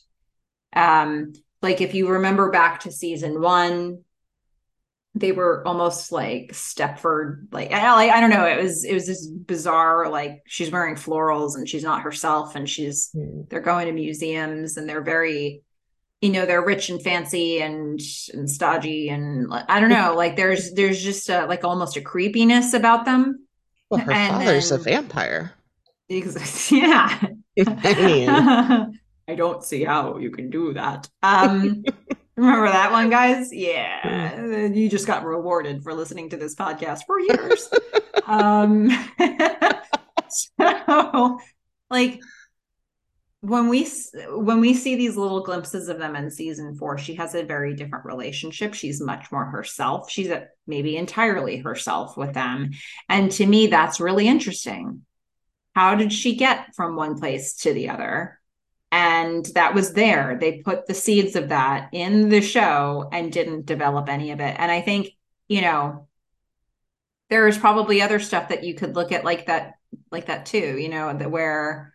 Um, 0.73 1.33
like 1.61 1.81
if 1.81 1.93
you 1.93 2.09
remember 2.09 2.49
back 2.49 2.81
to 2.81 2.91
season 2.91 3.41
one, 3.41 4.03
they 5.13 5.31
were 5.33 5.65
almost 5.67 6.11
like 6.11 6.51
Stepford, 6.53 7.47
like 7.51 7.71
I, 7.71 8.09
I 8.09 8.21
don't 8.21 8.29
know. 8.29 8.45
It 8.45 8.61
was 8.61 8.85
it 8.85 8.93
was 8.93 9.07
this 9.07 9.27
bizarre 9.27 10.09
like 10.09 10.41
she's 10.47 10.71
wearing 10.71 10.95
florals 10.95 11.55
and 11.55 11.67
she's 11.67 11.83
not 11.83 12.01
herself, 12.01 12.55
and 12.55 12.69
she's 12.69 13.09
mm. 13.15 13.47
they're 13.49 13.59
going 13.59 13.87
to 13.87 13.93
museums 13.93 14.77
and 14.77 14.87
they're 14.87 15.03
very, 15.03 15.63
you 16.21 16.31
know, 16.31 16.45
they're 16.45 16.63
rich 16.63 16.89
and 16.89 17.01
fancy 17.01 17.61
and 17.61 17.99
and 18.33 18.49
stodgy 18.49 19.09
and 19.09 19.51
I 19.51 19.81
don't 19.81 19.89
know. 19.89 20.13
Like 20.21 20.37
there's 20.37 20.71
there's 20.73 21.03
just 21.03 21.29
a, 21.29 21.45
like 21.45 21.65
almost 21.65 21.97
a 21.97 22.01
creepiness 22.01 22.73
about 22.73 23.03
them. 23.03 23.47
Well, 23.89 23.99
her 23.99 24.11
and 24.13 24.33
father's 24.33 24.69
then, 24.69 24.79
a 24.79 24.83
vampire. 24.83 25.51
Yeah. 26.71 27.19
I 27.67 27.93
mean. 28.87 28.99
I 29.31 29.35
don't 29.35 29.63
see 29.63 29.85
how 29.85 30.17
you 30.17 30.29
can 30.29 30.49
do 30.49 30.73
that. 30.73 31.07
Um, 31.23 31.85
remember 32.35 32.67
that 32.67 32.91
one, 32.91 33.09
guys? 33.09 33.53
Yeah, 33.53 34.67
you 34.67 34.89
just 34.89 35.07
got 35.07 35.23
rewarded 35.23 35.83
for 35.83 35.93
listening 35.93 36.29
to 36.31 36.37
this 36.37 36.53
podcast 36.53 37.03
for 37.07 37.17
years. 37.17 37.69
um, 38.27 38.89
so, 40.27 41.39
like, 41.89 42.19
when 43.39 43.69
we 43.69 43.89
when 44.31 44.59
we 44.59 44.73
see 44.73 44.97
these 44.97 45.15
little 45.15 45.43
glimpses 45.43 45.87
of 45.87 45.97
them 45.97 46.17
in 46.17 46.29
season 46.29 46.75
four 46.75 46.97
she 46.97 47.15
has 47.15 47.33
a 47.33 47.43
very 47.43 47.73
different 47.73 48.03
relationship. 48.03 48.73
She's 48.73 48.99
much 48.99 49.31
more 49.31 49.45
herself. 49.45 50.11
She's 50.11 50.29
a, 50.29 50.47
maybe 50.67 50.97
entirely 50.97 51.57
herself 51.57 52.17
with 52.17 52.33
them. 52.33 52.71
And 53.07 53.31
to 53.31 53.45
me 53.45 53.67
that's 53.67 54.01
really 54.01 54.27
interesting. 54.27 55.05
How 55.73 55.95
did 55.95 56.11
she 56.11 56.35
get 56.35 56.75
from 56.75 56.97
one 56.97 57.17
place 57.17 57.55
to 57.61 57.73
the 57.73 57.89
other 57.89 58.40
and 58.91 59.45
that 59.55 59.73
was 59.73 59.93
there 59.93 60.37
they 60.39 60.61
put 60.61 60.85
the 60.85 60.93
seeds 60.93 61.35
of 61.35 61.49
that 61.49 61.89
in 61.93 62.29
the 62.29 62.41
show 62.41 63.09
and 63.11 63.31
didn't 63.31 63.65
develop 63.65 64.09
any 64.09 64.31
of 64.31 64.39
it 64.39 64.55
and 64.57 64.71
i 64.71 64.81
think 64.81 65.09
you 65.47 65.61
know 65.61 66.07
there's 67.29 67.57
probably 67.57 68.01
other 68.01 68.19
stuff 68.19 68.49
that 68.49 68.63
you 68.63 68.73
could 68.73 68.95
look 68.95 69.11
at 69.11 69.23
like 69.23 69.45
that 69.45 69.73
like 70.11 70.25
that 70.25 70.45
too 70.45 70.77
you 70.77 70.89
know 70.89 71.15
that 71.15 71.31
where 71.31 71.91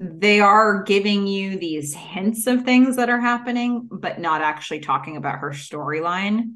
they 0.00 0.40
are 0.40 0.82
giving 0.84 1.26
you 1.26 1.58
these 1.58 1.94
hints 1.94 2.46
of 2.46 2.64
things 2.64 2.96
that 2.96 3.10
are 3.10 3.20
happening, 3.20 3.88
but 3.90 4.20
not 4.20 4.42
actually 4.42 4.80
talking 4.80 5.16
about 5.16 5.40
her 5.40 5.50
storyline. 5.50 6.54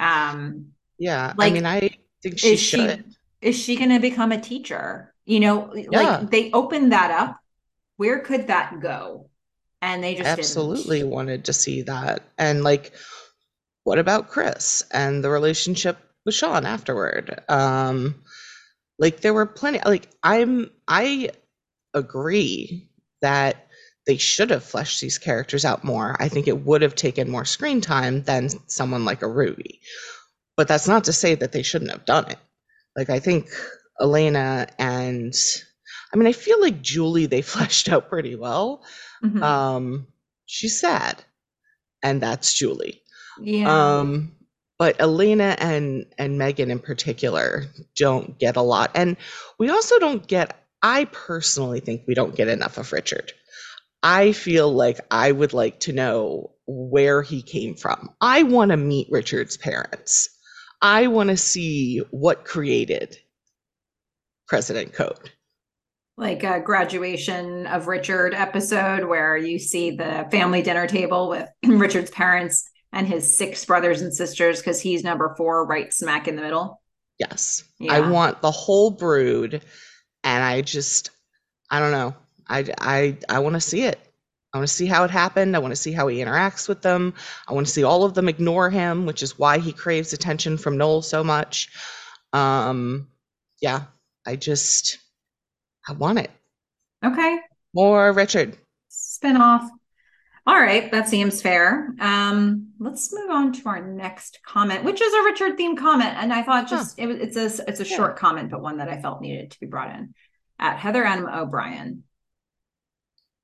Um, 0.00 0.68
yeah, 0.98 1.34
like, 1.36 1.50
I 1.50 1.54
mean, 1.54 1.66
I 1.66 1.90
think 2.22 2.38
she 2.38 2.54
is 2.54 2.60
should. 2.60 3.04
She, 3.08 3.48
is 3.48 3.58
she 3.58 3.76
going 3.76 3.90
to 3.90 4.00
become 4.00 4.32
a 4.32 4.40
teacher? 4.40 5.14
You 5.26 5.40
know, 5.40 5.74
yeah. 5.74 6.18
like 6.18 6.30
they 6.30 6.50
opened 6.52 6.92
that 6.92 7.10
up. 7.10 7.38
Where 7.98 8.20
could 8.20 8.46
that 8.46 8.80
go? 8.80 9.28
And 9.82 10.02
they 10.02 10.14
just 10.14 10.28
absolutely 10.28 11.00
didn't. 11.00 11.10
wanted 11.10 11.44
to 11.44 11.52
see 11.52 11.82
that. 11.82 12.22
And 12.38 12.64
like, 12.64 12.92
what 13.84 13.98
about 13.98 14.28
Chris 14.28 14.82
and 14.92 15.22
the 15.22 15.30
relationship 15.30 15.98
with 16.24 16.34
Sean 16.34 16.64
afterward? 16.64 17.42
Um, 17.48 18.22
like 18.98 19.20
there 19.20 19.34
were 19.34 19.46
plenty. 19.46 19.80
Like 19.84 20.08
I'm, 20.22 20.70
I 20.86 21.30
agree 21.92 22.88
that 23.20 23.66
they 24.06 24.16
should 24.16 24.50
have 24.50 24.64
fleshed 24.64 25.00
these 25.00 25.18
characters 25.18 25.64
out 25.64 25.84
more. 25.84 26.16
I 26.20 26.28
think 26.28 26.48
it 26.48 26.64
would 26.64 26.82
have 26.82 26.94
taken 26.94 27.30
more 27.30 27.44
screen 27.44 27.80
time 27.80 28.22
than 28.22 28.48
someone 28.68 29.04
like 29.04 29.22
a 29.22 29.28
Ruby. 29.28 29.80
But 30.56 30.68
that's 30.68 30.88
not 30.88 31.04
to 31.04 31.12
say 31.12 31.34
that 31.34 31.52
they 31.52 31.62
shouldn't 31.62 31.90
have 31.90 32.04
done 32.04 32.30
it. 32.30 32.38
Like 32.96 33.10
I 33.10 33.18
think 33.18 33.48
Elena 34.00 34.68
and 34.78 35.34
I 36.12 36.16
mean 36.16 36.26
I 36.26 36.32
feel 36.32 36.60
like 36.60 36.82
Julie 36.82 37.26
they 37.26 37.42
fleshed 37.52 37.88
out 37.88 38.08
pretty 38.08 38.34
well. 38.34 38.82
Mm-hmm. 39.24 39.42
Um 39.42 40.06
she's 40.46 40.80
sad. 40.80 41.22
And 42.02 42.20
that's 42.22 42.54
Julie. 42.54 43.02
Yeah. 43.40 43.98
Um 43.98 44.32
but 44.78 45.00
Elena 45.00 45.56
and 45.58 46.06
and 46.18 46.38
Megan 46.38 46.70
in 46.70 46.78
particular 46.78 47.64
don't 47.96 48.38
get 48.38 48.56
a 48.56 48.62
lot. 48.62 48.90
And 48.94 49.16
we 49.58 49.70
also 49.70 49.98
don't 49.98 50.26
get 50.26 50.64
I 50.82 51.06
personally 51.06 51.80
think 51.80 52.02
we 52.06 52.14
don't 52.14 52.36
get 52.36 52.48
enough 52.48 52.78
of 52.78 52.92
Richard. 52.92 53.32
I 54.02 54.32
feel 54.32 54.72
like 54.72 55.00
I 55.10 55.32
would 55.32 55.52
like 55.52 55.80
to 55.80 55.92
know 55.92 56.52
where 56.66 57.22
he 57.22 57.42
came 57.42 57.74
from. 57.74 58.10
I 58.20 58.44
want 58.44 58.70
to 58.70 58.76
meet 58.76 59.08
Richard's 59.10 59.56
parents. 59.56 60.28
I 60.80 61.08
want 61.08 61.30
to 61.30 61.36
see 61.36 61.98
what 62.10 62.44
created 62.44 63.18
President 64.46 64.92
Coad. 64.92 65.32
Like 66.18 66.42
a 66.42 66.58
graduation 66.58 67.68
of 67.68 67.86
Richard 67.86 68.34
episode 68.34 69.04
where 69.04 69.36
you 69.36 69.60
see 69.60 69.92
the 69.92 70.26
family 70.32 70.62
dinner 70.62 70.88
table 70.88 71.28
with 71.28 71.48
Richard's 71.64 72.10
parents 72.10 72.68
and 72.92 73.06
his 73.06 73.38
six 73.38 73.64
brothers 73.64 74.00
and 74.00 74.12
sisters 74.12 74.58
because 74.58 74.80
he's 74.80 75.04
number 75.04 75.32
four, 75.36 75.64
right 75.64 75.92
smack 75.92 76.26
in 76.26 76.34
the 76.34 76.42
middle. 76.42 76.82
Yes. 77.20 77.62
Yeah. 77.78 77.92
I 77.92 78.10
want 78.10 78.42
the 78.42 78.50
whole 78.50 78.90
brood 78.90 79.62
and 80.24 80.42
I 80.42 80.62
just 80.62 81.10
I 81.70 81.78
don't 81.78 81.92
know. 81.92 82.16
I 82.48 82.64
I 82.80 83.16
I 83.28 83.38
want 83.38 83.54
to 83.54 83.60
see 83.60 83.82
it. 83.82 84.00
I 84.52 84.58
want 84.58 84.68
to 84.68 84.74
see 84.74 84.86
how 84.86 85.04
it 85.04 85.12
happened. 85.12 85.54
I 85.54 85.60
want 85.60 85.70
to 85.70 85.76
see 85.76 85.92
how 85.92 86.08
he 86.08 86.18
interacts 86.18 86.68
with 86.68 86.82
them. 86.82 87.14
I 87.46 87.52
want 87.52 87.68
to 87.68 87.72
see 87.72 87.84
all 87.84 88.02
of 88.02 88.14
them 88.14 88.28
ignore 88.28 88.70
him, 88.70 89.06
which 89.06 89.22
is 89.22 89.38
why 89.38 89.58
he 89.58 89.72
craves 89.72 90.12
attention 90.12 90.58
from 90.58 90.78
Noel 90.78 91.02
so 91.02 91.22
much. 91.22 91.68
Um 92.32 93.06
yeah, 93.60 93.82
I 94.26 94.34
just 94.34 94.98
I 95.88 95.92
want 95.92 96.18
it. 96.18 96.30
Okay. 97.04 97.38
More 97.74 98.12
Richard. 98.12 98.58
Spinoff. 98.90 99.68
All 100.46 100.58
right, 100.58 100.90
that 100.92 101.08
seems 101.08 101.42
fair. 101.42 101.94
Um, 102.00 102.68
let's 102.78 103.12
move 103.12 103.30
on 103.30 103.52
to 103.52 103.68
our 103.68 103.86
next 103.86 104.40
comment, 104.46 104.82
which 104.82 105.00
is 105.00 105.12
a 105.12 105.24
Richard 105.24 105.58
themed 105.58 105.76
comment, 105.76 106.14
and 106.16 106.32
I 106.32 106.42
thought 106.42 106.68
just 106.68 106.98
huh. 106.98 107.08
it, 107.08 107.20
it's 107.20 107.36
a 107.36 107.68
it's 107.68 107.80
a 107.80 107.86
yeah. 107.86 107.96
short 107.96 108.16
comment, 108.16 108.50
but 108.50 108.62
one 108.62 108.78
that 108.78 108.88
I 108.88 108.98
felt 108.98 109.20
needed 109.20 109.50
to 109.50 109.60
be 109.60 109.66
brought 109.66 109.94
in. 109.94 110.14
At 110.58 110.78
Heather 110.78 111.04
Adam 111.04 111.28
O'Brien 111.28 112.04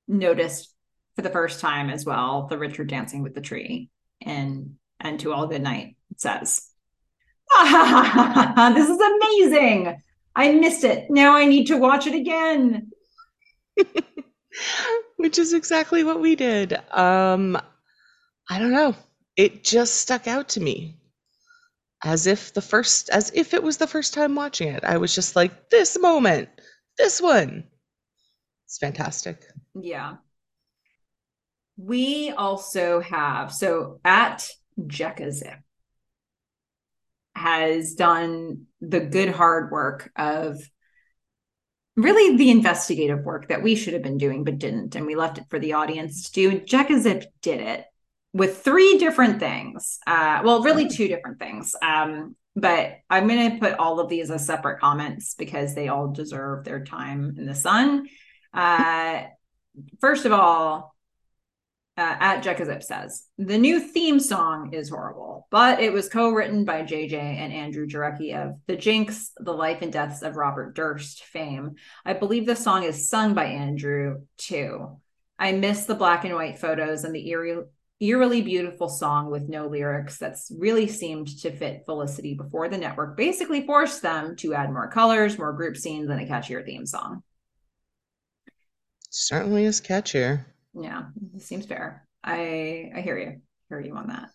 noticed 0.07 0.73
for 1.15 1.21
the 1.21 1.29
first 1.29 1.59
time 1.59 1.91
as 1.91 2.05
well 2.05 2.47
the 2.47 2.57
Richard 2.57 2.87
dancing 2.87 3.21
with 3.21 3.35
the 3.35 3.41
tree, 3.41 3.91
and 4.21 4.75
and 4.99 5.19
to 5.19 5.31
all 5.31 5.45
good 5.45 5.61
night 5.61 5.97
it 6.09 6.19
says, 6.19 6.69
"This 7.63 8.89
is 8.89 8.99
amazing! 8.99 10.01
I 10.35 10.51
missed 10.51 10.83
it. 10.83 11.09
Now 11.09 11.35
I 11.35 11.45
need 11.45 11.67
to 11.67 11.77
watch 11.77 12.07
it 12.07 12.15
again." 12.15 12.91
which 15.17 15.39
is 15.39 15.53
exactly 15.53 16.03
what 16.03 16.21
we 16.21 16.35
did. 16.35 16.73
Um, 16.91 17.57
I 18.49 18.59
don't 18.59 18.71
know. 18.71 18.95
It 19.35 19.63
just 19.63 19.95
stuck 19.95 20.27
out 20.27 20.49
to 20.49 20.61
me 20.61 20.97
as 22.03 22.27
if 22.27 22.53
the 22.53 22.61
first, 22.61 23.09
as 23.09 23.31
if 23.33 23.53
it 23.53 23.63
was 23.63 23.77
the 23.77 23.87
first 23.87 24.13
time 24.13 24.35
watching 24.35 24.69
it. 24.69 24.83
I 24.83 24.97
was 24.97 25.13
just 25.13 25.35
like, 25.35 25.69
this 25.69 25.97
moment, 25.99 26.49
this 26.97 27.21
one. 27.21 27.65
It's 28.65 28.77
fantastic. 28.77 29.41
Yeah. 29.73 30.17
We 31.77 32.31
also 32.31 33.01
have, 33.01 33.51
so 33.51 33.99
at 34.05 34.47
Jekka 34.79 35.33
has 37.35 37.93
done 37.95 38.65
the 38.81 38.99
good 38.99 39.29
hard 39.29 39.71
work 39.71 40.11
of 40.15 40.57
really 41.95 42.37
the 42.37 42.49
investigative 42.49 43.23
work 43.23 43.47
that 43.47 43.63
we 43.63 43.75
should 43.75 43.93
have 43.93 44.03
been 44.03 44.17
doing 44.17 44.43
but 44.43 44.57
didn't 44.57 44.95
and 44.95 45.05
we 45.05 45.15
left 45.15 45.37
it 45.37 45.45
for 45.49 45.59
the 45.59 45.73
audience 45.73 46.29
to 46.29 46.49
do. 46.49 46.59
Jekka 46.61 46.99
zip 46.99 47.25
did 47.41 47.61
it 47.61 47.85
with 48.33 48.63
three 48.63 48.97
different 48.97 49.39
things 49.39 49.99
uh, 50.07 50.41
well 50.43 50.63
really 50.63 50.89
two 50.89 51.07
different 51.07 51.39
things 51.39 51.75
um, 51.81 52.35
but 52.55 52.97
i'm 53.09 53.27
going 53.27 53.51
to 53.51 53.59
put 53.59 53.77
all 53.79 53.99
of 53.99 54.09
these 54.09 54.31
as 54.31 54.45
separate 54.45 54.79
comments 54.79 55.35
because 55.35 55.75
they 55.75 55.87
all 55.87 56.11
deserve 56.11 56.63
their 56.63 56.83
time 56.83 57.35
in 57.37 57.45
the 57.45 57.55
sun. 57.55 58.07
Uh, 58.53 59.23
first 59.99 60.25
of 60.25 60.31
all 60.31 60.94
uh, 61.97 62.15
at 62.19 62.43
Jekazip 62.43 62.83
says 62.83 63.25
the 63.37 63.57
new 63.57 63.79
theme 63.79 64.19
song 64.19 64.73
is 64.73 64.89
horrible, 64.89 65.47
but 65.49 65.79
it 65.79 65.93
was 65.93 66.09
co-written 66.09 66.65
by 66.65 66.83
JJ 66.83 67.13
and 67.13 67.53
Andrew 67.53 67.87
Jarecki 67.87 68.35
of 68.35 68.59
The 68.67 68.75
Jinx, 68.75 69.31
The 69.37 69.53
Life 69.53 69.81
and 69.81 69.93
Deaths 69.93 70.21
of 70.21 70.35
Robert 70.35 70.75
Durst 70.75 71.23
fame. 71.23 71.75
I 72.05 72.13
believe 72.13 72.45
the 72.45 72.55
song 72.55 72.83
is 72.83 73.09
sung 73.09 73.33
by 73.33 73.45
Andrew 73.45 74.23
too. 74.37 74.99
I 75.39 75.53
miss 75.53 75.85
the 75.85 75.95
black 75.95 76.25
and 76.25 76.33
white 76.35 76.59
photos 76.59 77.05
and 77.05 77.15
the 77.15 77.29
eerie, 77.29 77.63
eerily 78.01 78.41
beautiful 78.41 78.89
song 78.89 79.31
with 79.31 79.47
no 79.47 79.67
lyrics 79.67 80.17
that's 80.17 80.51
really 80.57 80.87
seemed 80.87 81.27
to 81.39 81.51
fit 81.51 81.83
Felicity 81.85 82.33
before 82.33 82.67
the 82.67 82.77
network 82.77 83.15
basically 83.15 83.65
forced 83.65 84.01
them 84.01 84.35
to 84.37 84.53
add 84.53 84.71
more 84.71 84.89
colors, 84.89 85.37
more 85.37 85.53
group 85.53 85.77
scenes, 85.77 86.09
and 86.09 86.19
a 86.19 86.25
catchier 86.25 86.65
theme 86.65 86.85
song. 86.85 87.23
Certainly 89.09 89.63
is 89.63 89.79
catchier 89.79 90.45
yeah 90.79 91.05
seems 91.39 91.65
fair 91.65 92.07
i 92.23 92.91
i 92.95 93.01
hear 93.01 93.17
you 93.17 93.41
hear 93.69 93.79
you 93.79 93.95
on 93.95 94.07
that 94.07 94.29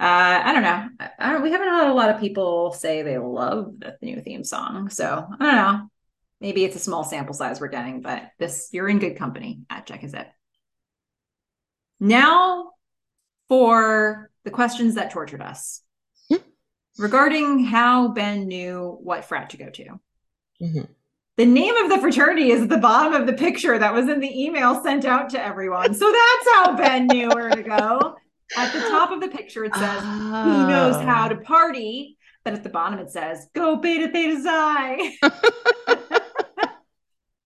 uh, 0.00 0.42
I 0.44 0.52
don't 0.52 0.64
know. 0.64 0.88
I, 0.98 1.10
I 1.16 1.32
don't, 1.32 1.42
we 1.42 1.52
haven't 1.52 1.68
had 1.68 1.86
a 1.86 1.94
lot 1.94 2.10
of 2.10 2.20
people 2.20 2.72
say 2.72 3.02
they 3.02 3.18
love 3.18 3.74
the 3.78 3.96
new 4.02 4.20
theme 4.20 4.42
song, 4.42 4.90
so 4.90 5.28
I 5.38 5.44
don't 5.44 5.54
know. 5.54 5.88
Maybe 6.40 6.64
it's 6.64 6.74
a 6.74 6.80
small 6.80 7.04
sample 7.04 7.34
size 7.34 7.60
we're 7.60 7.68
getting, 7.68 8.00
but 8.00 8.30
this 8.36 8.70
you're 8.72 8.88
in 8.88 8.98
good 8.98 9.16
company 9.16 9.60
at 9.70 9.86
Check 9.86 10.02
Is 10.02 10.12
It. 10.12 10.26
Now 12.00 12.72
for 13.48 14.28
the 14.42 14.50
questions 14.50 14.96
that 14.96 15.12
tortured 15.12 15.40
us 15.40 15.82
hmm. 16.28 16.38
regarding 16.98 17.64
how 17.64 18.08
Ben 18.08 18.48
knew 18.48 18.98
what 19.00 19.24
frat 19.24 19.50
to 19.50 19.56
go 19.56 19.70
to. 19.70 19.84
Mm-hmm. 20.60 20.92
The 21.38 21.46
name 21.46 21.74
of 21.76 21.88
the 21.88 21.98
fraternity 21.98 22.50
is 22.50 22.62
at 22.62 22.68
the 22.68 22.76
bottom 22.78 23.14
of 23.14 23.26
the 23.26 23.32
picture 23.32 23.78
that 23.78 23.94
was 23.94 24.08
in 24.08 24.20
the 24.20 24.44
email 24.44 24.82
sent 24.82 25.06
out 25.06 25.30
to 25.30 25.42
everyone. 25.42 25.94
So 25.94 26.12
that's 26.12 26.54
how 26.54 26.76
Ben 26.76 27.06
knew 27.06 27.30
where 27.30 27.48
to 27.48 27.62
go. 27.62 28.16
At 28.54 28.72
the 28.74 28.80
top 28.80 29.12
of 29.12 29.22
the 29.22 29.28
picture, 29.28 29.64
it 29.64 29.74
says, 29.74 30.00
oh. 30.02 30.42
Who 30.44 30.68
knows 30.68 30.96
how 30.96 31.28
to 31.28 31.36
party? 31.36 32.18
But 32.44 32.52
at 32.54 32.62
the 32.62 32.68
bottom, 32.68 32.98
it 32.98 33.10
says, 33.10 33.48
Go 33.54 33.76
Beta 33.76 34.08
Theta 34.08 34.36
Xi. 34.42 35.18
uh, 35.22 35.30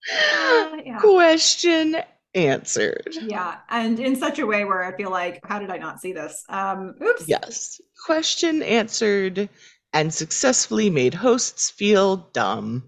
yeah. 0.85 0.99
Question 0.99 1.99
answered. 2.35 3.15
Yeah. 3.23 3.59
And 3.69 4.01
in 4.01 4.17
such 4.17 4.39
a 4.41 4.47
way 4.47 4.65
where 4.65 4.83
I 4.83 4.97
feel 4.97 5.11
like, 5.11 5.41
How 5.45 5.61
did 5.61 5.71
I 5.71 5.77
not 5.77 6.01
see 6.01 6.13
this? 6.13 6.43
Um, 6.49 6.95
oops. 7.03 7.29
Yes. 7.29 7.81
Question 8.05 8.63
answered 8.63 9.49
and 9.93 10.13
successfully 10.13 10.91
made 10.91 11.15
hosts 11.15 11.71
feel 11.71 12.17
dumb. 12.33 12.83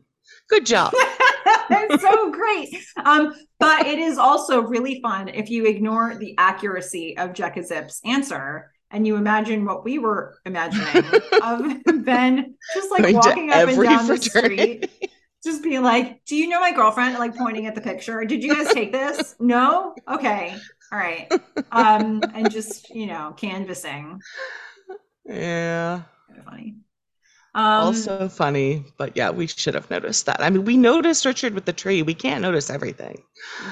Good 0.49 0.67
job. 0.67 0.93
That's 1.69 2.03
so 2.03 2.31
great. 2.31 2.75
Um, 3.05 3.35
but 3.59 3.87
it 3.87 3.99
is 3.99 4.19
also 4.19 4.63
really 4.63 5.01
fun 5.01 5.29
if 5.29 5.51
you 5.51 5.67
ignore 5.67 6.17
the 6.17 6.35
accuracy 6.39 7.17
of 7.19 7.33
Jekka 7.33 7.65
Zip's 7.65 8.01
answer 8.05 8.73
and 8.91 9.07
you 9.07 9.17
imagine 9.17 9.65
what 9.65 9.85
we 9.85 9.99
were 9.99 10.39
imagining 10.47 11.05
of 11.43 12.05
Ben 12.05 12.55
just 12.75 12.91
like 12.91 13.03
Going 13.03 13.17
walking 13.17 13.51
up 13.51 13.69
and 13.69 13.83
down 13.83 14.07
the 14.07 14.17
street, 14.17 14.91
just 15.45 15.63
being 15.63 15.83
like, 15.83 16.25
"Do 16.25 16.37
you 16.37 16.49
know 16.49 16.61
my 16.61 16.73
girlfriend?" 16.73 17.19
Like 17.19 17.37
pointing 17.37 17.67
at 17.67 17.75
the 17.75 17.81
picture. 17.81 18.25
Did 18.25 18.43
you 18.43 18.55
guys 18.55 18.73
take 18.73 18.93
this? 18.93 19.35
No. 19.39 19.95
Okay. 20.11 20.57
All 20.91 20.99
right. 20.99 21.31
Um, 21.71 22.23
and 22.35 22.51
just 22.51 22.91
you 22.91 23.07
know 23.07 23.35
canvassing. 23.37 24.21
Yeah. 25.31 26.05
Kind 26.27 26.39
of 26.39 26.45
funny. 26.47 26.77
Um, 27.55 27.65
also 27.65 28.29
funny, 28.29 28.85
but 28.99 29.17
yeah, 29.17 29.31
we 29.31 29.47
should 29.47 29.75
have 29.75 29.91
noticed 29.91 30.27
that. 30.27 30.41
I 30.41 30.51
mean, 30.51 30.65
we 30.65 30.77
noticed 30.77 31.25
Richard 31.25 31.55
with 31.55 31.65
the 31.65 31.73
tree. 31.73 32.03
We 32.03 32.15
can't 32.15 32.43
notice 32.43 32.71
everything. 32.71 33.23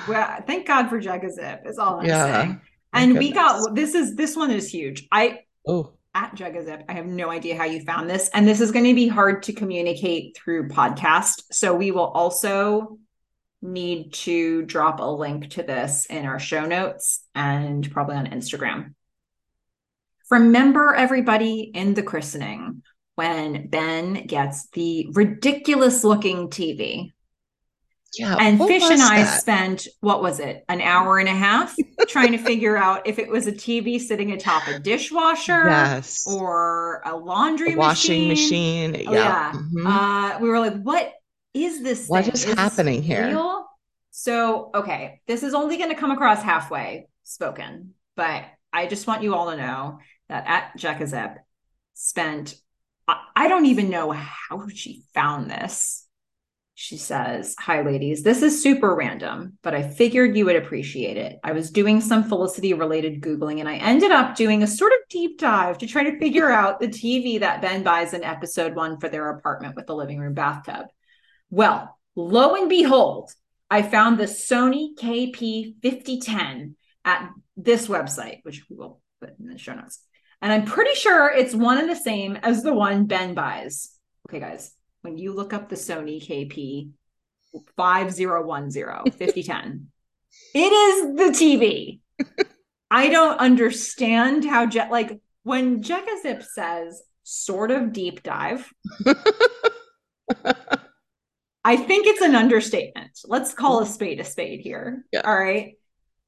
well, 0.09 0.43
thank 0.47 0.67
God 0.67 0.89
for 0.89 1.01
Jagga 1.01 1.31
Zip. 1.31 1.63
Is 1.67 1.79
all 1.79 2.01
I'm 2.01 2.07
Yeah. 2.07 2.25
saying. 2.43 2.61
And 2.93 3.19
we 3.19 3.31
got 3.31 3.75
this 3.75 3.95
is 3.95 4.17
this 4.17 4.35
one 4.37 4.51
is 4.51 4.69
huge. 4.69 5.07
I 5.13 5.41
Oh, 5.69 5.93
at 6.15 6.35
Jugazip. 6.35 6.85
I 6.89 6.95
have 6.95 7.05
no 7.07 7.29
idea 7.31 7.57
how 7.59 7.65
you 7.65 7.83
found 7.83 8.09
this. 8.09 8.31
And 8.33 8.49
this 8.49 8.61
is 8.63 8.73
going 8.73 8.87
to 8.87 8.95
be 8.95 9.07
hard 9.09 9.43
to 9.45 9.53
communicate 9.53 10.35
through 10.37 10.69
podcast. 10.69 11.43
So 11.53 11.75
we 11.75 11.91
will 11.91 12.07
also 12.07 12.99
need 13.61 14.15
to 14.15 14.63
drop 14.63 15.01
a 15.01 15.05
link 15.05 15.51
to 15.51 15.63
this 15.63 16.07
in 16.07 16.25
our 16.25 16.39
show 16.39 16.65
notes 16.65 17.23
and 17.35 17.91
probably 17.91 18.17
on 18.17 18.27
Instagram. 18.29 18.95
Remember 20.31 20.95
everybody 20.95 21.61
in 21.75 21.95
the 21.95 22.03
christening 22.03 22.83
when 23.17 23.67
Ben 23.69 24.27
gets 24.27 24.69
the 24.71 25.09
ridiculous 25.13 26.05
looking 26.05 26.49
TV. 26.49 27.13
yeah. 28.19 28.37
And 28.39 28.59
Fish 28.59 28.83
and 28.91 29.03
I 29.03 29.23
that? 29.25 29.41
spent 29.41 29.89
what 30.01 30.23
was 30.23 30.39
it, 30.39 30.65
an 30.69 30.81
hour 30.81 31.19
and 31.19 31.29
a 31.29 31.35
half 31.35 31.75
trying 32.09 32.33
to 32.33 32.39
figure 32.39 32.77
out 32.77 33.07
if 33.07 33.19
it 33.19 33.29
was 33.29 33.47
a 33.47 33.53
TV 33.53 34.01
sitting 34.01 34.33
atop 34.33 34.69
a 34.69 34.79
dishwasher 34.79 35.69
yes. 35.69 36.27
or 36.27 37.03
a 37.05 37.17
laundry 37.17 37.75
A 37.75 37.77
washing 37.77 38.29
machine. 38.29 38.93
machine. 38.93 39.09
Oh, 39.09 39.13
yeah. 39.13 39.53
yeah. 39.53 39.53
mhm. 39.75 40.37
Uh, 40.37 40.39
we 40.41 40.49
were 40.49 40.61
like, 40.61 40.81
what 40.83 41.13
is 41.55 41.83
this? 41.83 42.07
What 42.09 42.29
is 42.29 42.45
this 42.45 42.55
happening 42.55 43.03
here? 43.03 43.27
real? 43.29 43.67
So, 44.11 44.71
okay, 44.75 45.21
this 45.27 45.43
is 45.43 45.53
only 45.55 45.77
going 45.77 45.91
to 45.91 45.97
come 45.97 46.11
across 46.11 46.43
halfway 46.43 47.07
spoken, 47.23 47.95
but 48.15 48.45
I 48.73 48.87
just 48.87 49.07
want 49.07 49.23
you 49.23 49.35
all 49.35 49.51
to 49.51 49.57
know 49.57 49.99
that 50.29 50.45
at 50.47 50.79
Jekazep 50.79 51.37
spent, 51.95 52.55
I, 53.09 53.49
don't 53.49 53.67
even 53.67 53.91
know 53.91 54.11
how 54.11 54.67
she 54.69 55.05
found 55.15 55.51
this. 55.51 56.07
She 56.75 56.99
says, 56.99 57.55
Hi, 57.59 57.83
ladies. 57.83 58.23
This 58.23 58.43
is 58.43 58.63
super 58.63 58.95
random, 58.95 59.59
but 59.63 59.75
I 59.75 59.89
figured 59.89 60.37
you 60.37 60.45
would 60.45 60.57
appreciate 60.57 61.17
it. 61.17 61.39
I 61.43 61.53
was 61.53 61.71
doing 61.71 62.01
some 62.01 62.25
Felicity 62.25 62.75
related 62.75 63.23
Googling 63.23 63.61
and 63.61 63.69
I 63.69 63.77
ended 63.77 64.11
up 64.11 64.35
doing 64.35 64.63
a 64.63 64.67
sort 64.67 64.93
of 64.93 64.99
deep 65.09 65.39
dive 65.39 65.79
to 65.79 65.87
try 65.87 66.03
to 66.05 66.19
figure 66.19 66.51
out 66.51 66.81
the 66.81 66.89
TV 66.89 67.41
that 67.41 67.63
Ben 67.63 67.83
buys 67.83 68.13
in 68.13 68.25
episode 68.25 68.75
one 68.75 68.99
for 68.99 69.09
their 69.09 69.31
apartment 69.31 69.75
with 69.75 69.87
the 69.87 69.95
living 69.95 70.19
room 70.19 70.35
bathtub. 70.35 70.87
Well, 71.49 71.97
lo 72.15 72.57
and 72.57 72.69
behold, 72.69 73.31
I 73.71 73.83
found 73.83 74.19
the 74.19 74.25
Sony 74.25 74.95
KP5010 74.99 76.75
at 77.05 77.31
this 77.57 77.89
website, 77.89 78.41
which 78.43 78.65
we 78.69 78.77
will 78.77 79.01
put 79.21 79.39
in 79.39 79.47
the 79.47 79.59
show 79.59 79.75
notes. 79.75 80.01
And 80.43 80.53
I'm 80.53 80.65
pretty 80.65 80.95
sure 80.95 81.31
it's 81.31 81.55
one 81.55 81.79
and 81.79 81.89
the 81.89 81.97
same 81.97 82.37
as 82.37 82.63
the 82.63 82.75
one 82.75 83.07
Ben 83.07 83.35
buys. 83.35 83.91
Okay, 84.29 84.41
guys, 84.41 84.73
when 85.03 85.17
you 85.19 85.33
look 85.33 85.53
up 85.53 85.69
the 85.69 85.77
Sony 85.77 86.21
KP 86.25 86.91
5010 87.77 89.13
5010, 89.13 89.89
it 90.55 90.59
is 90.59 91.17
the 91.17 91.31
TV. 91.33 92.01
I 92.91 93.09
don't 93.09 93.39
understand 93.39 94.45
how 94.45 94.67
Jet 94.67 94.91
like 94.91 95.21
when 95.43 95.83
Jekka 95.83 96.23
Zip 96.23 96.43
says 96.43 97.03
sort 97.23 97.71
of 97.71 97.93
deep 97.93 98.23
dive. 98.23 98.71
I 101.65 101.77
think 101.77 102.07
it's 102.07 102.23
an 102.23 102.37
understatement. 102.37 103.19
Let's 103.25 103.53
call 103.53 103.81
a 103.81 103.87
spade 103.87 104.21
a 104.21 104.25
spade 104.25 104.61
here. 104.61 105.05
Yeah. 105.13 105.23
All 105.25 105.37
right. 105.37 105.75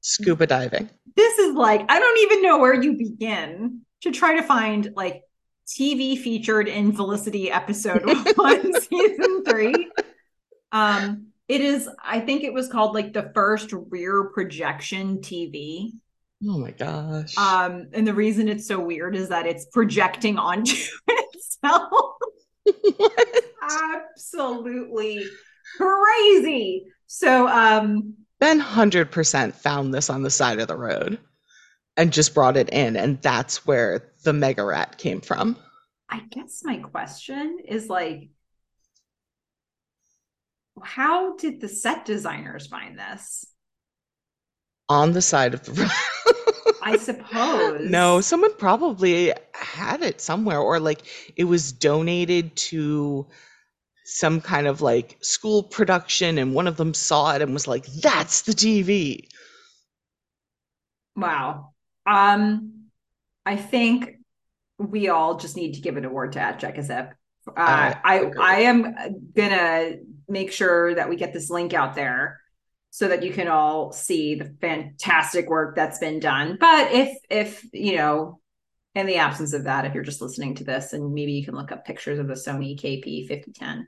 Scuba 0.01 0.47
diving. 0.47 0.89
This 1.15 1.39
is 1.39 1.55
like, 1.55 1.85
I 1.89 1.99
don't 1.99 2.19
even 2.19 2.43
know 2.43 2.59
where 2.59 2.81
you 2.81 2.97
begin 2.97 3.81
to 4.01 4.11
try 4.11 4.35
to 4.35 4.43
find 4.43 4.91
like 4.95 5.23
TV 5.67 6.17
featured 6.17 6.67
in 6.67 6.93
Felicity 6.93 7.51
episode 7.51 8.03
one, 8.35 8.81
season 8.81 9.43
three. 9.43 9.91
Um, 10.71 11.27
it 11.47 11.61
is, 11.61 11.89
I 12.03 12.19
think 12.19 12.43
it 12.43 12.53
was 12.53 12.67
called 12.67 12.93
like 12.93 13.13
the 13.13 13.31
first 13.33 13.71
rear 13.73 14.25
projection 14.25 15.17
TV. 15.17 15.91
Oh 16.47 16.57
my 16.57 16.71
gosh. 16.71 17.37
Um, 17.37 17.87
and 17.93 18.07
the 18.07 18.13
reason 18.13 18.47
it's 18.47 18.67
so 18.67 18.79
weird 18.79 19.15
is 19.15 19.29
that 19.29 19.45
it's 19.45 19.65
projecting 19.65 20.37
onto 20.37 20.75
itself. 21.07 21.91
Absolutely 23.61 25.25
crazy. 25.77 26.85
So, 27.07 27.47
um, 27.47 28.13
Ben 28.39 28.61
100% 28.61 29.53
found 29.53 29.93
this 29.93 30.09
on 30.09 30.21
the 30.21 30.29
side 30.29 30.59
of 30.59 30.67
the 30.67 30.77
road 30.77 31.19
and 31.99 32.13
just 32.13 32.33
brought 32.33 32.55
it 32.55 32.69
in. 32.69 32.95
And 32.95 33.21
that's 33.21 33.67
where 33.67 34.09
the 34.23 34.31
mega 34.31 34.63
rat 34.63 34.97
came 34.97 35.19
from. 35.19 35.57
I 36.09 36.21
guess 36.31 36.61
my 36.63 36.77
question 36.77 37.59
is 37.67 37.89
like, 37.89 38.29
how 40.81 41.35
did 41.35 41.59
the 41.59 41.67
set 41.67 42.05
designers 42.05 42.67
find 42.67 42.97
this? 42.97 43.45
On 44.87 45.11
the 45.11 45.21
side 45.21 45.53
of 45.53 45.63
the 45.65 45.73
road. 45.73 45.91
I 46.81 46.95
suppose. 46.95 47.89
No, 47.89 48.21
someone 48.21 48.55
probably 48.55 49.33
had 49.53 50.01
it 50.01 50.21
somewhere, 50.21 50.59
or 50.59 50.79
like 50.79 51.01
it 51.35 51.43
was 51.43 51.73
donated 51.73 52.55
to 52.55 53.27
some 54.05 54.39
kind 54.39 54.67
of 54.67 54.81
like 54.81 55.17
school 55.19 55.63
production, 55.63 56.37
and 56.37 56.55
one 56.55 56.65
of 56.65 56.77
them 56.77 56.93
saw 56.93 57.35
it 57.35 57.41
and 57.41 57.53
was 57.53 57.67
like, 57.67 57.85
"That's 57.87 58.43
the 58.43 58.53
TV." 58.53 59.27
Wow. 61.17 61.73
Um, 62.09 62.85
I 63.45 63.55
think 63.55 64.15
we 64.77 65.09
all 65.09 65.37
just 65.37 65.55
need 65.55 65.73
to 65.73 65.81
give 65.81 65.97
an 65.97 66.05
award 66.05 66.33
to 66.33 66.39
at 66.39 66.59
Jekazip. 66.59 67.11
Uh, 67.47 67.53
I 67.57 67.95
I. 68.03 68.31
I 68.39 68.55
am 68.61 69.31
gonna 69.35 69.93
make 70.27 70.51
sure 70.51 70.95
that 70.95 71.09
we 71.09 71.15
get 71.15 71.33
this 71.33 71.49
link 71.49 71.73
out 71.73 71.95
there 71.95 72.39
so 72.91 73.07
that 73.07 73.23
you 73.23 73.31
can 73.31 73.47
all 73.47 73.91
see 73.91 74.35
the 74.35 74.55
fantastic 74.61 75.49
work 75.49 75.75
that's 75.75 75.99
been 75.99 76.19
done. 76.19 76.57
But 76.59 76.91
if 76.91 77.17
if 77.29 77.65
you 77.73 77.95
know, 77.95 78.39
in 78.95 79.05
the 79.05 79.17
absence 79.17 79.53
of 79.53 79.65
that, 79.65 79.85
if 79.85 79.93
you're 79.93 80.03
just 80.03 80.21
listening 80.21 80.55
to 80.55 80.63
this, 80.63 80.93
and 80.93 81.13
maybe 81.13 81.33
you 81.33 81.45
can 81.45 81.55
look 81.55 81.71
up 81.71 81.85
pictures 81.85 82.19
of 82.19 82.27
the 82.27 82.33
Sony 82.33 82.79
KP 82.79 83.27
5010 83.27 83.87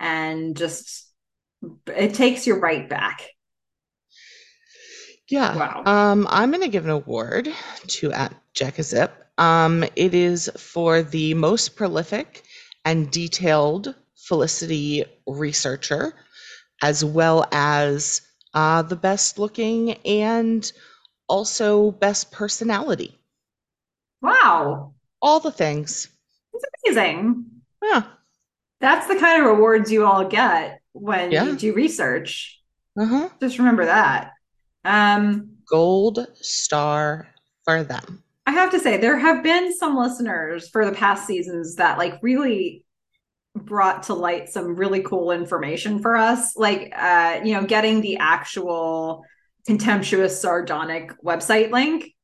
and 0.00 0.56
just 0.56 1.10
it 1.86 2.14
takes 2.14 2.46
you 2.46 2.54
right 2.56 2.88
back. 2.88 3.28
Yeah. 5.30 5.56
Wow. 5.56 5.82
Um, 5.84 6.26
I'm 6.30 6.50
going 6.50 6.62
to 6.62 6.68
give 6.68 6.84
an 6.84 6.90
award 6.90 7.48
to 7.88 8.12
at 8.12 8.34
Jackazip. 8.54 9.10
Um, 9.36 9.84
it 9.94 10.14
is 10.14 10.50
for 10.56 11.02
the 11.02 11.34
most 11.34 11.76
prolific 11.76 12.44
and 12.84 13.10
detailed 13.10 13.94
Felicity 14.16 15.04
researcher, 15.26 16.12
as 16.82 17.04
well 17.04 17.46
as 17.52 18.20
uh, 18.52 18.82
the 18.82 18.96
best 18.96 19.38
looking 19.38 19.92
and 20.04 20.70
also 21.28 21.92
best 21.92 22.30
personality. 22.32 23.18
Wow. 24.20 24.94
All 25.22 25.40
the 25.40 25.50
things. 25.52 26.08
It's 26.52 26.64
amazing. 26.86 27.44
Yeah. 27.82 28.02
That's 28.80 29.06
the 29.06 29.16
kind 29.16 29.40
of 29.42 29.48
rewards 29.48 29.90
you 29.90 30.04
all 30.04 30.24
get 30.26 30.80
when 30.92 31.30
Yeah. 31.30 31.44
you 31.44 31.56
do 31.56 31.74
research. 31.74 32.60
Uh-huh. 32.98 33.28
Just 33.40 33.58
remember 33.58 33.86
that. 33.86 34.32
Um, 34.84 35.50
Gold 35.68 36.26
star 36.34 37.28
for 37.64 37.82
them. 37.84 38.22
I 38.46 38.52
have 38.52 38.70
to 38.70 38.80
say, 38.80 38.96
there 38.96 39.18
have 39.18 39.42
been 39.42 39.76
some 39.76 39.96
listeners 39.96 40.68
for 40.70 40.86
the 40.86 40.92
past 40.92 41.26
seasons 41.26 41.74
that 41.76 41.98
like 41.98 42.18
really 42.22 42.84
brought 43.54 44.04
to 44.04 44.14
light 44.14 44.48
some 44.48 44.76
really 44.76 45.02
cool 45.02 45.30
information 45.32 46.00
for 46.00 46.16
us. 46.16 46.56
Like, 46.56 46.92
uh, 46.96 47.40
you 47.44 47.52
know, 47.52 47.64
getting 47.64 48.00
the 48.00 48.16
actual 48.16 49.24
contemptuous 49.66 50.40
sardonic 50.40 51.12
website 51.22 51.70
link 51.70 52.14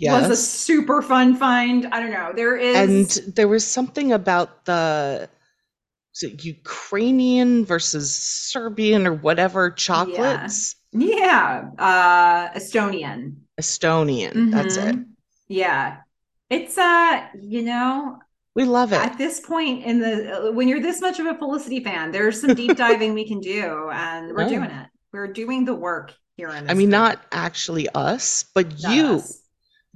was 0.00 0.30
a 0.30 0.36
super 0.36 1.02
fun 1.02 1.36
find. 1.36 1.86
I 1.86 2.00
don't 2.00 2.10
know. 2.10 2.32
There 2.34 2.56
is 2.56 2.76
And 3.18 3.34
there 3.36 3.48
was 3.48 3.66
something 3.66 4.12
about 4.12 4.64
the 4.64 5.28
Ukrainian 6.20 7.64
versus 7.64 8.14
Serbian 8.14 9.06
or 9.06 9.14
whatever 9.14 9.70
chocolates. 9.70 10.76
Yeah, 10.92 11.70
uh 11.78 12.48
Estonian. 12.58 13.36
Estonian. 13.60 14.50
That's 14.50 14.76
it. 14.76 14.96
Mhm. 14.96 15.04
Yeah. 15.48 15.98
It's 16.48 16.76
uh, 16.78 17.26
you 17.40 17.62
know, 17.62 18.18
We 18.54 18.64
love 18.64 18.92
it. 18.92 18.96
At 19.00 19.16
this 19.18 19.38
point 19.40 19.84
in 19.84 20.00
the 20.00 20.48
uh, 20.48 20.52
when 20.52 20.66
you're 20.68 20.80
this 20.80 21.00
much 21.00 21.20
of 21.20 21.26
a 21.26 21.34
Felicity 21.36 21.82
fan, 21.84 22.10
there's 22.10 22.40
some 22.40 22.54
deep 22.54 22.76
diving 22.76 23.14
we 23.14 23.26
can 23.26 23.40
do, 23.40 23.88
and 23.92 24.34
we're 24.34 24.44
Oh. 24.44 24.48
doing 24.48 24.70
it. 24.70 24.86
We're 25.12 25.32
doing 25.32 25.64
the 25.64 25.74
work 25.74 26.12
here 26.36 26.48
in 26.50 26.64
this 26.64 26.70
I 26.70 26.74
mean, 26.74 26.88
group. 26.88 27.00
not 27.02 27.20
actually 27.32 27.88
us, 27.94 28.44
but 28.54 28.66
Not 28.82 28.94
you. 28.96 29.06
us. 29.16 29.40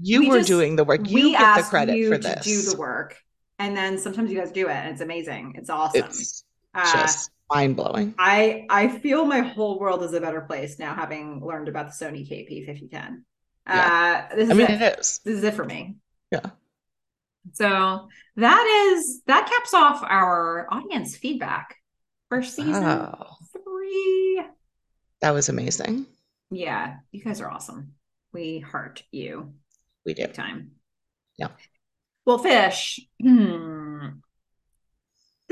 You 0.00 0.20
We 0.20 0.28
were 0.28 0.38
just- 0.38 0.48
doing 0.48 0.76
the 0.76 0.84
work. 0.84 1.08
You 1.08 1.14
we 1.14 1.30
get 1.32 1.56
the 1.56 1.62
credit 1.62 2.08
for 2.08 2.18
to 2.18 2.28
this. 2.28 2.44
do 2.44 2.70
the 2.70 2.76
work, 2.76 3.16
and 3.58 3.76
then 3.76 3.98
sometimes 3.98 4.30
you 4.30 4.38
guys 4.38 4.50
do 4.52 4.66
it, 4.68 4.72
and 4.72 4.90
it's 4.92 5.00
amazing. 5.00 5.54
It's 5.56 5.70
awesome. 5.70 6.04
It's 6.04 6.44
Uh, 6.74 6.92
just 6.92 7.30
mind 7.52 7.76
blowing. 7.76 8.14
I 8.18 8.66
I 8.70 8.88
feel 8.88 9.24
my 9.24 9.40
whole 9.40 9.78
world 9.78 10.02
is 10.02 10.12
a 10.14 10.20
better 10.20 10.40
place 10.42 10.78
now, 10.78 10.94
having 10.94 11.40
learned 11.44 11.68
about 11.68 11.86
the 11.88 12.04
Sony 12.04 12.28
KP 12.28 12.66
fifty 12.66 12.88
ten. 12.88 13.24
Uh, 13.66 14.22
this 14.34 14.44
is 14.44 14.50
I 14.50 14.54
mean, 14.54 14.66
it. 14.70 14.82
it 14.82 14.98
is. 14.98 15.20
This 15.24 15.36
is 15.38 15.44
it 15.44 15.54
for 15.54 15.64
me. 15.64 15.96
Yeah. 16.30 16.50
So 17.52 18.08
that 18.36 18.90
is 18.92 19.22
that 19.26 19.48
caps 19.48 19.74
off 19.74 20.02
our 20.02 20.66
audience 20.72 21.16
feedback 21.16 21.76
for 22.28 22.42
season 22.42 22.82
Wow. 22.82 23.36
three. 23.52 24.42
That 25.20 25.32
was 25.32 25.48
amazing. 25.48 26.06
Yeah, 26.50 26.96
you 27.12 27.22
guys 27.24 27.40
are 27.40 27.50
awesome. 27.50 27.92
We 28.32 28.60
heart 28.60 29.02
you 29.10 29.54
We 30.04 30.14
do. 30.14 30.26
big 30.26 30.34
time. 30.34 30.72
Yeah. 31.38 31.48
Well, 32.26 32.38
fish. 32.38 33.00
Hmm. 33.22 34.06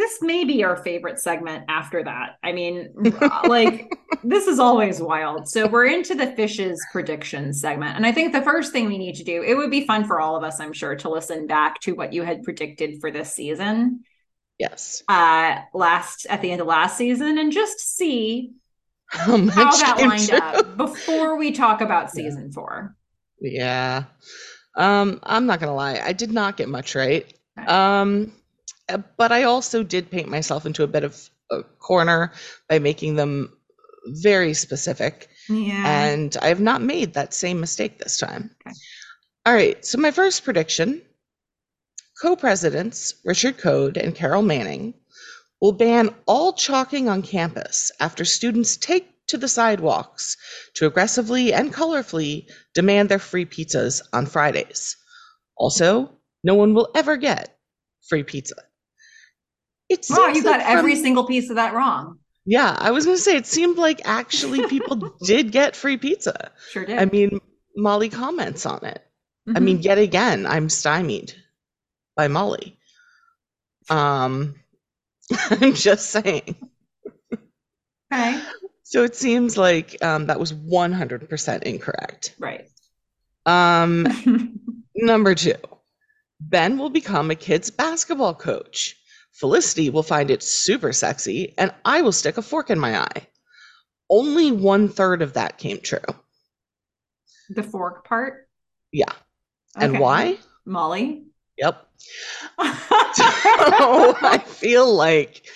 This 0.03 0.21
may 0.21 0.43
be 0.45 0.65
our 0.65 0.77
favorite 0.83 1.21
segment 1.21 1.65
after 1.69 2.03
that. 2.03 2.31
I 2.43 2.51
mean, 2.51 2.93
like 3.47 3.97
this 4.25 4.49
is 4.49 4.59
always 4.59 5.01
wild. 5.01 5.49
So 5.49 5.69
we're 5.69 5.87
into 5.87 6.17
the 6.17 6.27
fishes 6.33 6.85
prediction 6.91 7.55
segment. 7.55 7.95
And 7.95 8.05
I 8.05 8.11
think 8.11 8.33
the 8.33 8.43
first 8.43 8.73
thing 8.73 8.87
we 8.87 8.99
need 8.99 9.15
to 9.17 9.25
do, 9.25 9.45
it 9.45 9.55
would 9.55 9.71
be 9.71 9.87
fun 9.87 10.05
for 10.05 10.21
all 10.21 10.35
of 10.35 10.43
us, 10.43 10.59
I'm 10.59 10.73
sure, 10.73 10.97
to 10.97 11.09
listen 11.09 11.47
back 11.47 11.79
to 11.83 11.93
what 11.95 12.13
you 12.13 12.25
had 12.25 12.43
predicted 12.43 13.01
for 13.01 13.13
this 13.13 13.33
season, 13.33 14.01
Yes. 14.59 15.05
uh, 15.09 15.59
last 15.73 16.27
at 16.29 16.43
the 16.43 16.51
end 16.51 16.61
of 16.61 16.67
last 16.67 16.97
season, 16.97 17.39
and 17.39 17.53
just 17.53 17.79
see 17.79 18.55
How 19.07 19.37
how 19.47 19.77
that 19.77 19.99
lined 20.01 20.29
true? 20.29 20.39
up 20.39 20.77
before 20.77 21.37
we 21.39 21.53
talk 21.53 21.81
about 21.81 22.11
season 22.11 22.51
four. 22.51 22.97
Yeah. 23.41 24.05
Um, 24.77 25.21
I'm 25.23 25.47
not 25.47 25.61
gonna 25.61 25.77
lie, 25.77 26.01
I 26.05 26.13
did 26.13 26.33
not 26.33 26.57
get 26.57 26.69
much 26.69 26.97
right. 26.97 27.33
Okay. 27.57 27.67
Um, 27.69 28.33
but 29.17 29.33
I 29.33 29.45
also 29.45 29.83
did 29.83 30.11
paint 30.11 30.29
myself 30.29 30.67
into 30.67 30.83
a 30.83 30.89
bit 30.89 31.05
of 31.05 31.31
a 31.51 31.63
corner 31.63 32.33
by 32.69 32.79
making 32.79 33.17
them 33.17 33.57
very 34.07 34.55
specific, 34.55 35.29
Yeah. 35.49 35.87
and 35.87 36.37
I 36.43 36.49
have 36.49 36.61
not 36.61 36.83
made 36.83 37.15
that 37.15 37.35
same 37.35 37.61
mistake 37.61 37.99
this 37.99 38.19
time. 38.19 38.51
Okay. 38.67 38.75
All 39.47 39.55
right, 39.55 39.85
so 39.85 39.99
my 39.99 40.11
first 40.11 40.45
prediction 40.45 41.03
co-presidents 42.21 43.15
Richard 43.25 43.59
Coad 43.59 43.97
and 43.97 44.15
Carol 44.15 44.43
Manning 44.43 44.95
will 45.61 45.73
ban 45.73 46.15
all 46.27 46.53
chalking 46.53 47.09
on 47.09 47.23
campus 47.23 47.91
after 48.01 48.25
students 48.25 48.77
take 48.77 49.09
to 49.29 49.37
the 49.39 49.49
sidewalks 49.49 50.37
to 50.75 50.87
aggressively 50.87 51.53
and 51.53 51.73
colorfully 51.73 52.47
demand 52.75 53.09
their 53.09 53.19
free 53.19 53.45
pizzas 53.47 54.03
on 54.13 54.27
Fridays. 54.27 54.97
Also, 55.57 56.11
no 56.45 56.55
one 56.55 56.75
will 56.75 56.91
ever 56.95 57.17
get 57.17 57.57
free 58.09 58.23
pizza. 58.25 58.57
It 59.93 60.07
wow, 60.11 60.17
seems 60.17 60.37
you 60.39 60.43
got 60.43 60.59
like 60.59 60.67
from- 60.67 60.79
every 60.79 60.97
single 60.97 61.27
piece 61.27 61.51
of 61.51 61.57
that 61.57 61.75
wrong. 61.75 62.19
Yeah, 62.45 62.75
I 62.79 62.91
was 62.91 63.05
going 63.05 63.17
to 63.17 63.23
say 63.23 63.37
it 63.37 63.47
seemed 63.47 63.77
like 63.79 64.01
actually 64.05 64.67
people 64.75 65.15
did 65.25 65.53
get 65.53 65.77
free 65.77 65.97
pizza. 65.97 66.51
Sure 66.71 66.85
did. 66.85 66.99
I 66.99 67.05
mean, 67.05 67.41
Molly 67.77 68.09
comments 68.09 68.67
on 68.67 68.85
it. 68.85 69.01
I 69.49 69.53
Mhm. 69.59 69.63
mean, 69.63 69.83
yet 69.83 69.99
again, 69.99 70.47
I'm 70.47 70.69
stymied 70.69 71.35
by 72.17 72.29
Molly. 72.29 72.79
Um, 73.91 74.55
I'm 75.51 75.75
just 75.75 76.11
saying. 76.11 76.57
okay. 78.13 78.41
So 78.83 79.05
it 79.05 79.17
seems 79.17 79.57
like 79.57 79.97
um, 80.03 80.27
that 80.27 80.39
was 80.41 80.53
100% 80.53 81.63
incorrect. 81.63 82.35
Right. 82.39 82.69
Um, 83.47 84.07
number 84.95 85.35
two, 85.35 85.55
Ben 86.41 86.77
will 86.79 86.91
become 86.91 87.31
a 87.31 87.35
kid's 87.35 87.71
basketball 87.71 88.35
coach. 88.35 88.97
Felicity 89.33 89.91
will 89.91 90.03
find 90.03 90.31
it 90.31 90.43
super 90.43 90.93
sexy, 90.93 91.55
and 91.59 91.73
I 91.85 92.03
will 92.03 92.13
stick 92.13 92.37
a 92.39 92.43
fork 92.43 92.71
in 92.71 92.79
my 92.79 93.01
eye. 93.01 93.27
Only 94.11 94.53
one 94.53 94.89
third 94.89 95.23
of 95.23 95.33
that 95.35 95.59
came 95.59 95.81
true. 95.81 95.99
the 97.51 97.63
fork 97.63 98.07
part. 98.07 98.49
Yeah. 98.93 99.13
And 99.77 99.99
why? 99.99 100.37
Molly. 100.67 101.25
Yep. 101.59 101.87
So 103.15 104.17
I 104.23 104.39
feel 104.45 104.93
like 104.93 105.47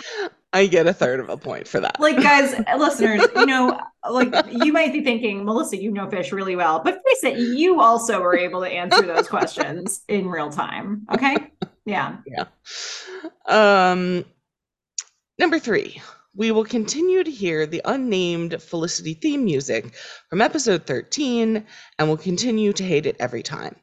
I 0.53 0.66
get 0.66 0.86
a 0.86 0.93
third 0.93 1.19
of 1.20 1.28
a 1.28 1.36
point 1.36 1.66
for 1.66 1.81
that. 1.81 1.98
like 1.98 2.16
guys 2.16 2.55
listeners 2.78 3.23
you 3.35 3.47
know 3.47 3.81
like 4.09 4.32
you 4.53 4.73
might 4.73 4.93
be 4.93 5.03
thinking 5.03 5.44
melissa 5.44 5.77
you 5.77 5.90
know 5.90 6.09
fish 6.09 6.31
really 6.32 6.55
well 6.55 6.81
but 6.85 7.01
face 7.07 7.24
it 7.24 7.39
you 7.39 7.81
also 7.81 8.20
were 8.20 8.36
able 8.36 8.61
to 8.61 8.69
answer 8.69 9.03
those 9.03 9.27
questions 9.28 10.03
in 10.09 10.28
real 10.28 10.51
time 10.51 11.05
okay 11.12 11.36
yeah 11.87 12.17
Yeah. 12.27 12.45
Um, 13.47 14.25
number 15.39 15.59
three, 15.59 16.03
we 16.35 16.51
will 16.51 16.65
continue 16.65 17.25
to 17.25 17.31
hear 17.31 17.67
the 17.67 17.81
unnamed 17.85 18.61
Felicity 18.61 19.15
theme 19.15 19.45
music 19.45 19.95
from 20.29 20.43
episode 20.43 20.85
13 20.87 21.65
and 21.99 22.09
will 22.09 22.17
continue 22.17 22.73
to 22.75 22.85
hate 22.85 23.07
it 23.07 23.17
every 23.19 23.43
time. 23.43 23.77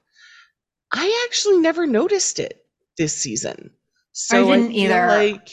I 0.92 1.26
actually 1.26 1.60
never 1.60 1.88
noticed 1.88 2.40
it 2.40 2.66
this 2.98 3.16
season. 3.16 3.72
So 4.12 4.52
I 4.52 4.58
didn't 4.58 4.72
feel 4.74 4.80
either. 4.82 5.08
Like, 5.08 5.50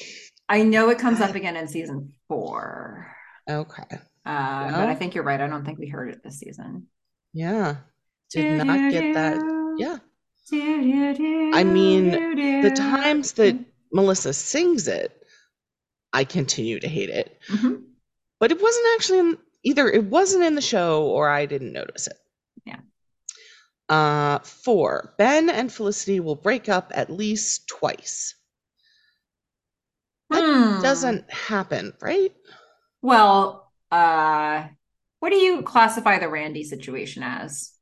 i 0.51 0.63
know 0.63 0.91
it 0.91 0.99
comes 0.99 1.21
up 1.21 1.35
again 1.37 1.57
in 1.57 1.69
season 1.69 2.13
four 2.27 3.07
okay. 3.49 3.85
uh, 4.27 4.71
but 4.73 4.89
i 4.89 4.95
think 4.97 5.15
you're 5.15 5.23
right 5.23 5.41
i 5.41 5.47
don't 5.47 5.65
think 5.65 5.79
we 5.79 5.87
heard 5.87 6.11
it 6.11 6.23
this 6.25 6.41
season 6.41 6.89
Yeah. 7.33 7.77
Did 8.31 8.65
not 8.65 8.91
get 8.93 9.15
that. 9.15 9.75
Yeah. 9.79 9.99
I 10.53 11.65
mean, 11.65 12.11
The 12.63 12.71
times 12.77 13.33
that 13.33 13.59
Melissa 13.93 14.33
sings 14.33 14.89
it, 14.89 15.17
I 16.13 16.25
continue 16.25 16.81
to 16.81 16.89
hate 16.89 17.11
it. 17.11 17.39
Mhm. 17.49 17.85
but 18.41 18.51
it 18.51 18.61
wasn't 18.63 18.87
actually 18.97 19.19
in 19.19 19.39
either 19.65 19.89
it 19.89 20.05
wasn't 20.05 20.43
in 20.45 20.55
the 20.55 20.63
show 20.63 21.05
or 21.07 21.29
I 21.29 21.45
didn't 21.47 21.73
notice 21.73 22.07
it. 22.07 22.17
Yeah. 22.65 22.81
Uh 23.89 24.39
four. 24.41 25.15
Ben 25.19 25.51
and 25.51 25.71
Felicity 25.73 26.21
will 26.21 26.37
break 26.37 26.69
up 26.69 26.91
at 26.95 27.11
least 27.11 27.69
twice. 27.69 28.35
That 30.31 30.43
Hmm. 30.43 30.81
Doesn't 30.83 31.31
happen, 31.31 31.93
right? 32.01 32.33
well 33.03 33.73
uh 33.91 34.69
what 35.21 35.31
do 35.31 35.37
you 35.37 35.63
classify 35.63 36.19
the 36.19 36.29
randy 36.29 36.63
situation 36.65 37.23
as 37.23 37.73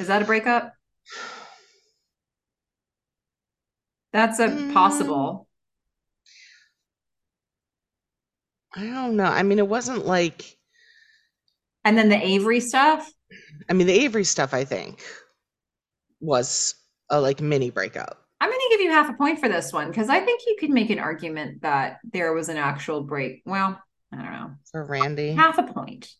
is 0.00 0.06
that 0.08 0.22
a 0.22 0.24
breakup 0.24 0.74
that's 4.12 4.38
a 4.38 4.48
Mm. 4.48 4.72
possible 4.72 5.46
I 8.74 8.84
don't 8.86 9.16
know. 9.16 9.24
I 9.24 9.42
mean, 9.42 9.58
it 9.58 9.68
wasn't 9.68 10.06
like 10.06 10.56
and 11.84 11.96
then 11.98 12.08
the 12.08 12.16
avery 12.16 12.60
stuff 12.60 13.10
I 13.68 13.72
mean, 13.72 13.86
the 13.86 13.98
Avery 14.04 14.24
stuff 14.24 14.52
I 14.52 14.64
think 14.64 15.02
was 16.20 16.74
a 17.10 17.20
like 17.20 17.40
mini 17.40 17.70
breakup. 17.70 18.18
I'm 18.40 18.50
going 18.50 18.60
to 18.60 18.68
give 18.70 18.80
you 18.80 18.90
half 18.90 19.08
a 19.08 19.14
point 19.14 19.38
for 19.40 19.48
this 19.48 19.72
one 19.72 19.88
because 19.88 20.08
I 20.08 20.20
think 20.20 20.42
you 20.46 20.56
could 20.58 20.70
make 20.70 20.90
an 20.90 20.98
argument 20.98 21.62
that 21.62 21.98
there 22.12 22.32
was 22.34 22.48
an 22.48 22.56
actual 22.56 23.02
break. 23.02 23.42
Well, 23.46 23.80
I 24.12 24.16
don't 24.16 24.32
know. 24.32 24.50
For 24.70 24.84
Randy. 24.84 25.32
Half 25.32 25.58
a 25.58 25.62
point. 25.62 26.10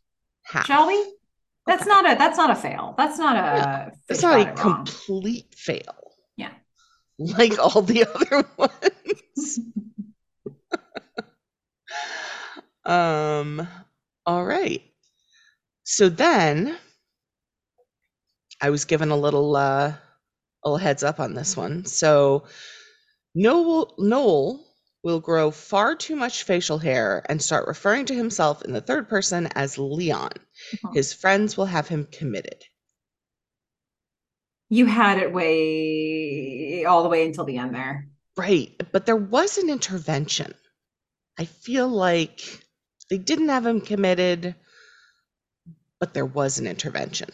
Half. 0.44 0.66
Shall 0.66 0.86
we? 0.86 1.04
That's 1.66 1.82
Okay. 1.82 1.90
not 1.90 2.10
a 2.12 2.16
that's 2.16 2.38
not 2.38 2.50
a 2.50 2.54
fail. 2.54 2.94
That's 2.96 3.18
not 3.18 3.36
a 3.36 3.92
It's 4.08 4.22
not 4.22 4.38
a 4.38 4.50
it 4.50 4.58
wrong. 4.58 4.84
complete 4.84 5.54
fail. 5.54 6.01
Like 7.38 7.58
all 7.58 7.82
the 7.82 8.04
other 8.06 8.48
ones. 8.56 9.60
um 12.84 13.66
all 14.26 14.44
right. 14.44 14.82
So 15.84 16.08
then 16.08 16.76
I 18.62 18.70
was 18.70 18.86
given 18.86 19.10
a 19.10 19.16
little 19.16 19.54
uh 19.56 19.92
a 20.64 20.68
little 20.68 20.78
heads 20.78 21.02
up 21.02 21.20
on 21.20 21.34
this 21.34 21.56
one. 21.56 21.84
So 21.86 22.44
Noel 23.34 23.94
Noel 23.98 24.64
will 25.04 25.20
grow 25.20 25.50
far 25.50 25.96
too 25.96 26.16
much 26.16 26.44
facial 26.44 26.78
hair 26.78 27.24
and 27.28 27.42
start 27.42 27.68
referring 27.68 28.06
to 28.06 28.14
himself 28.14 28.62
in 28.62 28.72
the 28.72 28.80
third 28.80 29.08
person 29.08 29.48
as 29.48 29.78
Leon. 29.78 30.32
Mhm. 30.84 30.94
His 30.94 31.12
friends 31.14 31.56
will 31.56 31.66
have 31.66 31.88
him 31.88 32.06
committed. 32.10 32.64
You 34.72 34.86
had 34.86 35.18
it 35.18 35.32
way 35.32 36.84
all 36.86 37.02
the 37.02 37.08
way 37.10 37.26
until 37.26 37.44
the 37.44 37.58
end 37.58 37.74
there. 37.74 38.08
Right, 38.36 38.78
but 38.92 39.06
there 39.06 39.16
was 39.16 39.56
an 39.56 39.70
intervention. 39.70 40.52
I 41.38 41.46
feel 41.46 41.88
like 41.88 42.42
they 43.10 43.18
didn't 43.18 43.50
have 43.50 43.66
him 43.66 43.80
committed, 43.80 44.56
but 45.98 46.12
there 46.12 46.26
was 46.26 46.58
an 46.58 46.66
intervention. 46.66 47.30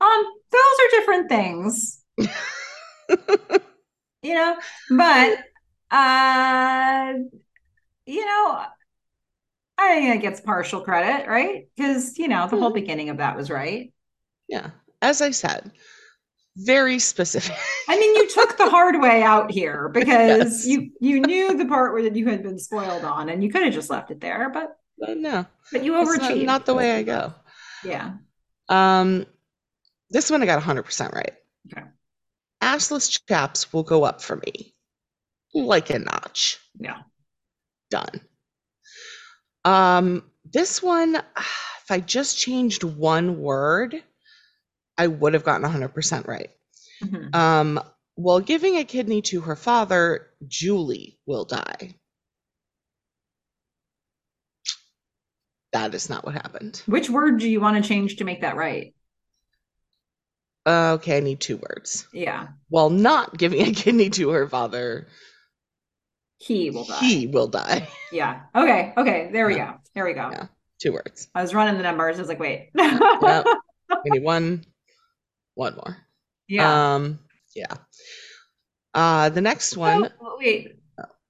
Um, 0.00 0.24
those 0.50 0.60
are 0.80 0.90
different 1.00 1.28
things. 1.28 2.02
you 4.22 4.34
know, 4.34 4.56
but 4.88 5.38
uh 5.90 7.12
you 8.06 8.26
know, 8.26 8.64
I 9.78 9.94
think 9.94 10.16
it 10.16 10.22
gets 10.22 10.40
partial 10.40 10.80
credit, 10.82 11.28
right? 11.28 11.68
Because 11.76 12.18
you 12.18 12.28
know, 12.28 12.46
the 12.48 12.56
whole 12.56 12.70
Mhm. 12.70 12.74
beginning 12.74 13.10
of 13.10 13.18
that 13.18 13.36
was 13.36 13.50
right. 13.50 13.92
Yeah. 14.48 14.70
As 15.00 15.20
I 15.20 15.30
said, 15.32 15.72
very 16.56 16.98
specific. 16.98 17.56
I 17.88 17.98
mean, 17.98 18.14
you 18.16 18.28
took 18.28 18.58
the 18.58 18.68
hard 18.68 19.00
way 19.00 19.22
out 19.22 19.50
here 19.50 19.88
because 19.94 20.66
Yes. 20.66 20.66
you 20.66 20.90
you 21.00 21.20
knew 21.20 21.56
the 21.56 21.64
part 21.66 21.92
where 21.92 22.02
you 22.02 22.26
had 22.28 22.42
been 22.42 22.58
spoiled 22.58 23.04
on, 23.04 23.28
and 23.28 23.42
you 23.42 23.50
could 23.50 23.62
have 23.62 23.72
just 23.74 23.90
left 23.90 24.10
it 24.10 24.20
there, 24.20 24.50
but 24.50 24.76
But 24.98 25.16
no, 25.16 25.46
but 25.72 25.82
you 25.84 25.92
that's 25.92 26.18
not, 26.18 26.30
overachieved. 26.32 26.44
not 26.44 26.66
the 26.66 26.74
way 26.74 26.96
I 26.96 27.02
go. 27.02 27.34
Yeah. 27.84 28.12
Um, 28.68 29.26
this 30.10 30.30
one 30.30 30.42
I 30.42 30.46
got 30.46 30.62
100% 30.62 31.12
right. 31.12 31.32
Okay. 31.72 31.86
Assless 32.62 33.20
chaps 33.28 33.72
will 33.72 33.82
go 33.82 34.04
up 34.04 34.20
for 34.22 34.36
me 34.36 34.74
like 35.54 35.90
a 35.90 35.98
notch. 35.98 36.58
Yeah. 36.78 36.98
Done. 37.90 38.20
Um, 39.64 40.24
this 40.50 40.82
one, 40.82 41.16
if 41.16 41.90
I 41.90 42.00
just 42.00 42.38
changed 42.38 42.84
one 42.84 43.40
word, 43.40 44.02
I 45.02 45.08
would 45.08 45.34
have 45.34 45.42
gotten 45.42 45.68
100% 45.68 46.28
right. 46.28 46.50
Mhm. 47.02 47.34
Um, 47.34 47.80
while 48.14 48.38
giving 48.38 48.76
a 48.76 48.84
kidney 48.84 49.20
to 49.22 49.40
her 49.40 49.56
father, 49.56 50.30
Julie 50.46 51.18
will 51.26 51.44
die. 51.44 51.96
That 55.72 55.92
is 55.94 56.08
not 56.08 56.24
what 56.24 56.34
happened. 56.34 56.80
Which 56.86 57.10
word 57.10 57.40
do 57.40 57.48
you 57.48 57.60
want 57.60 57.82
to 57.82 57.88
change 57.88 58.16
to 58.16 58.24
make 58.24 58.42
that 58.42 58.54
right? 58.56 58.94
Uh, 60.64 60.92
okay, 61.00 61.16
I 61.16 61.20
need 61.20 61.40
two 61.40 61.56
words. 61.56 62.06
Yeah. 62.12 62.48
While 62.68 62.90
not 62.90 63.36
giving 63.36 63.62
a 63.62 63.72
kidney 63.72 64.10
to 64.10 64.30
her 64.30 64.48
father, 64.48 65.08
He 66.38 66.70
will 66.70 66.84
die. 66.84 67.00
he 67.00 67.26
will 67.26 67.48
die. 67.48 67.88
Yeah. 68.12 68.42
Okay. 68.54 68.92
Okay. 68.96 69.30
There 69.32 69.48
we 69.48 69.56
Yeah. 69.56 69.72
go. 69.72 69.78
There 69.96 70.04
we 70.04 70.12
go. 70.12 70.28
Yeah. 70.30 70.46
Two 70.80 70.92
words. 70.92 71.26
I 71.34 71.42
was 71.42 71.54
running 71.54 71.76
the 71.76 71.82
numbers. 71.82 72.18
I 72.18 72.20
was 72.20 72.28
like, 72.28 72.38
wait. 72.38 72.70
Yep. 72.76 73.46
We 74.04 74.10
need 74.10 74.22
one, 74.22 74.64
one 75.54 75.74
more. 75.76 75.96
Yeah. 76.48 76.94
Um, 76.94 77.18
yeah. 77.54 77.74
Uh, 78.94 79.28
the 79.30 79.40
next 79.40 79.76
one, 79.76 80.10
Oh, 80.20 80.36
wait. 80.38 80.76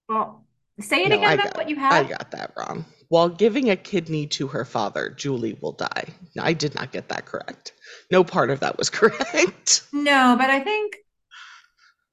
Well, 0.08 0.44
say 0.80 1.04
it 1.04 1.10
No, 1.10 1.18
again. 1.18 1.36
Got- 1.38 1.56
what 1.56 1.68
you 1.68 1.76
have. 1.76 2.06
I 2.06 2.08
got 2.08 2.30
that 2.32 2.52
wrong. 2.56 2.84
While 3.08 3.28
giving 3.28 3.68
a 3.70 3.76
kidney 3.76 4.26
to 4.28 4.48
her 4.48 4.64
father, 4.64 5.10
Julie 5.10 5.58
will 5.60 5.72
die. 5.72 6.04
No, 6.34 6.42
I 6.42 6.54
did 6.54 6.74
not 6.74 6.92
get 6.92 7.08
that 7.10 7.26
correct. 7.26 7.72
No 8.10 8.24
part 8.24 8.50
of 8.50 8.60
that 8.60 8.78
was 8.78 8.88
correct. 8.98 9.82
No, 9.92 10.34
but 10.38 10.48
I 10.50 10.60
think 10.60 10.96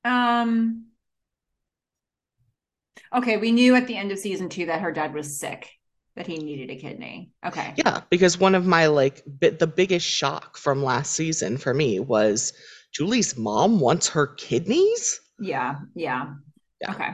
um 0.06 0.86
okay, 3.16 3.38
we 3.38 3.52
knew 3.52 3.76
at 3.76 3.88
the 3.88 3.98
end 3.98 4.12
of 4.12 4.20
season 4.20 4.50
two 4.50 4.68
that 4.68 4.82
her 4.82 4.92
dad 4.92 5.14
was 5.14 5.40
sick, 5.40 5.70
that 6.16 6.28
he 6.28 6.38
needed 6.38 6.70
a 6.70 6.80
kidney. 6.80 7.32
Okay. 7.46 7.74
Yeah, 7.78 8.02
because 8.10 8.40
one 8.40 8.56
of 8.56 8.66
my 8.66 8.88
like 8.88 9.24
bi- 9.26 9.50
the 9.52 9.68
biggest 9.68 10.06
shock 10.06 10.58
from 10.58 10.84
last 10.84 11.14
season 11.14 11.58
for 11.58 11.74
me 11.74 12.00
was 12.00 12.54
Julie's 12.94 13.38
mom 13.38 13.80
wants 13.80 14.10
her 14.10 14.28
kidneys. 14.28 15.22
Yeah, 15.40 15.76
yeah. 15.96 16.34
Yeah. 16.82 16.92
Okay. 16.92 17.10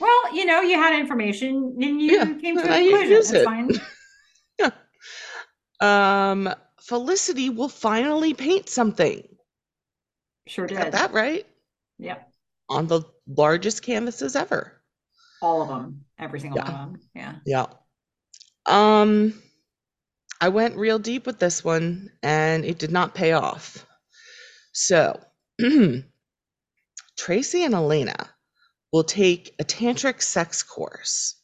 Well, 0.00 0.34
you 0.34 0.44
know, 0.44 0.60
you 0.60 0.76
had 0.76 0.98
information 0.98 1.76
and 1.80 2.00
you 2.00 2.12
Yeah, 2.12 2.24
came 2.34 2.56
to 2.56 2.62
a 2.64 2.66
conclusion. 2.66 3.10
That's 3.14 3.30
it. 3.30 3.44
fine. 3.44 3.70
Um, 5.80 6.48
Felicity 6.80 7.50
will 7.50 7.68
finally 7.68 8.32
paint 8.34 8.68
something. 8.68 9.26
Sure 10.46 10.66
Got 10.66 10.92
that 10.92 11.12
right 11.12 11.46
Yep. 11.98 12.30
on 12.68 12.86
the 12.86 13.02
largest 13.26 13.82
canvases 13.82 14.36
ever. 14.36 14.73
All 15.44 15.62
of 15.62 15.68
them. 15.68 16.04
Every 16.18 16.40
single 16.40 16.58
Yeah. 16.58 16.70
one 16.72 16.74
of 16.74 16.92
them. 16.92 17.00
Yeah. 17.14 17.34
Yeah. 17.44 17.66
Um, 18.66 19.42
I 20.40 20.48
went 20.48 20.76
real 20.76 20.98
deep 20.98 21.26
with 21.26 21.38
this 21.38 21.62
one 21.62 22.10
and 22.22 22.64
it 22.64 22.78
did 22.78 22.90
not 22.90 23.14
pay 23.14 23.32
off. 23.32 23.86
So, 24.72 25.20
Tracy 27.16 27.64
and 27.64 27.74
Elena 27.74 28.30
will 28.92 29.04
take 29.04 29.54
a 29.58 29.64
tantric 29.64 30.22
sex 30.22 30.62
course. 30.62 31.34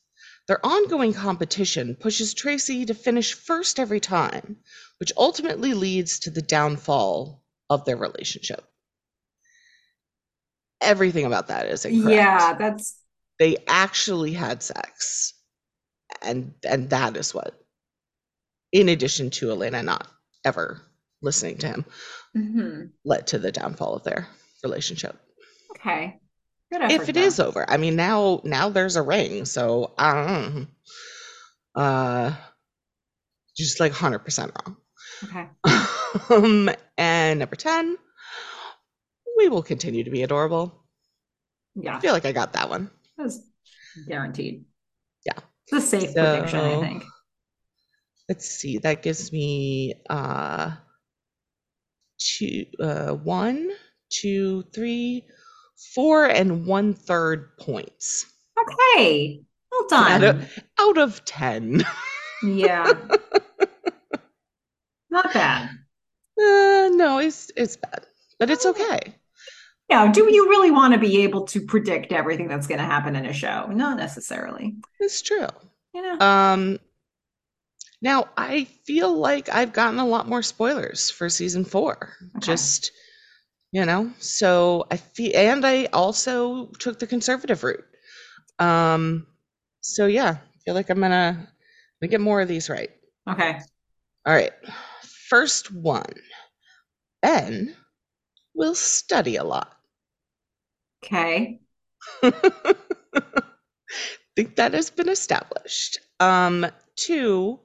Their 0.47 0.65
ongoing 0.65 1.13
competition 1.13 1.95
pushes 1.97 2.35
Tracy 2.35 2.87
to 2.87 2.95
finish 2.95 3.35
first 3.35 3.79
every 3.79 4.01
time, 4.01 4.59
which 4.99 5.13
ultimately 5.17 5.75
leads 5.75 6.21
to 6.21 6.31
the 6.31 6.43
downfall 6.43 7.43
of 7.69 7.85
their 7.85 7.97
relationship. 7.97 8.65
Everything 10.81 11.25
about 11.27 11.49
that 11.49 11.67
is 11.67 11.85
incorrect 11.85 12.17
Yeah, 12.17 12.55
that's 12.55 13.00
they 13.41 13.57
actually 13.67 14.33
had 14.33 14.63
sex 14.63 15.33
and 16.23 16.53
and 16.65 16.91
that 16.91 17.17
is 17.17 17.35
what 17.35 17.59
in 18.71 18.89
addition 18.89 19.31
to 19.31 19.51
elena 19.51 19.83
not 19.83 20.07
ever 20.45 20.81
listening 21.23 21.59
to 21.59 21.67
him 21.67 21.85
mhm. 22.37 22.91
led 23.05 23.27
to 23.27 23.39
the 23.39 23.51
downfall 23.51 23.95
of 23.97 24.05
their 24.05 24.29
relationship 24.63 25.17
okay. 25.73 26.19
Good 26.71 26.83
if 26.93 27.09
it 27.09 27.15
though. 27.15 27.21
is 27.23 27.41
over 27.41 27.69
i 27.69 27.77
mean 27.79 27.97
now 27.97 28.41
now 28.45 28.69
there's 28.69 28.97
a 28.97 29.03
ring 29.03 29.45
so 29.45 29.93
um 29.99 30.69
uh 31.75 32.33
just 33.57 33.81
like 33.81 33.93
100% 33.93 34.53
wrong 34.55 34.77
Okay. 35.25 35.49
um 36.31 36.71
and 36.97 37.39
number 37.41 37.57
10 37.57 37.97
we 39.37 39.49
will 39.49 39.63
continue 39.63 40.05
to 40.05 40.11
be 40.11 40.23
adorable 40.23 40.85
Yeah. 41.75 41.97
i 41.97 42.01
feel 42.01 42.13
like 42.13 42.25
i 42.27 42.33
got 42.33 42.53
that 42.53 42.69
one 42.69 42.91
That's 43.23 43.41
guaranteed. 44.09 44.65
Yeah. 45.27 45.39
It's 45.69 45.85
a 45.85 45.87
safe 45.87 46.15
prediction, 46.15 46.61
I 46.61 46.81
think. 46.81 47.05
let's 48.29 48.49
see 48.49 48.79
that 48.79 49.03
gives 49.03 49.33
me 49.33 49.95
uh 50.09 50.73
two 52.19 52.67
uh 52.81 53.13
one 53.13 53.71
two 54.11 54.65
three 54.75 55.25
four 55.95 56.27
and 56.27 56.67
one 56.67 56.95
third 56.95 57.57
points 57.59 58.27
Okay. 58.61 59.43
Well 59.71 59.83
Out 59.93 60.21
done. 60.21 60.25
of, 60.25 60.59
out 60.79 60.99
of 60.99 61.25
ten 61.25 61.83
Yeah. 62.43 62.93
Not 65.11 65.33
bad. 65.33 65.71
uh, 66.41 66.89
no 66.93 67.19
it's 67.19 67.51
it's 67.57 67.77
bad 67.77 68.05
but 68.39 68.51
it's 68.51 68.67
okay 68.67 69.15
Yeah. 69.91 70.11
Do 70.13 70.33
you 70.33 70.49
really 70.49 70.71
want 70.71 70.95
to 70.95 71.01
be 71.01 71.23
able 71.25 71.45
to 71.47 71.61
predict 71.61 72.13
everything 72.13 72.47
that's 72.49 72.67
going 72.69 72.79
to 72.79 72.85
happen 72.87 73.17
in 73.17 73.27
a 73.27 73.33
show? 73.33 73.67
Not 73.67 73.97
necessarily. 73.97 74.77
it's 75.01 75.21
true 75.23 75.49
You 75.93 76.03
know. 76.03 76.19
um 76.25 76.79
now 78.03 78.29
i 78.37 78.65
feel 78.87 79.13
like 79.15 79.49
i've 79.49 79.73
gotten 79.73 79.99
a 79.99 80.07
lot 80.07 80.29
more 80.29 80.43
spoilers 80.43 81.11
for 81.11 81.29
season 81.29 81.65
four 81.65 82.15
Okay. 82.37 82.47
just 82.47 82.93
you 83.73 83.85
know 83.85 84.11
so 84.19 84.87
i 84.91 84.97
feel 84.97 85.33
and 85.35 85.65
i 85.67 85.85
also 85.93 86.67
took 86.79 86.99
the 86.99 87.07
conservative 87.07 87.63
route 87.65 87.85
um 88.59 89.27
so 89.81 90.07
yeah 90.07 90.37
i 90.39 90.59
feel 90.65 90.75
like 90.75 90.89
i'm 90.91 91.01
gonna, 91.01 91.49
gonna 92.01 92.11
get 92.11 92.21
more 92.21 92.41
of 92.41 92.49
these 92.49 92.69
right 92.71 92.91
Okay. 93.29 93.59
all 94.27 94.35
right 94.35 94.53
first 95.29 95.71
one 95.73 96.15
ben 97.23 97.75
will 98.55 98.75
study 98.75 99.37
a 99.37 99.45
lot 99.45 99.77
Okay. 101.05 101.61
I 102.23 102.33
think 104.37 104.57
that 104.57 104.75
has 104.75 104.91
been 104.91 105.09
established. 105.09 105.99
Um 106.19 106.67
two 106.97 107.61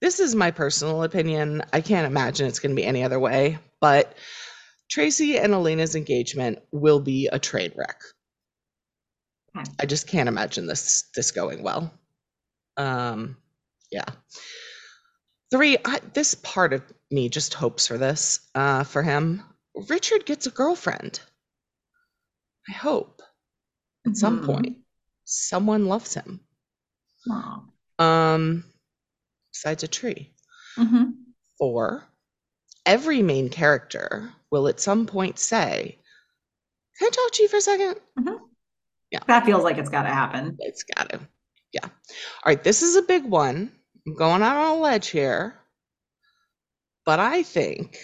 this 0.00 0.18
is 0.18 0.34
my 0.34 0.50
personal 0.50 1.02
opinion. 1.02 1.62
I 1.74 1.82
can't 1.82 2.06
imagine 2.06 2.46
it's 2.46 2.58
going 2.58 2.74
to 2.74 2.80
be 2.80 2.86
any 2.86 3.04
other 3.04 3.18
way 3.18 3.58
but 3.80 4.14
tracy 4.90 5.38
and 5.38 5.52
elena's 5.52 5.94
engagement 5.94 6.58
will 6.72 7.00
be 7.00 7.28
a 7.28 7.38
train 7.38 7.72
wreck. 7.76 8.00
Okay. 9.56 9.70
i 9.80 9.86
just 9.86 10.06
can't 10.06 10.28
imagine 10.28 10.66
this 10.66 11.04
this 11.14 11.30
going 11.30 11.62
well. 11.62 11.92
Um 12.76 13.36
yeah. 13.90 14.06
Three 15.50 15.78
I, 15.84 16.00
this 16.14 16.34
part 16.34 16.72
of 16.72 16.82
me 17.10 17.28
just 17.28 17.54
hopes 17.54 17.86
for 17.86 17.98
this 17.98 18.40
uh 18.54 18.84
for 18.84 19.02
him. 19.02 19.42
Richard 19.88 20.26
gets 20.26 20.46
a 20.46 20.50
girlfriend 20.50 21.20
i 22.68 22.72
hope. 22.72 23.22
At 24.06 24.16
some 24.16 24.40
Mhm. 24.40 24.46
point 24.46 24.76
someone 25.24 25.86
loves 25.86 26.14
him. 26.14 26.40
Aw. 27.30 27.64
um 27.98 28.64
besides 29.52 29.82
a 29.82 29.88
tree. 29.88 30.34
Mhm. 30.76 31.14
four 31.58 32.06
every 32.86 33.22
main 33.22 33.50
character 33.50 34.32
will 34.50 34.66
at 34.68 34.80
some 34.80 35.06
point 35.06 35.38
say 35.38 35.98
can 36.98 37.06
i 37.08 37.10
talk 37.10 37.32
to 37.32 37.42
you 37.42 37.48
for 37.48 37.56
a 37.56 37.60
second? 37.60 37.96
Yeah. 39.10 39.20
That 39.26 39.44
feels 39.44 39.64
like 39.64 39.76
it's 39.78 39.90
got 39.90 40.02
to 40.04 40.08
happen. 40.08 40.56
it's 40.60 40.82
gotta 40.84 41.20
yeah. 41.72 41.84
All 41.84 42.46
right 42.46 42.62
this 42.64 42.82
is 42.82 42.96
a 42.96 43.02
big 43.02 43.24
one. 43.24 43.72
I'm 44.06 44.14
going 44.14 44.42
out 44.42 44.56
on 44.56 44.78
a 44.78 44.80
ledge 44.80 45.08
here. 45.08 45.56
But 47.04 47.20
i 47.20 47.42
think 47.42 47.98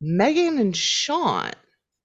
megan 0.00 0.58
and 0.58 0.76
sean 0.76 1.52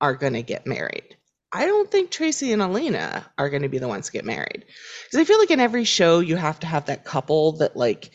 are 0.01 0.15
gonna 0.15 0.41
get 0.41 0.67
married 0.67 1.15
I 1.53 1.65
don't 1.65 1.91
think 1.91 2.11
Tracy 2.11 2.53
and 2.53 2.61
Elena 2.61 3.29
are 3.37 3.49
going 3.49 3.63
to 3.63 3.69
be 3.69 3.77
the 3.77 3.87
ones 3.87 4.05
to 4.05 4.11
get 4.11 4.25
married. 4.25 4.65
Because 5.05 5.19
I 5.19 5.25
feel 5.25 5.37
like 5.37 5.51
in 5.51 5.59
every 5.59 5.83
show 5.83 6.19
you 6.19 6.37
have 6.37 6.59
to 6.61 6.67
have 6.67 6.85
that 6.85 7.03
couple 7.03 7.53
that 7.57 7.75
like 7.75 8.11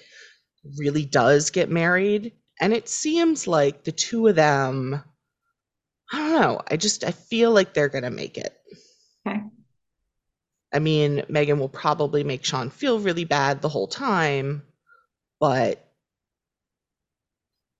really 0.79 1.05
does 1.05 1.51
get 1.51 1.71
married. 1.71 2.33
And 2.61 2.73
it 2.73 2.89
seems 2.89 3.47
like 3.47 3.85
the 3.85 3.93
two 3.93 4.27
of 4.27 4.37
them, 4.37 5.03
I 6.11 6.19
don't 6.19 6.41
know. 6.41 6.61
I 6.71 6.77
just 6.79 7.05
I 7.05 7.11
feel 7.11 7.51
like 7.51 7.75
they're 7.75 7.91
going 7.91 8.05
to 8.05 8.11
make 8.11 8.39
it. 8.39 8.57
Okay. 9.27 9.43
I 10.73 10.79
mean, 10.79 11.23
Megan 11.29 11.59
will 11.59 11.69
probably 11.69 12.25
make 12.25 12.45
Sean 12.45 12.71
feel 12.71 12.99
really 12.99 13.25
bad 13.25 13.61
the 13.61 13.69
whole 13.69 13.87
time, 13.87 14.63
but 15.41 15.87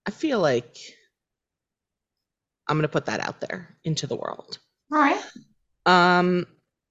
I 0.07 0.11
feel 0.11 0.39
like 0.39 0.77
I'm 2.69 2.77
going 2.77 2.83
to 2.83 2.89
put 2.89 3.07
that 3.07 3.21
out 3.21 3.41
there 3.41 3.69
into 3.85 4.07
the 4.07 4.17
world. 4.17 4.59
All 4.93 4.99
right. 4.99 5.21
Um, 5.87 6.47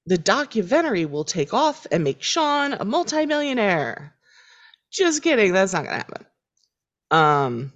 the 0.06 0.18
documentary 0.18 1.06
will 1.06 1.24
take 1.26 1.54
off 1.54 1.86
and 1.92 2.04
make 2.04 2.22
Sean 2.22 2.74
a 2.74 2.86
multimillionaire. 2.86 4.14
Just 4.92 5.24
kidding, 5.24 5.52
that's 5.52 5.74
not 5.74 5.84
gonna 5.84 5.98
happen. 5.98 6.26
Um, 7.12 7.74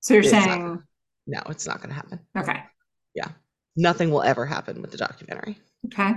So 0.00 0.14
you're 0.14 0.22
It's 0.22 0.32
not- 0.32 0.44
saying 0.44 0.82
no, 1.26 1.40
it's 1.48 1.66
not 1.66 1.80
gonna 1.82 1.94
happen. 1.94 2.20
okay. 2.38 2.62
Yeah. 3.14 3.28
Nothing 3.76 4.10
will 4.10 4.22
ever 4.22 4.46
happen 4.46 4.80
with 4.80 4.90
the 4.92 4.96
documentary. 4.96 5.58
Okay. 5.86 6.12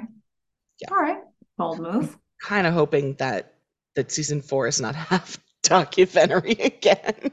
Yeah. 0.79 0.89
All 0.91 0.97
right. 1.01 1.23
Bold 1.57 1.79
move. 1.79 2.15
Kind 2.41 2.67
of 2.67 2.73
hoping 2.73 3.15
that 3.15 3.53
that 3.95 4.11
season 4.11 4.41
four 4.41 4.67
is 4.67 4.79
not 4.79 4.95
half 5.11 5.37
documentary 5.63 6.51
again. 6.53 7.31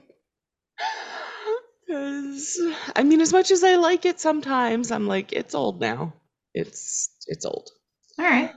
Because 1.87 2.61
I 2.97 3.03
mean, 3.03 3.21
as 3.21 3.33
much 3.33 3.51
as 3.51 3.63
I 3.63 3.77
like 3.77 4.05
it, 4.05 4.21
sometimes 4.21 4.91
I'm 4.91 5.07
like, 5.07 5.33
it's 5.33 5.55
old 5.55 5.81
now. 5.81 6.15
It's 6.55 7.11
it's 7.27 7.45
old. 7.45 7.71
All 8.19 8.25
right. 8.25 8.53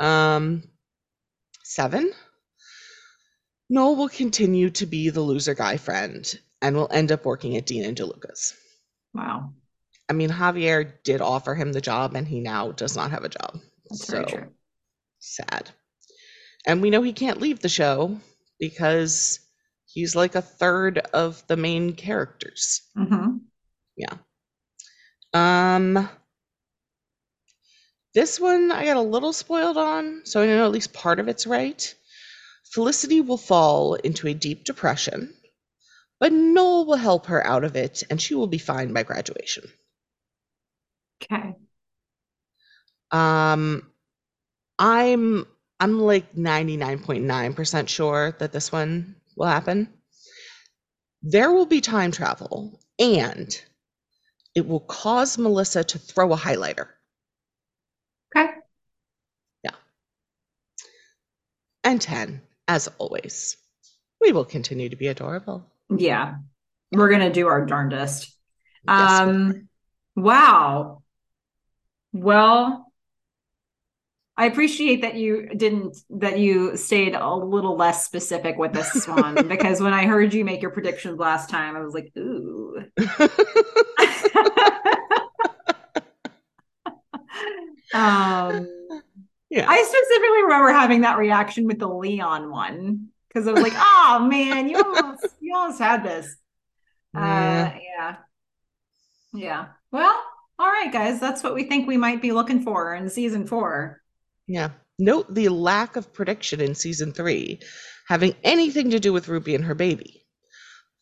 Um, 0.00 0.62
seven. 1.62 2.12
Noel 3.68 3.96
will 3.96 4.08
continue 4.08 4.70
to 4.70 4.86
be 4.86 5.10
the 5.10 5.20
loser 5.20 5.54
guy 5.54 5.76
friend 5.76 6.38
and 6.62 6.76
will 6.76 6.88
end 6.92 7.10
up 7.12 7.24
working 7.24 7.56
at 7.56 7.66
Dean 7.66 7.84
and 7.84 7.96
DeLuca's. 7.96 8.54
Wow. 9.12 9.52
I 10.08 10.12
mean, 10.12 10.30
Javier 10.30 10.92
did 11.02 11.20
offer 11.20 11.54
him 11.54 11.72
the 11.72 11.80
job 11.80 12.14
and 12.14 12.28
he 12.28 12.40
now 12.40 12.72
does 12.72 12.94
not 12.94 13.10
have 13.10 13.24
a 13.24 13.28
job. 13.28 13.58
That's 13.88 14.06
so 14.06 14.12
very 14.12 14.26
true. 14.26 14.46
sad. 15.18 15.70
And 16.64 16.80
we 16.80 16.90
know 16.90 17.02
he 17.02 17.12
can't 17.12 17.40
leave 17.40 17.60
the 17.60 17.68
show 17.68 18.20
because 18.60 19.40
he's 19.96 20.14
like 20.14 20.34
a 20.34 20.42
third 20.42 20.98
of 21.14 21.42
the 21.46 21.56
main 21.56 21.94
characters. 21.94 22.82
hmm 22.94 23.38
Yeah. 23.96 24.18
Um, 25.32 26.08
this 28.12 28.38
one 28.38 28.70
I 28.70 28.84
got 28.84 28.98
a 28.98 29.00
little 29.00 29.32
spoiled 29.32 29.78
on, 29.78 30.20
so 30.26 30.42
I 30.42 30.46
know 30.46 30.66
at 30.66 30.70
least 30.70 30.92
part 30.92 31.18
of 31.18 31.28
it's 31.28 31.46
right. 31.46 31.94
Felicity 32.72 33.22
will 33.22 33.38
fall 33.38 33.94
into 33.94 34.28
a 34.28 34.34
deep 34.34 34.64
depression, 34.64 35.34
but 36.20 36.32
Noel 36.32 36.86
will 36.86 36.96
help 36.96 37.26
her 37.26 37.46
out 37.46 37.64
of 37.64 37.76
it, 37.76 38.02
and 38.10 38.20
she 38.20 38.34
will 38.34 38.48
be 38.48 38.58
fine 38.58 38.92
by 38.92 39.02
graduation. 39.02 39.64
Okay. 41.22 41.56
Um, 43.10 43.90
I'm 44.78 45.46
I'm 45.80 46.00
like 46.00 46.34
99.9% 46.36 47.88
sure 47.88 48.36
that 48.38 48.52
this 48.52 48.72
one 48.72 49.16
will 49.36 49.46
happen. 49.46 49.88
There 51.22 51.52
will 51.52 51.66
be 51.66 51.80
time 51.80 52.10
travel, 52.12 52.80
and 52.98 53.60
it 54.54 54.66
will 54.66 54.80
cause 54.80 55.38
Melissa 55.38 55.84
to 55.84 55.98
throw 55.98 56.32
a 56.32 56.36
highlighter. 56.36 56.88
Okay. 58.34 58.50
Yeah. 59.62 59.72
And 61.84 62.00
10, 62.00 62.42
as 62.68 62.88
always. 62.98 63.56
We 64.20 64.32
will 64.32 64.44
continue 64.44 64.88
to 64.88 64.96
be 64.96 65.08
adorable. 65.08 65.66
Yeah. 65.90 66.36
We're 66.92 67.10
gonna 67.10 67.32
do 67.32 67.48
our 67.48 67.66
darndest. 67.66 68.34
Yes, 68.86 69.26
we 69.26 69.32
Um 69.32 69.68
wow. 70.14 71.02
Well, 72.12 72.85
I 74.38 74.46
appreciate 74.46 75.00
that 75.02 75.14
you 75.14 75.48
didn't 75.56 75.96
that 76.10 76.38
you 76.38 76.76
stayed 76.76 77.14
a 77.14 77.34
little 77.34 77.76
less 77.76 78.04
specific 78.04 78.56
with 78.58 78.72
this 78.72 79.06
one 79.08 79.48
because 79.48 79.80
when 79.80 79.94
I 79.94 80.06
heard 80.06 80.34
you 80.34 80.44
make 80.44 80.60
your 80.60 80.70
predictions 80.70 81.18
last 81.18 81.48
time, 81.48 81.74
I 81.76 81.80
was 81.80 81.94
like, 81.94 82.12
ooh. 82.18 82.76
um 87.94 88.68
yeah. 89.48 89.64
I 89.68 89.82
specifically 89.82 90.42
remember 90.42 90.70
having 90.72 91.02
that 91.02 91.18
reaction 91.18 91.66
with 91.66 91.78
the 91.78 91.88
Leon 91.88 92.50
one 92.50 93.08
because 93.28 93.46
I 93.48 93.52
was 93.52 93.62
like, 93.62 93.72
oh 93.74 94.26
man, 94.30 94.68
you 94.68 94.82
almost 94.82 95.26
you 95.40 95.54
almost 95.56 95.78
had 95.78 96.04
this. 96.04 96.26
Uh 97.16 97.20
Yeah. 97.20 97.78
yeah. 97.98 98.16
Yeah. 99.32 99.66
Well, 99.92 100.22
all 100.58 100.66
right, 100.66 100.92
guys. 100.92 101.20
That's 101.20 101.42
what 101.42 101.54
we 101.54 101.64
think 101.64 101.86
we 101.86 101.96
might 101.96 102.22
be 102.22 102.32
looking 102.32 102.62
for 102.62 102.94
in 102.94 103.08
season 103.08 103.46
four. 103.46 104.02
Yeah. 104.46 104.70
Note 104.98 105.32
the 105.34 105.48
lack 105.50 105.96
of 105.96 106.12
prediction 106.12 106.60
in 106.60 106.74
season 106.74 107.12
three 107.12 107.60
having 108.08 108.34
anything 108.44 108.90
to 108.90 109.00
do 109.00 109.12
with 109.12 109.28
Ruby 109.28 109.54
and 109.54 109.64
her 109.64 109.74
baby. 109.74 110.24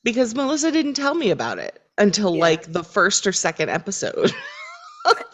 Because 0.03 0.35
Melissa 0.35 0.71
didn't 0.73 0.95
tell 0.95 1.15
me 1.15 1.31
about 1.31 1.59
it 1.59 1.81
until 1.99 2.35
Yeah. 2.35 2.41
like 2.41 2.73
the 2.73 2.83
first 2.85 3.27
or 3.27 3.33
second 3.33 3.69
episode. 3.71 4.33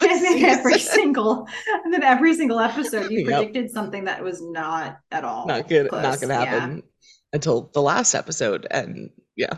And 0.01 0.25
then 0.25 0.43
every 0.43 0.79
single 0.79 1.47
and 1.85 1.93
then 1.93 2.03
every 2.03 2.33
single 2.35 2.59
episode 2.59 3.09
you 3.09 3.19
Yep. 3.29 3.37
predicted 3.37 3.71
something 3.71 4.03
that 4.05 4.21
was 4.21 4.41
not 4.41 4.97
at 5.11 5.23
all 5.23 5.47
not 5.47 5.69
good 5.69 5.87
close. 5.89 6.03
not 6.03 6.19
gonna 6.19 6.33
Yeah. 6.33 6.45
happen 6.45 6.83
until 7.31 7.69
the 7.73 7.81
last 7.81 8.13
episode. 8.13 8.67
And 8.69 9.11
yeah. 9.37 9.53
I 9.53 9.57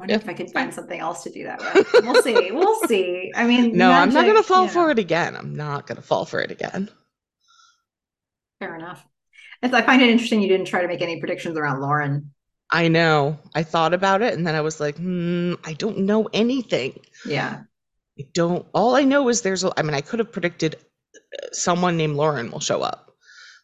wonder 0.00 0.14
Yeah, 0.14 0.16
if 0.20 0.28
I 0.28 0.32
could 0.34 0.50
find 0.50 0.74
something 0.74 0.98
else 0.98 1.22
to 1.24 1.30
do 1.30 1.44
that 1.44 1.60
with. 1.74 1.86
We'll 2.04 2.22
see. 2.22 2.50
We'll 2.50 2.80
see. 2.88 3.30
I 3.36 3.46
mean, 3.46 3.76
No, 3.76 3.92
I'm 3.92 4.12
not 4.12 4.26
gonna 4.26 4.42
fall 4.42 4.62
you 4.62 4.66
know. 4.66 4.72
for 4.72 4.90
it 4.90 4.98
again. 4.98 5.36
I'm 5.36 5.54
not 5.54 5.86
gonna 5.86 6.02
fall 6.02 6.24
for 6.24 6.40
it 6.40 6.50
again. 6.50 6.88
Fair 8.60 8.76
enough. 8.76 9.04
It's, 9.62 9.74
I 9.74 9.82
find 9.82 10.00
it 10.00 10.08
interesting 10.10 10.40
you 10.40 10.48
didn't 10.48 10.66
try 10.68 10.82
to 10.82 10.88
make 10.88 11.02
any 11.02 11.18
predictions 11.18 11.58
around 11.58 11.80
Lauren. 11.80 12.32
I 12.70 12.86
know. 12.88 13.38
I 13.54 13.64
thought 13.64 13.92
about 13.94 14.22
it 14.22 14.34
and 14.34 14.46
then 14.46 14.54
I 14.54 14.60
was 14.60 14.78
like, 14.78 14.96
hmm, 14.96 15.54
I 15.64 15.72
don't 15.72 15.98
know 15.98 16.28
anything. 16.32 17.00
Yeah. 17.26 17.62
I 18.18 18.26
don't. 18.32 18.64
All 18.74 18.94
I 18.94 19.02
know 19.02 19.28
is 19.28 19.40
there's. 19.42 19.64
a- 19.64 19.72
I 19.78 19.82
mean, 19.82 19.94
I 19.94 20.02
could 20.02 20.18
have 20.18 20.30
predicted 20.30 20.76
uh, 21.16 21.46
someone 21.52 21.96
named 21.96 22.16
Lauren 22.16 22.50
will 22.50 22.60
show 22.60 22.82
up, 22.82 23.14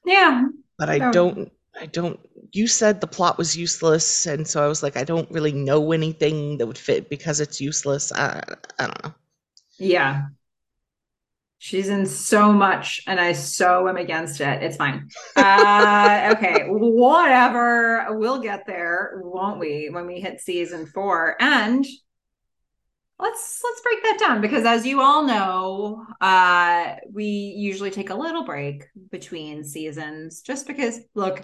Yeah. 0.05 0.45
but 0.79 0.89
I 0.89 0.99
Oh. 1.09 1.13
don't. 1.13 1.53
I 1.79 1.87
don't. 1.87 2.19
You 2.53 2.67
said 2.67 3.01
the 3.03 3.07
plot 3.07 3.37
was 3.37 3.55
useless, 3.57 4.25
and 4.25 4.49
so 4.49 4.65
I 4.65 4.67
was 4.67 4.83
like, 4.83 4.97
I 4.97 5.05
don't 5.05 5.31
really 5.31 5.53
know 5.53 5.93
anything 5.93 6.57
that 6.57 6.67
would 6.67 6.79
fit 6.79 7.11
because 7.11 7.39
it's 7.41 7.61
useless. 7.61 8.13
I, 8.13 8.43
I 8.79 8.87
don't 8.87 9.05
know. 9.05 9.15
Yeah. 9.79 10.29
She's 11.59 11.89
in 11.89 12.05
so 12.07 12.53
much, 12.53 13.01
and 13.07 13.19
I 13.19 13.33
so 13.33 13.89
am 13.89 13.97
against 13.97 14.41
it. 14.41 14.63
It's 14.63 14.77
fine. 14.77 15.09
Uh, 15.37 16.35
okay, 16.37 16.67
whatever. 16.69 18.07
We'll 18.11 18.41
get 18.41 18.67
there, 18.67 19.21
won't 19.23 19.59
we, 19.59 19.89
when 19.91 20.07
we 20.07 20.21
hit 20.21 20.41
season 20.41 20.87
four? 20.87 21.35
And 21.41 21.85
let's 23.19 23.61
let's 23.65 23.81
break 23.81 24.03
that 24.03 24.19
down 24.21 24.41
because, 24.43 24.67
as 24.67 24.87
you 24.87 25.01
all 25.01 25.25
know, 25.25 26.05
uh, 26.21 26.97
we 27.11 27.25
usually 27.25 27.91
take 27.91 28.11
a 28.11 28.15
little 28.15 28.45
break 28.45 28.85
between 29.11 29.65
seasons, 29.65 30.43
just 30.43 30.67
because. 30.67 31.01
Look, 31.15 31.43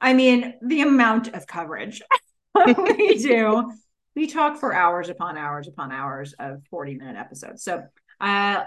I 0.00 0.14
mean, 0.14 0.54
the 0.62 0.82
amount 0.82 1.34
of 1.34 1.46
coverage 1.46 2.02
we 2.66 3.18
do. 3.18 3.72
We 4.16 4.26
talk 4.26 4.58
for 4.58 4.74
hours 4.74 5.08
upon 5.08 5.36
hours 5.36 5.68
upon 5.68 5.92
hours 5.92 6.34
of 6.38 6.62
40 6.70 6.96
minute 6.96 7.16
episodes. 7.16 7.62
So 7.62 7.84
uh 8.20 8.64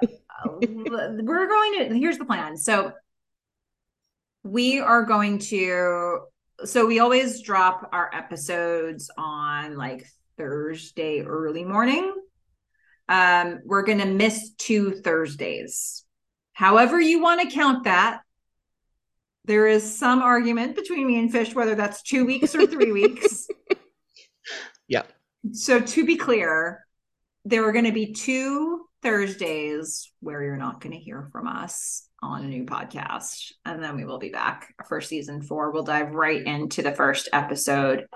we're 0.61 1.47
going 1.47 1.89
to 1.89 1.97
here's 1.97 2.17
the 2.17 2.25
plan. 2.25 2.57
So 2.57 2.91
we 4.43 4.79
are 4.79 5.03
going 5.03 5.39
to 5.39 6.19
so 6.65 6.85
we 6.85 6.99
always 6.99 7.41
drop 7.41 7.89
our 7.91 8.09
episodes 8.13 9.09
on 9.17 9.77
like 9.77 10.05
Thursday 10.37 11.21
early 11.21 11.63
morning. 11.63 12.13
Um 13.09 13.59
we're 13.65 13.83
going 13.83 13.99
to 13.99 14.05
miss 14.05 14.51
two 14.57 14.91
Thursdays. 14.91 16.05
However 16.53 16.99
you 16.99 17.21
want 17.21 17.41
to 17.41 17.55
count 17.55 17.85
that. 17.85 18.21
There 19.45 19.67
is 19.67 19.97
some 19.97 20.21
argument 20.21 20.75
between 20.75 21.05
me 21.05 21.19
and 21.19 21.31
Fish 21.31 21.53
whether 21.53 21.75
that's 21.75 22.01
2 22.03 22.25
weeks 22.25 22.55
or 22.55 22.65
3 22.65 22.91
weeks. 22.93 23.47
Yep. 24.87 25.11
So 25.51 25.79
to 25.79 26.05
be 26.05 26.17
clear, 26.17 26.85
there 27.45 27.67
are 27.67 27.71
going 27.71 27.85
to 27.85 27.91
be 27.91 28.13
two 28.13 28.87
Thursdays 29.03 30.11
where 30.21 30.41
you're 30.41 30.57
not 30.57 30.81
going 30.81 30.93
to 30.93 30.99
hear 30.99 31.29
from 31.31 31.47
us 31.47 32.07
on 32.21 32.45
a 32.45 32.47
new 32.47 32.65
podcast. 32.65 33.51
And 33.65 33.83
then 33.83 33.97
we 33.97 34.05
will 34.05 34.17
be 34.17 34.29
back 34.29 34.73
for 34.87 35.01
season 35.01 35.41
four. 35.41 35.71
We'll 35.71 35.83
dive 35.83 36.11
right 36.11 36.41
into 36.41 36.81
the 36.81 36.93
first 36.93 37.27
episode 37.33 38.07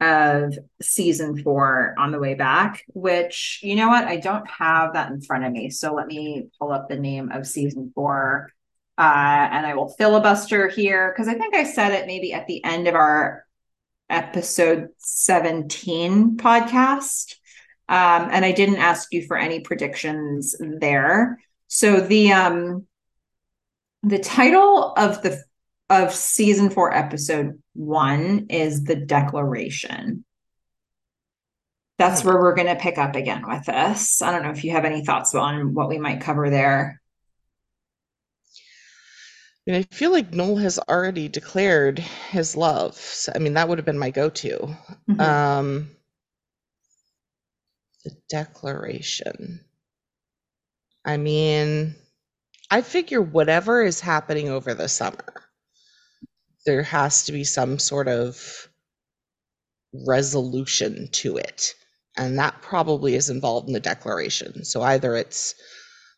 of 0.00 0.56
season 0.80 1.42
four 1.42 1.94
on 1.98 2.12
the 2.12 2.18
way 2.18 2.34
back, 2.34 2.84
which, 2.94 3.60
you 3.62 3.74
know 3.74 3.88
what? 3.88 4.04
I 4.04 4.16
don't 4.16 4.48
have 4.48 4.92
that 4.94 5.10
in 5.10 5.20
front 5.20 5.44
of 5.44 5.52
me. 5.52 5.70
So 5.70 5.94
let 5.94 6.06
me 6.06 6.48
pull 6.60 6.72
up 6.72 6.88
the 6.88 6.98
name 6.98 7.30
of 7.32 7.46
season 7.46 7.90
four. 7.94 8.50
Uh, 8.96 9.48
and 9.50 9.66
I 9.66 9.74
will 9.74 9.88
filibuster 9.88 10.68
here 10.68 11.12
because 11.12 11.26
I 11.26 11.34
think 11.34 11.54
I 11.54 11.64
said 11.64 11.92
it 11.92 12.06
maybe 12.06 12.32
at 12.32 12.46
the 12.46 12.64
end 12.64 12.86
of 12.86 12.94
our 12.94 13.44
episode 14.08 14.88
17 14.98 16.36
podcast. 16.36 17.34
Um, 17.88 18.28
and 18.30 18.44
I 18.44 18.52
didn't 18.52 18.76
ask 18.76 19.12
you 19.12 19.26
for 19.26 19.36
any 19.36 19.60
predictions 19.60 20.56
there. 20.60 21.38
So 21.68 22.00
the 22.00 22.32
um 22.32 22.86
the 24.02 24.18
title 24.18 24.92
of 24.96 25.22
the 25.22 25.42
of 25.90 26.14
season 26.14 26.70
four, 26.70 26.94
episode 26.94 27.62
one 27.74 28.46
is 28.48 28.84
the 28.84 28.96
declaration. 28.96 30.24
That's 31.98 32.24
where 32.24 32.36
we're 32.36 32.56
going 32.56 32.68
to 32.68 32.76
pick 32.76 32.98
up 32.98 33.14
again 33.14 33.46
with 33.46 33.66
this. 33.66 34.20
I 34.20 34.32
don't 34.32 34.42
know 34.42 34.50
if 34.50 34.64
you 34.64 34.72
have 34.72 34.84
any 34.84 35.04
thoughts 35.04 35.34
on 35.34 35.74
what 35.74 35.88
we 35.88 35.98
might 35.98 36.20
cover 36.20 36.50
there. 36.50 37.00
I, 39.66 39.70
mean, 39.70 39.80
I 39.80 39.94
feel 39.94 40.10
like 40.10 40.34
Noel 40.34 40.56
has 40.56 40.78
already 40.78 41.28
declared 41.28 42.00
his 42.00 42.56
love. 42.56 42.96
So, 42.96 43.32
I 43.34 43.38
mean, 43.38 43.54
that 43.54 43.68
would 43.68 43.78
have 43.78 43.86
been 43.86 43.98
my 43.98 44.10
go-to. 44.10 44.76
Mm-hmm. 45.08 45.20
Um, 45.20 45.90
the 48.04 48.12
declaration. 48.28 49.60
I 51.04 51.16
mean, 51.16 51.94
I 52.70 52.82
figure 52.82 53.20
whatever 53.22 53.82
is 53.82 54.00
happening 54.00 54.48
over 54.48 54.74
the 54.74 54.88
summer, 54.88 55.34
there 56.66 56.82
has 56.82 57.24
to 57.24 57.32
be 57.32 57.44
some 57.44 57.78
sort 57.78 58.08
of 58.08 58.68
resolution 60.06 61.08
to 61.12 61.36
it. 61.36 61.74
And 62.16 62.38
that 62.38 62.62
probably 62.62 63.14
is 63.14 63.28
involved 63.28 63.68
in 63.68 63.74
the 63.74 63.80
declaration. 63.80 64.64
So 64.64 64.82
either 64.82 65.16
it's 65.16 65.54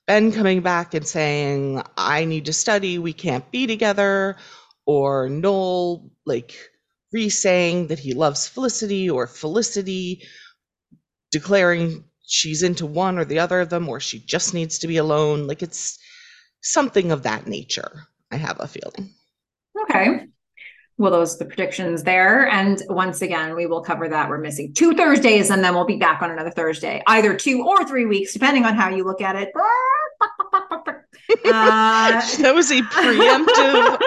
Ben 0.06 0.30
coming 0.30 0.60
back 0.60 0.94
and 0.94 1.06
saying, 1.06 1.82
I 1.96 2.24
need 2.26 2.46
to 2.46 2.52
study, 2.52 2.98
we 2.98 3.12
can't 3.12 3.50
be 3.50 3.66
together, 3.66 4.36
or 4.86 5.28
Noel 5.28 6.10
like 6.24 6.54
re 7.12 7.28
saying 7.28 7.88
that 7.88 7.98
he 7.98 8.12
loves 8.14 8.46
Felicity, 8.46 9.10
or 9.10 9.26
Felicity 9.26 10.22
declaring 11.38 12.04
she's 12.26 12.62
into 12.62 12.86
one 12.86 13.18
or 13.18 13.24
the 13.24 13.38
other 13.38 13.60
of 13.60 13.68
them, 13.68 13.88
or 13.88 14.00
she 14.00 14.18
just 14.20 14.54
needs 14.54 14.78
to 14.78 14.86
be 14.86 14.96
alone. 14.96 15.46
Like 15.46 15.62
it's 15.62 15.98
something 16.62 17.12
of 17.12 17.22
that 17.24 17.46
nature, 17.46 18.06
I 18.30 18.36
have 18.36 18.56
a 18.58 18.66
feeling. 18.66 19.12
Okay. 19.82 20.26
Well, 20.98 21.10
those 21.10 21.34
are 21.34 21.38
the 21.40 21.44
predictions 21.44 22.02
there. 22.04 22.48
And 22.48 22.82
once 22.88 23.20
again, 23.20 23.54
we 23.54 23.66
will 23.66 23.82
cover 23.82 24.08
that. 24.08 24.30
We're 24.30 24.38
missing 24.38 24.72
two 24.72 24.94
Thursdays 24.94 25.50
and 25.50 25.62
then 25.62 25.74
we'll 25.74 25.84
be 25.84 25.98
back 25.98 26.22
on 26.22 26.30
another 26.30 26.50
Thursday, 26.50 27.02
either 27.06 27.36
two 27.36 27.66
or 27.66 27.86
three 27.86 28.06
weeks, 28.06 28.32
depending 28.32 28.64
on 28.64 28.74
how 28.74 28.88
you 28.88 29.04
look 29.04 29.20
at 29.20 29.36
it. 29.36 29.50
Uh, 31.44 32.20
that 32.38 32.52
was 32.54 32.70
a 32.70 32.80
preemptive 32.82 33.98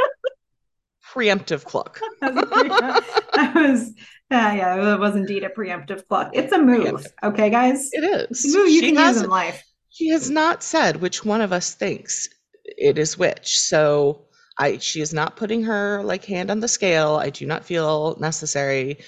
preemptive 1.13 1.65
cluck. 1.65 1.99
that 2.21 3.51
was 3.55 3.93
uh, 4.31 4.53
yeah, 4.55 4.93
it 4.93 4.99
was 4.99 5.15
indeed 5.15 5.43
a 5.43 5.49
preemptive 5.49 6.07
cluck. 6.07 6.31
It's 6.33 6.53
a 6.53 6.59
move. 6.61 7.05
Okay, 7.23 7.49
guys? 7.49 7.89
It 7.93 8.03
is. 8.03 8.45
It's 8.45 8.53
a 8.53 8.57
move 8.57 8.69
you 8.69 8.79
she 8.81 8.91
can 8.93 9.07
use 9.07 9.21
in 9.21 9.29
life. 9.29 9.63
She 9.89 10.09
has 10.09 10.29
not 10.29 10.61
said 10.61 10.97
which 10.97 11.25
one 11.25 11.41
of 11.41 11.51
us 11.51 11.73
thinks 11.73 12.29
it 12.63 12.97
is 12.97 13.17
which. 13.17 13.57
So 13.57 14.25
I 14.57 14.77
she 14.77 15.01
is 15.01 15.13
not 15.13 15.35
putting 15.35 15.63
her 15.63 16.03
like 16.03 16.25
hand 16.25 16.51
on 16.51 16.59
the 16.59 16.67
scale. 16.67 17.15
I 17.15 17.31
do 17.31 17.45
not 17.45 17.65
feel 17.65 18.17
necessary 18.19 18.99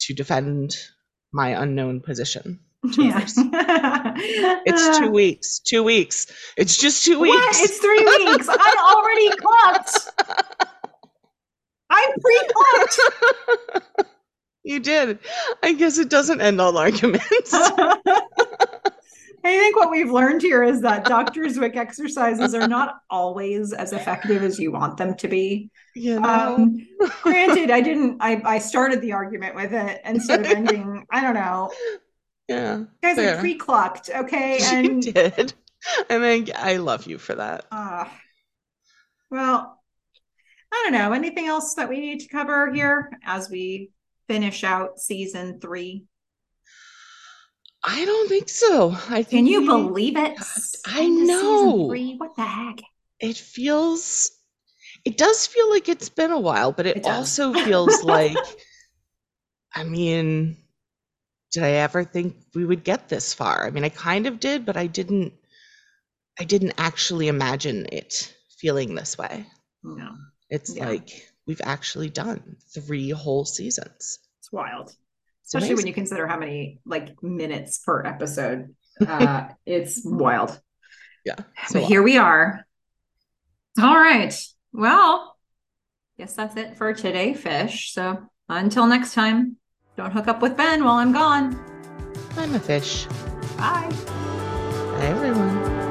to 0.00 0.14
defend 0.14 0.76
my 1.32 1.50
unknown 1.50 2.00
position. 2.00 2.60
Yeah. 2.96 3.24
it's 4.64 4.98
two 4.98 5.10
weeks. 5.10 5.58
Two 5.58 5.82
weeks. 5.82 6.26
It's 6.56 6.78
just 6.78 7.04
two 7.04 7.18
weeks. 7.18 7.34
What? 7.34 7.56
It's 7.64 7.78
three 7.78 8.04
weeks. 8.04 8.46
I 8.48 8.94
already 8.94 9.30
clocked. 9.36 10.10
I'm 11.90 12.10
pre-clocked. 12.20 13.00
You 14.66 14.80
did. 14.80 15.20
I 15.62 15.72
guess 15.74 15.96
it 15.96 16.10
doesn't 16.10 16.40
end 16.40 16.60
all 16.60 16.76
arguments. 16.76 17.50
I 19.46 19.58
think 19.58 19.76
what 19.76 19.92
we've 19.92 20.10
learned 20.10 20.42
here 20.42 20.64
is 20.64 20.80
that 20.80 21.04
Dr. 21.04 21.42
Zwick 21.42 21.76
exercises 21.76 22.52
are 22.52 22.66
not 22.66 22.96
always 23.08 23.72
as 23.72 23.92
effective 23.92 24.42
as 24.42 24.58
you 24.58 24.72
want 24.72 24.96
them 24.96 25.14
to 25.14 25.28
be. 25.28 25.70
You 25.94 26.18
know? 26.18 26.56
Um, 26.56 26.88
granted, 27.22 27.70
I 27.70 27.80
didn't. 27.80 28.16
I 28.20 28.42
I 28.44 28.58
started 28.58 29.00
the 29.00 29.12
argument 29.12 29.54
with 29.54 29.72
it 29.72 30.00
instead 30.04 30.40
of 30.40 30.46
ending. 30.46 31.06
I 31.10 31.20
don't 31.20 31.34
know. 31.34 31.70
Yeah, 32.48 32.78
you 32.78 32.88
guys 33.02 33.16
fair. 33.16 33.36
are 33.36 33.40
pre-clocked, 33.40 34.08
okay? 34.08 34.60
And 34.62 35.04
you 35.04 35.12
did. 35.12 35.52
I 36.08 36.18
mean, 36.18 36.48
I 36.54 36.76
love 36.76 37.08
you 37.08 37.18
for 37.18 37.34
that. 37.34 37.64
Uh, 37.72 38.04
well, 39.32 39.82
I 40.72 40.82
don't 40.84 40.92
know. 40.92 41.12
Anything 41.12 41.48
else 41.48 41.74
that 41.74 41.88
we 41.88 41.98
need 41.98 42.20
to 42.20 42.28
cover 42.28 42.72
here 42.72 43.10
as 43.24 43.50
we 43.50 43.90
finish 44.28 44.64
out 44.64 44.98
season 44.98 45.60
three? 45.60 46.06
I 47.84 48.04
don't 48.04 48.28
think 48.28 48.48
so. 48.48 48.90
I 49.08 49.22
think 49.22 49.28
Can 49.30 49.46
you 49.46 49.60
we, 49.60 49.66
believe 49.66 50.16
it? 50.16 50.36
I 50.86 51.06
know. 51.06 51.88
What 52.16 52.34
the 52.34 52.42
heck? 52.42 52.80
It 53.20 53.36
feels 53.36 54.32
it 55.04 55.16
does 55.16 55.46
feel 55.46 55.70
like 55.70 55.88
it's 55.88 56.08
been 56.08 56.32
a 56.32 56.40
while, 56.40 56.72
but 56.72 56.86
it, 56.86 56.98
it 56.98 57.06
also 57.06 57.52
feels 57.64 58.02
like 58.02 58.36
I 59.74 59.84
mean, 59.84 60.56
did 61.52 61.62
I 61.62 61.70
ever 61.72 62.02
think 62.02 62.36
we 62.54 62.64
would 62.64 62.82
get 62.82 63.08
this 63.08 63.32
far? 63.32 63.66
I 63.66 63.70
mean, 63.70 63.84
I 63.84 63.88
kind 63.90 64.26
of 64.26 64.40
did, 64.40 64.66
but 64.66 64.76
I 64.76 64.86
didn't 64.88 65.32
I 66.40 66.44
didn't 66.44 66.74
actually 66.78 67.28
imagine 67.28 67.86
it 67.92 68.34
feeling 68.58 68.94
this 68.94 69.16
way. 69.16 69.46
No. 69.84 70.10
It's 70.50 70.76
yeah. 70.76 70.88
like 70.88 71.30
we've 71.46 71.60
actually 71.64 72.10
done 72.10 72.56
three 72.74 73.10
whole 73.10 73.44
seasons. 73.44 74.18
It's 74.38 74.52
wild 74.52 74.94
especially 75.46 75.74
when 75.74 75.86
you 75.86 75.92
consider 75.92 76.26
how 76.26 76.38
many 76.38 76.80
like 76.84 77.22
minutes 77.22 77.78
per 77.78 78.04
episode. 78.04 78.74
Uh, 79.06 79.48
it's 79.66 80.02
wild. 80.04 80.60
Yeah. 81.24 81.36
So 81.68 81.80
here 81.80 82.02
we 82.02 82.18
are. 82.18 82.66
All 83.80 83.94
right. 83.94 84.34
Well, 84.72 85.36
guess 86.18 86.34
that's 86.34 86.56
it 86.56 86.76
for 86.76 86.92
today, 86.94 87.34
fish. 87.34 87.92
So 87.92 88.28
until 88.48 88.86
next 88.86 89.14
time, 89.14 89.56
don't 89.96 90.12
hook 90.12 90.28
up 90.28 90.42
with 90.42 90.56
Ben 90.56 90.84
while 90.84 90.96
I'm 90.96 91.12
gone. 91.12 91.58
I'm 92.36 92.54
a 92.54 92.60
fish. 92.60 93.06
Bye. 93.56 93.88
Bye, 93.88 95.06
everyone. 95.06 95.85